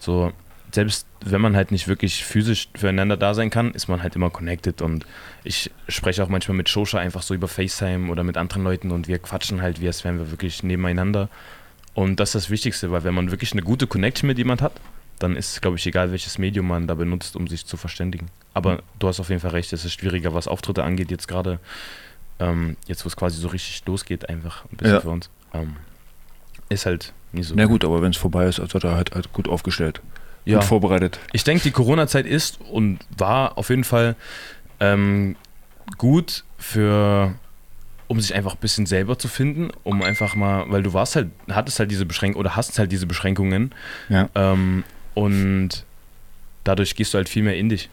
So, 0.00 0.32
selbst 0.72 1.06
wenn 1.24 1.40
man 1.40 1.56
halt 1.56 1.70
nicht 1.70 1.88
wirklich 1.88 2.24
physisch 2.24 2.68
füreinander 2.74 3.16
da 3.16 3.34
sein 3.34 3.50
kann, 3.50 3.72
ist 3.72 3.88
man 3.88 4.02
halt 4.02 4.16
immer 4.16 4.30
connected. 4.30 4.82
Und 4.82 5.06
ich 5.44 5.70
spreche 5.88 6.22
auch 6.22 6.28
manchmal 6.28 6.56
mit 6.56 6.68
Shosha 6.68 6.98
einfach 6.98 7.22
so 7.22 7.34
über 7.34 7.48
FaceTime 7.48 8.10
oder 8.10 8.24
mit 8.24 8.36
anderen 8.36 8.64
Leuten 8.64 8.90
und 8.90 9.08
wir 9.08 9.18
quatschen 9.18 9.62
halt, 9.62 9.80
wie 9.80 9.86
als 9.86 10.04
wären 10.04 10.18
wir 10.18 10.30
wirklich 10.30 10.62
nebeneinander. 10.62 11.28
Und 11.94 12.20
das 12.20 12.30
ist 12.30 12.34
das 12.44 12.50
Wichtigste, 12.50 12.90
weil 12.90 13.02
wenn 13.04 13.14
man 13.14 13.30
wirklich 13.30 13.52
eine 13.52 13.62
gute 13.62 13.86
Connection 13.86 14.26
mit 14.28 14.38
jemand 14.38 14.62
hat, 14.62 14.72
dann 15.18 15.36
ist 15.36 15.52
es, 15.52 15.60
glaube 15.60 15.76
ich, 15.76 15.86
egal, 15.86 16.10
welches 16.10 16.38
Medium 16.38 16.66
man 16.68 16.86
da 16.86 16.94
benutzt, 16.94 17.36
um 17.36 17.46
sich 17.48 17.66
zu 17.66 17.76
verständigen. 17.76 18.28
Aber 18.54 18.82
du 18.98 19.08
hast 19.08 19.20
auf 19.20 19.28
jeden 19.28 19.40
Fall 19.40 19.50
recht, 19.52 19.72
es 19.72 19.84
ist 19.84 19.92
schwieriger, 19.94 20.34
was 20.34 20.48
Auftritte 20.48 20.82
angeht, 20.84 21.10
jetzt 21.10 21.28
gerade, 21.28 21.58
ähm, 22.38 22.76
jetzt 22.86 23.04
wo 23.04 23.08
es 23.08 23.16
quasi 23.16 23.40
so 23.40 23.48
richtig 23.48 23.82
losgeht, 23.86 24.28
einfach 24.28 24.64
ein 24.66 24.76
bisschen 24.76 24.94
Ja. 24.94 25.00
für 25.00 25.10
uns. 25.10 25.30
Ähm, 25.54 25.76
ist 26.68 26.86
halt 26.86 27.12
nie 27.32 27.42
so. 27.42 27.54
Na 27.56 27.64
gut, 27.66 27.84
aber 27.84 28.02
wenn 28.02 28.10
es 28.10 28.16
vorbei 28.16 28.46
ist, 28.46 28.60
also 28.60 28.78
da 28.78 28.94
halt, 28.94 29.14
halt 29.14 29.32
gut 29.32 29.48
aufgestellt. 29.48 30.00
Ja. 30.44 30.58
Gut 30.58 30.64
vorbereitet. 30.66 31.18
Ich 31.32 31.44
denke, 31.44 31.62
die 31.62 31.70
Corona-Zeit 31.72 32.26
ist 32.26 32.60
und 32.60 33.00
war 33.16 33.58
auf 33.58 33.68
jeden 33.70 33.84
Fall 33.84 34.16
ähm, 34.80 35.36
gut 35.98 36.44
für, 36.58 37.34
um 38.06 38.20
sich 38.20 38.34
einfach 38.34 38.54
ein 38.54 38.60
bisschen 38.60 38.86
selber 38.86 39.18
zu 39.18 39.28
finden, 39.28 39.70
um 39.84 40.02
einfach 40.02 40.34
mal, 40.34 40.64
weil 40.70 40.82
du 40.82 40.92
warst 40.94 41.16
halt, 41.16 41.28
hattest 41.50 41.78
halt 41.80 41.90
diese 41.90 42.06
Beschränkungen 42.06 42.40
oder 42.46 42.56
hast 42.56 42.78
halt 42.78 42.92
diese 42.92 43.06
Beschränkungen 43.06 43.74
Ja. 44.08 44.28
ähm, 44.34 44.84
und 45.24 45.84
dadurch 46.64 46.94
gehst 46.94 47.14
du 47.14 47.18
halt 47.18 47.28
viel 47.28 47.42
mehr 47.42 47.56
in 47.56 47.68
dich. 47.68 47.88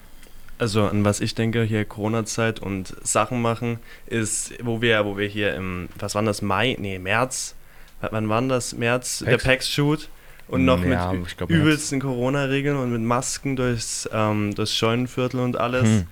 Also 0.57 0.83
an 0.85 1.03
was 1.03 1.19
ich 1.19 1.35
denke, 1.35 1.63
hier 1.63 1.83
Corona-Zeit 1.83 2.59
und 2.59 2.95
Sachen 3.03 3.41
machen, 3.41 3.79
ist, 4.05 4.53
wo 4.63 4.81
wir, 4.81 5.03
wo 5.05 5.17
wir 5.17 5.27
hier 5.27 5.53
im, 5.55 5.89
was 5.99 6.15
war 6.15 6.23
das, 6.23 6.41
Mai, 6.41 6.77
nee, 6.79 6.97
März, 6.97 7.55
wann 7.99 8.29
war 8.29 8.41
das, 8.43 8.73
März, 8.73 9.19
der 9.19 9.31
PAX? 9.31 9.43
PAX-Shoot 9.43 10.09
und 10.47 10.63
noch 10.63 10.81
Ja, 10.83 11.11
mit 11.11 11.37
glaub, 11.37 11.49
übelsten 11.49 11.99
Corona-Regeln 11.99 12.77
und 12.77 12.91
mit 12.91 13.01
Masken 13.01 13.55
durchs, 13.55 14.07
ähm, 14.13 14.55
durchs 14.55 14.75
Scheunenviertel 14.75 15.41
und 15.41 15.57
alles. 15.57 15.83
Hm. 15.83 16.07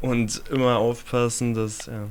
Und 0.00 0.42
immer 0.50 0.76
aufpassen, 0.76 1.54
dass, 1.54 1.86
ja. 1.86 2.06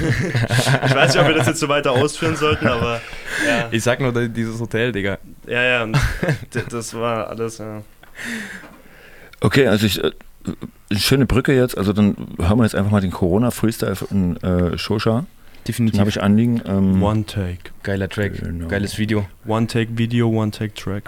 ich 0.86 0.94
weiß 0.94 1.14
nicht, 1.14 1.22
ob 1.22 1.28
wir 1.28 1.34
das 1.34 1.46
jetzt 1.46 1.60
so 1.60 1.68
weiter 1.68 1.92
ausführen 1.92 2.36
sollten, 2.36 2.66
aber 2.66 3.00
ja. 3.46 3.68
Ich 3.70 3.82
sag 3.82 4.00
nur 4.00 4.12
dieses 4.28 4.60
Hotel, 4.60 4.92
Digga. 4.92 5.18
Ja, 5.46 5.62
ja, 5.62 5.88
das 6.70 6.94
war 6.94 7.28
alles, 7.28 7.58
ja. 7.58 7.82
Okay, 9.40 9.66
also 9.68 9.86
ich, 9.86 10.02
äh, 10.02 10.10
schöne 10.96 11.26
Brücke 11.26 11.54
jetzt. 11.54 11.78
Also 11.78 11.92
dann 11.92 12.16
hören 12.38 12.58
wir 12.58 12.64
jetzt 12.64 12.74
einfach 12.74 12.90
mal 12.90 13.00
den 13.00 13.10
Corona-Freestyle 13.12 13.96
von 13.96 14.36
äh, 14.38 14.76
Shosha. 14.76 15.26
Definitiv. 15.66 15.96
Den 15.96 16.00
habe 16.00 16.10
ich 16.10 16.22
anliegen. 16.22 16.62
Ähm, 16.66 17.02
One 17.02 17.24
Take. 17.26 17.58
Geiler 17.82 18.08
Track, 18.08 18.40
Genau. 18.40 18.66
geiles 18.68 18.98
Video. 18.98 19.26
One 19.46 19.66
Take 19.66 19.96
Video, 19.96 20.28
One 20.28 20.50
Take 20.50 20.74
Track. 20.74 21.04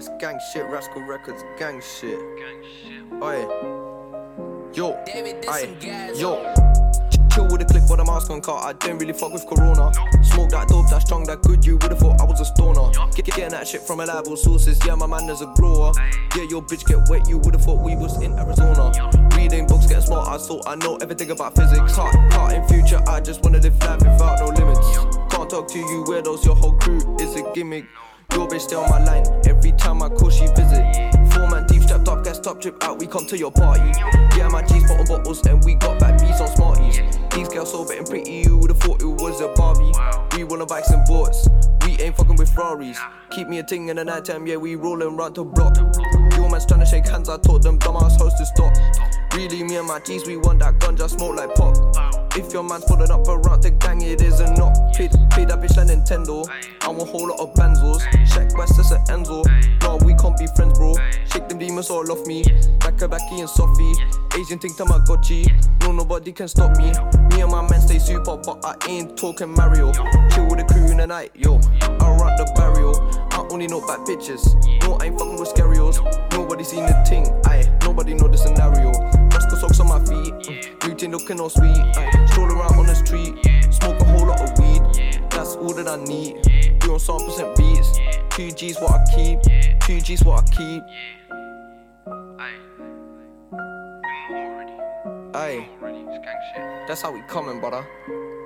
It's 0.00 0.08
gang 0.18 0.40
shit, 0.50 0.64
Rascal 0.64 1.02
Records, 1.02 1.44
gang 1.58 1.82
shit. 1.82 2.18
Gang 2.38 2.64
shit. 2.64 3.22
Oi. 3.22 3.44
Yo. 4.72 4.94
Aye. 5.46 5.76
Yo. 6.16 6.54
Chill 7.30 7.44
with 7.44 7.60
a 7.60 7.66
clip 7.66 7.82
with 7.82 8.00
a 8.00 8.04
mask 8.06 8.30
on 8.30 8.40
car. 8.40 8.66
I 8.66 8.72
don't 8.72 8.96
really 8.96 9.12
fuck 9.12 9.30
with 9.30 9.46
Corona. 9.46 9.92
Smoke 10.22 10.48
that 10.52 10.68
dope, 10.68 10.88
that 10.88 11.02
strong, 11.02 11.24
that 11.24 11.42
good. 11.42 11.66
You 11.66 11.76
would've 11.76 11.98
thought 11.98 12.18
I 12.18 12.24
was 12.24 12.40
a 12.40 12.46
stoner. 12.46 12.90
Get, 13.14 13.26
getting 13.26 13.50
that 13.50 13.68
shit 13.68 13.82
from 13.82 14.00
reliable 14.00 14.38
sources. 14.38 14.80
Yeah, 14.86 14.94
my 14.94 15.06
man 15.06 15.28
is 15.28 15.42
a 15.42 15.52
grower. 15.54 15.92
Yeah, 16.34 16.44
your 16.48 16.62
bitch 16.62 16.86
get 16.86 17.06
wet. 17.10 17.28
You 17.28 17.36
would've 17.36 17.62
thought 17.62 17.84
we 17.84 17.94
was 17.94 18.22
in 18.22 18.32
Arizona. 18.38 18.90
Reading 19.36 19.66
books, 19.66 19.84
getting 19.84 20.06
smart. 20.06 20.28
I 20.28 20.38
thought 20.38 20.66
I 20.66 20.76
know 20.76 20.96
everything 21.02 21.30
about 21.30 21.54
physics. 21.54 21.94
Heart, 21.94 22.32
heart 22.32 22.54
in 22.54 22.66
future. 22.68 23.02
I 23.06 23.20
just 23.20 23.44
wanna 23.44 23.58
live 23.58 23.78
life 23.80 23.98
without 23.98 24.38
no 24.40 24.46
limits. 24.46 24.80
Can't 25.28 25.50
talk 25.50 25.68
to 25.68 25.78
you 25.78 26.04
weirdos. 26.08 26.42
Your 26.46 26.56
whole 26.56 26.72
crew 26.78 27.18
is 27.20 27.36
a 27.36 27.52
gimmick. 27.52 27.84
Your 28.32 28.48
bitch 28.48 28.62
stay 28.62 28.76
on 28.76 28.88
my 28.88 29.02
line 29.04 29.24
every 29.46 29.72
time 29.72 30.02
I 30.02 30.08
call 30.08 30.30
she 30.30 30.46
visit. 30.48 30.84
Four 31.32 31.48
man 31.48 31.66
deep 31.66 31.82
stepped 31.82 32.08
up, 32.08 32.24
gas 32.24 32.38
top 32.38 32.60
trip 32.60 32.82
out, 32.82 32.98
we 32.98 33.06
come 33.06 33.26
to 33.26 33.36
your 33.36 33.50
party. 33.50 33.92
Yeah, 34.36 34.48
my 34.48 34.62
G's 34.62 34.84
bottom 34.88 35.06
bottles 35.06 35.44
and 35.46 35.62
we 35.64 35.74
got 35.74 35.98
back 35.98 36.20
beats 36.20 36.40
on 36.40 36.48
Smarties. 36.48 37.00
These 37.34 37.48
girls 37.48 37.72
so 37.72 37.88
and 37.90 38.06
pretty, 38.06 38.42
you 38.44 38.56
would've 38.56 38.78
thought 38.78 39.02
it 39.02 39.06
was 39.06 39.40
a 39.40 39.48
Barbie. 39.54 39.92
We 40.36 40.44
rollin' 40.44 40.66
bikes 40.66 40.90
and 40.90 41.04
boards, 41.06 41.48
we 41.84 41.98
ain't 42.00 42.16
fucking 42.16 42.36
with 42.36 42.52
Ferraris. 42.54 42.98
Keep 43.30 43.48
me 43.48 43.58
a 43.58 43.62
ting 43.62 43.88
in 43.88 43.96
the 43.96 44.04
night 44.04 44.24
time, 44.24 44.46
yeah, 44.46 44.56
we 44.56 44.74
rollin' 44.74 45.16
round 45.16 45.34
the 45.34 45.44
block. 45.44 45.76
Your 46.36 46.50
man's 46.50 46.66
tryna 46.66 46.86
shake 46.86 47.08
hands, 47.08 47.28
I 47.28 47.38
told 47.38 47.62
them 47.62 47.78
dumbass 47.78 48.18
hoes 48.18 48.34
to 48.34 48.46
stop. 48.46 48.74
Really, 49.34 49.62
me 49.62 49.76
and 49.76 49.86
my 49.86 50.00
G's, 50.00 50.26
we 50.26 50.36
want 50.36 50.60
that 50.60 50.78
gun, 50.78 50.96
just 50.96 51.18
smoke 51.18 51.36
like 51.36 51.54
pop. 51.54 51.76
If 52.36 52.52
your 52.52 52.62
man's 52.62 52.84
pulling 52.84 53.10
up 53.10 53.26
around 53.26 53.62
the 53.62 53.72
gang, 53.72 54.02
it 54.02 54.22
is 54.22 54.38
a 54.38 54.54
not. 54.54 54.76
Paid, 54.94 55.10
paid 55.30 55.48
that 55.48 55.58
bitch 55.60 55.76
like 55.76 55.88
Nintendo. 55.88 56.46
I 56.80 56.88
want 56.88 57.08
a 57.08 57.12
whole 57.12 57.28
lot 57.28 57.40
of 57.40 57.52
benzos. 57.54 58.00
Check 58.32 58.56
West, 58.56 58.78
it's 58.78 58.92
a 58.92 58.98
Enzo. 59.10 59.42
No, 59.82 59.98
we 60.06 60.14
can't 60.14 60.38
be 60.38 60.46
friends, 60.54 60.78
bro. 60.78 60.94
Shake 61.32 61.48
them 61.48 61.58
demons 61.58 61.90
all 61.90 62.08
off 62.10 62.24
me. 62.26 62.44
Back 62.78 63.02
a 63.02 63.08
backy 63.08 63.40
and 63.40 63.50
Sophie. 63.50 63.94
Asian 64.38 64.60
thing 64.60 64.70
Tamagotchi. 64.74 65.50
No, 65.82 65.90
nobody 65.90 66.30
can 66.30 66.46
stop 66.46 66.76
me. 66.76 66.92
Me 67.34 67.42
and 67.42 67.50
my 67.50 67.68
men 67.68 67.80
stay 67.80 67.98
super, 67.98 68.36
but 68.36 68.64
I 68.64 68.76
ain't 68.88 69.16
talking 69.16 69.50
Mario. 69.50 69.92
Chill 70.30 70.46
with 70.46 70.58
the 70.58 70.66
crew 70.70 70.86
in 70.86 70.98
the 70.98 71.06
night, 71.08 71.32
yo. 71.34 71.56
I 71.82 72.14
rock 72.14 72.38
the 72.38 72.46
barrier. 72.54 72.94
I 73.32 73.48
only 73.50 73.66
know 73.66 73.80
bad 73.80 74.00
bitches. 74.06 74.54
No, 74.82 74.94
I 75.00 75.06
ain't 75.06 75.18
fucking 75.18 75.38
with 75.38 75.52
scarios. 75.52 75.98
Nobody 76.32 76.62
seen 76.62 76.86
the 76.86 76.94
thing, 77.08 77.26
aye. 77.46 77.66
Nobody 77.82 78.14
know 78.14 78.28
the 78.28 78.38
scenario. 78.38 78.92
Rascal 79.70 79.74
socks 79.74 79.80
on 79.80 79.86
my 79.88 79.98
feet. 80.04 80.34
Mm. 80.34 80.88
New 80.88 80.94
thing 80.96 81.10
looking 81.12 81.40
all 81.40 81.50
sweet. 81.50 81.76
Aye. 81.96 82.26
Stroll 82.26 82.48
around 82.48 82.78
on 82.78 82.86
the 82.86 82.94
street. 82.94 83.34
Smoke 83.72 84.00
a 84.00 84.04
whole 84.04 84.26
lot 84.26 84.40
of 84.40 84.58
weed. 84.58 84.82
That's 85.30 85.56
all 85.56 85.72
that 85.74 85.88
I 85.88 85.96
need. 86.04 86.82
You 86.84 86.92
on 86.94 87.00
some 87.00 87.24
percent 87.24 87.56
beats. 87.56 87.98
Two 88.30 88.50
G's 88.50 88.80
what 88.80 88.92
I 88.92 89.04
keep. 89.14 89.40
Two 89.80 90.00
G's 90.00 90.24
what 90.24 90.44
I 90.44 90.46
keep. 90.54 90.82
Aye. 95.34 95.68
That's 96.88 97.02
how 97.02 97.12
we 97.12 97.22
coming, 97.22 97.60
brother. 97.60 97.86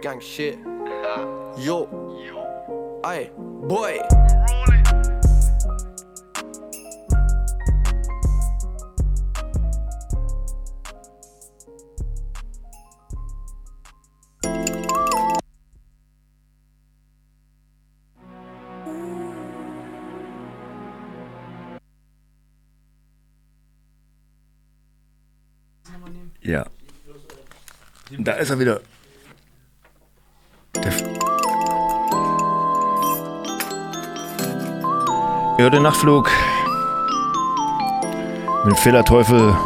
Gang 0.03 0.21
shit. 0.21 0.59
Yo. 1.59 3.01
Aye. 3.05 3.31
Boy. 3.37 4.01
Ja. 26.45 26.67
Da 28.19 28.33
ist 28.33 28.51
er 28.51 28.59
wieder. 28.59 28.81
Der 30.75 30.87
F 30.87 31.03
ja, 35.59 35.71
der 35.71 35.81
Nachtflug 35.81 36.31
mit 38.67 38.79
Fehlerteufel 38.79 39.57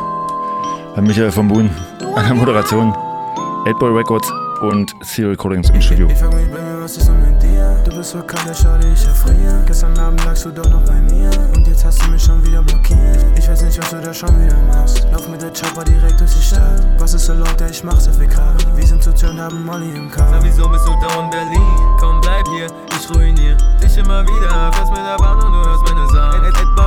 bei 0.95 1.03
Michael 1.03 1.33
von 1.33 1.49
Buhn 1.49 1.69
an 2.15 2.27
der 2.27 2.35
Moderation, 2.35 2.93
8-Boy 2.93 3.97
Records 3.97 4.33
und 4.61 4.95
Sea 5.01 5.29
Recordings 5.29 5.71
im 5.71 5.81
Studio. 5.81 6.09
Ich 6.11 6.19
frag 6.19 6.35
mich 6.35 6.51
bei 6.51 6.61
mir, 6.61 6.81
was 6.81 6.97
ist 6.97 7.07
so 7.07 7.13
mit 7.13 7.43
dir? 7.43 7.83
Du 7.85 7.97
bist 7.97 8.11
so 8.11 8.19
kalt, 8.23 8.47
der 8.47 8.55
schau 8.55 8.77
dich 8.79 9.07
erfrieren. 9.07 9.65
Gestern 9.67 9.99
Abend 9.99 10.25
lagst 10.25 10.45
du 10.45 10.51
doch 10.51 10.69
noch 10.69 10.83
bei 10.83 11.01
mir. 11.01 11.31
Und 11.55 11.67
jetzt 11.67 11.85
hast 11.85 12.03
du 12.03 12.11
mich 12.11 12.23
schon 12.23 12.45
wieder 12.45 12.63
blockiert. 12.63 13.25
Ich 13.37 13.49
weiß 13.49 13.63
nicht, 13.63 13.79
was 13.79 13.91
du 13.91 14.01
da 14.01 14.13
schon 14.13 14.31
wieder 14.45 14.57
machst. 14.67 15.07
Lauf 15.13 15.29
mit 15.29 15.43
der 15.43 15.53
Chopper 15.53 15.85
direkt 15.85 16.21
durch 16.21 16.35
die 16.35 16.43
Stadt. 16.43 16.85
Was 16.99 17.15
ist 17.15 17.27
so 17.27 17.35
laut, 17.35 17.59
der 17.59 17.71
ich 17.71 17.83
mach 17.85 18.01
so 18.01 18.13
viel 18.13 18.29
Kraft. 18.29 18.67
Wir 18.77 18.87
sind 18.87 19.03
zu 19.03 19.15
Turn, 19.15 19.41
haben 19.41 19.65
Molly 19.65 19.91
im 19.95 20.11
Kopf. 20.11 20.31
Sag, 20.31 20.43
wieso 20.43 20.69
bist 20.69 20.87
du 20.87 20.93
dauernd 21.07 21.31
Berlin? 21.31 21.63
Komm, 22.01 22.21
bleib 22.21 22.47
hier, 22.49 22.67
ich 22.99 23.11
ruinier 23.15 23.57
dich 23.83 23.97
immer 23.97 24.23
wieder. 24.25 24.73
Fährst 24.73 24.91
mit 24.91 25.01
der 25.01 25.17
Bahn 25.17 25.37
und 25.43 25.53
du 25.53 25.69
hörst 25.69 25.83
meine 25.85 26.07
Sachen. 26.07 26.18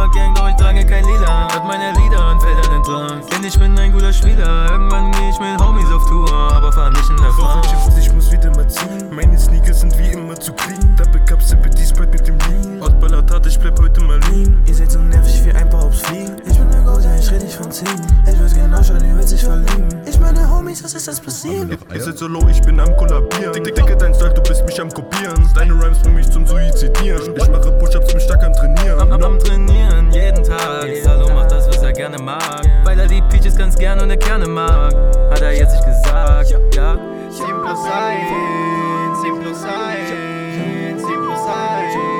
Gang, 0.10 0.34
doch 0.36 0.50
ich 0.50 0.56
trage 0.56 0.86
kein 0.86 1.06
Lila. 1.06 1.48
Hört 1.52 1.66
meine 1.66 1.92
Lieder 2.00 2.32
und 2.32 2.42
fällt 2.42 2.68
in 2.68 2.84
Trance. 2.84 3.30
Denn 3.30 3.44
ich 3.44 3.58
bin 3.60 3.78
ein 3.78 3.92
guter 3.92 4.12
Spieler. 4.12 4.72
Irgendwann 4.72 5.12
geh 5.12 5.30
ich 5.30 5.40
mit 5.40 5.62
Homies 5.62 5.92
auf 5.92 6.06
Tour, 6.08 6.32
aber 6.34 6.72
fahr 6.72 6.90
nicht 6.90 7.10
in 7.10 7.18
der 7.18 7.32
Fahrt. 7.32 7.68
Ich 7.98 8.12
muss 8.14 8.32
wieder 8.32 8.50
mal 8.52 8.68
ziehen. 8.68 9.14
Meine 9.14 9.38
Sneakers 9.38 9.82
sind 9.82 9.98
wie 9.98 10.12
immer 10.12 10.36
zu 10.40 10.54
clean. 10.54 10.96
Double 10.98 11.22
Cup, 11.26 11.42
sippe 11.42 11.70
die 11.70 11.86
Sprite 11.86 12.12
mit 12.12 12.28
dem 12.28 12.38
Lean. 12.40 12.82
Hotballer 12.82 13.26
Tat, 13.26 13.46
ich 13.46 13.60
bleib 13.60 13.80
heute 13.80 14.02
mal 14.02 14.20
lean. 14.32 14.62
Ihr 14.66 14.74
seid 14.76 14.92
so 14.92 15.00
nervig 15.00 15.46
wie 15.46 15.52
ein 15.52 15.70
paar 15.70 15.84
Hops 15.84 16.02
fliegen. 16.02 16.36
Ich 16.46 16.58
bin 16.58 16.70
der 16.72 16.82
Ghost, 16.82 17.06
ja, 17.06 17.16
ich 17.16 17.32
red 17.32 17.44
nicht 17.44 17.56
von 17.56 17.72
Ziegen. 17.72 18.02
Ich 18.26 18.40
weiß 18.42 18.54
genau 18.54 18.84
schon, 18.84 19.04
ihr 19.06 19.16
will 19.16 19.28
sich 19.28 19.44
verlieben. 19.44 19.88
Ich 20.06 20.20
meine 20.20 20.50
Homies, 20.50 20.84
was 20.84 20.94
ist 20.94 21.08
das 21.08 21.20
passiert? 21.20 21.68
Ihr 21.94 22.02
seid 22.02 22.18
so 22.18 22.28
low, 22.28 22.48
ich 22.50 22.62
bin 22.62 22.80
am 22.80 22.96
kollabieren. 22.98 23.54
Dick, 23.54 23.76
dicke 23.76 23.96
dein 23.96 24.14
Style, 24.14 24.34
du 24.34 24.42
bist 24.42 24.66
mich 24.66 24.80
am 24.82 24.90
kopieren. 24.90 25.50
Deine 25.56 25.74
Rhymes 25.74 26.00
bringen 26.00 26.16
mich 26.16 26.30
zum 26.30 26.46
Suizidieren. 26.48 27.36
Ich 27.36 27.50
mache 27.50 27.72
Push-Ups, 27.72 28.08
bin 28.08 28.20
stark 28.20 28.44
am 28.44 28.54
Trainieren. 28.54 29.00
Am, 29.00 29.12
am, 29.12 29.24
am 29.24 29.40
Trainieren, 29.40 29.91
jeden 30.12 30.44
Tag. 30.44 30.88
Salo 31.04 31.28
macht 31.34 31.52
das, 31.52 31.68
was 31.68 31.82
er 31.82 31.94
gerne 31.94 32.18
mag. 32.18 32.62
Weil 32.84 33.00
er 33.00 33.08
die 33.08 33.22
Peaches 33.30 33.56
ganz 33.56 33.76
gern 33.76 34.00
und 34.00 34.10
er 34.10 34.18
gerne 34.18 34.48
mag. 34.48 34.94
Hat 35.30 35.42
er 35.42 35.54
jetzt 35.54 35.74
nicht 35.74 35.86
gesagt, 35.86 36.76
ja. 36.76 36.98
7 37.30 37.62
plus 37.62 37.80
1, 37.86 39.22
7 39.22 39.40
plus 39.40 39.64
1, 39.64 41.02
7 41.02 41.22
plus 41.24 41.48
1 41.48 42.12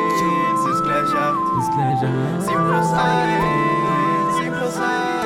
ist 0.72 0.84
gleich 0.84 1.16
8. 1.16 1.36
Ist 1.60 1.72
gleich 1.74 2.04
8. 2.04 2.42
7 2.42 2.68
plus 2.68 2.94
1, 2.94 3.44
7 4.38 4.54
plus 4.54 4.78
1, 4.78 5.21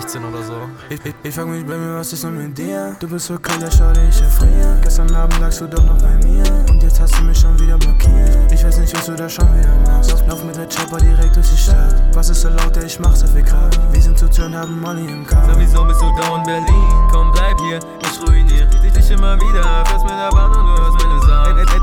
16 0.00 0.24
oder 0.24 0.42
so. 0.42 0.54
Ich, 0.88 1.04
ich, 1.04 1.14
ich 1.24 1.34
frag 1.34 1.46
mich 1.48 1.64
bei 1.66 1.76
mir, 1.76 1.98
was 1.98 2.12
ist 2.12 2.20
so 2.20 2.28
mit 2.30 2.56
dir? 2.56 2.94
Du 3.00 3.08
bist 3.08 3.26
so 3.26 3.36
kalt, 3.38 3.60
der 3.60 3.70
schau 3.70 3.92
dich 3.92 4.22
erfrieren. 4.22 4.80
Gestern 4.80 5.12
Abend 5.14 5.40
lagst 5.40 5.60
du 5.60 5.66
doch 5.66 5.82
noch 5.84 5.98
bei 6.00 6.14
mir. 6.24 6.44
Und 6.68 6.80
jetzt 6.82 7.00
hast 7.00 7.18
du 7.18 7.24
mich 7.24 7.38
schon 7.38 7.58
wieder 7.58 7.76
blockiert. 7.76 8.52
Ich 8.52 8.62
weiß 8.62 8.78
nicht, 8.78 8.96
was 8.96 9.06
du 9.06 9.16
da 9.16 9.28
schon 9.28 9.48
wieder 9.58 9.74
machst. 9.86 10.12
Lauf, 10.12 10.26
lauf 10.28 10.44
mit 10.44 10.56
der 10.56 10.68
Chopper 10.68 10.98
direkt 10.98 11.34
durch 11.34 11.50
die 11.50 11.56
Stadt. 11.56 12.14
Was 12.14 12.28
ist 12.28 12.42
so 12.42 12.48
laut, 12.48 12.76
der 12.76 12.84
ich 12.84 12.98
mach 13.00 13.16
so 13.16 13.26
viel 13.26 13.42
Kraft. 13.42 13.80
Wir 13.92 14.00
sind 14.00 14.16
zu 14.16 14.30
Turn, 14.30 14.54
haben 14.54 14.80
Molly 14.80 15.04
im 15.10 15.26
Kopf. 15.26 15.46
Sag, 15.46 15.58
wieso 15.58 15.84
bist 15.84 16.00
du 16.00 16.06
dauernd 16.14 16.44
Berlin? 16.44 17.08
Komm, 17.10 17.32
bleib 17.32 17.58
hier, 17.60 17.80
ich 18.02 18.28
ruinier 18.28 18.66
dich, 18.66 18.92
dich 18.92 19.10
immer 19.10 19.36
wieder. 19.36 19.84
Fährst 19.86 20.04
mit 20.04 20.14
der 20.14 20.30
Bahn 20.30 20.54
und 20.54 20.64
du 20.64 20.82
hörst 20.82 20.97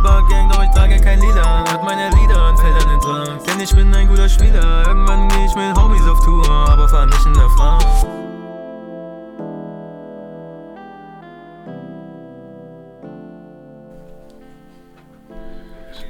meine 0.05 0.21
Sachen. 0.21 0.25
Ed, 0.25 0.25
Ed 0.25 0.27
Bar 0.27 0.27
Gang, 0.27 0.49
doch 0.49 0.63
ich 0.63 0.69
trage 0.71 0.99
kein 0.99 1.19
Lila. 1.19 1.65
Hört 1.69 1.83
meine 1.83 2.09
Lieder 2.15 2.49
und 2.49 2.59
fällt 2.59 2.83
in 2.83 2.89
den 2.89 3.01
Trance. 3.01 3.45
Denn 3.45 3.59
ich 3.59 3.75
bin 3.75 3.93
ein 3.93 4.07
guter 4.07 4.29
Spieler. 4.29 4.87
Irgendwann 4.87 5.27
geh 5.29 5.45
ich 5.45 5.55
mit 5.55 5.75
Homies 5.75 6.07
auf 6.07 6.23
Tour, 6.23 6.49
aber 6.49 6.87
fahr 6.89 7.05
nicht 7.05 7.25
in 7.25 7.33
der 7.33 7.49
France. 7.49 8.07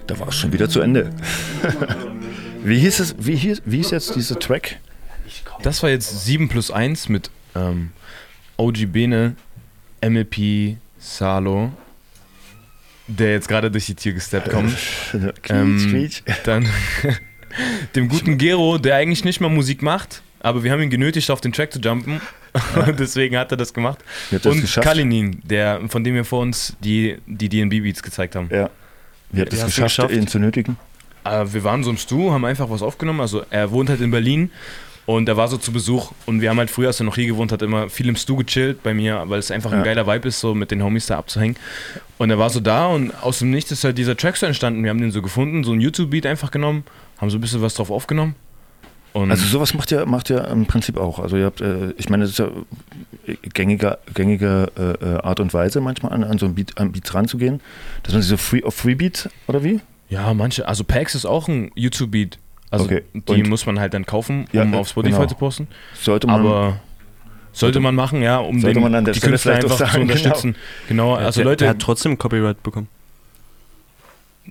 Da 0.08 0.20
war 0.20 0.28
es 0.28 0.36
schon 0.36 0.54
wieder 0.54 0.70
zu 0.70 0.82
Ende. 0.82 1.10
wie 2.64 2.78
hieß 2.78 3.00
es, 3.00 3.16
wie 3.18 3.36
hieß, 3.36 3.64
wie 3.66 3.78
hieß 3.78 3.92
jetzt 3.92 4.16
dieser 4.16 4.40
Track? 4.40 4.78
Das 5.64 5.82
war 5.82 5.90
jetzt 5.90 6.26
7 6.26 6.48
plus 6.48 6.70
1 6.70 7.10
mit 7.10 7.32
ähm, 7.56 7.92
OG 8.58 8.92
Bene, 8.92 9.36
MLP, 10.04 10.78
Salo, 11.00 11.72
der 13.08 13.34
jetzt 13.34 13.48
gerade 13.48 13.72
durch 13.72 13.86
die 13.86 13.96
Tür 13.96 14.14
gesteppt 14.14 14.50
kommt. 14.50 14.76
ähm, 15.50 15.78
Quietsch, 15.78 16.24
quietsch. 16.26 16.38
dann 16.44 16.68
dem 17.96 18.10
guten 18.10 18.38
Gero, 18.38 18.78
der 18.78 18.96
eigentlich 18.96 19.24
nicht 19.24 19.42
mal 19.42 19.50
Musik 19.50 19.82
macht, 19.82 20.22
aber 20.40 20.64
wir 20.64 20.72
haben 20.72 20.82
ihn 20.82 20.90
genötigt, 20.90 21.30
auf 21.32 21.42
den 21.42 21.54
Track 21.54 21.72
zu 21.72 21.80
jumpen. 21.80 22.22
Und 22.76 23.00
deswegen 23.00 23.38
hat 23.38 23.52
er 23.52 23.58
das 23.58 23.74
gemacht. 23.74 24.00
Hat 24.32 24.46
das 24.46 24.54
Und 24.54 24.62
geschafft? 24.62 24.88
Kalinin, 24.88 25.42
der, 25.44 25.82
von 25.90 26.04
dem 26.04 26.16
wir 26.16 26.24
vor 26.24 26.42
uns 26.42 26.78
die, 26.80 27.18
die 27.26 27.50
DNB-Beats 27.50 28.02
gezeigt 28.02 28.36
haben. 28.36 28.50
Ja. 28.52 28.70
Wie 29.32 29.42
habt 29.42 29.52
ihr 29.52 29.66
es 29.66 29.76
geschafft, 29.76 30.12
ihn 30.12 30.28
zu 30.28 30.40
nötigen? 30.40 30.78
Äh, 31.26 31.46
wir 31.52 31.64
waren 31.64 31.84
so 31.84 31.90
im 31.90 31.98
Stu, 31.98 32.32
haben 32.32 32.46
einfach 32.46 32.70
was 32.70 32.82
aufgenommen. 32.82 33.20
Also 33.20 33.44
er 33.50 33.72
wohnt 33.72 33.90
halt 33.90 34.00
in 34.00 34.12
Berlin 34.12 34.52
und 35.06 35.30
er 35.30 35.38
war 35.38 35.48
so 35.48 35.58
zu 35.58 35.72
Besuch. 35.72 36.12
Und 36.26 36.42
wir 36.42 36.50
haben 36.50 36.58
halt 36.58 36.70
früher, 36.72 36.88
als 36.88 37.00
er 37.00 37.06
noch 37.06 37.16
hier 37.16 37.28
gewohnt 37.28 37.52
hat, 37.52 37.62
immer 37.62 37.90
viel 37.90 38.08
im 38.10 38.16
Stu 38.16 38.36
gechillt 38.38 38.82
bei 38.84 38.94
mir, 38.94 39.24
weil 39.28 39.40
es 39.40 39.52
einfach 39.52 39.72
ein 39.72 39.80
Ja. 39.80 39.84
geiler 39.86 40.08
Vibe 40.08 40.28
ist, 40.30 40.40
so 40.40 40.54
mit 40.56 40.72
den 40.72 40.84
Homies 40.84 41.06
da 41.08 41.18
abzuhängen. 41.18 41.56
Und 42.18 42.30
er 42.30 42.40
war 42.40 42.50
so 42.50 42.60
da 42.60 42.88
und 42.88 43.12
aus 43.24 43.40
dem 43.40 43.52
Nichts 43.52 43.72
ist 43.72 43.84
halt 43.84 43.98
dieser 43.98 44.16
Track 44.18 44.38
so 44.38 44.46
entstanden. 44.46 44.84
Wir 44.84 44.90
haben 44.90 45.02
den 45.02 45.12
so 45.12 45.22
gefunden, 45.22 45.64
so 45.64 45.74
ein 45.74 45.82
YouTube-Beat 45.82 46.26
einfach 46.26 46.50
genommen, 46.52 46.84
haben 47.20 47.30
so 47.30 47.38
ein 47.38 47.42
bisschen 47.42 47.62
was 47.62 47.74
drauf 47.76 47.92
aufgenommen. 47.92 48.36
Und 49.14 49.32
Also 49.32 49.46
sowas 49.46 49.74
macht 49.74 49.92
ihr, 49.94 50.06
macht 50.06 50.30
ihr 50.30 50.46
im 50.48 50.66
Prinzip 50.66 50.98
auch. 50.98 51.20
Also 51.20 51.38
ihr 51.38 51.46
habt, 51.46 51.62
äh, 51.62 51.92
ich 51.98 52.10
meine, 52.10 52.24
das 52.24 52.32
ist 52.32 52.40
ja 52.40 52.50
gängige, 53.54 53.98
gängige 54.14 54.72
äh, 55.02 55.26
Art 55.26 55.40
und 55.40 55.54
Weise 55.54 55.82
manchmal 55.82 56.12
an, 56.12 56.24
an 56.24 56.38
so 56.38 56.46
ein 56.46 56.56
Beat, 56.56 56.78
an 56.78 56.92
Beats 56.92 57.14
ranzugehen, 57.14 57.62
dass 58.04 58.14
man 58.14 58.22
sich 58.22 58.30
so 58.30 58.38
free 58.38 58.64
auf 58.64 58.76
Freebeat 58.76 59.30
oder 59.48 59.64
wie? 59.64 59.80
Ja, 60.10 60.34
manche, 60.34 60.68
also 60.68 60.84
Pax 60.84 61.16
ist 61.16 61.26
auch 61.26 61.48
ein 61.48 61.72
YouTube-Beat. 61.76 62.38
Also 62.72 62.86
Okay, 62.86 63.04
die 63.14 63.20
und- 63.44 63.50
muss 63.50 63.66
man 63.66 63.80
halt 63.80 63.94
dann 63.94 64.06
kaufen, 64.06 64.46
um 64.54 64.74
Ja, 64.74 64.80
auf 64.80 64.88
Spotify 64.90 65.14
genau. 65.16 65.26
zu 65.28 65.36
posten. 65.36 65.68
Sollte 65.94 66.28
man- 66.28 66.42
Aber 66.42 66.80
sollte 67.54 67.80
man 67.80 67.96
machen, 67.96 68.22
ja, 68.22 68.38
um 68.38 68.60
den, 68.62 68.82
man 68.82 68.94
an 68.96 69.06
der 69.06 69.14
die 69.14 69.20
Stelle 69.20 69.32
Künstler 69.34 69.54
vielleicht 69.54 69.66
auch 69.68 69.72
einfach 69.72 69.86
zu 69.88 69.92
sagen, 69.94 70.02
unterstützen. 70.10 70.56
Genau, 70.90 71.14
also 71.16 71.40
der, 71.42 71.46
Leute. 71.46 71.64
der 71.66 71.70
hat 71.70 71.80
trotzdem 71.80 72.18
Copyright 72.18 72.62
bekommen. 72.64 72.88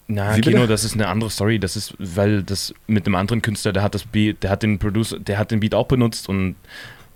Na, 0.09 0.33
Wie 0.33 0.37
bitte? 0.41 0.51
Kino, 0.53 0.67
das 0.67 0.85
ist 0.85 0.95
eine 0.95 1.07
andere 1.09 1.31
Story. 1.31 1.59
Das 1.59 1.77
ist, 1.77 1.95
weil 1.99 2.43
das 2.43 2.75
mit 2.87 3.07
einem 3.07 3.15
anderen 3.15 3.43
Künstler, 3.43 3.73
der 3.73 3.83
hat 3.83 3.95
das 3.95 4.05
Beat, 4.05 4.43
der 4.43 4.51
hat 4.51 4.63
den 4.63 4.79
Producer, 4.79 5.19
der 5.21 5.39
hat 5.39 5.51
den 5.51 5.61
Beat 5.61 5.75
auch 5.75 5.87
benutzt 5.87 6.29
und 6.29 6.57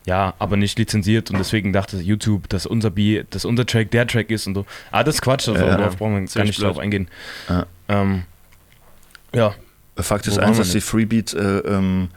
ja, 0.07 0.33
aber 0.39 0.57
nicht 0.57 0.79
lizenziert 0.79 1.31
und 1.31 1.39
deswegen 1.39 1.73
dachte 1.73 1.99
YouTube, 1.99 2.49
dass 2.49 2.67
unser 2.67 2.91
Beat, 2.91 3.35
dass 3.35 3.45
unser 3.45 3.67
Track 3.67 3.91
der 3.91 4.07
Track 4.07 4.31
ist 4.31 4.47
und 4.47 4.55
so. 4.55 4.65
Ah, 4.91 5.03
das 5.05 5.17
ist 5.17 5.23
Quatsch, 5.23 5.49
also 5.49 5.61
Ja, 5.61 5.71
ja. 5.71 5.77
darauf 5.77 5.97
brauchen 5.97 6.15
wir 6.27 6.35
gar 6.35 6.45
nicht 6.45 6.63
drauf 6.63 6.75
blöd. 6.75 6.85
eingehen. 6.85 7.09
Ja. 7.49 7.67
Ähm, 7.89 8.23
ja. 9.35 9.55
Fakt 10.03 10.27
ist 10.27 10.39
eins, 10.39 10.59
dass 10.59 10.73
die? 10.73 10.81
Freebeats 10.81 11.35
äh, 11.35 11.59
ähm, 11.67 12.09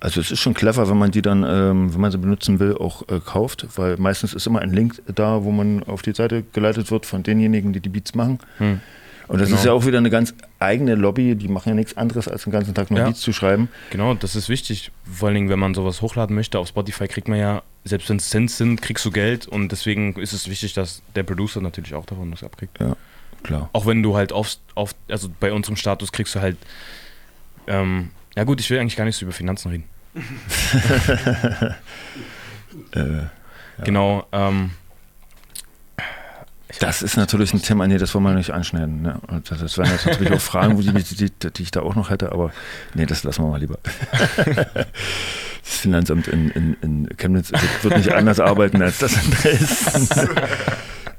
Also 0.00 0.20
es 0.20 0.30
ist 0.30 0.40
schon 0.40 0.54
clever, 0.54 0.88
wenn 0.88 0.96
man 0.98 1.10
die 1.10 1.20
dann, 1.22 1.44
ähm, 1.44 1.92
wenn 1.92 2.00
man 2.00 2.10
sie 2.10 2.18
benutzen 2.18 2.58
will, 2.58 2.74
auch 2.76 3.02
äh, 3.08 3.20
kauft, 3.24 3.66
weil 3.76 3.96
meistens 3.98 4.32
ist 4.34 4.46
immer 4.46 4.60
ein 4.60 4.70
Link 4.72 5.00
da, 5.14 5.44
wo 5.44 5.50
man 5.52 5.82
auf 5.84 6.00
die 6.02 6.12
Seite 6.12 6.42
geleitet 6.54 6.90
wird 6.90 7.04
von 7.06 7.22
denjenigen, 7.22 7.72
die 7.72 7.80
die 7.80 7.90
Beats 7.90 8.14
machen. 8.14 8.38
Hm. 8.58 8.80
Und 9.28 9.38
das 9.40 9.48
Genau. 9.48 9.58
ist 9.60 9.64
ja 9.66 9.72
auch 9.72 9.86
wieder 9.86 9.98
eine 9.98 10.10
ganz 10.10 10.34
eigene 10.58 10.96
Lobby, 10.96 11.36
die 11.36 11.46
machen 11.48 11.68
ja 11.68 11.74
nichts 11.76 11.96
anderes, 11.96 12.26
als 12.26 12.42
den 12.44 12.52
ganzen 12.52 12.74
Tag 12.74 12.90
nur 12.90 12.98
Ja. 12.98 13.06
Beats 13.06 13.20
zu 13.20 13.32
schreiben. 13.32 13.68
Genau, 13.90 14.14
das 14.14 14.34
ist 14.34 14.48
wichtig. 14.48 14.90
Vor 15.04 15.28
allen 15.28 15.36
Dingen, 15.36 15.48
wenn 15.50 15.58
man 15.60 15.72
sowas 15.74 16.00
hochladen 16.02 16.34
möchte, 16.34 16.58
auf 16.58 16.66
Spotify 16.68 17.06
kriegt 17.06 17.28
man 17.28 17.38
ja, 17.38 17.62
selbst 17.84 18.08
wenn 18.08 18.16
es 18.16 18.28
Cents 18.30 18.56
sind, 18.56 18.82
kriegst 18.82 19.04
du 19.04 19.10
Geld 19.12 19.46
und 19.46 19.70
deswegen 19.70 20.14
ist 20.16 20.32
es 20.32 20.48
wichtig, 20.48 20.72
dass 20.72 21.02
der 21.14 21.22
Producer 21.22 21.60
natürlich 21.60 21.94
auch 21.94 22.06
davon 22.06 22.32
was 22.32 22.42
abkriegt. 22.42 22.80
Ja, 22.80 22.96
klar. 23.44 23.68
Auch 23.72 23.86
wenn 23.86 24.02
du 24.02 24.16
halt 24.16 24.32
oft, 24.32 24.58
oft 24.74 24.96
also 25.08 25.28
bei 25.38 25.52
unserem 25.52 25.76
Status 25.76 26.10
kriegst 26.10 26.34
du 26.34 26.40
halt, 26.40 26.56
ähm, 27.70 28.10
ja 28.36 28.44
gut, 28.44 28.60
ich 28.60 28.68
will 28.70 28.78
eigentlich 28.78 28.96
gar 28.96 29.04
nicht 29.04 29.16
so 29.16 29.24
über 29.24 29.32
Finanzen 29.32 29.70
reden. 29.70 29.84
äh, 32.94 32.98
ja. 32.98 33.30
Genau, 33.84 34.26
ähm, 34.32 34.70
Das 36.80 37.02
ist 37.02 37.16
natürlich 37.16 37.52
ein 37.52 37.62
Thema, 37.62 37.86
nee, 37.86 37.98
das 37.98 38.14
wollen 38.14 38.24
wir 38.24 38.32
nicht 38.34 38.50
anschneiden. 38.52 39.02
Ne? 39.02 39.20
Das- 39.48 39.76
wären 39.78 39.90
jetzt 39.90 40.06
natürlich 40.06 40.32
auch 40.32 40.40
Fragen, 40.40 40.80
die, 40.80 40.92
die, 40.92 41.30
die, 41.50 41.62
ich 41.62 41.70
da 41.70 41.80
auch 41.80 41.94
noch 41.94 42.10
hätte, 42.10 42.32
aber 42.32 42.52
nee, 42.94 43.06
das 43.06 43.22
lassen 43.24 43.42
wir 43.44 43.48
mal 43.50 43.60
lieber. 43.60 43.78
Das 45.62 45.76
Finanzamt 45.76 46.26
in, 46.26 46.48
in, 46.50 46.76
in 46.80 47.08
Chemnitz 47.18 47.52
wird, 47.52 47.84
wird 47.84 47.96
nicht 47.98 48.12
anders 48.12 48.40
arbeiten 48.40 48.80
als 48.82 48.98
das 48.98 49.12
in 49.22 49.30
Dresden. 49.30 50.08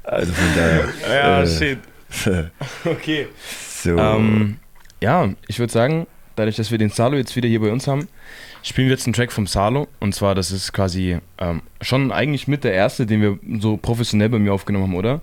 Also 0.02 0.32
von 0.32 0.44
daher. 0.56 0.88
Ja, 1.08 1.42
äh, 1.42 1.46
shit. 1.46 1.78
Okay. 2.84 3.28
So. 3.82 3.96
Ähm, 3.96 4.58
ja, 5.00 5.28
ich 5.46 5.58
würde 5.60 5.72
sagen, 5.72 6.06
dadurch, 6.42 6.56
dass 6.56 6.70
wir 6.70 6.78
den 6.78 6.90
Salo 6.90 7.16
jetzt 7.16 7.34
wieder 7.36 7.48
hier 7.48 7.60
bei 7.60 7.70
uns 7.72 7.86
haben, 7.86 8.08
spielen 8.62 8.88
wir 8.88 8.94
jetzt 8.94 9.06
einen 9.06 9.14
Track 9.14 9.32
vom 9.32 9.46
Salo. 9.46 9.88
Und 10.00 10.14
zwar, 10.14 10.34
das 10.34 10.50
ist 10.50 10.72
quasi 10.72 11.18
ähm, 11.38 11.62
schon 11.80 12.12
eigentlich 12.12 12.48
mit 12.48 12.64
der 12.64 12.72
erste, 12.74 13.06
den 13.06 13.20
wir 13.22 13.38
so 13.60 13.76
professionell 13.76 14.28
bei 14.28 14.38
mir 14.38 14.52
aufgenommen 14.52 14.86
haben, 14.86 14.94
oder? 14.96 15.08
Ja, 15.10 15.16
ja, 15.16 15.20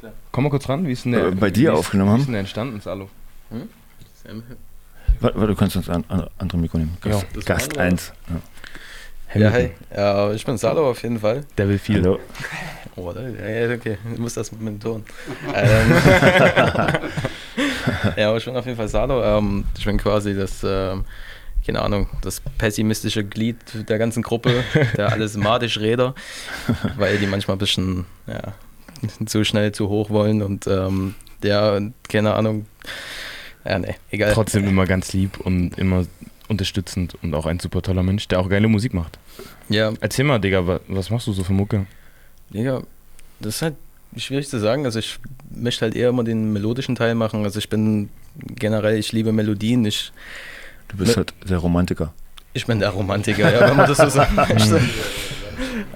klar. 0.00 0.12
Komm 0.32 0.44
mal 0.44 0.50
kurz 0.50 0.68
ran, 0.68 0.86
wie 0.86 0.92
ist 0.92 1.04
denn 1.04 1.12
der? 1.12 1.26
Äh, 1.26 1.30
bei 1.32 1.50
dir 1.50 1.70
wie 1.70 1.72
ist- 1.74 1.78
aufgenommen 1.78 2.08
Wie 2.08 2.12
haben? 2.12 2.20
ist 2.20 2.26
denn 2.26 2.32
der 2.32 2.40
entstanden, 2.40 2.80
Salo? 2.80 3.08
Hm? 3.50 3.68
Warte, 5.20 5.36
warte, 5.38 5.48
du 5.48 5.54
kannst 5.56 5.76
uns 5.76 5.88
ein 5.90 6.04
an, 6.08 6.26
andere 6.38 6.58
Mikro 6.58 6.78
nehmen. 6.78 6.96
Gast, 7.00 7.26
das 7.34 7.44
Gast 7.44 7.76
war- 7.76 7.82
1. 7.84 8.12
Ja. 8.28 9.40
Ja, 9.40 9.50
hey. 9.50 9.72
Ja, 9.94 10.32
ich 10.32 10.44
bin 10.46 10.56
Salo 10.58 10.88
auf 10.90 11.02
jeden 11.02 11.18
Fall. 11.18 11.44
Der 11.58 11.68
will 11.68 11.78
viel. 11.78 11.96
Hallo. 12.02 12.18
Oh, 12.96 13.12
ja, 13.12 13.48
ja, 13.48 13.74
okay. 13.74 13.98
Ich 14.12 14.20
muss 14.20 14.34
das 14.34 14.52
mit 14.52 14.60
dem 14.60 14.78
Ton. 14.78 15.02
ähm, 15.52 15.92
ja, 18.16 18.28
aber 18.28 18.38
ich 18.38 18.44
bin 18.44 18.56
auf 18.56 18.64
jeden 18.66 18.76
Fall 18.76 18.88
Salo. 18.88 19.22
Ähm, 19.22 19.64
ich 19.78 19.84
bin 19.84 19.98
quasi 19.98 20.34
das, 20.34 20.62
ähm, 20.64 21.04
keine 21.66 21.82
Ahnung, 21.82 22.08
das 22.22 22.40
pessimistische 22.58 23.24
Glied 23.24 23.56
der 23.88 23.98
ganzen 23.98 24.22
Gruppe, 24.22 24.64
der 24.96 25.12
alles 25.12 25.36
madisch 25.36 25.78
Räder, 25.78 26.14
weil 26.96 27.18
die 27.18 27.26
manchmal 27.26 27.56
ein 27.56 27.60
bisschen 27.60 28.04
ja, 28.26 28.52
zu 29.26 29.44
schnell, 29.44 29.72
zu 29.72 29.88
hoch 29.88 30.10
wollen 30.10 30.42
und 30.42 30.66
ähm, 30.66 31.14
ja, 31.42 31.78
keine 32.08 32.34
Ahnung. 32.34 32.66
Ja, 33.64 33.78
nee, 33.78 33.94
egal. 34.10 34.32
Trotzdem 34.34 34.66
immer 34.66 34.86
ganz 34.86 35.12
lieb 35.12 35.38
und 35.40 35.78
immer 35.78 36.04
unterstützend 36.48 37.14
und 37.22 37.34
auch 37.34 37.46
ein 37.46 37.58
super 37.58 37.80
toller 37.80 38.02
Mensch, 38.02 38.28
der 38.28 38.40
auch 38.40 38.48
geile 38.50 38.68
Musik 38.68 38.92
macht. 38.92 39.18
Ja. 39.70 39.92
Erzähl 40.00 40.26
mal, 40.26 40.38
Digga, 40.38 40.66
wa- 40.66 40.80
was 40.88 41.08
machst 41.08 41.26
du 41.26 41.32
so 41.32 41.42
für 41.44 41.54
Mucke? 41.54 41.86
Digga, 42.50 42.82
das 43.40 43.56
ist 43.56 43.62
halt 43.62 43.76
schwierig 44.16 44.48
zu 44.48 44.58
sagen. 44.58 44.84
Also 44.84 44.98
ich 44.98 45.18
möchte 45.54 45.82
halt 45.82 45.94
eher 45.94 46.08
immer 46.08 46.24
den 46.24 46.52
melodischen 46.52 46.94
Teil 46.94 47.14
machen. 47.14 47.44
Also 47.44 47.58
ich 47.58 47.68
bin 47.68 48.08
generell, 48.56 48.98
ich 48.98 49.12
liebe 49.12 49.32
Melodien. 49.32 49.84
Ich, 49.84 50.12
Du 50.88 50.98
bist 50.98 51.16
halt 51.16 51.32
der 51.48 51.58
Romantiker. 51.58 52.12
ich 52.52 52.66
bin 52.66 52.78
der 52.78 52.90
Romantiker, 52.90 53.50
ja, 53.52 53.68
wenn 53.68 53.76
man 53.76 53.88
das 53.88 53.98
so 53.98 54.08
sagen 54.08 54.34
möchte. 54.36 54.80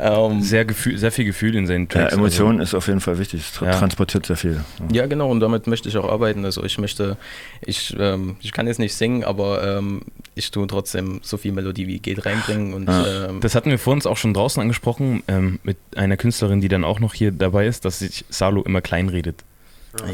Ähm, 0.01 0.43
Sehr, 0.43 0.65
Gefühl, 0.65 0.97
sehr 0.99 1.11
viel 1.13 1.25
Gefühl 1.25 1.55
in 1.57 1.67
seinen 1.67 1.83
Ja, 1.93 2.01
Tracks. 2.03 2.13
Emotion 2.15 2.53
also. 2.61 2.63
ist 2.63 2.75
auf 2.75 2.87
jeden 2.89 3.01
Fall 3.01 3.19
wichtig. 3.19 3.41
Es 3.41 3.53
tra 3.53 3.67
Ja. 3.67 3.73
transportiert 3.79 4.27
sehr 4.27 4.37
viel. 4.37 4.61
ja, 4.93 5.07
genau, 5.07 5.31
und 5.31 5.41
damit 5.41 5.67
möchte 5.67 5.89
ich 5.89 5.97
auch 5.97 6.09
arbeiten. 6.11 6.45
Also 6.45 6.63
ich 6.65 6.79
möchte, 6.79 7.17
ich, 7.61 7.95
ähm, 7.99 8.37
ich 8.41 8.53
kann 8.53 8.67
jetzt 8.67 8.79
nicht 8.79 8.95
singen, 8.95 9.25
aber 9.25 9.79
ähm, 9.79 10.03
ich 10.35 10.51
tue 10.51 10.67
trotzdem 10.67 11.21
so 11.23 11.37
viel 11.37 11.53
Melodie 11.53 11.87
wie 11.87 11.99
geht 11.99 12.25
reinbringen. 12.25 12.75
Und, 12.75 12.89
ähm, 12.89 13.41
Das 13.41 13.55
hatten 13.55 13.71
wir 13.71 13.79
vor 13.79 13.93
uns 13.93 14.07
auch 14.07 14.17
schon 14.17 14.35
draußen 14.35 14.61
angesprochen, 14.63 15.23
ähm, 15.29 15.59
mit 15.63 15.77
einer 15.97 16.17
Künstlerin, 16.17 16.61
die 16.61 16.69
dann 16.69 16.85
auch 16.85 17.01
noch 17.01 17.15
hier 17.15 17.33
dabei 17.33 17.67
ist, 17.67 17.85
dass 17.85 17.99
sich 18.01 18.25
Salo 18.29 18.63
immer 18.63 18.81
klein 18.81 19.09
redet. 19.09 19.45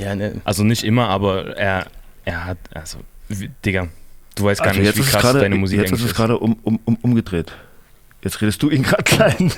Ja, 0.01 0.15
ne. 0.15 0.41
Also 0.45 0.65
nicht 0.65 0.85
immer, 0.85 1.09
aber 1.09 1.57
er, 1.57 1.87
er 2.25 2.47
hat, 2.47 2.59
also, 2.73 2.99
wie- 3.29 3.51
Digga, 3.65 3.89
du 4.37 4.45
weißt 4.45 4.61
gar 4.61 4.69
Also 4.69 4.81
nicht, 4.81 4.87
jetzt 4.89 4.97
wie 4.97 5.01
ist 5.03 5.11
krass 5.11 5.23
gerade- 5.23 5.41
deine 5.41 5.57
Musik 5.57 5.79
Jetzt 5.81 5.93
ist 5.93 5.99
eigentlich 5.99 6.11
es 6.11 6.17
gerade 6.17 6.39
um, 6.39 6.57
um, 6.63 6.79
um, 6.85 6.97
umgedreht. 7.03 7.53
Jetzt 8.25 8.41
redest 8.41 8.63
du 8.63 8.71
ihn 8.71 8.83
gerade 8.83 9.03
klein. 9.05 9.53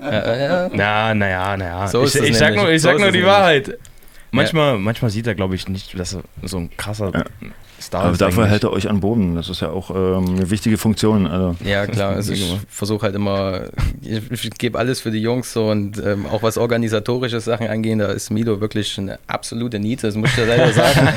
ja. 0.00 0.68
Na, 0.72 1.14
naja, 1.14 1.56
naja. 1.56 1.88
So 1.88 2.04
ich 2.04 2.14
ich 2.14 2.36
sag 2.36 2.54
nur, 2.54 2.70
ich 2.70 2.82
So 2.82 2.88
sag 2.88 2.98
nur 2.98 3.06
die 3.10 3.18
nämlich. 3.18 3.24
Wahrheit. 3.32 3.78
Manchmal, 4.30 4.78
manchmal 4.78 5.10
sieht 5.10 5.26
er, 5.26 5.34
glaube 5.34 5.54
ich, 5.54 5.68
nicht, 5.68 5.98
dass 5.98 6.14
er 6.14 6.22
so 6.42 6.58
ein 6.58 6.70
krasser 6.76 7.10
Star 7.82 8.02
Aber 8.02 8.12
ist. 8.12 8.20
dafür 8.20 8.46
hält 8.46 8.64
er 8.64 8.72
euch 8.72 8.88
an 8.88 9.00
Boden. 9.00 9.34
Das 9.34 9.48
ist 9.48 9.60
ja 9.60 9.70
auch 9.70 9.90
ähm, 9.90 10.36
eine 10.36 10.50
wichtige 10.50 10.78
Funktion. 10.78 11.26
Also. 11.26 11.56
Ja, 11.64 11.86
klar. 11.86 12.14
Also 12.14 12.32
ich 12.32 12.56
versuche 12.68 13.02
halt 13.06 13.14
immer, 13.14 13.62
ich, 14.00 14.30
ich 14.30 14.50
gebe 14.52 14.78
alles 14.78 15.00
für 15.00 15.10
die 15.10 15.20
Jungs 15.20 15.52
so 15.52 15.66
und 15.68 16.02
ähm, 16.04 16.26
auch 16.26 16.42
was 16.42 16.56
organisatorische 16.58 17.40
Sachen 17.40 17.66
angeht, 17.68 18.00
da 18.00 18.06
ist 18.06 18.30
Milo 18.30 18.60
wirklich 18.60 18.96
eine 18.98 19.18
absolute 19.26 19.78
Niete, 19.78 20.06
das 20.06 20.14
muss 20.16 20.30
ich 20.30 20.38
ja 20.38 20.44
leider 20.44 20.72
sagen. 20.72 21.08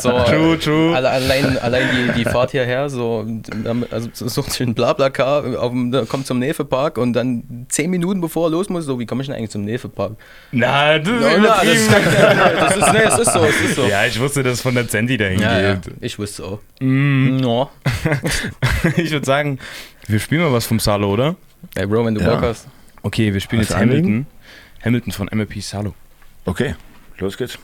So, 0.00 0.10
True, 0.24 0.58
true. 0.58 0.94
alle- 0.96 1.10
Allein, 1.10 1.58
allein 1.58 1.88
die, 2.14 2.22
die 2.22 2.24
Fahrt 2.24 2.50
hierher, 2.52 2.88
so, 2.88 3.26
also 3.90 4.08
sucht 4.12 4.50
sich 4.52 4.60
ein 4.66 4.74
Blablacar, 4.74 5.42
kommt 6.08 6.26
zum 6.26 6.38
Nefe-Park 6.38 6.98
und 6.98 7.12
dann 7.12 7.66
zehn 7.68 7.90
Minuten 7.90 8.20
bevor 8.20 8.46
er 8.48 8.50
los 8.50 8.68
muss, 8.68 8.84
so, 8.84 8.98
wie 8.98 9.06
komme 9.06 9.22
ich 9.22 9.28
denn 9.28 9.36
eigentlich 9.36 9.50
zum 9.50 9.64
Nefe-Park? 9.64 10.12
Na, 10.52 10.98
das 10.98 11.08
ist 11.08 11.90
na, 11.90 12.50
das, 12.60 12.76
ist, 12.76 12.92
nee, 12.92 12.98
es 13.06 13.18
ist 13.18 13.32
so, 13.32 13.40
es 13.44 13.60
ist 13.60 13.76
so. 13.76 13.86
Ja, 13.86 14.04
ich 14.06 14.18
wusste, 14.20 14.42
dass 14.42 14.54
es 14.54 14.60
von 14.62 14.74
der 14.74 14.88
Zenti 14.88 15.16
dahin 15.16 15.40
Ja, 15.40 15.60
ja. 15.60 15.80
Ich 16.02 16.18
wusste 16.18 16.44
auch. 16.44 16.60
Mm. 16.80 17.38
Ja. 17.38 17.70
ich 18.96 19.12
würde 19.12 19.24
sagen, 19.24 19.60
wir 20.08 20.18
spielen 20.18 20.42
mal 20.42 20.52
was 20.52 20.66
vom 20.66 20.80
Salo, 20.80 21.12
oder? 21.12 21.36
Ey, 21.76 21.86
Bro, 21.86 22.04
wenn 22.06 22.16
du 22.16 22.20
Ja. 22.20 22.34
Bock 22.34 22.42
hast. 22.42 22.66
Okay, 23.02 23.32
wir 23.32 23.40
spielen 23.40 23.62
Hast 23.62 23.70
jetzt? 23.70 23.78
Hamilton. 23.78 24.26
Hamilton 24.84 25.12
von 25.12 25.28
MLP 25.32 25.62
Salo. 25.62 25.94
Okay, 26.44 26.74
los 27.18 27.36
geht's. 27.36 27.56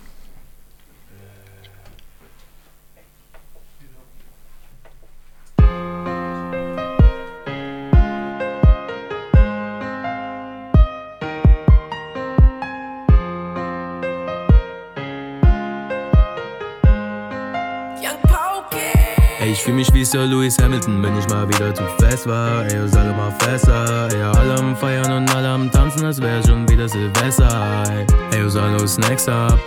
Ich 19.58 19.64
fühl 19.64 19.74
mich 19.74 19.92
wie 19.92 20.04
Sir 20.04 20.24
Lewis 20.24 20.56
Hamilton, 20.58 21.02
wenn 21.02 21.18
ich 21.18 21.28
mal 21.28 21.48
wieder 21.48 21.74
zu 21.74 21.82
fest 21.98 22.28
war. 22.28 22.64
Ey, 22.66 22.80
uns 22.80 22.96
alle 22.96 23.12
mal 23.12 23.32
fester. 23.40 24.08
Ey, 24.12 24.22
alle 24.22 24.54
am 24.54 24.76
Feiern 24.76 25.10
und 25.10 25.34
alle 25.34 25.48
am 25.48 25.68
Tanzen, 25.70 26.04
als 26.04 26.22
wär 26.22 26.40
schon 26.46 26.68
wieder 26.68 26.88
Silvester. 26.88 27.82
Ey, 28.30 28.44
uns 28.44 28.54
alle 28.54 28.86
Snacks 28.86 29.28
ab. 29.28 29.58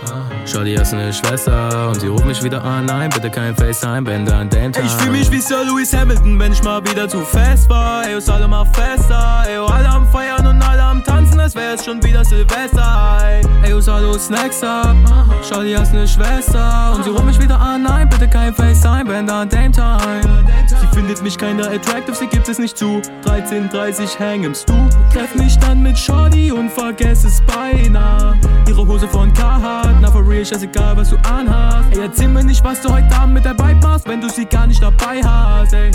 Shorty 0.46 0.74
hast 0.76 0.94
eine 0.94 1.12
Schwester 1.12 1.90
und 1.90 2.00
sie 2.00 2.08
ruft 2.08 2.24
mich 2.24 2.42
wieder 2.42 2.64
an. 2.64 2.86
Nein, 2.86 3.10
bitte 3.10 3.30
kein 3.30 3.54
FaceTime, 3.54 4.06
wenn 4.06 4.24
dann 4.24 4.48
dein 4.48 4.72
Ey, 4.72 4.82
ich 4.82 4.92
fühl 4.92 5.12
mich 5.12 5.30
wie 5.30 5.40
Sir 5.40 5.62
Lewis 5.64 5.92
Hamilton, 5.92 6.40
wenn 6.40 6.52
ich 6.52 6.62
mal 6.62 6.82
wieder 6.84 7.06
zu 7.06 7.20
fest 7.20 7.68
war. 7.68 8.06
Ey, 8.06 8.14
uns 8.14 8.28
alle 8.30 8.48
mal 8.48 8.64
fester. 8.64 9.44
Ey, 9.46 9.58
alle 9.58 9.88
am 9.90 10.10
Feiern 10.10 10.46
und 10.46 10.62
alle 10.62 10.82
am 10.82 11.04
Tanzen, 11.04 11.38
als 11.38 11.54
wär's 11.54 11.84
schon 11.84 12.02
wieder 12.02 12.24
Silvester. 12.24 13.18
Ey, 13.22 13.42
Ey, 13.62 13.74
uns 13.74 13.88
alle 13.88 14.18
Snacks 14.18 14.62
ab. 14.64 14.96
Shorty 15.46 15.74
hast 15.74 15.92
eine 15.92 16.08
Schwester 16.08 16.94
und 16.96 17.04
sie 17.04 17.10
ruft 17.10 17.26
mich 17.26 17.38
wieder 17.38 17.60
an. 17.60 17.82
Nein, 17.82 18.08
bitte 18.08 18.26
kein 18.26 18.54
FaceTime, 18.54 19.04
wenn 19.06 19.26
dann 19.26 19.50
Dame 19.50 19.70
Time. 19.70 19.81
Sie 20.66 20.86
findet 20.94 21.22
mich 21.22 21.38
keiner 21.38 21.70
attractive, 21.70 22.14
sie 22.14 22.26
gibt 22.26 22.48
es 22.48 22.58
nicht 22.58 22.76
zu. 22.76 23.00
13.30 23.24 24.18
hang 24.18 24.44
im 24.44 24.54
Stu. 24.54 24.72
Treff 25.12 25.34
mich 25.34 25.58
dann 25.58 25.82
mit 25.82 25.98
Shorty 25.98 26.52
und 26.52 26.70
vergess 26.70 27.24
es 27.24 27.40
beinahe. 27.42 28.36
Ihre 28.68 28.86
Hose 28.86 29.08
von 29.08 29.32
Carhartt, 29.32 29.96
na 30.00 30.10
for 30.10 30.26
real, 30.26 30.44
scheißegal 30.44 30.96
was 30.96 31.10
du 31.10 31.16
anhast. 31.28 31.92
Ey, 31.92 32.02
erzähl 32.02 32.28
mir 32.28 32.44
nicht, 32.44 32.64
was 32.64 32.80
du 32.80 32.92
heute 32.92 33.14
Abend 33.14 33.34
mit 33.34 33.44
der 33.44 33.54
Bike 33.54 33.82
machst, 33.82 34.08
wenn 34.08 34.20
du 34.20 34.28
sie 34.28 34.46
gar 34.46 34.66
nicht 34.66 34.82
dabei 34.82 35.22
hast, 35.22 35.72
ey. 35.72 35.90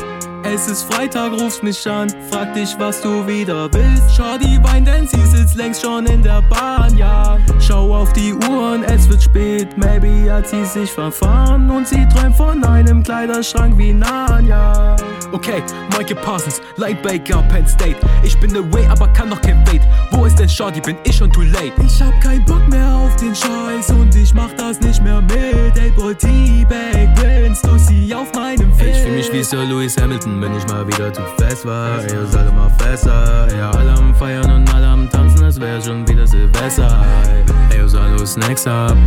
Es 0.54 0.68
ist 0.68 0.84
Freitag, 0.92 1.34
rufst 1.34 1.62
mich 1.62 1.86
an, 1.88 2.08
frag 2.32 2.54
dich, 2.54 2.74
was 2.80 3.02
du 3.02 3.28
wieder 3.28 3.72
willst. 3.74 4.16
Shorty 4.16 4.58
weint, 4.64 4.88
denn 4.88 5.06
sie 5.06 5.22
sitzt 5.26 5.56
längst 5.56 5.82
schon 5.82 6.06
in 6.06 6.24
der 6.24 6.42
Bahn, 6.44 6.98
ja. 6.98 7.38
Schau 7.60 7.94
auf 7.94 8.14
die 8.14 8.34
Uhren, 8.34 8.84
es 8.84 9.10
wird 9.10 9.22
spät, 9.22 9.78
maybe 9.78 10.32
hat 10.32 10.48
sie 10.48 10.64
sich 10.64 10.92
verfahren 10.92 11.70
und 11.70 11.88
sie 11.88 12.08
träumt 12.08 12.36
von 12.36 12.64
einem 12.64 13.04
Kleiderschrank 13.04 13.78
wie 13.78 13.94
Narnia. 13.94 14.96
Okay, 15.34 15.62
Michael 15.98 16.16
Parsons, 16.16 16.62
Linebaker, 16.78 17.44
Penn 17.50 17.68
State. 17.68 17.98
Ich 18.24 18.38
bin 18.40 18.50
the 18.52 18.64
way, 18.74 18.88
aber 18.88 19.08
kann 19.10 19.30
noch 19.30 19.42
kein 19.42 19.66
Fade. 19.66 19.82
Wo 20.12 20.26
ist 20.26 20.40
denn 20.40 20.48
Shorty, 20.48 20.80
bin 20.80 20.96
ich 21.04 21.18
schon 21.18 21.32
too 21.32 21.42
late? 21.42 21.74
Ich 21.86 22.02
hab 22.02 22.20
keinen 22.22 22.46
Bock 22.46 22.66
mehr 22.70 22.96
auf 22.96 23.16
den 23.18 23.36
Scheiß 23.36 23.90
und 23.92 24.16
ich 24.16 24.34
mach 24.34 24.54
das 24.54 24.80
nicht 24.80 25.04
mehr 25.04 25.22
mit. 25.22 25.78
Ey, 25.78 25.92
Boy, 25.92 26.16
T-Bag, 26.16 27.10
willst 27.22 27.66
du 27.66 27.78
sie 27.78 28.16
auf 28.16 28.34
meinem 28.34 28.74
Feld? 28.74 28.96
ich 28.96 29.02
fühl 29.02 29.16
mich 29.16 29.34
wie 29.34 29.44
so 29.44 29.58
Lewis 29.58 29.98
Hamilton, 29.98 30.37
wenn 30.42 30.56
ich 30.56 30.68
mal 30.68 30.86
wieder 30.88 31.12
zu 31.12 31.22
fest 31.38 31.66
war. 31.66 32.00
Ey, 32.00 32.24
ist 32.24 32.36
alle 32.36 32.52
mal 32.52 32.70
fester. 32.78 33.48
Ey, 33.50 33.60
alle 33.62 33.94
am 33.94 34.14
Feiern 34.16 34.50
und 34.52 34.74
alle 34.74 34.88
am 34.88 35.10
Tanzen, 35.10 35.46
es 35.46 35.60
wär 35.60 35.82
schon 35.82 36.08
wieder 36.08 36.28
Silvester. 36.28 37.06
Ey, 37.72 37.80
ey, 37.80 37.88
Salo 37.88 38.26
Snacks 38.26 38.68
ab. 38.68 38.98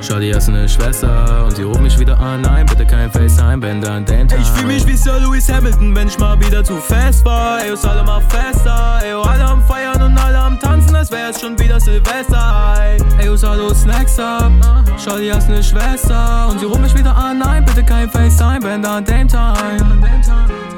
Shawty 0.00 0.30
hast 0.32 0.48
eine 0.48 0.68
Schwester 0.68 1.44
und 1.44 1.56
sie 1.56 1.62
ruft 1.62 1.80
mich 1.80 1.98
wieder 1.98 2.18
an. 2.18 2.42
Nein, 2.42 2.66
bitte 2.66 2.86
kein 2.86 3.10
FaceTime, 3.10 3.62
wenn 3.62 3.80
dann 3.80 4.04
den 4.04 4.28
Tag. 4.28 4.38
Ich 4.40 4.48
fühl 4.48 4.66
mich 4.66 4.86
wie 4.86 4.96
Sir 4.96 5.18
Lewis 5.20 5.52
Hamilton, 5.52 5.94
wenn 5.94 6.08
ich 6.08 6.18
mal 6.18 6.38
wieder 6.40 6.62
zu 6.62 6.76
fest 6.76 7.24
war. 7.24 7.62
Ey, 7.62 7.72
ist 7.72 7.86
alle 7.86 8.04
mal 8.04 8.20
fester. 8.28 9.00
Ey, 9.02 9.12
alle 9.12 9.44
am 9.44 9.62
Feiern 9.62 10.00
und 10.02 10.18
alle 10.18 10.38
am 10.38 10.58
Tanzen, 10.58 10.94
es 10.96 11.10
wär 11.10 11.32
schon 11.38 11.58
wieder 11.58 11.80
Silvester. 11.80 12.74
Ey, 12.78 12.98
ey 13.18 13.36
hallo, 13.36 13.74
Snacks 13.74 14.18
ab. 14.18 14.52
Shawty 14.96 15.28
hast 15.28 15.48
ne 15.48 15.62
Schwester 15.62 16.48
und 16.50 16.60
sie 16.60 16.66
ruft 16.66 16.80
mich 16.80 16.96
wieder 16.96 17.16
an. 17.16 17.38
Nein, 17.38 17.64
bitte 17.64 17.84
kein 17.84 18.08
FaceTime, 18.10 18.62
wenn 18.62 18.82
dann 18.82 19.04
den 19.04 19.28
Time. 19.28 20.77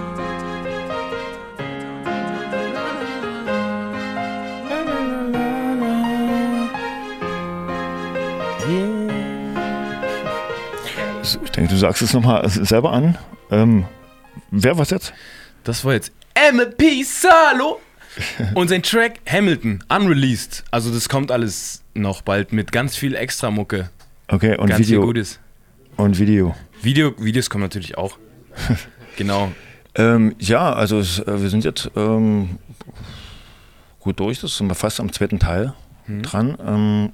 Du 11.69 11.77
sagst 11.77 12.03
es 12.03 12.13
nochmal 12.13 12.49
selber 12.49 12.93
an. 12.93 13.19
Ähm, 13.51 13.85
wer 14.51 14.79
was 14.79 14.91
jetzt? 14.91 15.13
Das 15.65 15.85
war 15.85 15.93
jetzt 15.95 16.13
MP 16.35 17.03
Salo 17.03 17.81
und 18.55 18.69
sein 18.69 18.83
Track 18.83 19.21
Hamilton, 19.29 19.85
unreleased. 19.89 20.65
Also 20.71 20.93
das 20.93 21.09
kommt 21.09 21.31
alles 21.31 21.83
noch 21.95 22.23
bald 22.23 22.53
mit 22.53 22.73
ganz 22.73 22.97
viel 22.97 23.15
Extra-Mucke. 23.15 23.91
Okay, 24.29 24.57
und 24.57 24.69
ganz 24.69 24.81
Video. 24.81 25.01
Viel 25.01 25.07
Gutes. 25.07 25.41
Und 25.97 26.19
Video. 26.19 26.55
Video. 26.83 27.13
Videos 27.19 27.51
kommen 27.51 27.63
natürlich 27.63 27.99
auch. 27.99 28.17
genau. 29.17 29.51
Ähm, 29.95 30.35
ja, 30.39 30.73
also 30.73 30.99
es, 30.99 31.19
äh, 31.19 31.43
wir 31.43 31.51
sind 31.51 31.65
jetzt 31.65 31.91
ähm, 31.97 32.59
gut 33.99 34.21
durch, 34.21 34.41
das 34.41 34.57
sind 34.57 34.69
wir 34.69 34.75
fast 34.77 35.01
am 35.01 35.13
zweiten 35.13 35.39
Teil 35.39 35.75
Mhm. 36.11 36.23
dran. 36.23 36.57
Ähm, 36.67 37.13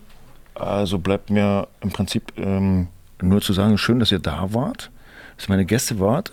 also 0.54 0.98
bleibt 0.98 1.30
mir 1.30 1.68
im 1.80 1.90
Prinzip 1.90 2.32
ähm, 2.36 2.88
nur 3.22 3.40
zu 3.40 3.52
sagen, 3.52 3.78
schön, 3.78 3.98
dass 3.98 4.12
ihr 4.12 4.18
da 4.18 4.48
wart, 4.52 4.90
dass 5.36 5.46
ihr 5.46 5.50
meine 5.50 5.64
Gäste 5.64 5.98
wart. 6.00 6.32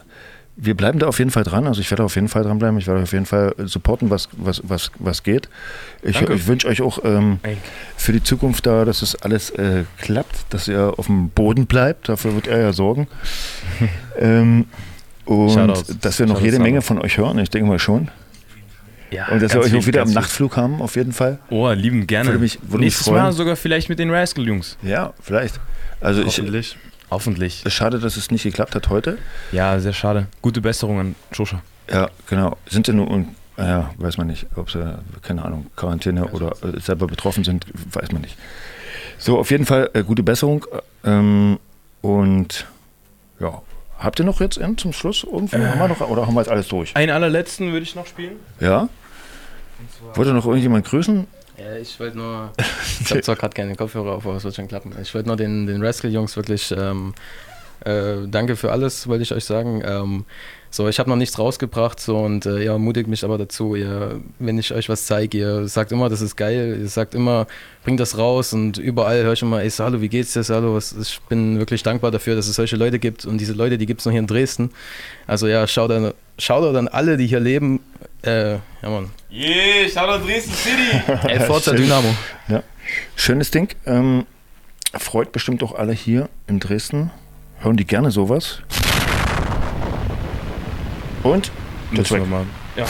Wir 0.55 0.77
bleiben 0.77 0.99
da 0.99 1.07
auf 1.07 1.17
jeden 1.17 1.31
Fall 1.31 1.43
dran, 1.43 1.65
also 1.65 1.81
ich 1.81 1.89
werde 1.89 2.03
auf 2.03 2.13
jeden 2.13 2.27
Fall 2.27 2.43
dranbleiben, 2.43 2.77
ich 2.77 2.85
werde 2.85 3.01
auf 3.01 3.11
jeden 3.11 3.25
Fall 3.25 3.55
supporten, 3.65 4.11
was, 4.11 4.29
was, 4.33 4.61
was, 4.63 4.91
was 4.99 5.23
geht. 5.23 5.49
Ich, 6.03 6.21
ich 6.21 6.45
wünsche 6.45 6.67
euch 6.67 6.83
auch 6.83 6.99
ähm, 7.03 7.39
für 7.97 8.11
die 8.11 8.21
Zukunft 8.21 8.67
da, 8.67 8.85
dass 8.85 9.01
es 9.01 9.15
alles 9.15 9.49
äh, 9.51 9.85
klappt, 9.97 10.45
dass 10.51 10.67
ihr 10.67 10.93
auf 10.97 11.07
dem 11.07 11.29
Boden 11.29 11.65
bleibt, 11.65 12.07
dafür 12.07 12.35
wird 12.35 12.45
er 12.45 12.59
ja 12.59 12.71
sorgen. 12.71 13.07
ähm, 14.19 14.65
und 15.25 15.49
Shoutouts. 15.49 15.97
dass 15.99 16.19
wir 16.19 16.27
noch 16.27 16.35
Shoutouts 16.35 16.51
jede 16.51 16.59
Menge 16.59 16.83
von 16.83 16.99
euch 16.99 17.17
hören, 17.17 17.39
ich 17.39 17.49
denke 17.49 17.67
mal 17.67 17.79
schon. 17.79 18.11
Ja, 19.13 19.27
und 19.27 19.41
dass 19.41 19.53
wir 19.53 19.61
euch 19.61 19.75
auch 19.75 19.85
wieder 19.85 20.01
am. 20.01 20.11
Nachtflug 20.11 20.57
haben, 20.57 20.81
auf 20.81 20.95
jeden 20.95 21.13
Fall. 21.13 21.37
Oh, 21.49 21.69
lieben 21.71 22.07
gerne. 22.07 22.29
Würde 22.29 22.39
mich, 22.39 22.59
würde 22.61 22.77
mich 22.77 22.85
Nächstes 22.85 23.07
freuen. 23.07 23.23
Mal 23.23 23.31
sogar 23.31 23.55
vielleicht 23.55 23.89
mit 23.89 23.99
den 23.99 24.09
Rascal-Jungs. 24.09 24.77
Ja, 24.81 25.13
vielleicht. 25.21 25.59
Also 26.03 26.21
ich, 26.21 26.37
Hoffentlich. 26.37 26.77
Hoffentlich. 27.09 27.59
es 27.59 27.67
ist 27.67 27.73
schade, 27.73 27.99
dass 27.99 28.17
es 28.17 28.29
nicht 28.29 28.43
geklappt 28.43 28.75
hat 28.75 28.89
heute. 28.89 29.17
Ja, 29.51 29.79
sehr 29.79 29.93
schade. 29.93 30.27
Gute 30.41 30.61
Besserung 30.61 30.99
an 30.99 31.15
Shosha. 31.31 31.61
Ja, 31.89 32.09
genau. 32.27 32.57
Sind 32.69 32.87
sie 32.87 32.93
nur, 32.93 33.09
und, 33.09 33.29
ja, 33.57 33.91
weiß 33.97 34.17
man 34.17 34.27
nicht, 34.27 34.47
ob 34.55 34.69
sie, 34.69 34.99
keine 35.21 35.45
Ahnung, 35.45 35.67
Quarantäne 35.75 36.27
oder 36.27 36.51
äh, 36.63 36.79
selber 36.79 37.07
betroffen 37.07 37.43
sind, 37.43 37.65
weiß 37.93 38.11
man 38.11 38.21
nicht. 38.21 38.37
So, 39.17 39.39
auf 39.39 39.51
jeden 39.51 39.65
Fall 39.65 39.89
äh, 39.93 40.03
gute 40.03 40.23
Besserung. 40.23 40.65
Ähm, 41.05 41.59
und 42.01 42.65
ja, 43.39 43.61
habt 43.99 44.19
ihr 44.19 44.25
noch 44.25 44.41
jetzt 44.41 44.57
in, 44.57 44.77
zum 44.77 44.91
Schluss 44.91 45.23
irgendwie? 45.23 45.55
Äh. 45.55 45.67
haben 45.67 45.79
wir 45.79 45.87
noch, 45.87 46.01
oder 46.01 46.27
haben 46.27 46.33
wir 46.33 46.41
jetzt 46.41 46.51
alles 46.51 46.67
durch? 46.67 46.95
Einen 46.95 47.11
allerletzten 47.11 47.71
würde 47.71 47.83
ich 47.83 47.95
noch 47.95 48.07
spielen. 48.07 48.37
Ja? 48.59 48.89
Wollte 50.15 50.33
noch 50.33 50.45
irgendjemand 50.45 50.85
grüßen? 50.85 51.27
Ja, 51.57 51.75
ich 51.77 51.99
wollte 51.99 52.17
nur. 52.17 52.51
Ich 53.01 53.11
habe 53.11 53.21
zwar 53.21 53.35
gerade 53.35 53.53
keine 53.53 53.75
Kopfhörer 53.75 54.13
auf, 54.13 54.25
aber 54.25 54.37
es 54.37 54.43
wird 54.43 54.55
schon 54.55 54.67
klappen. 54.67 54.93
Ich 55.01 55.13
wollte 55.13 55.27
nur 55.27 55.35
den, 55.35 55.65
den 55.65 55.83
Rascal-Jungs 55.83 56.35
wirklich. 56.37 56.73
Ähm, 56.75 57.13
äh, 57.83 58.27
danke 58.27 58.55
für 58.55 58.71
alles, 58.71 59.07
wollte 59.07 59.23
ich 59.23 59.33
euch 59.33 59.43
sagen. 59.43 59.81
Ähm, 59.85 60.25
so, 60.75 60.87
ich 60.87 60.97
habe 60.97 61.07
noch 61.07 61.15
nichts 61.17 61.37
rausgebracht 61.37 61.99
so, 61.99 62.17
und 62.17 62.47
äh, 62.47 62.63
ihr 62.63 62.71
ermutigt 62.71 63.07
mich 63.07 63.23
aber 63.23 63.37
dazu. 63.37 63.75
Ihr, 63.75 64.19
wenn 64.39 64.57
ich 64.57 64.73
euch 64.73 64.89
was 64.89 65.05
zeige, 65.05 65.37
ihr 65.37 65.67
sagt 65.67 65.91
immer, 65.91 66.09
das 66.09 66.19
ist 66.21 66.35
geil. 66.35 66.79
Ihr 66.81 66.87
sagt 66.87 67.13
immer, 67.13 67.45
bringt 67.83 67.99
das 67.99 68.17
raus 68.17 68.53
und 68.53 68.79
überall 68.79 69.21
höre 69.23 69.33
ich 69.33 69.43
immer, 69.43 69.61
ey 69.61 69.69
Salo, 69.69 70.01
wie 70.01 70.09
geht's 70.09 70.33
dir, 70.33 70.41
Salo? 70.43 70.73
Was- 70.73 70.95
Ich 70.99 71.21
bin 71.29 71.59
wirklich 71.59 71.83
dankbar 71.83 72.09
dafür, 72.09 72.35
dass 72.35 72.47
es 72.47 72.55
solche 72.55 72.75
Leute 72.75 72.97
gibt 72.97 73.23
und 73.25 73.37
diese 73.37 73.53
Leute, 73.53 73.77
die 73.77 73.85
gibt 73.85 73.99
es 73.99 74.05
noch 74.07 74.11
hier 74.11 74.19
in 74.21 74.25
Dresden. 74.25 74.71
Also 75.27 75.47
ja, 75.47 75.67
schaut 75.67 75.91
dann, 75.91 76.11
schaut 76.39 76.73
dann 76.73 76.87
alle, 76.87 77.17
die 77.17 77.27
hier 77.27 77.39
leben. 77.39 77.79
Äh, 78.23 78.53
ja, 78.53 78.59
Mann. 78.83 79.11
Yeah, 79.31 79.87
Shoutout 79.87 80.25
Dresden 80.25 80.53
City. 80.53 81.27
Ey, 81.27 81.39
Forza. 81.41 81.73
Dynamo. 81.73 82.15
Ja. 82.47 82.63
Schönes 83.15 83.51
Ding. 83.51 83.69
Ähm, 83.85 84.25
freut 84.97 85.31
bestimmt 85.31 85.61
auch 85.61 85.75
alle 85.75 85.93
hier 85.93 86.29
in 86.47 86.59
Dresden. 86.59 87.11
Hören 87.59 87.77
die 87.77 87.85
gerne 87.85 88.09
sowas. 88.09 88.59
Und 91.23 91.51
der 91.91 91.99
Müssen 91.99 92.11
wir 92.11 92.19
Track. 92.19 92.29
mal. 92.29 92.45
Ja. 92.75 92.85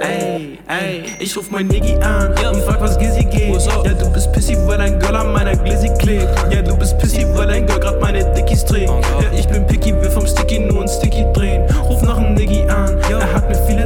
Ey, 0.00 0.58
ey, 0.68 1.04
ich 1.18 1.36
ruf 1.36 1.50
mein 1.50 1.66
Niggi 1.66 1.94
an 1.96 2.28
und 2.30 2.62
frag, 2.62 2.80
was 2.80 2.98
Gizzy 2.98 3.24
geht. 3.24 3.54
Ja, 3.84 3.92
du 3.92 4.10
bist 4.12 4.32
pissy, 4.32 4.56
weil 4.66 4.78
dein 4.78 4.98
Girl 4.98 5.16
an 5.16 5.32
meiner 5.32 5.56
Glizzy 5.56 5.88
klebt. 5.98 6.28
Ja, 6.52 6.62
du 6.62 6.76
bist 6.76 6.98
pissy, 6.98 7.26
weil 7.34 7.48
dein 7.48 7.66
Girl 7.66 7.80
grad 7.80 8.00
meine 8.00 8.24
Dickies 8.34 8.64
trägt. 8.64 8.88
Ja, 8.90 9.30
ich 9.36 9.46
bin 9.48 9.66
picky, 9.66 9.94
will 9.94 10.10
vom 10.10 10.26
Sticky 10.26 10.60
nur 10.60 10.82
ein 10.82 10.88
Sticky 10.88 11.24
drehen. 11.32 11.62
Ruf 11.82 12.02
nach 12.02 12.18
nem 12.18 12.34
Niggi 12.34 12.62
an, 12.68 12.98
er 13.10 13.17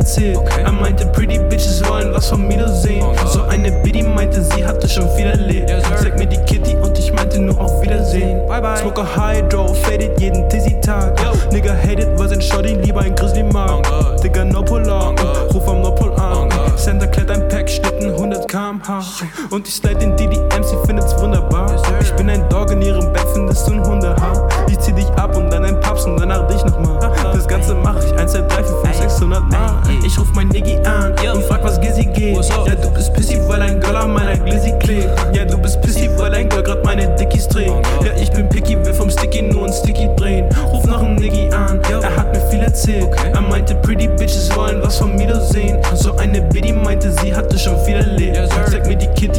erzählt. 0.03 0.39
Er 0.59 0.73
meinte, 0.73 1.07
pretty 1.07 1.39
bitches 1.39 1.83
wollen 1.89 2.13
was 2.13 2.29
von 2.29 2.47
mir 2.47 2.69
sehen. 2.69 3.05
So 3.27 3.43
eine 3.43 3.71
Biddy 3.83 4.03
meinte, 4.03 4.43
sie 4.43 4.65
hatte 4.65 4.89
schon 4.89 5.09
viel 5.11 5.27
erlebt. 5.27 5.71
Zeig 6.03 6.19
mir 6.19 6.27
die 6.27 6.39
Kitty 6.39 6.77
und 6.77 6.99
ich 6.99 7.13
meinte 7.13 7.41
nur 7.41 7.59
auf 7.61 7.81
Wiedersehen. 7.83 8.47
Bye 8.49 8.61
bye. 8.61 8.77
Smoke 8.79 9.01
a 9.01 9.07
Hydro, 9.17 9.73
faded 9.75 10.21
jeden 10.21 10.49
Dizzy-Tag. 10.49 11.21
Nigga 11.53 11.73
hated, 11.73 12.19
weil 12.19 12.29
sein 12.29 12.43
Shorty 12.43 12.75
lieber 12.75 13.01
ein 13.01 13.15
Grizzly 13.15 13.45
mag. 13.45 13.83
Digga, 14.23 14.45
no 14.45 14.63
Polar, 14.63 15.15
ruf 15.55 15.69
am 15.69 15.83
Nordpol 15.83 16.13
an. 16.15 16.49
Sender 16.77 17.07
klärt 17.07 17.31
ein 17.31 17.49
Pack, 17.49 17.71
Schnitten 17.71 18.11
100 18.11 18.49
km/h. 18.49 19.03
Und 19.51 19.69
ich 19.69 19.75
slide 19.75 20.03
in 20.03 20.17
DDM, 20.17 20.65
sie 20.65 20.77
findet's 20.85 21.17
wunderbar. 21.21 21.67
Ich 22.01 22.13
bin 22.15 22.29
ein 22.29 22.49
Dog 22.49 22.73
in 22.73 22.83
ihrem 22.83 23.13
Bett, 23.13 23.27
findest 23.33 23.69
du 23.69 23.73
ein 23.73 23.87
Hundehaar. 23.87 24.49
Ich 24.69 24.79
zieh 24.81 24.93
dich 24.93 25.09
ab 25.11 25.37
und 25.37 25.51
dann 25.51 25.65
ein 25.65 25.79
Paps 25.81 26.05
und 26.07 26.19
danach 26.19 26.49
dich 26.49 26.65
nochmal. 26.65 26.99
Das 27.33 27.47
Ganze 27.47 27.75
mach 27.75 28.03
ich 28.03 28.13
1, 28.19 28.33
2, 28.33 28.41
3, 28.41 28.49
4, 28.49 28.65
5, 28.65 28.97
600 28.97 29.51
Mal. 29.51 29.82
Ich 30.13 30.19
ruf 30.19 30.29
mein 30.35 30.49
Niggi 30.49 30.77
an 30.85 31.15
und 31.35 31.43
frag, 31.45 31.65
was 31.65 31.81
Gizzy 31.81 32.05
geht. 32.05 32.37
Ja, 32.37 32.75
du 32.75 32.91
bist 32.91 33.15
pissy, 33.15 33.39
weil 33.49 33.61
dein 33.61 33.81
Girl 33.81 33.97
an 33.97 34.13
meiner 34.13 34.37
Glizzy 34.37 34.71
klebt. 34.79 35.09
Ja, 35.35 35.47
du 35.47 35.57
bist 35.57 35.81
pissy, 35.81 36.11
weil 36.19 36.31
dein 36.31 36.51
Girl 36.51 36.63
grad 36.63 36.85
meine 36.85 37.09
Dickies 37.17 37.49
trägt. 37.49 37.73
Ja, 38.05 38.13
ich 38.21 38.31
bin 38.31 38.47
picky, 38.51 38.77
will 38.85 38.93
vom 38.93 39.09
Sticky 39.09 39.41
nur 39.41 39.65
ein 39.65 39.73
Sticky 39.73 40.11
drehen. 40.17 40.45
Ruf 40.71 40.85
nach 40.85 41.01
nem 41.01 41.15
Niggi 41.15 41.49
an, 41.55 41.81
er 41.91 42.15
hat 42.15 42.31
mir 42.31 42.43
viel 42.51 42.61
erzählt. 42.61 43.09
Er 43.33 43.41
meinte, 43.41 43.75
pretty 43.77 44.07
bitches 44.07 44.55
wollen 44.55 44.83
was 44.83 44.99
von 44.99 45.17
mir 45.17 45.35
sehen. 45.41 45.79
So 45.95 46.15
eine 46.17 46.43
Biddy 46.43 46.75
meinte, 46.75 47.11
sie 47.11 47.35
hatte 47.35 47.59
schon 47.59 47.79
viel 47.87 47.97
erlebt. 47.97 48.39
Zeig 48.71 48.87
mir 48.87 48.97
die 48.97 49.09
Kitty 49.19 49.32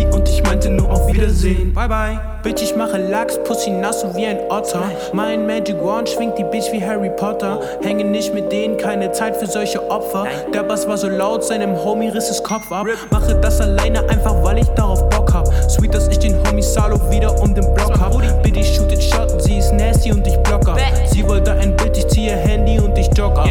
Bye 1.73 1.87
bye. 1.87 2.19
Bitch, 2.43 2.61
ich 2.61 2.75
mache 2.75 2.97
Lachs, 2.97 3.39
Pussy 3.45 3.71
nass 3.71 4.01
so 4.01 4.15
wie 4.15 4.27
ein 4.27 4.37
Otter. 4.49 4.83
Mein 5.11 5.47
Magic 5.47 5.83
Wand 5.83 6.07
schwingt 6.07 6.37
die 6.37 6.43
Bitch 6.43 6.71
wie 6.71 6.85
Harry 6.85 7.09
Potter. 7.09 7.59
Hänge 7.81 8.03
nicht 8.03 8.31
mit 8.31 8.51
denen, 8.51 8.77
keine 8.77 9.11
Zeit 9.11 9.35
für 9.37 9.47
solche 9.47 9.89
Opfer. 9.89 10.27
Der 10.53 10.61
Bass 10.61 10.87
war 10.87 10.97
so 10.97 11.09
laut, 11.09 11.43
seinem 11.43 11.75
Homie 11.83 12.09
riss 12.09 12.29
es 12.29 12.43
Kopf 12.43 12.71
ab. 12.71 12.85
Mache 13.09 13.35
das 13.41 13.59
alleine 13.59 14.07
einfach, 14.07 14.43
weil 14.43 14.59
ich 14.59 14.67
darauf 14.75 15.09
Bock 15.09 15.33
hab. 15.33 15.47
Sweet, 15.67 15.95
dass 15.95 16.07
ich 16.09 16.19
den 16.19 16.37
Homie 16.45 16.61
Salo 16.61 16.99
wieder 17.09 17.41
um 17.41 17.55
den 17.55 17.73
Block 17.73 17.99
hab. 17.99 18.13
Bitte 18.43 18.63
shoot 18.63 18.91
it 18.91 19.01
shot, 19.01 19.41
sie 19.41 19.57
ist 19.57 19.73
nasty 19.73 20.11
und 20.11 20.27
ich 20.27 20.37
block 20.43 20.67
ab. 20.67 20.77
Sie 21.07 21.27
wollte 21.27 21.53
ein 21.53 21.75
Bild, 21.75 21.97
ich 21.97 22.07
ziehe 22.07 22.35
Handy 22.35 22.77
und 22.77 22.95
ich 22.97 23.09
jog 23.17 23.35
ab. 23.35 23.49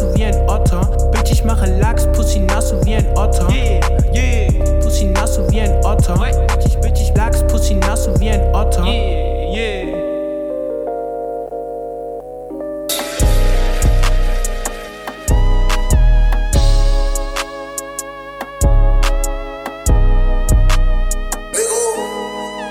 Pussy 0.00 0.06
nass 0.06 0.14
so 0.14 0.14
wie 0.14 0.24
ein 0.24 0.48
Otter. 0.48 0.80
Bitch, 1.12 1.32
ich 1.32 1.44
mache 1.44 1.66
Lachs, 1.78 2.06
Pussy 2.12 2.38
nass 2.40 2.70
so 2.70 2.84
wie 2.84 2.94
ein 2.94 3.06
Otter. 3.16 3.46
Pussy 4.80 5.06
nass 5.06 5.34
so 5.34 5.50
wie 5.50 5.60
ein 5.60 5.84
Otter. 5.84 6.14
Bitch, 6.14 6.66
ich, 6.66 6.78
bitch, 6.78 7.00
ich 7.02 7.14
Lachs, 7.14 7.42
Pussy 7.46 7.74
nass 7.74 8.04
so 8.04 8.18
wie 8.20 8.30
ein 8.30 8.54
Otter. 8.54 8.84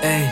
Ey, 0.02 0.30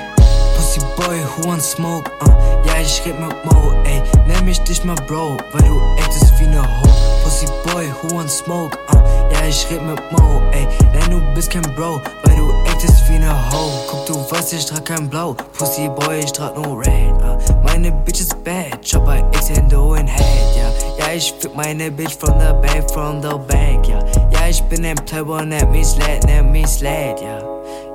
Pussy 0.57 0.81
Boy, 0.97 1.21
who 1.37 1.49
want 1.49 1.63
smoke? 1.63 2.11
Uh, 2.23 2.49
Ja, 2.67 2.81
ich 2.83 3.03
red 3.07 3.19
mit 3.21 3.45
Mo, 3.45 3.73
ey, 3.85 4.03
mich 4.49 4.61
dich 4.61 4.83
mal 4.83 4.97
Bro, 5.07 5.37
weil 5.53 5.69
du 5.69 5.79
actest 6.03 6.33
wie 6.41 6.47
ne 6.47 6.63
Ho. 6.63 6.89
Pussy 7.23 7.47
Boy, 7.67 7.87
who 8.01 8.17
want 8.17 8.31
smoke, 8.31 8.79
uh. 8.91 8.97
Ja, 9.31 9.47
ich 9.47 9.67
red 9.71 9.83
mit 9.83 10.01
Mo, 10.11 10.41
ey, 10.53 10.67
nenn 10.95 11.11
du 11.11 11.35
bist 11.35 11.51
kein 11.51 11.61
Bro, 11.77 12.01
weil 12.25 12.37
du 12.37 12.51
actest 12.71 13.07
wie 13.11 13.19
ne 13.19 13.31
Ho. 13.31 13.71
Guck, 13.91 14.07
du 14.07 14.15
weißt, 14.31 14.55
ich 14.55 14.65
trag 14.65 14.87
kein 14.87 15.07
Blau, 15.07 15.35
Pussy 15.53 15.91
Boy, 15.91 16.21
ich 16.21 16.33
trag 16.33 16.57
nur 16.57 16.81
Red, 16.81 17.13
uh. 17.21 17.37
Meine 17.63 17.93
Bitch 17.93 18.21
ist 18.21 18.43
bad, 18.43 18.81
Chopper 18.83 19.19
X 19.35 19.51
and 19.51 19.75
O 19.75 19.95
in 19.95 20.07
Head, 20.07 20.57
ja. 20.57 20.71
Ja, 20.99 21.13
ich 21.15 21.31
fick 21.39 21.55
meine 21.55 21.91
Bitch 21.91 22.17
from 22.17 22.41
the 22.41 22.55
back, 22.63 22.91
from 22.91 23.21
the 23.21 23.37
back, 23.49 23.87
ja. 23.87 23.99
Ja, 24.31 24.49
ich 24.49 24.63
bin 24.63 24.83
ein 24.87 24.97
Playboy, 25.05 25.45
nennt 25.45 25.71
mich 25.73 25.89
Slad, 25.89 26.25
nennt 26.25 26.53
mich 26.53 26.69
Slad, 26.69 27.21
ja. 27.21 27.43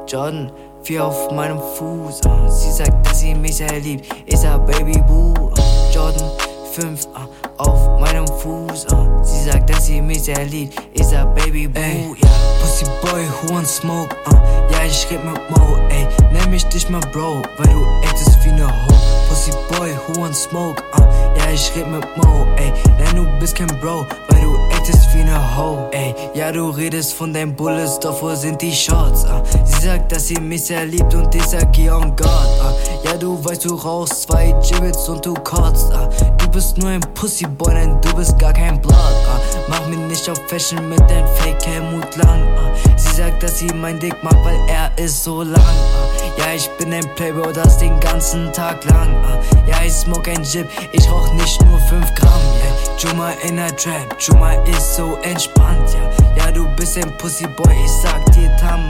Jordan, 0.08 0.52
vier 0.84 1.04
auf 1.04 1.32
meinem 1.32 1.58
Fuß, 1.58 2.22
uh. 2.28 2.48
Sie 2.48 2.72
sagt, 2.72 3.08
dass 3.08 3.22
sie 3.22 3.34
mich 3.34 3.58
sehr 3.58 3.80
liebt, 3.80 4.06
ich 4.28 4.38
sag 4.38 4.68
Baby 4.68 5.02
Boo. 5.08 5.53
Jordan, 5.94 6.53
fünf, 6.74 7.06
uh. 7.06 7.62
auf 7.62 8.00
meinem 8.00 8.28
Fuß, 8.28 8.88
uh. 8.92 9.24
Sie 9.24 9.44
sagt, 9.44 9.70
dass 9.70 9.86
sie 9.86 10.02
mich 10.02 10.24
sehr 10.24 10.44
liebt, 10.46 10.82
ich 10.94 11.06
sag 11.06 11.34
Baby 11.36 11.68
Boo, 11.68 12.16
ja. 12.18 12.30
Pussy 12.62 12.86
Boy, 13.02 13.26
who 13.28 13.54
want 13.54 13.68
smoke, 13.68 14.16
uh. 14.28 14.36
Ja, 14.72 14.84
ich 14.86 15.08
red 15.12 15.24
mit 15.24 15.38
Mo, 15.52 15.78
ey, 15.90 16.08
nenn 16.32 16.50
mich 16.50 16.66
dich 16.66 16.90
mal 16.90 17.02
Bro, 17.12 17.44
weil 17.58 17.74
du 17.74 17.86
actest 18.08 18.44
wie 18.44 18.52
ne 18.52 18.66
Ho. 18.66 18.94
Pussy 19.30 19.52
Boy, 19.70 19.92
who 20.08 20.22
want 20.22 20.36
smoke, 20.36 20.82
uh. 20.98 21.02
Ja, 21.38 21.52
ich 21.54 21.72
red 21.76 21.88
mit 21.92 22.06
Mo, 22.18 22.48
ey, 22.56 22.74
nenn 22.98 23.16
du 23.16 23.40
bist 23.40 23.56
kein 23.56 23.68
Bro, 23.80 24.06
weil 24.30 24.42
du 24.42 24.56
actest 24.76 25.14
wie 25.14 25.24
ne 25.24 25.58
Ho, 25.58 25.90
ey. 25.92 26.16
Ja, 26.34 26.52
du 26.52 26.70
redest 26.70 27.14
von 27.14 27.32
deinen 27.34 27.56
Bullets, 27.56 28.00
doch 28.00 28.20
wo 28.22 28.34
sind 28.34 28.60
die 28.62 28.74
Shots, 28.74 29.26
uh. 29.26 29.44
Sie 29.64 29.86
sagt, 29.86 30.12
dass 30.12 30.28
sie 30.28 30.40
mich 30.40 30.64
sehr 30.66 30.86
liebt 30.86 31.14
und 31.14 31.34
ich 31.36 31.46
sag, 31.46 31.78
yeah, 31.78 31.96
on 31.96 32.16
God, 32.16 32.28
uh. 32.28 32.74
Ja, 33.06 33.16
du 33.16 33.44
weißt, 33.46 33.66
du 33.66 33.76
rauchst 33.76 34.24
zwei 34.24 34.56
Gibbets 34.68 35.08
und 35.08 35.24
du 35.24 35.36
kotzt, 35.36 35.92
uh. 35.92 36.10
Du 36.54 36.60
bist 36.60 36.78
nur 36.78 36.92
ein 36.92 37.02
Pussy 37.16 37.48
Boy, 37.48 37.74
denn 37.74 38.00
du 38.00 38.14
bist 38.14 38.38
gar 38.38 38.54
kein 38.54 38.80
Blood, 38.80 38.94
uh. 38.94 39.60
Mach 39.70 39.88
mir 39.88 39.98
nicht 39.98 40.30
auf 40.30 40.40
Fashion 40.48 40.88
mit 40.88 41.00
deinem 41.10 41.28
Fake 41.38 41.66
Helmut 41.66 42.16
Lang, 42.18 42.44
uh. 42.44 42.96
Sie 42.96 43.16
sagt, 43.16 43.42
dass 43.42 43.58
sie 43.58 43.74
mein 43.74 44.00
Dick 44.00 44.16
mag, 44.24 44.36
weil 44.44 44.60
er 44.68 44.92
ist 45.04 45.24
so 45.24 45.42
lang, 45.42 45.56
uh. 45.56 46.40
Ja, 46.40 46.54
ich 46.54 46.70
bin 46.78 46.94
ein 46.94 47.10
Playboy, 47.16 47.52
das 47.54 47.80
den 47.80 48.00
ganzen 48.00 48.54
Tag 48.54 48.86
lang, 48.86 49.16
uh. 49.24 49.68
Ja, 49.68 49.78
ich 49.84 49.94
smoke 49.94 50.30
ein 50.30 50.44
Jib, 50.44 50.68
ich 50.92 51.10
rauch 51.10 51.34
nicht 51.34 51.60
nur 51.66 51.80
5 51.80 52.14
Gramm, 52.14 52.42
yeah. 52.62 52.98
Juma 53.00 53.32
in 53.48 53.56
der 53.56 53.76
Trap, 53.76 54.16
Juma 54.20 54.54
ist 54.66 54.96
so 54.96 55.18
entspannt, 55.24 55.90
ja. 55.96 56.46
Ja, 56.46 56.52
du 56.52 56.68
bist 56.76 56.96
ein 56.98 57.18
Pussy 57.18 57.48
Boy, 57.48 57.74
ich 57.84 57.92
sag 57.92 58.32
dir 58.32 58.56
tamam. 58.58 58.88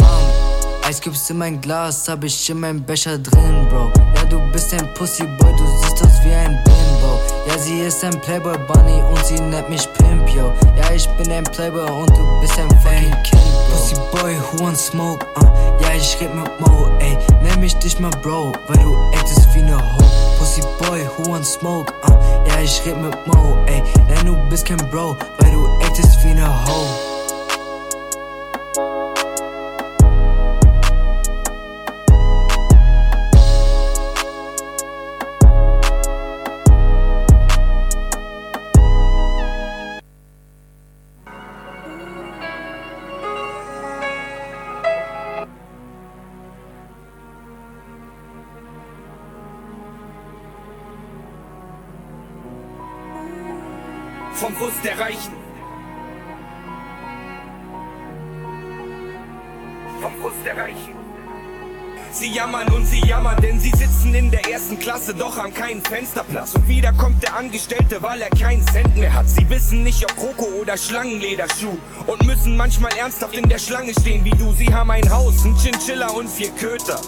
Eiscubes 0.86 1.30
in 1.30 1.38
mein 1.38 1.62
Glas, 1.62 2.10
hab 2.10 2.26
ich 2.26 2.50
in 2.50 2.60
meinem 2.60 2.84
Becher 2.84 3.18
drin, 3.18 3.68
Bro. 3.70 3.90
Ja, 4.16 4.26
du 4.26 4.38
bist 4.52 4.74
ein 4.74 4.94
Pussyboy, 4.96 5.56
du 5.56 5.66
siehst 5.82 6.04
aus 6.04 6.22
wie 6.26 6.34
ein 6.34 6.62
Bimbo. 6.66 7.33
Ja, 7.46 7.58
sie 7.58 7.82
ist 7.82 8.04
ein 8.04 8.20
Playboy 8.22 8.58
Bunny 8.58 9.02
und 9.02 9.26
sie 9.26 9.40
nennt 9.40 9.70
mich 9.70 9.92
Pimp, 9.94 10.30
yo. 10.30 10.54
Ja, 10.76 10.92
ich 10.94 11.08
bin 11.10 11.32
ein 11.32 11.44
Playboy 11.44 11.90
und 11.90 12.10
du 12.18 12.40
bist 12.42 12.58
ein 12.58 12.70
fucking 12.80 13.12
Kind, 13.24 13.42
bro. 13.68 13.76
Pussyboy, 13.76 14.36
who 14.36 14.64
want 14.64 14.78
smoke, 14.78 15.26
uh. 15.38 15.46
Ja, 15.82 15.94
ich 15.96 16.18
red 16.22 16.34
mit 16.34 16.60
Mo, 16.60 16.88
ey. 17.00 17.18
Nenn 17.42 17.60
mich 17.60 17.76
dich 17.76 18.00
mal 18.00 18.12
Bro, 18.22 18.54
weil 18.68 18.78
du 18.78 18.96
actest 19.14 19.54
wie 19.54 19.62
ne 19.62 19.76
Ho. 19.76 20.04
Pussyboy, 20.40 21.06
who 21.18 21.32
want 21.32 21.46
smoke, 21.46 21.94
uh. 22.08 22.12
Ja, 22.48 22.62
ich 22.62 22.82
red 22.86 22.98
mit 23.02 23.16
Mo, 23.28 23.58
ey. 23.66 23.84
Nenn 24.08 24.26
du 24.26 24.36
bist 24.50 24.66
kein 24.66 24.78
Bro, 24.90 25.18
weil 25.40 25.52
du 25.52 25.66
actest 25.86 26.24
wie 26.24 26.34
ne 26.34 26.48
Ho. 26.48 27.13
Jammern 63.14 63.40
denn 63.44 63.60
sie 63.60 63.70
sitzen 63.70 64.16
in 64.16 64.32
der 64.32 64.44
ersten 64.52 64.80
Klasse, 64.80 65.14
doch 65.14 65.38
haben 65.38 65.54
keinen 65.54 65.84
Fensterplatz. 65.84 66.56
Und 66.56 66.68
wieder 66.68 66.92
kommt 66.94 67.22
der 67.22 67.36
Angestellte, 67.36 68.02
weil 68.02 68.20
er 68.22 68.30
keinen 68.32 68.66
Cent 68.68 68.98
mehr 68.98 69.14
hat. 69.14 69.30
Sie 69.30 69.48
wissen 69.52 69.84
nicht, 69.84 70.04
ob 70.04 70.18
Kroko 70.18 70.46
oder 70.60 70.76
Schlangenlederschuh. 70.76 71.78
Und 72.08 72.26
müssen 72.26 72.58
manchmal 72.58 72.92
ernsthaft 72.98 73.36
in 73.36 73.48
der 73.48 73.60
Schlange 73.60 73.92
stehen 73.92 74.26
wie 74.26 74.32
du. 74.32 74.52
Sie 74.54 74.74
haben 74.74 74.90
ein 74.90 75.08
Haus, 75.12 75.46
ein 75.46 75.56
Chinchilla 75.58 76.08
und 76.08 76.28
vier 76.28 76.50
Köter. 76.52 77.00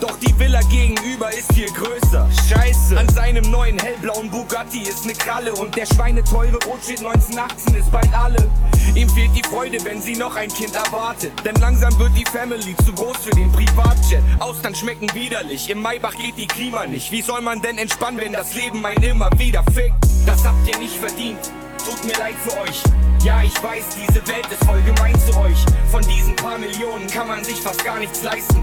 Doch 0.00 0.18
die 0.18 0.38
Villa 0.38 0.60
gegenüber 0.70 1.32
ist 1.32 1.52
viel 1.52 1.70
größer. 1.70 2.28
Scheiße. 2.48 2.98
An 2.98 3.08
seinem 3.08 3.50
neuen 3.50 3.78
hellblauen 3.78 4.30
Bugatti 4.30 4.82
ist 4.82 5.06
ne 5.06 5.12
Kralle 5.12 5.52
und 5.54 5.74
der 5.76 5.86
schweineteure 5.86 6.58
Rothschild 6.66 7.04
1918 7.04 7.74
ist 7.76 7.90
bald 7.90 8.12
alle. 8.14 8.50
Ihm 8.94 9.08
fehlt 9.08 9.30
die 9.34 9.42
Freude, 9.42 9.78
wenn 9.84 10.00
sie 10.00 10.16
noch 10.16 10.36
ein 10.36 10.48
Kind 10.48 10.74
erwartet. 10.74 11.32
Denn 11.44 11.54
langsam 11.56 11.98
wird 11.98 12.16
die 12.16 12.24
Family 12.24 12.76
zu 12.84 12.92
groß 12.92 13.16
für 13.18 13.30
den 13.30 13.50
Privatjet. 13.52 14.22
Austern 14.38 14.74
schmecken 14.74 15.12
widerlich, 15.14 15.68
im 15.70 15.82
Maybach 15.82 16.14
geht 16.14 16.36
die 16.36 16.46
Klima 16.46 16.86
nicht. 16.86 17.10
Wie 17.10 17.22
soll 17.22 17.40
man 17.40 17.60
denn 17.60 17.78
entspannen, 17.78 18.20
wenn 18.20 18.32
das 18.32 18.54
Leben 18.54 18.84
einen 18.84 19.02
immer 19.02 19.30
wieder 19.38 19.62
fickt? 19.72 19.94
Das 20.26 20.44
habt 20.44 20.68
ihr 20.68 20.78
nicht 20.78 20.96
verdient. 20.96 21.50
Tut 21.84 22.04
mir 22.04 22.16
leid 22.18 22.34
für 22.42 22.58
euch. 22.60 22.82
Ja, 23.24 23.42
ich 23.42 23.62
weiß, 23.62 23.84
diese 23.96 24.26
Welt 24.28 24.46
ist 24.50 24.64
voll 24.64 24.80
gemein 24.82 25.14
zu 25.20 25.36
euch. 25.38 25.64
Von 25.90 26.02
diesen 26.02 26.36
paar 26.36 26.58
Millionen 26.58 27.06
kann 27.08 27.28
man 27.28 27.42
sich 27.42 27.60
fast 27.60 27.84
gar 27.84 27.98
nichts 27.98 28.22
leisten. 28.22 28.62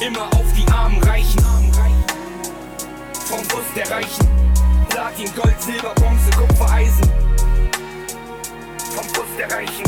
Immer 0.00 0.28
auf 0.28 0.46
die 0.56 0.66
Armen 0.72 1.02
reichen. 1.02 1.44
Vom 3.26 3.46
Bus 3.48 3.64
der 3.76 3.90
Reichen. 3.90 4.28
Platin, 4.88 5.28
Gold, 5.36 5.60
Silber, 5.60 5.92
Bronze, 5.94 6.30
Kupfer, 6.30 6.72
Eisen. 6.72 7.04
Vom 8.94 9.06
Bus 9.12 9.26
der 9.36 9.52
Reichen. 9.52 9.84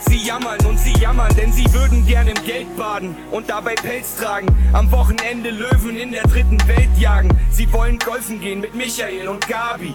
Sie 0.00 0.16
jammern 0.26 0.58
und 0.66 0.78
sie 0.80 0.94
jammern, 0.94 1.32
denn 1.36 1.52
sie 1.52 1.72
würden 1.72 2.04
gern 2.06 2.26
im 2.26 2.42
Geld 2.44 2.76
baden 2.76 3.14
und 3.30 3.48
dabei 3.48 3.76
Pelz 3.76 4.16
tragen. 4.16 4.48
Am 4.72 4.90
Wochenende 4.90 5.50
Löwen 5.50 5.96
in 5.96 6.10
der 6.10 6.24
dritten 6.24 6.58
Welt 6.66 6.90
jagen. 6.98 7.30
Sie 7.52 7.72
wollen 7.72 8.00
golfen 8.00 8.40
gehen 8.40 8.60
mit 8.60 8.74
Michael 8.74 9.28
und 9.28 9.46
Gabi. 9.46 9.94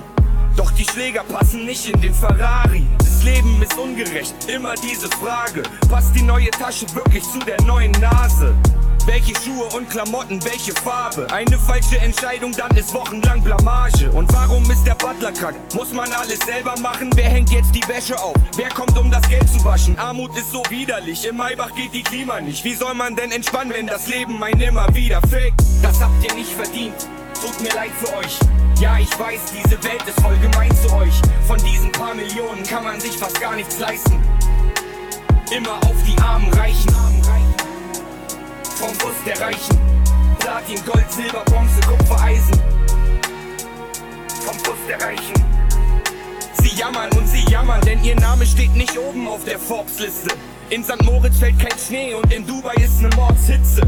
Doch 0.55 0.71
die 0.71 0.85
Schläger 0.85 1.23
passen 1.23 1.65
nicht 1.65 1.89
in 1.93 1.99
den 1.99 2.13
Ferrari. 2.13 2.87
Das 2.99 3.21
Leben 3.23 3.61
ist 3.61 3.77
ungerecht, 3.77 4.33
immer 4.47 4.75
diese 4.75 5.09
Frage. 5.09 5.63
Passt 5.89 6.15
die 6.15 6.21
neue 6.21 6.51
Tasche 6.51 6.85
wirklich 6.95 7.23
zu 7.23 7.39
der 7.39 7.61
neuen 7.63 7.91
Nase? 7.91 8.55
Welche 9.05 9.33
Schuhe 9.35 9.65
und 9.75 9.89
Klamotten, 9.89 10.41
welche 10.45 10.71
Farbe? 10.71 11.27
Eine 11.31 11.57
falsche 11.57 11.97
Entscheidung, 11.99 12.53
dann 12.53 12.75
ist 12.77 12.93
wochenlang 12.93 13.41
Blamage. 13.41 14.09
Und 14.11 14.31
warum 14.33 14.63
ist 14.71 14.85
der 14.85 14.95
Butler 14.95 15.33
krank? 15.33 15.57
Muss 15.73 15.91
man 15.91 16.09
alles 16.13 16.39
selber 16.39 16.73
machen? 16.79 17.09
Wer 17.15 17.29
hängt 17.29 17.51
jetzt 17.51 17.75
die 17.75 17.85
Wäsche 17.87 18.17
auf? 18.17 18.35
Wer 18.55 18.69
kommt, 18.69 18.97
um 18.97 19.11
das 19.11 19.27
Geld 19.27 19.47
zu 19.49 19.63
waschen? 19.65 19.99
Armut 19.99 20.35
ist 20.37 20.51
so 20.51 20.63
widerlich, 20.69 21.27
im 21.27 21.35
Maybach 21.35 21.75
geht 21.75 21.93
die 21.93 22.03
Klima 22.03 22.39
nicht. 22.39 22.63
Wie 22.63 22.75
soll 22.75 22.93
man 22.93 23.15
denn 23.15 23.31
entspannen, 23.31 23.73
wenn 23.73 23.87
das 23.87 24.07
Leben 24.07 24.41
einen 24.41 24.61
immer 24.61 24.87
wieder 24.95 25.19
fickt? 25.27 25.61
Das 25.81 26.01
habt 26.01 26.23
ihr 26.23 26.33
nicht 26.35 26.51
verdient. 26.53 26.95
Tut 27.41 27.59
mir 27.61 27.73
leid 27.75 27.91
für 28.01 28.15
euch. 28.15 28.39
Ja, 28.79 28.97
ich 28.97 29.19
weiß, 29.19 29.41
diese 29.51 29.83
Welt 29.83 30.03
ist 30.07 30.21
voll 30.21 30.37
gemein 30.37 30.71
zu 30.77 30.93
euch. 30.95 31.21
Von 31.45 31.57
diesen 31.57 31.91
paar 31.91 32.13
Millionen 32.13 32.63
kann 32.63 32.85
man 32.85 32.99
sich 33.01 33.17
fast 33.17 33.39
gar 33.41 33.55
nichts 33.55 33.79
leisten. 33.79 34.17
Immer 35.51 35.75
auf 35.83 35.95
die 36.07 36.17
Armen 36.21 36.51
reichen. 36.53 37.22
Vom 38.75 38.91
Bus 38.97 39.13
der 39.25 39.39
Reichen. 39.39 39.77
Platin, 40.39 40.79
Gold, 40.85 41.11
Silber, 41.11 41.43
Bronze, 41.45 41.79
Kupfer, 41.81 42.21
Eisen. 42.21 42.61
Vom 44.45 44.57
Bus 44.57 44.77
der 44.87 45.01
Reichen. 45.01 45.33
Sie 46.61 46.75
jammern 46.75 47.09
und 47.17 47.27
sie 47.27 47.45
jammern, 47.49 47.81
denn 47.81 48.03
ihr 48.03 48.15
Name 48.15 48.45
steht 48.45 48.75
nicht 48.75 48.97
oben 48.97 49.27
auf 49.27 49.43
der 49.45 49.59
Forbes-Liste. 49.59 50.35
In 50.69 50.83
St. 50.83 51.01
Moritz 51.03 51.37
fällt 51.37 51.59
kein 51.59 51.77
Schnee 51.77 52.13
und 52.13 52.33
in 52.33 52.45
Dubai 52.45 52.73
ist 52.75 53.01
ne 53.01 53.09
Mordshitze. 53.15 53.81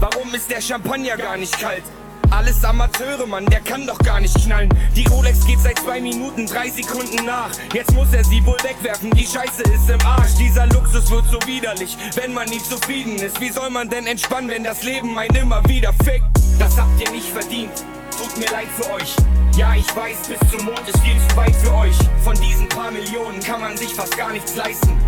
Warum 0.00 0.34
ist 0.34 0.50
der 0.50 0.60
Champagner 0.60 1.16
gar 1.16 1.36
nicht 1.36 1.58
kalt? 1.60 1.84
Alles 2.32 2.64
Amateure, 2.64 3.26
Mann, 3.26 3.44
der 3.44 3.60
kann 3.60 3.86
doch 3.86 3.98
gar 3.98 4.18
nicht 4.18 4.34
knallen. 4.42 4.70
Die 4.96 5.04
Rolex 5.04 5.44
geht 5.46 5.60
seit 5.60 5.78
zwei 5.78 6.00
Minuten, 6.00 6.46
drei 6.46 6.70
Sekunden 6.70 7.26
nach. 7.26 7.50
Jetzt 7.74 7.92
muss 7.92 8.10
er 8.14 8.24
sie 8.24 8.44
wohl 8.46 8.56
wegwerfen, 8.62 9.10
die 9.10 9.26
Scheiße 9.26 9.62
ist 9.64 9.90
im 9.90 10.00
Arsch. 10.00 10.34
Dieser 10.38 10.66
Luxus 10.68 11.10
wird 11.10 11.26
so 11.30 11.38
widerlich, 11.46 11.94
wenn 12.14 12.32
man 12.32 12.48
nicht 12.48 12.64
zufrieden 12.64 13.16
ist. 13.16 13.38
Wie 13.38 13.50
soll 13.50 13.68
man 13.68 13.90
denn 13.90 14.06
entspannen, 14.06 14.48
wenn 14.48 14.64
das 14.64 14.82
Leben 14.82 15.18
einen 15.18 15.36
immer 15.36 15.62
wieder 15.68 15.92
fickt? 16.04 16.24
Das 16.58 16.78
habt 16.78 16.98
ihr 17.02 17.10
nicht 17.10 17.28
verdient. 17.28 17.84
Tut 18.16 18.38
mir 18.38 18.50
leid 18.50 18.68
für 18.80 18.90
euch. 18.94 19.14
Ja, 19.58 19.74
ich 19.74 19.94
weiß, 19.94 20.28
bis 20.28 20.50
zum 20.50 20.64
Mond 20.64 20.88
ist 20.88 21.00
viel 21.00 21.18
zu 21.28 21.36
weit 21.36 21.54
für 21.56 21.74
euch. 21.74 21.96
Von 22.24 22.34
diesen 22.36 22.66
paar 22.70 22.90
Millionen 22.90 23.40
kann 23.40 23.60
man 23.60 23.76
sich 23.76 23.92
fast 23.92 24.16
gar 24.16 24.32
nichts 24.32 24.56
leisten. 24.56 24.98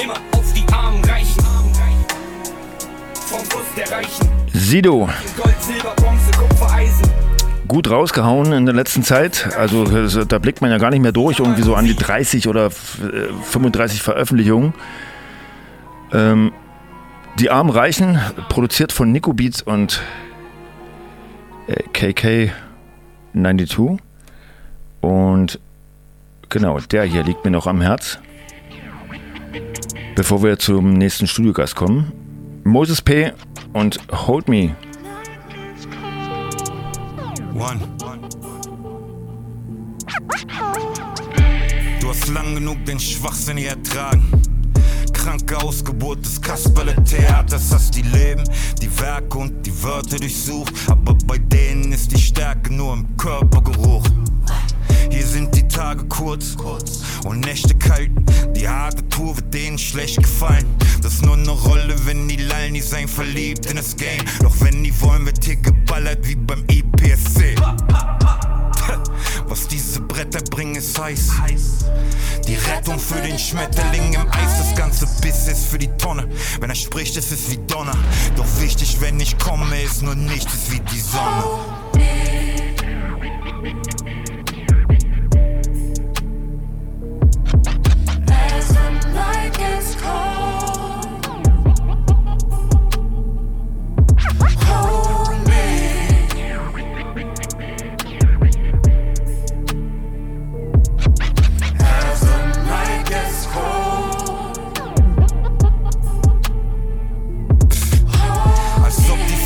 Immer 0.00 0.20
auf 0.32 0.52
die 0.52 0.72
Armen 0.72 1.04
reichen. 1.04 1.65
Sido, 4.52 5.08
Gold, 5.36 5.54
Silber, 5.60 5.94
Bronze, 5.96 6.30
Kupfer, 6.38 6.70
Eisen. 6.72 7.10
gut 7.66 7.90
rausgehauen 7.90 8.52
in 8.52 8.66
der 8.66 8.74
letzten 8.74 9.02
Zeit. 9.02 9.48
Also 9.58 10.24
da 10.24 10.38
blickt 10.38 10.60
man 10.60 10.70
ja 10.70 10.78
gar 10.78 10.90
nicht 10.90 11.00
mehr 11.02 11.10
durch, 11.12 11.40
irgendwie 11.40 11.62
so 11.62 11.74
an 11.74 11.84
die 11.86 11.96
30 11.96 12.46
oder 12.46 12.66
f- 12.66 13.00
äh, 13.02 13.32
35 13.42 14.00
Veröffentlichungen. 14.02 14.74
Ähm, 16.12 16.52
die 17.40 17.50
Armen 17.50 17.70
Reichen, 17.70 18.18
produziert 18.48 18.92
von 18.92 19.10
Nico 19.10 19.32
Beats 19.32 19.60
und 19.60 20.00
äh, 21.66 21.82
KK92. 23.34 23.98
Und 25.00 25.58
genau, 26.48 26.78
der 26.78 27.02
hier 27.04 27.24
liegt 27.24 27.44
mir 27.44 27.50
noch 27.50 27.66
am 27.66 27.80
Herz. 27.80 28.20
Bevor 30.14 30.44
wir 30.44 30.58
zum 30.60 30.92
nächsten 30.94 31.26
Studiogast 31.26 31.74
kommen. 31.74 32.12
Moses 32.66 33.00
P. 33.00 33.32
und 33.74 34.00
Hold 34.10 34.48
Me. 34.48 34.74
One. 37.54 37.80
Du 42.00 42.08
hast 42.08 42.26
lang 42.26 42.56
genug 42.56 42.84
den 42.84 42.98
Schwachsinn 42.98 43.58
hier 43.58 43.68
ertragen. 43.68 44.20
Kranke 45.12 45.56
Ausgeburt 45.58 46.24
des 46.24 46.42
Kasperle-Theaters 46.42 47.72
hast 47.72 47.94
die 47.94 48.02
Leben, 48.02 48.42
die 48.82 48.90
Werke 48.98 49.38
und 49.38 49.64
die 49.64 49.82
Wörter 49.84 50.16
durchsucht. 50.16 50.74
Aber 50.88 51.16
bei 51.24 51.38
denen 51.38 51.92
ist 51.92 52.10
die 52.10 52.20
Stärke 52.20 52.74
nur 52.74 52.94
im 52.94 53.16
Körpergeruch. 53.16 54.02
Hier 55.10 55.26
sind 55.26 55.54
die 55.54 55.66
Tage 55.68 56.04
kurz 56.04 56.56
und 57.24 57.40
Nächte 57.40 57.74
kalt. 57.74 58.10
Die 58.54 58.68
harte 58.68 59.06
Tour 59.08 59.36
wird 59.36 59.52
denen 59.52 59.78
schlecht 59.78 60.18
gefallen. 60.18 60.66
Das 61.02 61.14
ist 61.14 61.24
nur 61.24 61.34
eine 61.34 61.50
Rolle, 61.50 61.94
wenn 62.04 62.28
die 62.28 62.36
lallen, 62.36 62.74
die 62.74 62.80
sein 62.80 63.08
verliebt 63.08 63.66
in 63.66 63.76
das 63.76 63.96
Game. 63.96 64.22
Doch 64.40 64.54
wenn 64.60 64.82
die 64.82 65.00
wollen, 65.00 65.26
wird 65.26 65.44
hier 65.44 65.56
geballert 65.56 66.26
wie 66.26 66.36
beim 66.36 66.64
IPSC. 66.68 67.54
Was 69.48 69.68
diese 69.68 70.00
Bretter 70.00 70.40
bringen, 70.50 70.76
ist 70.76 70.98
heiß. 71.00 71.30
Die 72.46 72.54
Rettung 72.54 72.98
für 72.98 73.20
den 73.20 73.38
Schmetterling 73.38 74.12
im 74.14 74.28
Eis, 74.30 74.58
das 74.58 74.74
ganze 74.76 75.06
Biss 75.20 75.48
ist 75.48 75.66
für 75.66 75.78
die 75.78 75.90
Tonne. 75.98 76.28
Wenn 76.60 76.70
er 76.70 76.76
spricht, 76.76 77.16
ist 77.16 77.32
es 77.32 77.50
wie 77.50 77.58
Donner. 77.66 77.96
Doch 78.36 78.46
wichtig, 78.60 79.00
wenn 79.00 79.18
ich 79.20 79.38
komme, 79.38 79.82
ist 79.82 80.02
nur 80.02 80.14
nichts 80.14 80.70
wie 80.70 80.80
die 80.80 81.00
Sonne. 81.00 81.44
Gets 89.50 89.94
cold, 89.96 91.36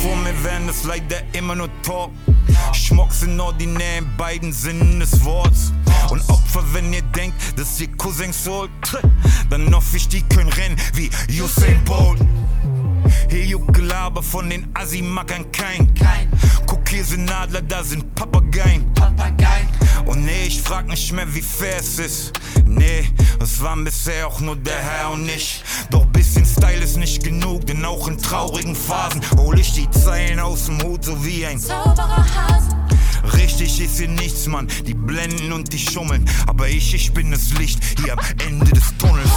vor 0.01 0.15
mir 0.15 0.43
wären, 0.43 0.65
das 0.65 0.83
leider 0.83 1.21
immer 1.33 1.55
nur 1.55 1.69
Talk. 1.83 2.11
Schmuck 2.73 3.11
sind 3.11 3.39
ordinär 3.39 3.99
in 3.99 4.17
beiden 4.17 4.51
Sinnen 4.51 4.99
des 4.99 5.23
Worts. 5.23 5.73
Und 6.09 6.27
Opfer, 6.29 6.63
wenn 6.73 6.91
ihr 6.91 7.03
denkt, 7.03 7.35
dass 7.57 7.79
ihr 7.79 7.87
Cousins 7.97 8.47
holt, 8.47 8.71
dann 9.49 9.73
hoffe 9.73 9.97
ich, 9.97 10.07
die 10.07 10.23
können 10.23 10.49
rennen 10.49 10.75
wie 10.93 11.09
Usain 11.39 11.83
Bolt. 11.85 12.19
Hier 13.29 13.45
juckt 13.45 13.73
Gelaber 13.73 14.23
von 14.23 14.49
den 14.49 14.67
Assi-Mackern 14.73 15.51
kein. 15.51 15.93
Guck, 16.65 16.89
hier 16.89 17.05
sind 17.05 17.31
Adler, 17.31 17.61
da 17.61 17.83
sind 17.83 18.15
Papageien. 18.15 18.91
Und 20.05 20.25
nee, 20.25 20.45
ich 20.47 20.61
frag 20.61 20.87
nicht 20.87 21.11
mehr, 21.11 21.33
wie 21.33 21.41
fair 21.41 21.77
es 21.79 21.99
ist. 21.99 22.33
Nee, 22.65 23.09
es 23.39 23.61
waren 23.61 23.83
bisher 23.83 24.27
auch 24.27 24.39
nur 24.39 24.55
der 24.55 24.77
Herr 24.77 25.11
und 25.11 25.27
ich. 25.27 25.63
Doch 25.89 26.05
bisschen 26.05 26.45
Style 26.45 26.83
ist 26.83 26.97
nicht 26.97 27.23
genug, 27.23 27.65
denn 27.67 27.83
auch 27.85 28.07
in 28.07 28.17
traurigen 28.17 28.75
Phasen 28.75 29.21
hol 29.37 29.59
ich 29.59 29.73
die 29.73 29.89
Zeilen 29.91 30.39
aus 30.39 30.65
dem 30.65 30.81
Hut, 30.81 31.05
so 31.05 31.23
wie 31.25 31.45
ein 31.45 31.59
Zauberer 31.59 32.25
Hase. 32.35 32.75
Richtig 33.37 33.79
ist 33.79 33.97
hier 33.97 34.07
nichts, 34.07 34.47
Mann. 34.47 34.67
Die 34.85 34.93
blenden 34.93 35.51
und 35.51 35.71
die 35.71 35.79
schummeln. 35.79 36.27
Aber 36.47 36.67
ich, 36.67 36.93
ich 36.93 37.13
bin 37.13 37.31
das 37.31 37.53
Licht 37.53 37.79
hier 37.99 38.13
am 38.13 38.19
Ende 38.47 38.71
des 38.71 38.95
Tunnels. 38.97 39.29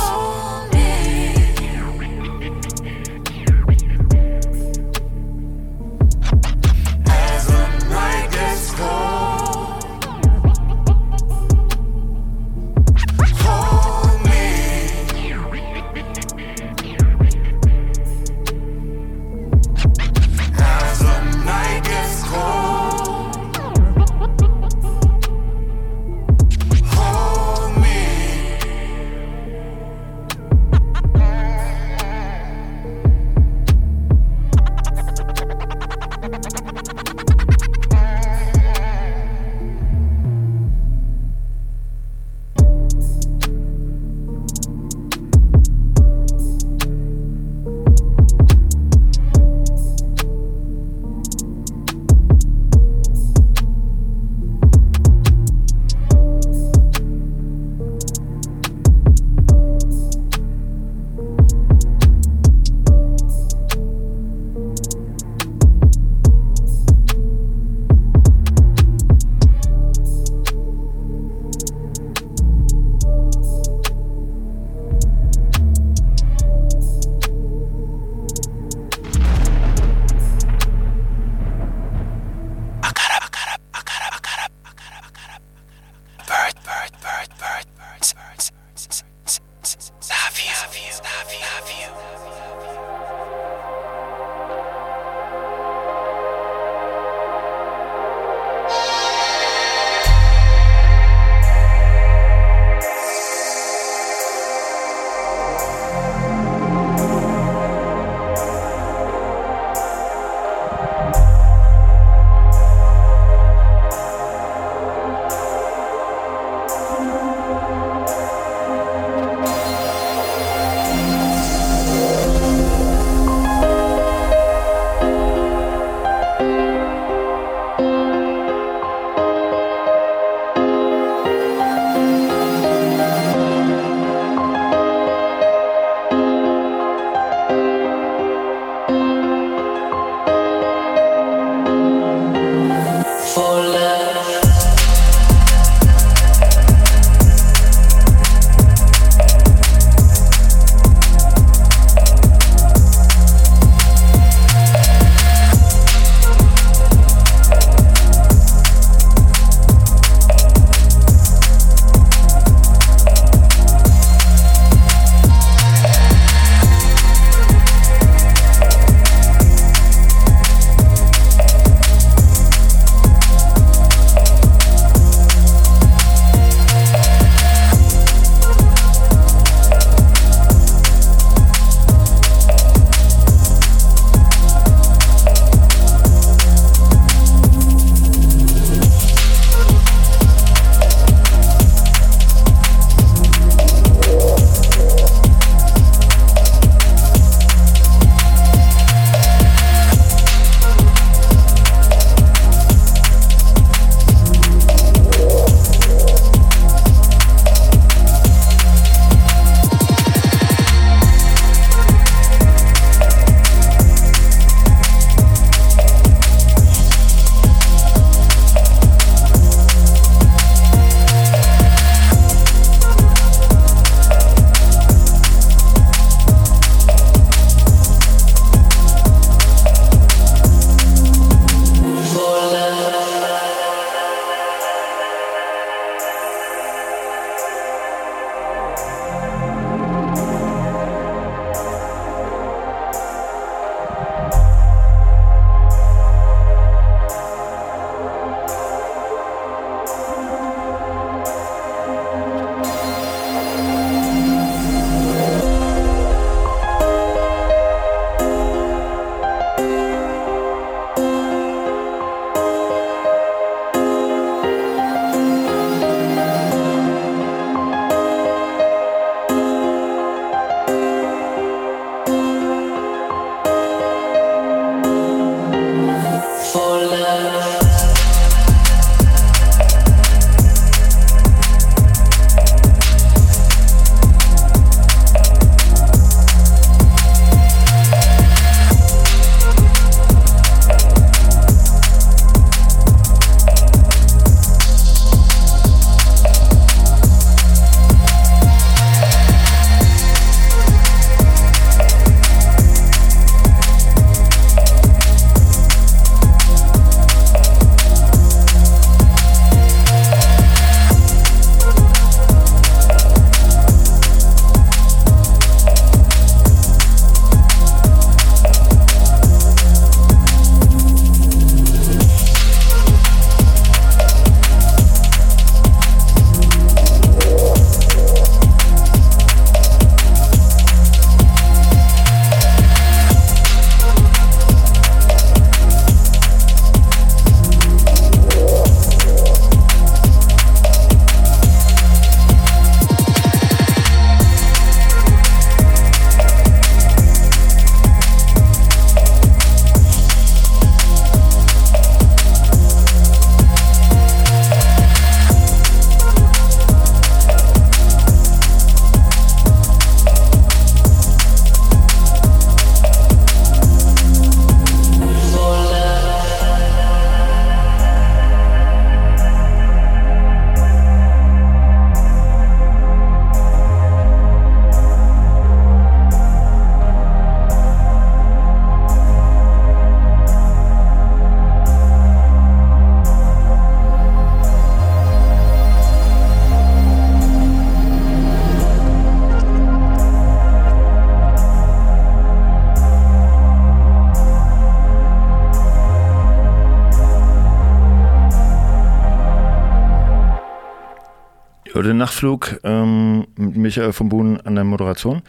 Nachtflug 402.24 402.58
ähm, 402.64 403.26
mit 403.36 403.56
Michael 403.56 403.92
von 403.92 404.08
Buhn 404.08 404.40
an 404.40 404.54
der 404.54 404.64
Moderation. 404.64 405.22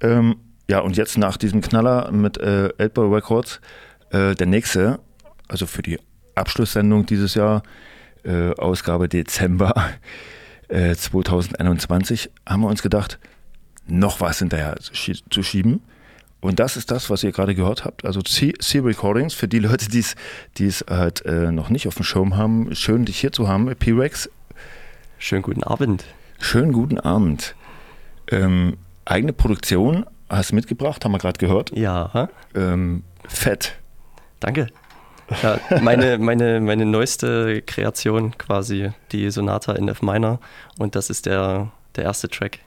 Ähm, 0.00 0.36
ja, 0.68 0.80
und 0.80 0.96
jetzt 0.98 1.16
nach 1.16 1.38
diesem 1.38 1.62
Knaller 1.62 2.12
mit 2.12 2.36
äh, 2.36 2.68
Elbow 2.76 3.14
Records, 3.14 3.60
äh, 4.10 4.34
der 4.34 4.46
nächste, 4.46 5.00
also 5.48 5.66
für 5.66 5.80
die 5.80 5.98
Abschlusssendung 6.34 7.06
dieses 7.06 7.34
Jahr, 7.34 7.62
äh, 8.24 8.50
Ausgabe 8.56 9.08
Dezember 9.08 9.72
äh, 10.68 10.94
2021, 10.94 12.30
haben 12.46 12.60
wir 12.60 12.68
uns 12.68 12.82
gedacht, 12.82 13.18
noch 13.86 14.20
was 14.20 14.40
hinterher 14.40 14.76
zu 14.76 15.42
schieben. 15.42 15.80
Und 16.40 16.60
das 16.60 16.76
ist 16.76 16.90
das, 16.90 17.08
was 17.08 17.24
ihr 17.24 17.32
gerade 17.32 17.54
gehört 17.54 17.86
habt. 17.86 18.04
Also 18.04 18.20
C-Recordings, 18.20 19.32
für 19.32 19.48
die 19.48 19.60
Leute, 19.60 19.88
die 19.88 20.66
es 20.66 20.84
halt 20.88 21.24
äh, 21.24 21.50
noch 21.50 21.70
nicht 21.70 21.88
auf 21.88 21.94
dem 21.94 22.04
Schirm 22.04 22.36
haben. 22.36 22.74
Schön, 22.74 23.06
dich 23.06 23.18
hier 23.18 23.32
zu 23.32 23.48
haben, 23.48 23.74
P-Rex. 23.74 24.28
Schönen 25.18 25.42
guten 25.42 25.64
Abend. 25.64 26.04
Schönen 26.38 26.72
guten 26.72 26.98
Abend. 26.98 27.54
Ähm, 28.30 28.78
eigene 29.04 29.32
Produktion 29.32 30.06
hast 30.28 30.50
du 30.50 30.54
mitgebracht, 30.54 31.04
haben 31.04 31.12
wir 31.12 31.18
gerade 31.18 31.38
gehört. 31.38 31.76
Ja. 31.76 32.28
Ähm, 32.54 33.02
fett. 33.26 33.76
Danke. 34.40 34.68
Ja, 35.42 35.58
meine, 35.82 36.18
meine, 36.18 36.60
meine 36.60 36.86
neueste 36.86 37.60
Kreation 37.62 38.36
quasi, 38.38 38.92
die 39.12 39.30
Sonata 39.30 39.72
in 39.72 39.88
F 39.88 40.00
Minor. 40.00 40.40
Und 40.78 40.94
das 40.94 41.10
ist 41.10 41.26
der, 41.26 41.70
der 41.96 42.04
erste 42.04 42.28
Track 42.28 42.60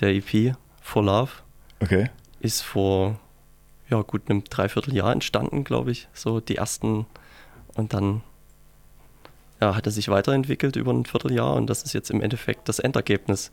der 0.00 0.14
EP, 0.14 0.54
For 0.80 1.04
Love. 1.04 1.30
Okay. 1.80 2.08
Ist 2.40 2.62
vor 2.62 3.18
ja, 3.90 4.00
gut 4.02 4.30
einem 4.30 4.44
Dreivierteljahr 4.44 5.12
entstanden, 5.12 5.64
glaube 5.64 5.90
ich. 5.90 6.08
So 6.14 6.40
die 6.40 6.56
ersten. 6.56 7.06
Und 7.74 7.92
dann 7.92 8.22
ja, 9.60 9.74
hat 9.74 9.86
er 9.86 9.92
sich 9.92 10.08
weiterentwickelt 10.08 10.76
über 10.76 10.92
ein 10.92 11.04
Vierteljahr 11.04 11.54
und 11.54 11.68
das 11.68 11.82
ist 11.82 11.92
jetzt 11.92 12.10
im 12.10 12.22
Endeffekt 12.22 12.68
das 12.68 12.78
Endergebnis 12.78 13.50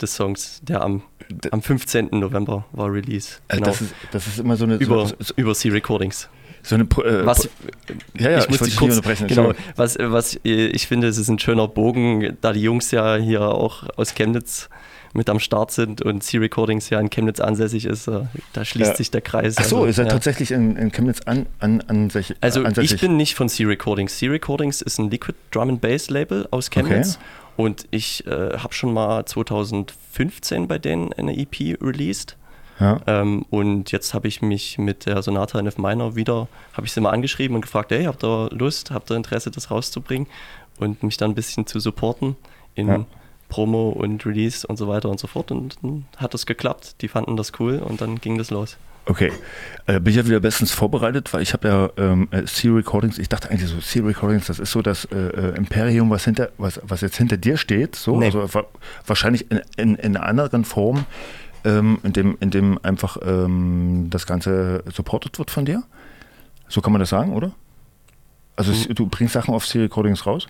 des 0.00 0.14
Songs, 0.14 0.60
der 0.62 0.82
am, 0.82 1.02
am 1.50 1.62
15. 1.62 2.08
November 2.12 2.66
war 2.72 2.92
Release. 2.92 3.38
Genau. 3.48 3.66
Das, 3.66 3.80
ist, 3.80 3.94
das 4.10 4.26
ist 4.26 4.38
immer 4.38 4.56
so 4.56 4.64
eine. 4.64 4.76
Über, 4.76 5.06
so, 5.06 5.14
so, 5.18 5.34
über 5.36 5.54
C-Recordings. 5.54 6.28
So 6.62 6.74
eine. 6.74 6.84
Äh, 6.84 7.26
was, 7.26 7.48
ja, 8.18 8.30
ja, 8.30 8.38
ich, 8.38 8.48
muss 8.48 8.60
dich 8.60 8.76
kurz, 8.76 8.96
unterbrechen. 8.96 9.28
Genau, 9.28 9.52
was, 9.76 9.96
was 9.98 10.38
ich 10.42 10.86
finde, 10.86 11.08
es 11.08 11.18
ist 11.18 11.28
ein 11.28 11.38
schöner 11.38 11.68
Bogen, 11.68 12.36
da 12.40 12.52
die 12.52 12.62
Jungs 12.62 12.90
ja 12.90 13.16
hier 13.16 13.42
auch 13.42 13.84
aus 13.96 14.14
Chemnitz 14.14 14.68
mit 15.14 15.28
am 15.28 15.38
Start 15.40 15.70
sind 15.72 16.00
und 16.02 16.22
C-Recordings 16.22 16.88
ja 16.90 16.98
in 17.00 17.10
Chemnitz 17.10 17.38
ansässig 17.40 17.84
ist, 17.84 18.08
äh, 18.08 18.20
da 18.52 18.64
schließt 18.64 18.90
Ja. 18.92 18.96
sich 18.96 19.10
der 19.10 19.20
Kreis. 19.20 19.56
Ach 19.58 19.64
so, 19.64 19.76
Also, 19.78 19.86
ist 19.86 19.98
er 19.98 20.04
ja. 20.06 20.10
tatsächlich 20.12 20.50
in, 20.52 20.76
in 20.76 20.90
Chemnitz 20.92 21.20
an, 21.26 21.46
an, 21.60 21.82
an 21.82 22.08
sich, 22.10 22.34
Also 22.40 22.62
ansässig? 22.64 22.94
ich 22.94 23.00
bin 23.00 23.16
nicht 23.16 23.34
von 23.34 23.48
C-Recordings. 23.48 24.16
C-Recordings 24.18 24.80
ist 24.82 24.98
ein 24.98 25.10
Liquid 25.10 25.36
Drum 25.50 25.68
and 25.68 25.80
Bass 25.80 26.08
Label 26.10 26.48
aus 26.50 26.70
Chemnitz. 26.70 27.18
Und 27.56 27.86
ich 27.90 28.26
äh, 28.26 28.56
habe 28.58 28.72
schon 28.72 28.94
mal 28.94 29.26
2015 29.26 30.68
bei 30.68 30.78
denen 30.78 31.12
eine 31.12 31.36
EP 31.36 31.76
released. 31.82 32.36
Ja. 32.80 33.00
Ähm, 33.06 33.44
und 33.50 33.92
jetzt 33.92 34.14
habe 34.14 34.26
ich 34.28 34.40
mich 34.42 34.78
mit 34.78 35.06
der 35.06 35.22
Sonata 35.22 35.58
in 35.58 35.66
F 35.66 35.76
Minor 35.78 36.16
wieder, 36.16 36.48
habe 36.72 36.86
ich 36.86 36.92
sie 36.92 37.00
mal 37.00 37.10
angeschrieben 37.10 37.54
und 37.54 37.60
gefragt, 37.62 37.90
hey, 37.92 38.04
habt 38.04 38.24
ihr 38.24 38.48
Lust, 38.52 38.90
habt 38.90 39.10
ihr 39.10 39.16
Interesse, 39.16 39.50
das 39.50 39.70
rauszubringen? 39.70 40.26
Und 40.78 41.02
mich 41.02 41.16
dann 41.18 41.32
ein 41.32 41.34
bisschen 41.34 41.66
zu 41.66 41.78
supporten 41.78 42.36
in 42.74 42.88
Ja. 42.88 43.04
Promo 43.52 43.90
und 43.90 44.24
Release 44.24 44.66
und 44.66 44.78
so 44.78 44.88
weiter 44.88 45.10
und 45.10 45.20
so 45.20 45.26
fort. 45.26 45.50
Und 45.50 45.76
dann 45.82 46.06
hat 46.16 46.32
das 46.32 46.46
geklappt. 46.46 47.02
Die 47.02 47.08
fanden 47.08 47.36
das 47.36 47.52
cool 47.60 47.80
und 47.80 48.00
dann 48.00 48.18
ging 48.18 48.38
das 48.38 48.50
los. 48.50 48.78
Okay, 49.04 49.30
äh, 49.86 50.00
bin 50.00 50.12
ich 50.12 50.16
ja 50.16 50.24
wieder 50.26 50.40
bestens 50.40 50.70
vorbereitet, 50.72 51.34
weil 51.34 51.42
ich 51.42 51.52
habe 51.52 51.68
ja 51.68 51.90
ähm, 51.98 52.28
äh, 52.30 52.44
C-Recordings, 52.44 53.18
ich 53.18 53.28
dachte 53.28 53.50
eigentlich 53.50 53.68
so, 53.68 53.78
C-Recordings, 53.78 54.46
das 54.46 54.58
ist 54.60 54.70
so 54.70 54.80
das 54.80 55.04
äh, 55.06 55.16
äh, 55.16 55.56
Imperium, 55.56 56.08
was, 56.08 56.24
hinter, 56.24 56.50
was, 56.56 56.80
was 56.84 57.00
jetzt 57.02 57.16
hinter 57.16 57.36
dir 57.36 57.56
steht, 57.58 57.96
so, 57.96 58.16
Nee. 58.16 58.26
also 58.26 58.54
wa 58.54 58.62
wahrscheinlich 59.06 59.50
in, 59.50 59.60
in, 59.76 59.94
in 59.96 60.16
einer 60.16 60.24
anderen 60.24 60.64
Form, 60.64 61.04
ähm, 61.64 61.98
in, 62.04 62.12
dem, 62.12 62.36
in 62.40 62.50
dem 62.52 62.78
einfach 62.84 63.16
ähm, 63.26 64.06
das 64.08 64.24
Ganze 64.26 64.84
supported 64.94 65.36
wird 65.38 65.50
von 65.50 65.64
dir. 65.64 65.82
So 66.68 66.80
kann 66.80 66.92
man 66.92 67.00
das 67.00 67.10
sagen, 67.10 67.32
oder? 67.34 67.50
Also 68.56 68.72
Mhm. 68.72 68.94
du 68.94 69.06
bringst 69.06 69.34
Sachen 69.34 69.52
auf 69.52 69.66
C-Recordings 69.66 70.26
raus? 70.26 70.46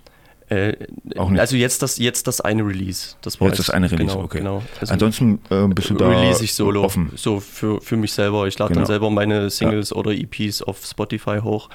Äh, 0.52 0.76
Auch 1.16 1.30
nicht. 1.30 1.40
Also 1.40 1.56
jetzt 1.56 1.82
das, 1.82 1.98
jetzt 1.98 2.26
das 2.26 2.40
eine 2.40 2.62
Release. 2.66 3.14
Das 3.22 3.40
war 3.40 3.48
Jetzt 3.48 3.58
das 3.58 3.70
eine 3.70 3.90
Release, 3.90 4.12
genau, 4.12 4.24
okay. 4.24 4.38
Genau. 4.38 4.62
Ansonsten 4.88 5.40
äh, 5.50 5.66
bist 5.68 5.90
du 5.90 5.94
da 5.94 6.08
Release 6.08 6.44
ich 6.44 6.54
solo, 6.54 6.82
offen. 6.84 7.10
so 7.16 7.40
für, 7.40 7.80
für 7.80 7.96
mich 7.96 8.12
selber. 8.12 8.46
Ich 8.46 8.58
lade 8.58 8.70
Genau. 8.74 8.80
dann 8.80 8.86
selber 8.86 9.10
meine 9.10 9.48
Singles 9.50 9.92
oder 9.92 10.10
EPs 10.12 10.60
auf 10.62 10.84
Spotify 10.84 11.38
hoch 11.42 11.68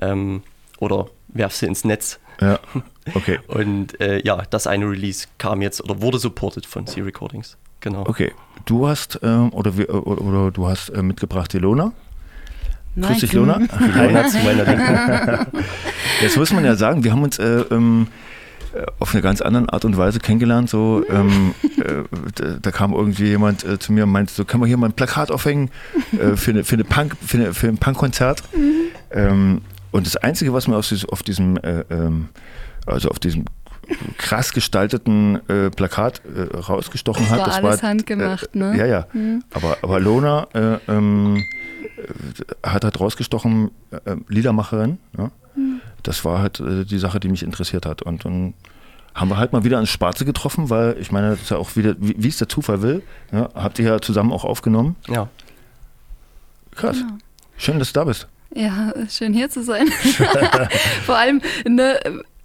ähm, 0.00 0.42
oder 0.78 1.08
werf 1.28 1.54
sie 1.54 1.66
ins 1.66 1.84
Netz. 1.84 2.20
Ja, 2.40 2.58
okay. 3.14 3.38
Und 3.48 4.00
äh, 4.00 4.20
ja, 4.24 4.42
das 4.50 4.66
eine 4.66 4.86
Release 4.88 5.26
kam 5.38 5.60
jetzt 5.62 5.82
oder 5.82 6.00
wurde 6.00 6.18
supported 6.18 6.66
von 6.66 6.86
C-Recordings. 6.86 7.56
Genau. 7.80 8.02
Okay, 8.06 8.32
du 8.66 8.86
hast 8.86 9.18
ähm, 9.22 9.52
oder, 9.52 9.76
wir- 9.76 9.88
oder, 10.06 10.20
oder 10.22 10.50
du 10.50 10.68
hast 10.68 10.90
äh, 10.90 11.02
mitgebracht 11.02 11.52
Ilona. 11.54 11.92
Nein. 12.94 13.12
Grüß 13.12 13.20
dich, 13.20 13.32
Lona. 13.32 13.60
Ilona 13.60 14.26
zu 14.26 14.38
meiner 14.38 14.64
Linken. 14.64 15.46
Jetzt 16.22 16.36
muss 16.36 16.52
man 16.52 16.64
ja 16.64 16.74
sagen, 16.74 17.04
wir 17.04 17.12
haben 17.12 17.22
uns 17.22 17.38
äh, 17.38 17.64
ähm, 17.70 18.08
äh, 18.74 18.84
auf 18.98 19.12
eine 19.14 19.22
ganz 19.22 19.40
andere 19.40 19.72
Art 19.72 19.84
und 19.84 19.96
Weise 19.96 20.18
kennengelernt. 20.18 20.70
So, 20.70 21.04
ähm, 21.08 21.54
äh, 21.78 22.04
da, 22.34 22.56
da 22.60 22.70
kam 22.70 22.92
irgendwie 22.92 23.26
jemand 23.26 23.64
äh, 23.64 23.78
zu 23.78 23.92
mir 23.92 24.04
und 24.04 24.10
meinte, 24.10 24.32
so 24.32 24.44
kann 24.44 24.60
man 24.60 24.68
hier 24.68 24.76
mal 24.76 24.86
ein 24.88 24.92
Plakat 24.92 25.30
aufhängen 25.30 25.70
äh, 26.12 26.36
für, 26.36 26.50
eine, 26.50 26.64
für, 26.64 26.74
eine 26.74 26.84
Punk, 26.84 27.16
für, 27.24 27.38
eine, 27.38 27.54
für 27.54 27.68
ein 27.68 27.78
Punkkonzert. 27.78 28.42
Ähm, 29.10 29.62
und 29.92 30.06
das 30.06 30.16
Einzige, 30.16 30.52
was 30.52 30.68
mir 30.68 30.76
auf, 30.76 30.88
auf 31.08 31.22
diesem, 31.22 31.56
äh, 31.58 31.84
ähm, 31.90 32.28
also 32.86 33.08
auf 33.08 33.18
diesem 33.18 33.44
krass 34.18 34.52
gestalteten 34.52 35.40
äh, 35.48 35.70
Plakat 35.70 36.22
äh, 36.24 36.56
rausgestochen 36.56 37.24
Das 37.24 37.32
hat. 37.32 37.38
war 37.38 37.46
das 37.46 37.56
alles 37.56 37.82
war, 37.82 37.88
handgemacht, 37.88 38.54
äh, 38.54 38.58
ne? 38.58 38.76
Ja, 38.76 38.86
ja. 38.86 39.06
Mhm. 39.12 39.42
Aber, 39.52 39.78
aber 39.82 40.00
Lona 40.00 40.46
äh, 40.54 40.78
ähm, 40.88 41.36
äh, 41.36 41.59
hat 42.62 42.84
halt 42.84 43.00
rausgestochen, 43.00 43.70
äh, 43.90 44.16
Liedermacherin. 44.28 44.98
Ja? 45.16 45.30
Mhm. 45.54 45.80
Das 46.02 46.24
war 46.24 46.40
halt 46.40 46.60
äh, 46.60 46.84
die 46.84 46.98
Sache, 46.98 47.20
die 47.20 47.28
mich 47.28 47.42
interessiert 47.42 47.86
hat. 47.86 48.02
Und 48.02 48.24
dann 48.24 48.54
haben 49.14 49.28
wir 49.28 49.36
halt 49.36 49.52
mal 49.52 49.64
wieder 49.64 49.76
ans 49.76 49.90
Schwarze 49.90 50.24
getroffen, 50.24 50.70
weil 50.70 50.96
ich 51.00 51.12
meine, 51.12 51.30
das 51.30 51.42
ist 51.42 51.50
ja 51.50 51.56
auch 51.56 51.76
wieder, 51.76 51.94
wie, 51.98 52.14
wie 52.16 52.28
es 52.28 52.38
der 52.38 52.48
Zufall 52.48 52.82
will, 52.82 53.02
ja, 53.32 53.48
habt 53.54 53.78
ihr 53.78 53.86
ja 53.86 54.00
zusammen 54.00 54.32
auch 54.32 54.44
aufgenommen. 54.44 54.96
Ja. 55.08 55.28
Krass. 56.74 56.98
Genau. 56.98 57.18
Schön, 57.56 57.78
dass 57.78 57.92
du 57.92 58.00
da 58.00 58.04
bist. 58.04 58.28
Ja, 58.54 58.92
schön 59.08 59.32
hier 59.32 59.48
zu 59.48 59.62
sein. 59.62 59.88
Vor 61.06 61.16
allem, 61.16 61.40
ne, 61.68 62.00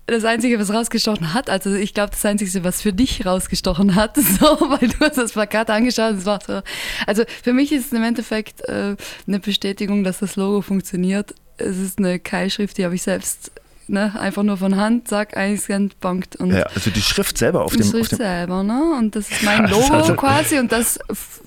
das 0.08 0.24
Einzige, 0.24 0.60
was 0.60 0.72
rausgestochen 0.72 1.34
hat, 1.34 1.50
also 1.50 1.74
ich 1.74 1.94
glaube, 1.94 2.12
das 2.12 2.24
Einzige, 2.26 2.64
was 2.64 2.82
für 2.82 2.94
dich 2.94 3.26
rausgestochen 3.26 3.96
hat, 3.96 4.16
so, 4.18 4.46
weil 4.70 4.88
du 4.90 5.00
hast 5.00 5.18
das 5.18 5.32
Plakat 5.34 5.70
angeschaut 5.70 6.12
und 6.12 6.20
es 6.20 6.26
war 6.26 6.40
so. 6.46 6.62
Also 7.08 7.24
für 7.44 7.54
mich 7.54 7.72
ist 7.72 7.88
es 7.88 7.94
im 7.94 8.04
Endeffekt 8.04 8.62
äh, 8.70 8.96
eine 9.28 9.40
Bestätigung, 9.40 10.04
dass 10.04 10.20
das 10.20 10.36
Logo 10.36 10.62
funktioniert. 10.62 11.34
Es 11.58 11.78
ist 11.78 12.00
eine 12.00 12.20
Keilschrift, 12.20 12.78
die 12.78 12.86
habe 12.86 12.96
ich 12.96 13.02
selbst 13.02 13.52
ne, 13.88 14.14
einfach 14.20 14.44
nur 14.44 14.58
von 14.58 14.76
Hand, 14.78 15.08
zack, 15.08 15.38
eingescannt, 15.38 16.00
bankt 16.00 16.36
und 16.36 16.52
Ja, 16.52 16.64
also 16.74 16.90
die 16.90 17.02
Schrift 17.02 17.38
selber 17.38 17.64
auf 17.64 17.72
die 17.72 17.78
dem. 17.80 17.88
Auf 17.88 17.92
Schrift 17.92 18.12
dem 18.12 18.18
selber, 18.18 18.64
ne? 18.64 18.96
Und 19.00 19.16
das 19.16 19.30
ist 19.32 19.44
mein 19.44 19.68
Logo 19.70 19.94
also- 19.94 20.16
quasi 20.16 20.60
und 20.60 20.72
das 20.72 21.00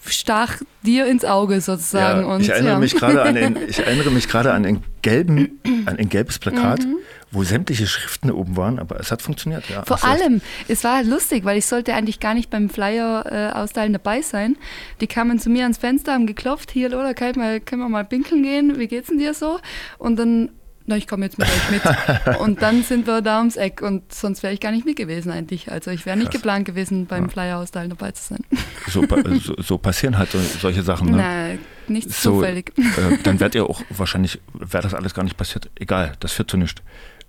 stach 0.07 0.57
dir 0.83 1.07
ins 1.07 1.25
Auge 1.25 1.61
sozusagen. 1.61 2.23
ja, 2.23 2.27
und, 2.35 2.41
ich 2.41 2.49
erinnere 2.49 2.73
ja. 2.75 2.79
mich 2.79 2.95
gerade 2.95 3.23
an 3.23 3.35
den, 3.35 3.57
ich 3.69 3.79
erinnere 3.81 4.11
mich 4.11 4.29
gerade 4.29 4.53
an 4.53 4.63
den 4.63 4.83
gelben, 5.03 5.61
an 5.87 5.97
ein 5.97 6.09
gelbes 6.09 6.39
Plakat, 6.39 6.81
Mhm. 6.81 6.97
Wo 7.31 7.43
sämtliche 7.45 7.87
Schriften 7.87 8.31
oben 8.31 8.57
waren, 8.57 8.79
aber 8.79 8.99
es 9.01 9.11
hat 9.13 9.21
funktioniert. 9.23 9.69
Ja, 9.69 9.85
Vor 9.85 10.03
allem, 10.05 10.41
es 10.67 10.83
war 10.85 11.03
lustig, 11.03 11.45
weil 11.45 11.59
ich 11.59 11.67
sollte 11.67 11.93
eigentlich 11.95 12.21
gar 12.21 12.35
nicht 12.35 12.49
beim 12.51 12.71
Flyer 12.71 13.25
äh, 13.31 13.53
austeilen 13.57 13.93
dabei 13.93 14.23
sein. 14.23 14.57
Die 15.01 15.07
kamen 15.07 15.39
zu 15.39 15.51
mir 15.51 15.63
ans 15.65 15.79
Fenster, 15.79 16.15
haben 16.15 16.27
geklopft, 16.27 16.71
hier, 16.71 16.89
oder 16.89 17.13
kann 17.15 17.33
mal, 17.37 17.61
können 17.61 17.83
wir 17.83 17.89
mal 17.89 18.05
pinkeln 18.05 18.43
gehen? 18.43 18.79
Wie 18.79 18.87
geht's 18.89 19.09
denn 19.09 19.19
dir 19.19 19.35
so? 19.35 19.61
Und 19.99 20.17
dann, 20.19 20.49
na, 20.87 20.97
ich 20.97 21.07
komme 21.07 21.27
jetzt 21.27 21.37
mit 21.39 21.49
euch 21.49 21.71
mit. 21.71 22.39
und 22.41 22.63
dann 22.63 22.83
sind 22.83 23.07
wir 23.07 23.21
da 23.21 23.39
ums 23.41 23.57
Eck 23.57 23.83
und 23.83 24.11
sonst 24.11 24.43
wäre 24.43 24.55
ich 24.55 24.61
gar 24.61 24.71
nicht 24.73 24.87
mit 24.87 24.97
gewesen 24.97 25.31
eigentlich. 25.31 25.71
Also 25.71 25.91
ich 25.91 26.07
wäre 26.07 26.17
nicht 26.17 26.31
Krass. 26.31 26.41
geplant 26.41 26.65
gewesen, 26.65 27.05
beim 27.05 27.29
Flyer 27.29 27.59
austeilen 27.59 27.91
dabei 27.91 28.13
zu 28.13 28.23
sein. 28.35 28.41
So, 28.91 29.03
pa- 29.03 29.23
so, 29.39 29.55
so 29.59 29.77
passieren 29.77 30.17
halt 30.17 30.31
so, 30.31 30.39
solche 30.39 30.83
Sachen. 30.83 31.11
Ne? 31.11 31.17
Nein, 31.19 31.59
nicht 31.89 32.11
so, 32.11 32.37
zufällig. 32.37 32.73
Äh, 32.79 33.19
dann 33.23 33.39
werdet 33.41 33.57
ihr 33.57 33.67
auch 33.69 33.83
wahrscheinlich, 33.91 34.41
wäre 34.55 34.83
das 34.83 34.95
alles 34.95 35.13
gar 35.13 35.25
nicht 35.25 35.37
passiert. 35.37 35.69
Egal, 35.79 36.15
das 36.21 36.33
führt 36.33 36.51
zu 36.51 36.57
nichts. 36.57 36.81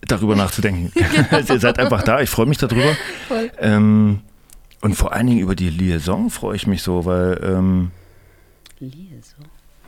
Darüber 0.01 0.35
nachzudenken. 0.35 0.91
ihr 1.49 1.59
seid 1.59 1.79
einfach 1.79 2.03
da, 2.03 2.21
ich 2.21 2.29
freue 2.29 2.45
mich 2.45 2.57
darüber. 2.57 2.95
Ähm, 3.57 4.21
und 4.81 4.95
vor 4.95 5.13
allen 5.13 5.27
Dingen 5.27 5.39
über 5.39 5.55
die 5.55 5.69
Liaison 5.69 6.29
freue 6.29 6.55
ich 6.55 6.67
mich 6.67 6.81
so, 6.81 7.05
weil. 7.05 7.39
Ähm, 7.43 7.91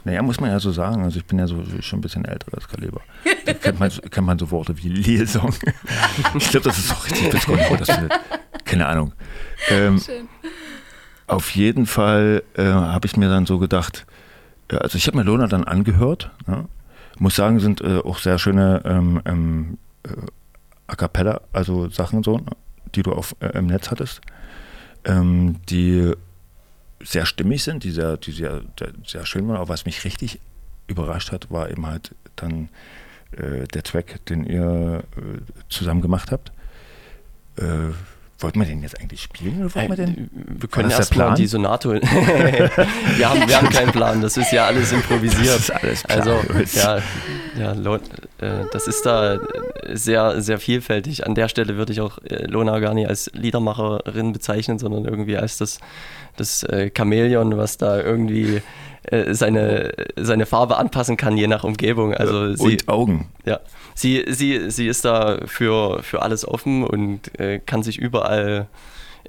naja, 0.04 0.22
muss 0.22 0.40
man 0.40 0.50
ja 0.50 0.60
so 0.60 0.72
sagen. 0.72 1.04
Also 1.04 1.20
ich 1.20 1.26
bin 1.26 1.40
ja 1.40 1.48
so 1.48 1.64
schon 1.80 2.00
ein 2.00 2.02
bisschen 2.02 2.26
älteres 2.26 2.68
Kaliber. 2.68 3.02
Da 3.46 3.54
kennt 3.54 3.80
man, 3.80 3.90
kennt 3.90 4.28
man 4.28 4.40
so 4.40 4.50
Worte 4.52 4.78
wie 4.78 4.90
Liaison. 4.90 5.54
Ich 6.36 6.50
glaube, 6.50 6.66
das 6.66 6.78
ist 6.78 6.92
auch 6.92 7.06
richtig. 7.06 7.30
Das 7.30 7.46
findet. 7.46 8.14
Keine 8.66 8.88
Ahnung. 8.88 9.14
Ähm, 9.70 10.00
Schön. 10.00 10.28
auf 11.28 11.52
jeden 11.52 11.86
Fall 11.86 12.44
äh, 12.56 12.64
habe 12.64 13.06
ich 13.06 13.16
mir 13.16 13.30
dann 13.30 13.46
so 13.46 13.60
gedacht, 13.60 14.06
äh, 14.70 14.78
also 14.78 14.98
ich 14.98 15.08
habe 15.08 15.18
mir 15.18 15.24
Lona 15.24 15.48
dann 15.48 15.64
angehört. 15.64 16.32
Ja. 16.48 16.66
Muss 17.20 17.36
sagen, 17.36 17.60
sind 17.60 17.82
äh, 17.82 18.00
auch 18.00 18.18
sehr 18.18 18.40
schöne 18.40 18.82
ähm, 18.86 19.22
ähm, 19.26 19.78
äh, 20.04 20.10
A 20.88 20.96
cappella, 20.96 21.42
also 21.54 21.90
Sachen 21.90 22.24
so, 22.24 22.38
ne, 22.38 22.52
die 22.96 23.04
du 23.04 23.14
auf, 23.14 23.36
äh, 23.40 23.58
im 23.58 23.68
Netz 23.68 23.92
hattest, 23.92 24.22
ähm, 25.06 25.62
die 25.70 26.14
sehr 27.04 27.26
stimmig 27.26 27.64
sind, 27.64 27.84
die 27.84 27.92
sehr, 27.92 28.18
die 28.18 28.32
sehr, 28.32 28.62
sehr, 29.06 29.26
schön 29.26 29.48
waren. 29.48 29.58
Aber 29.58 29.70
was 29.70 29.86
mich 29.86 30.04
richtig 30.04 30.40
überrascht 30.88 31.32
hat, 31.32 31.50
war 31.50 31.70
eben 31.70 31.86
halt 31.88 32.14
dann 32.36 32.70
äh, 33.32 33.68
der 33.68 33.84
Track, 33.84 34.26
den 34.26 34.44
ihr 34.44 35.04
äh, 35.18 35.62
zusammen 35.70 36.02
gemacht 36.02 36.32
habt. 36.32 36.52
Äh, 37.58 37.92
wollten 38.42 38.60
wir 38.60 38.66
den 38.66 38.82
jetzt 38.82 39.00
eigentlich 39.00 39.22
spielen 39.22 39.64
oder 39.66 39.76
wollten 39.76 39.90
wir 39.90 40.06
den? 40.06 40.30
Wir 40.60 40.70
können 40.70 40.92
erstmal 40.92 41.36
die 41.36 41.48
Sonato. 41.48 41.92
wir, 41.94 42.02
haben, 43.30 43.48
wir 43.48 43.58
haben 43.58 43.70
keinen 43.70 43.92
Plan, 43.92 44.22
das 44.22 44.38
ist 44.38 44.52
ja 44.52 44.66
alles 44.66 44.92
improvisiert. 44.92 45.70
Das 45.70 45.70
ist 45.70 45.72
alles 45.72 46.04
Plan. 46.04 46.20
Also, 46.20 46.80
ja, 46.80 47.00
ja 47.60 47.72
Lo- 47.74 47.96
äh, 47.96 48.66
das 48.72 48.88
ist 48.88 49.06
da 49.06 49.40
sehr, 49.92 50.42
sehr 50.42 50.60
vielfältig. 50.60 51.26
An 51.26 51.36
der 51.36 51.48
Stelle 51.50 51.78
würde 51.78 51.94
ich 51.94 52.02
auch 52.02 52.18
äh, 52.24 52.46
Lona 52.46 52.80
gar 52.80 52.94
nicht 52.94 53.08
als 53.08 53.30
Liedermacherin 53.34 54.34
bezeichnen, 54.34 54.80
sondern 54.80 55.06
irgendwie 55.06 55.38
als 55.38 55.58
das, 55.58 55.80
das 56.38 56.64
äh, 56.64 56.92
Chamäleon, 56.96 57.58
was 57.58 57.78
da 57.78 58.02
irgendwie 58.02 58.58
äh, 58.58 58.62
seine, 59.32 59.92
seine 60.16 60.46
Farbe 60.46 60.78
anpassen 60.78 61.18
kann, 61.18 61.38
je 61.38 61.48
nach 61.48 61.64
Umgebung. 61.64 62.14
Also 62.14 62.54
sie, 62.56 62.64
Und 62.64 62.88
Augen. 62.88 63.30
ja, 63.46 63.60
sie, 63.96 64.26
sie, 64.28 64.70
sie 64.70 64.88
ist 64.88 65.06
da 65.06 65.40
für, 65.46 66.04
für 66.04 66.22
alles 66.22 66.48
offen 66.48 66.84
und 66.84 67.38
äh, 67.40 67.60
kann 67.60 67.82
sich 67.84 67.98
überall 67.98 68.68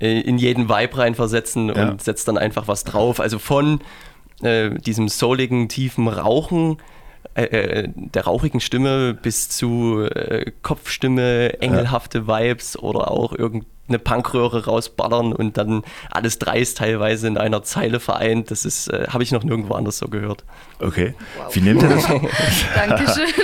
äh, 0.01 0.21
in 0.21 0.37
jeden 0.39 0.69
Vibe 0.69 0.99
reinversetzen 0.99 1.69
Ja. 1.75 1.91
und 1.91 2.03
setzt 2.03 2.29
dann 2.29 2.37
einfach 2.39 2.69
was 2.69 2.85
drauf. 2.85 3.19
Also 3.21 3.39
von 3.39 3.81
äh, 4.43 4.71
diesem 4.71 5.09
souligen, 5.09 5.69
tiefen 5.69 6.07
Rauchen, 6.09 6.77
äh, 7.35 7.45
äh, 7.45 7.89
der 7.95 8.25
rauchigen 8.25 8.61
Stimme 8.61 9.15
bis 9.15 9.49
zu 9.49 10.01
äh, 10.05 10.51
Kopfstimme, 10.63 11.61
engelhafte 11.63 12.27
Vibes 12.27 12.79
oder 12.79 13.11
auch 13.11 13.33
irgendeine 13.89 13.99
Punkröhre 13.99 14.65
rausballern 14.65 15.33
und 15.33 15.57
dann 15.57 15.83
alles 16.11 16.39
dreist 16.39 16.79
teilweise 16.79 17.27
in 17.27 17.37
einer 17.37 17.63
Zeile 17.63 18.01
vereint. 18.01 18.51
Das 18.51 18.65
ist, 18.65 18.89
äh, 18.89 19.07
habe 19.09 19.23
ich 19.23 19.33
noch 19.33 19.43
nirgendwo 19.43 19.75
anders 19.75 19.99
so 19.99 20.09
gehört. 20.09 20.45
Okay. 20.79 21.15
Wie 21.53 21.61
nimmt 21.61 21.83
er 21.83 21.91
das? 21.91 22.07
Dankeschön. 22.75 23.27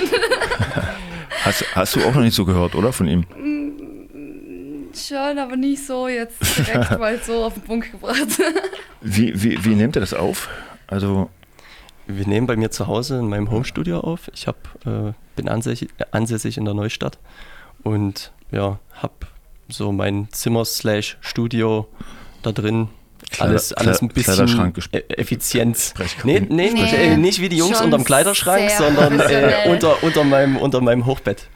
Hast, 1.43 1.63
hast 1.73 1.95
du 1.95 2.03
auch 2.03 2.13
noch 2.13 2.21
nicht 2.21 2.35
so 2.35 2.43
gehört, 2.43 2.75
oder? 2.75 2.91
Von 2.91 3.07
ihm? 3.07 3.25
Schon, 4.93 5.39
aber 5.39 5.55
nicht 5.55 5.85
so 5.85 6.09
jetzt 6.09 6.37
direkt 6.57 6.99
mal 6.99 7.17
so 7.23 7.45
auf 7.45 7.53
den 7.53 7.63
Punkt 7.63 7.91
gebracht. 7.91 8.27
Wie, 9.01 9.41
wie, 9.41 9.63
wie 9.63 9.75
nimmt 9.75 9.95
er 9.95 10.01
das 10.01 10.13
auf? 10.13 10.49
Also, 10.87 11.29
Wir 12.07 12.27
nehmen 12.27 12.45
bei 12.45 12.57
mir 12.57 12.71
zu 12.71 12.87
Hause 12.87 13.19
in 13.19 13.29
meinem 13.29 13.49
Homestudio 13.49 14.01
auf. 14.01 14.29
Ich 14.33 14.47
hab, 14.47 14.57
äh, 14.85 15.13
bin 15.37 15.47
ansässig, 15.47 15.89
ansässig 16.11 16.57
in 16.57 16.65
der 16.65 16.73
Neustadt 16.73 17.17
und 17.83 18.33
ja, 18.51 18.79
habe 19.01 19.13
so 19.69 19.91
mein 19.91 20.27
Zimmer 20.31 20.65
slash 20.65 21.17
Studio 21.21 21.87
da 22.43 22.51
drin. 22.51 22.89
Kleider- 23.31 23.49
alles, 23.51 23.73
alles 23.73 24.01
ein 24.01 24.07
bisschen 24.07 24.71
e- 24.91 24.97
Effizienz. 25.09 25.93
Nee, 26.23 26.39
nee, 26.39 26.71
nicht, 26.71 26.91
Nee, 26.91 27.13
äh, 27.13 27.17
nicht 27.17 27.39
wie 27.41 27.49
die 27.49 27.57
Jungs 27.57 27.79
unterm 27.79 28.03
Kleiderschrank, 28.03 28.71
sondern 28.71 29.19
äh, 29.19 29.67
unter, 29.69 30.01
unter, 30.03 30.23
meinem, 30.23 30.57
unter 30.57 30.81
meinem 30.81 31.05
Hochbett. 31.05 31.47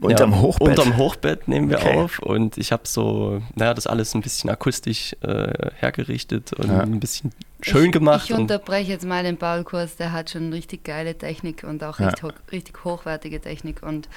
Unterm 0.00 0.40
Hochbett? 0.40 0.68
Unterm 0.68 0.96
Hochbett 0.96 1.46
nehmen 1.48 1.68
wir 1.68 1.78
Okay. 1.78 1.96
auf 1.96 2.18
und 2.20 2.56
ich 2.58 2.72
habe 2.72 2.82
so, 2.86 3.40
naja, 3.54 3.74
das 3.74 3.86
alles 3.86 4.14
ein 4.14 4.20
bisschen 4.22 4.48
akustisch 4.50 5.14
äh, 5.20 5.52
hergerichtet 5.76 6.52
und 6.54 6.68
Ja. 6.68 6.80
ein 6.80 6.98
bisschen 6.98 7.32
schön 7.62 7.90
gemacht. 7.90 8.28
Ich 8.28 8.34
unterbreche 8.34 8.90
jetzt 8.92 9.04
mal 9.06 9.22
den 9.22 9.36
Paul-Kurs, 9.36 9.96
der 9.96 10.12
hat 10.12 10.30
schon 10.30 10.52
richtig 10.52 10.84
geile 10.84 11.16
Technik 11.16 11.64
und 11.64 11.82
auch 11.84 11.98
Ja. 12.00 12.06
richtig, 12.06 12.22
ho 12.24 12.30
richtig 12.50 12.84
hochwertige 12.84 13.40
Technik 13.40 13.82
und 13.82 14.08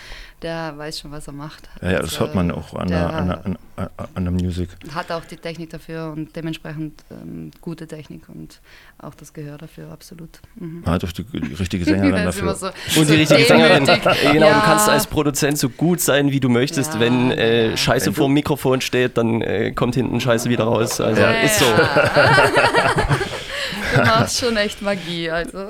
der 0.41 0.77
weiß 0.77 0.99
schon, 0.99 1.11
was 1.11 1.27
er 1.27 1.33
macht. 1.33 1.69
ja, 1.81 1.91
ja, 1.91 1.99
das 1.99 2.11
Also, 2.13 2.19
hört 2.21 2.35
man 2.35 2.51
auch 2.51 2.73
an 2.75 2.87
der, 2.87 3.09
an 3.13 3.27
der, 3.27 3.45
an, 3.45 3.57
an- 3.77 3.89
an 4.13 4.23
der 4.25 4.31
Musik. 4.33 4.69
Hat 4.93 5.11
auch 5.11 5.25
die 5.25 5.37
Technik 5.37 5.69
dafür 5.69 6.11
und 6.15 6.35
dementsprechend 6.35 7.03
ähm, 7.11 7.51
gute 7.61 7.87
Technik 7.87 8.29
und 8.29 8.59
auch 8.99 9.15
das 9.15 9.33
Gehör 9.33 9.57
dafür, 9.57 9.91
absolut. 9.91 10.29
Mhm. 10.55 10.81
Man 10.85 10.93
hat 10.95 11.03
auch 11.03 11.11
die, 11.11 11.23
die 11.23 11.53
richtige 11.53 11.85
Sängerin 11.85 12.25
dafür. 12.25 12.53
so- 12.55 12.67
Und 12.67 12.73
die 12.95 13.03
so 13.05 13.13
richtige 13.13 13.45
Sängerin. 13.45 13.87
Äh, 13.87 13.99
Genau, 14.33 14.47
Ja. 14.47 14.59
du 14.59 14.65
kannst 14.65 14.89
als 14.89 15.07
Produzent 15.07 15.57
so 15.57 15.69
gut 15.69 15.99
sein, 16.01 16.31
wie 16.31 16.39
du 16.39 16.49
möchtest. 16.49 16.93
Ja, 16.95 16.99
Wenn 16.99 17.31
äh. 17.31 17.75
Scheiße 17.77 18.13
vor 18.13 18.27
dem 18.27 18.33
Mikrofon 18.33 18.81
steht, 18.81 19.17
dann 19.17 19.41
äh, 19.41 19.71
kommt 19.71 19.95
hinten 19.95 20.19
Scheiße 20.21 20.49
wieder 20.49 20.65
raus. 20.65 20.99
Also 21.01 21.21
Ja, 21.21 21.31
ist 21.41 21.59
so. 21.59 21.65
Du 23.95 24.01
machst 24.01 24.39
schon 24.39 24.57
echt 24.57 24.81
Magie, 24.81 25.29
also. 25.29 25.65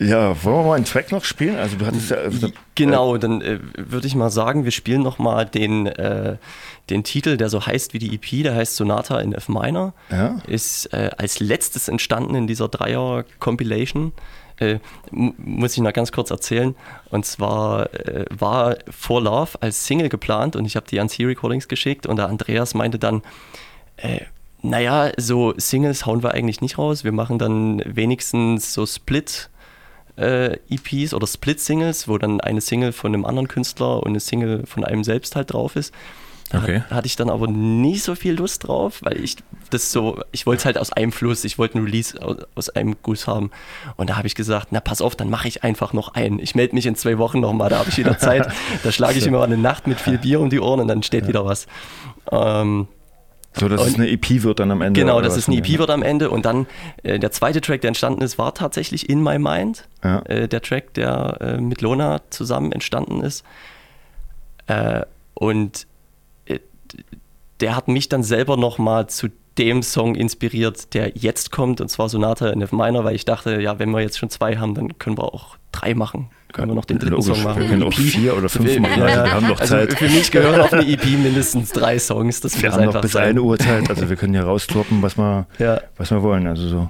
Ja, 0.00 0.28
wollen 0.44 0.56
wir 0.58 0.62
mal 0.62 0.74
einen 0.76 0.84
Track 0.84 1.10
noch 1.10 1.24
spielen? 1.24 1.56
Also 1.56 1.76
du 1.76 1.84
hattest 1.84 2.10
ja... 2.12 2.18
Also, 2.18 2.50
Genau, 2.76 3.16
dann 3.16 3.40
äh, 3.42 3.58
würde 3.76 4.06
ich 4.06 4.14
mal 4.14 4.30
sagen, 4.30 4.62
wir 4.62 4.70
spielen 4.70 5.02
nochmal 5.02 5.44
den, 5.44 5.86
äh, 5.88 6.36
den 6.88 7.02
Titel, 7.02 7.36
der 7.36 7.48
so 7.48 7.66
heißt 7.66 7.94
wie 7.94 7.98
die 7.98 8.14
EP, 8.14 8.44
der 8.44 8.54
heißt 8.54 8.76
Sonata 8.76 9.18
in 9.18 9.32
F 9.32 9.48
Minor. 9.48 9.94
Ja. 10.08 10.36
Ist 10.46 10.92
äh, 10.92 11.10
als 11.18 11.40
letztes 11.40 11.88
entstanden 11.88 12.36
in 12.36 12.46
dieser 12.46 12.68
Dreier-Compilation. 12.68 14.12
Äh, 14.60 14.78
mu- 15.10 15.32
muss 15.36 15.72
ich 15.72 15.78
noch 15.82 15.92
ganz 15.92 16.12
kurz 16.12 16.30
erzählen. 16.30 16.76
Und 17.10 17.26
zwar 17.26 17.92
äh, 17.94 18.24
war 18.30 18.76
For 18.88 19.20
Love 19.20 19.60
als 19.60 19.84
Single 19.84 20.08
geplant 20.10 20.54
und 20.54 20.64
ich 20.64 20.76
habe 20.76 20.86
die 20.88 21.00
an 21.00 21.08
C-Recordings 21.08 21.66
geschickt 21.66 22.06
und 22.06 22.16
der 22.18 22.28
Andreas 22.28 22.72
meinte 22.74 23.00
dann, 23.00 23.22
äh, 23.96 24.20
naja, 24.62 25.12
so 25.16 25.54
Singles 25.56 26.04
hauen 26.06 26.22
wir 26.22 26.32
eigentlich 26.32 26.60
nicht 26.60 26.78
raus. 26.78 27.04
Wir 27.04 27.12
machen 27.12 27.38
dann 27.38 27.82
wenigstens 27.86 28.74
so 28.74 28.86
Split 28.86 29.50
äh, 30.16 30.56
EPs 30.68 31.14
oder 31.14 31.26
Split-Singles, 31.28 32.08
wo 32.08 32.18
dann 32.18 32.40
eine 32.40 32.60
Single 32.60 32.92
von 32.92 33.14
einem 33.14 33.24
anderen 33.24 33.46
Künstler 33.48 33.98
und 34.02 34.08
eine 34.08 34.20
Single 34.20 34.66
von 34.66 34.84
einem 34.84 35.04
selbst 35.04 35.36
halt 35.36 35.52
drauf 35.52 35.76
ist. 35.76 35.94
Da 36.50 36.58
Okay. 36.62 36.80
hat- 36.80 36.90
hatte 36.90 37.06
ich 37.06 37.14
dann 37.14 37.28
aber 37.30 37.46
nicht 37.46 38.02
so 38.02 38.14
viel 38.16 38.32
Lust 38.34 38.66
drauf, 38.66 39.00
weil 39.02 39.22
ich 39.22 39.36
das 39.70 39.92
so, 39.92 40.18
ich 40.32 40.44
wollte 40.46 40.60
es 40.60 40.64
halt 40.64 40.78
aus 40.78 40.92
einem 40.92 41.12
Fluss, 41.12 41.44
ich 41.44 41.56
wollte 41.58 41.78
ein 41.78 41.84
Release 41.84 42.20
aus, 42.20 42.38
aus 42.56 42.68
einem 42.70 42.96
Guss 43.02 43.26
haben. 43.28 43.50
Und 43.96 44.10
da 44.10 44.16
habe 44.16 44.26
ich 44.26 44.34
gesagt, 44.34 44.68
na 44.70 44.80
pass 44.80 45.00
auf, 45.02 45.14
dann 45.14 45.28
mache 45.30 45.46
ich 45.46 45.62
einfach 45.62 45.92
noch 45.92 46.14
einen. 46.14 46.38
Ich 46.40 46.54
melde 46.56 46.74
mich 46.74 46.86
in 46.86 46.96
zwei 46.96 47.18
Wochen 47.18 47.38
nochmal, 47.40 47.68
da 47.68 47.78
habe 47.78 47.90
ich 47.90 47.98
wieder 47.98 48.18
Zeit. 48.18 48.48
Da 48.82 48.90
schlage 48.90 49.18
ich 49.18 49.26
immer 49.26 49.44
eine 49.44 49.58
Nacht 49.58 49.86
mit 49.86 50.00
viel 50.00 50.18
Bier 50.18 50.40
um 50.40 50.48
die 50.50 50.58
Ohren 50.58 50.80
und 50.80 50.88
dann 50.88 51.02
steht 51.04 51.28
wieder 51.28 51.44
was. 51.44 51.66
Ähm, 52.32 52.88
so, 53.58 53.68
dass 53.68 53.82
es 53.82 53.94
und- 53.94 54.00
eine 54.00 54.10
EP 54.10 54.42
wird 54.42 54.60
dann 54.60 54.70
am 54.70 54.80
Ende. 54.82 55.00
Genau, 55.00 55.20
dass 55.20 55.36
es 55.36 55.48
eine 55.48 55.58
EP 55.58 55.78
wird 55.78 55.90
am 55.90 56.02
Ende. 56.02 56.30
Und 56.30 56.44
dann 56.44 56.66
äh, 57.02 57.18
der 57.18 57.30
zweite 57.30 57.60
Track, 57.60 57.80
der 57.82 57.88
entstanden 57.88 58.22
ist, 58.22 58.38
war 58.38 58.54
tatsächlich 58.54 59.08
In 59.08 59.22
My 59.22 59.38
Mind. 59.38 59.88
Ja. 60.02 60.20
Äh, 60.26 60.48
der 60.48 60.62
Track, 60.62 60.94
der 60.94 61.38
äh, 61.40 61.60
mit 61.60 61.80
Lona 61.80 62.20
zusammen 62.30 62.72
entstanden 62.72 63.20
ist. 63.22 63.44
Äh, 64.66 65.02
und 65.34 65.86
äh, 66.46 66.58
der 67.60 67.76
hat 67.76 67.88
mich 67.88 68.08
dann 68.08 68.22
selber 68.22 68.56
nochmal 68.56 69.08
zu 69.08 69.28
dem 69.56 69.82
Song 69.82 70.14
inspiriert, 70.14 70.94
der 70.94 71.16
jetzt 71.16 71.50
kommt, 71.50 71.80
und 71.80 71.88
zwar 71.88 72.08
Sonata 72.08 72.50
in 72.50 72.62
F 72.62 72.70
Minor, 72.72 73.04
weil 73.04 73.16
ich 73.16 73.24
dachte, 73.24 73.60
ja, 73.60 73.78
wenn 73.80 73.90
wir 73.90 74.00
jetzt 74.00 74.18
schon 74.18 74.30
zwei 74.30 74.56
haben, 74.56 74.74
dann 74.74 74.98
können 74.98 75.18
wir 75.18 75.34
auch 75.34 75.56
drei 75.72 75.94
machen. 75.94 76.30
Können 76.52 76.70
wir 76.70 76.74
noch 76.74 76.86
den 76.86 76.98
dritten 76.98 77.12
Logisch, 77.14 77.26
Song 77.34 77.42
machen. 77.44 77.60
wir 77.62 77.68
können 77.68 77.82
auch 77.82 77.92
vier 77.92 78.36
oder 78.36 78.48
fünf 78.48 78.78
machen, 78.78 79.02
also 79.02 79.22
wir 79.24 79.32
haben 79.32 79.48
noch 79.48 79.60
also 79.60 79.74
Zeit. 79.76 79.92
Für 79.98 80.08
mich 80.08 80.30
gehören 80.30 80.60
auf 80.60 80.72
eine 80.72 80.86
EP 80.88 81.04
mindestens 81.22 81.70
drei 81.70 81.98
Songs. 81.98 82.40
Das 82.40 82.60
Wir 82.60 82.72
haben 82.72 82.86
noch 82.86 83.00
bis 83.02 83.12
sein. 83.12 83.36
1 83.36 83.38
Uhr 83.40 83.58
Zeit, 83.58 83.90
also 83.90 84.08
wir 84.08 84.16
können 84.16 84.32
ja 84.34 84.42
rauskloppen, 84.44 85.02
was 85.02 85.18
wir, 85.18 85.46
Ja. 85.58 85.80
was 85.98 86.10
wir 86.10 86.22
wollen. 86.22 86.46
Also 86.46 86.66
so, 86.68 86.88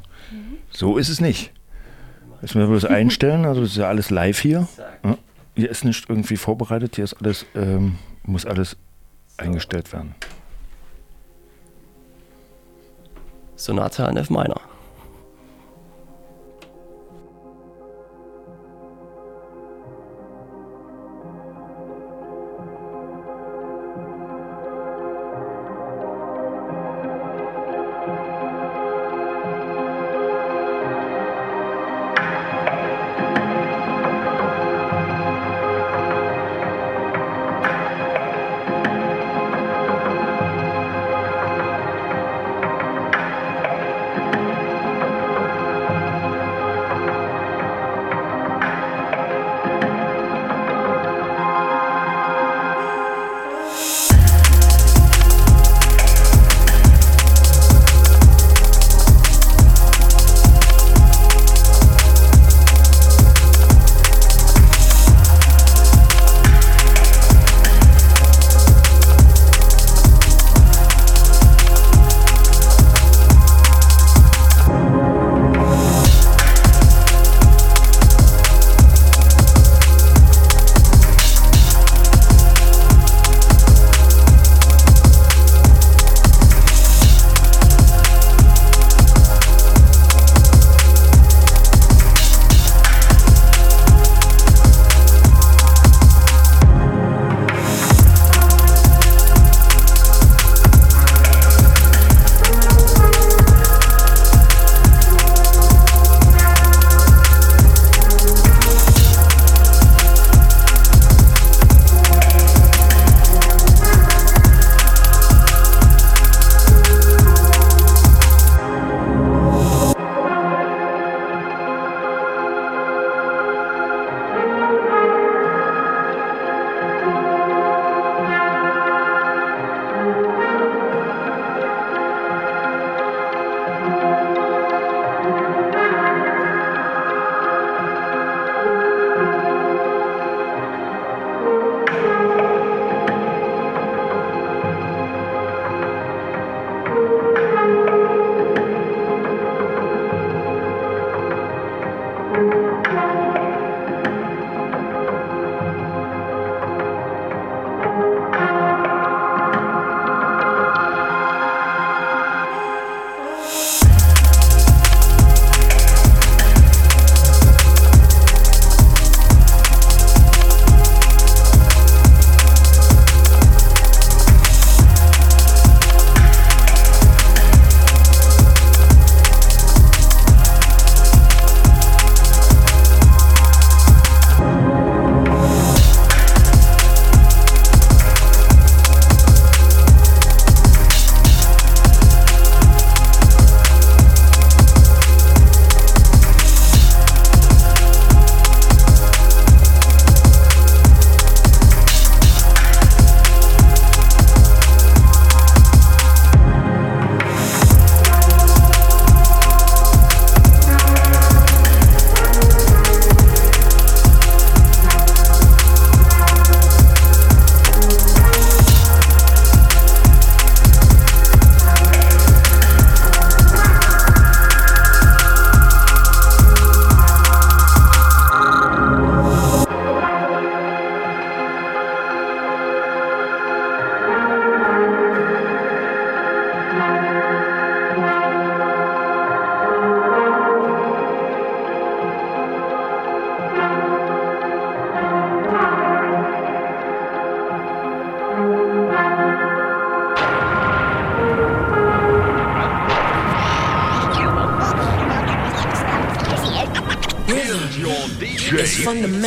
so 0.70 0.96
ist 0.96 1.08
es 1.08 1.20
nicht. 1.20 1.52
Müssen 2.40 2.60
wir 2.60 2.68
bloß 2.68 2.84
einstellen, 2.84 3.44
also 3.46 3.62
das 3.62 3.70
ist 3.70 3.76
ja 3.78 3.88
alles 3.88 4.10
live 4.10 4.38
hier. 4.38 4.68
Ja. 5.04 5.16
Hier 5.56 5.70
ist 5.70 5.84
nicht 5.84 6.08
irgendwie 6.08 6.36
vorbereitet, 6.36 6.94
hier 6.94 7.02
ist 7.04 7.14
alles, 7.14 7.44
ähm, 7.56 7.96
muss 8.22 8.46
alles 8.46 8.76
eingestellt 9.38 9.92
werden. 9.92 10.14
Sonata 13.56 14.08
in 14.08 14.16
F 14.16 14.30
Minor. 14.30 14.60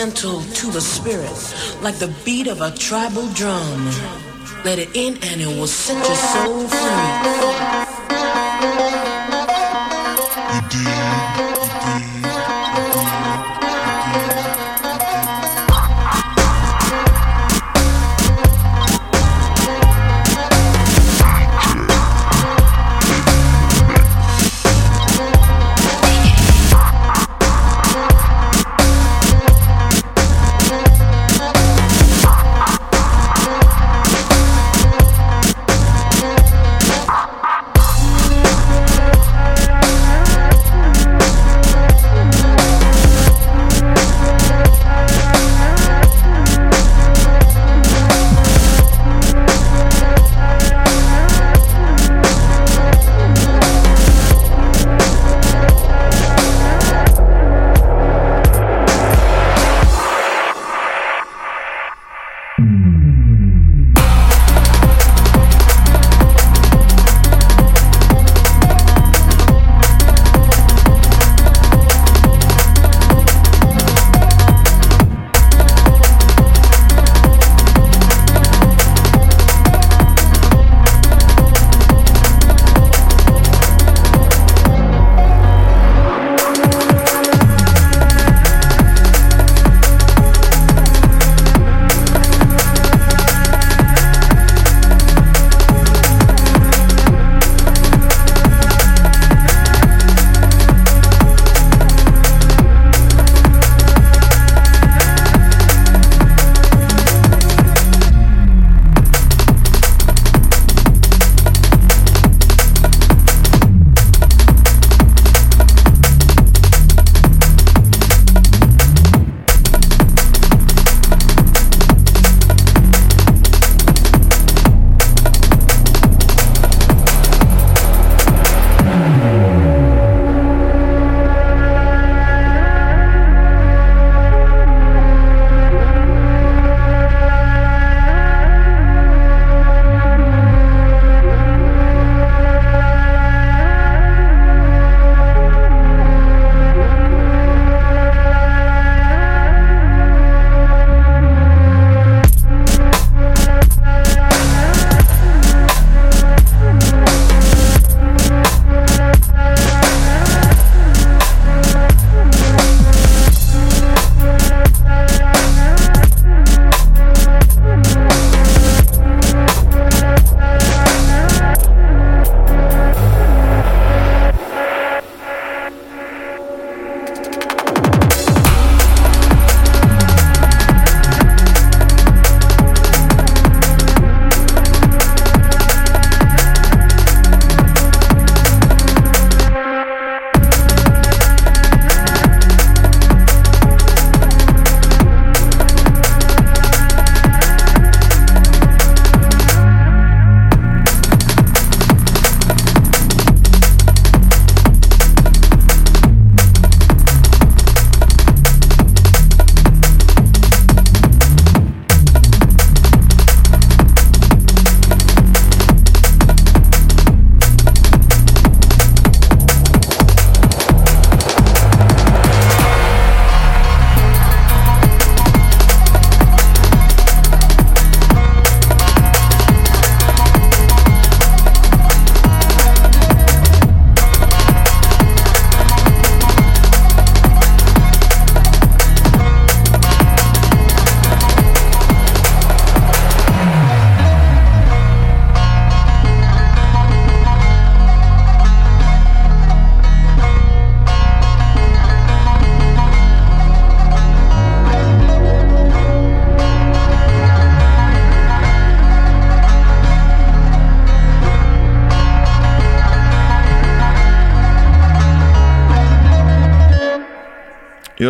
Fundamental 0.02 0.42
to 0.56 0.72
the 0.72 0.82
spirit, 0.82 1.84
like 1.84 1.96
the 1.96 2.08
beat 2.26 2.48
of 2.48 2.62
a 2.62 2.72
tribal 2.72 3.28
drum. 3.34 3.86
Let 4.66 4.80
it 4.80 4.90
in 4.96 5.18
and 5.22 5.42
it 5.42 5.48
will 5.48 5.68
set 5.68 5.96
your 6.08 6.16
soul 6.16 6.68
free. 6.68 7.81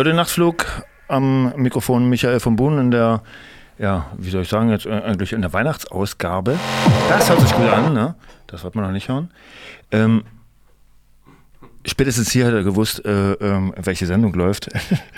Ja, 0.02 0.04
den 0.04 0.16
Nachtflug 0.16 0.66
am 1.06 1.54
Mikrofon 1.54 2.08
Michael 2.08 2.40
von 2.40 2.56
Bohn 2.56 2.76
in 2.76 2.90
der, 2.90 3.22
ja, 3.78 4.10
wie 4.18 4.30
soll 4.30 4.42
ich 4.42 4.48
sagen, 4.48 4.68
jetzt 4.68 4.84
äh, 4.84 4.90
eigentlich 4.90 5.32
in 5.32 5.42
der 5.42 5.52
Weihnachtsausgabe. 5.52 6.58
Das 7.08 7.30
hört 7.30 7.40
sich 7.40 7.52
gut 7.52 7.68
an, 7.68 7.92
ne? 7.92 8.16
Das 8.48 8.64
wird 8.64 8.74
man 8.74 8.84
noch 8.84 8.90
nicht 8.90 9.08
hören. 9.08 9.30
Ähm, 9.92 10.24
spätestens 11.86 12.32
hier 12.32 12.46
hat 12.46 12.52
er 12.52 12.64
gewusst, 12.64 13.04
äh, 13.04 13.34
ähm, 13.34 13.72
welche 13.76 14.06
Sendung 14.06 14.34
läuft. 14.34 14.70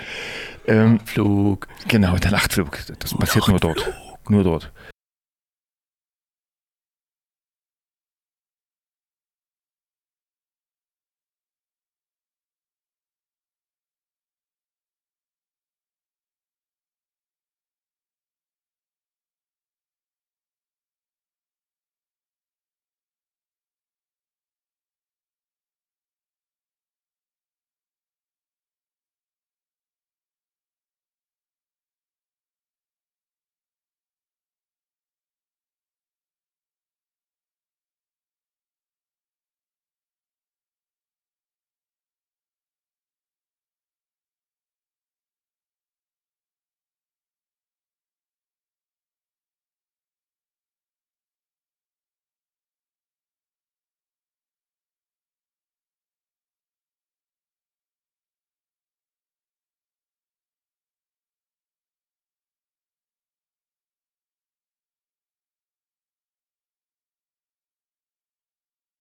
ähm, 0.67 0.99
Flug. 0.99 1.67
Genau, 1.87 2.17
der 2.17 2.29
Nachtflug. 2.29 2.77
Das 2.99 3.15
passiert 3.15 3.47
nur 3.47 3.59
dort. 3.59 3.91
Nur 4.29 4.43
dort. 4.43 4.71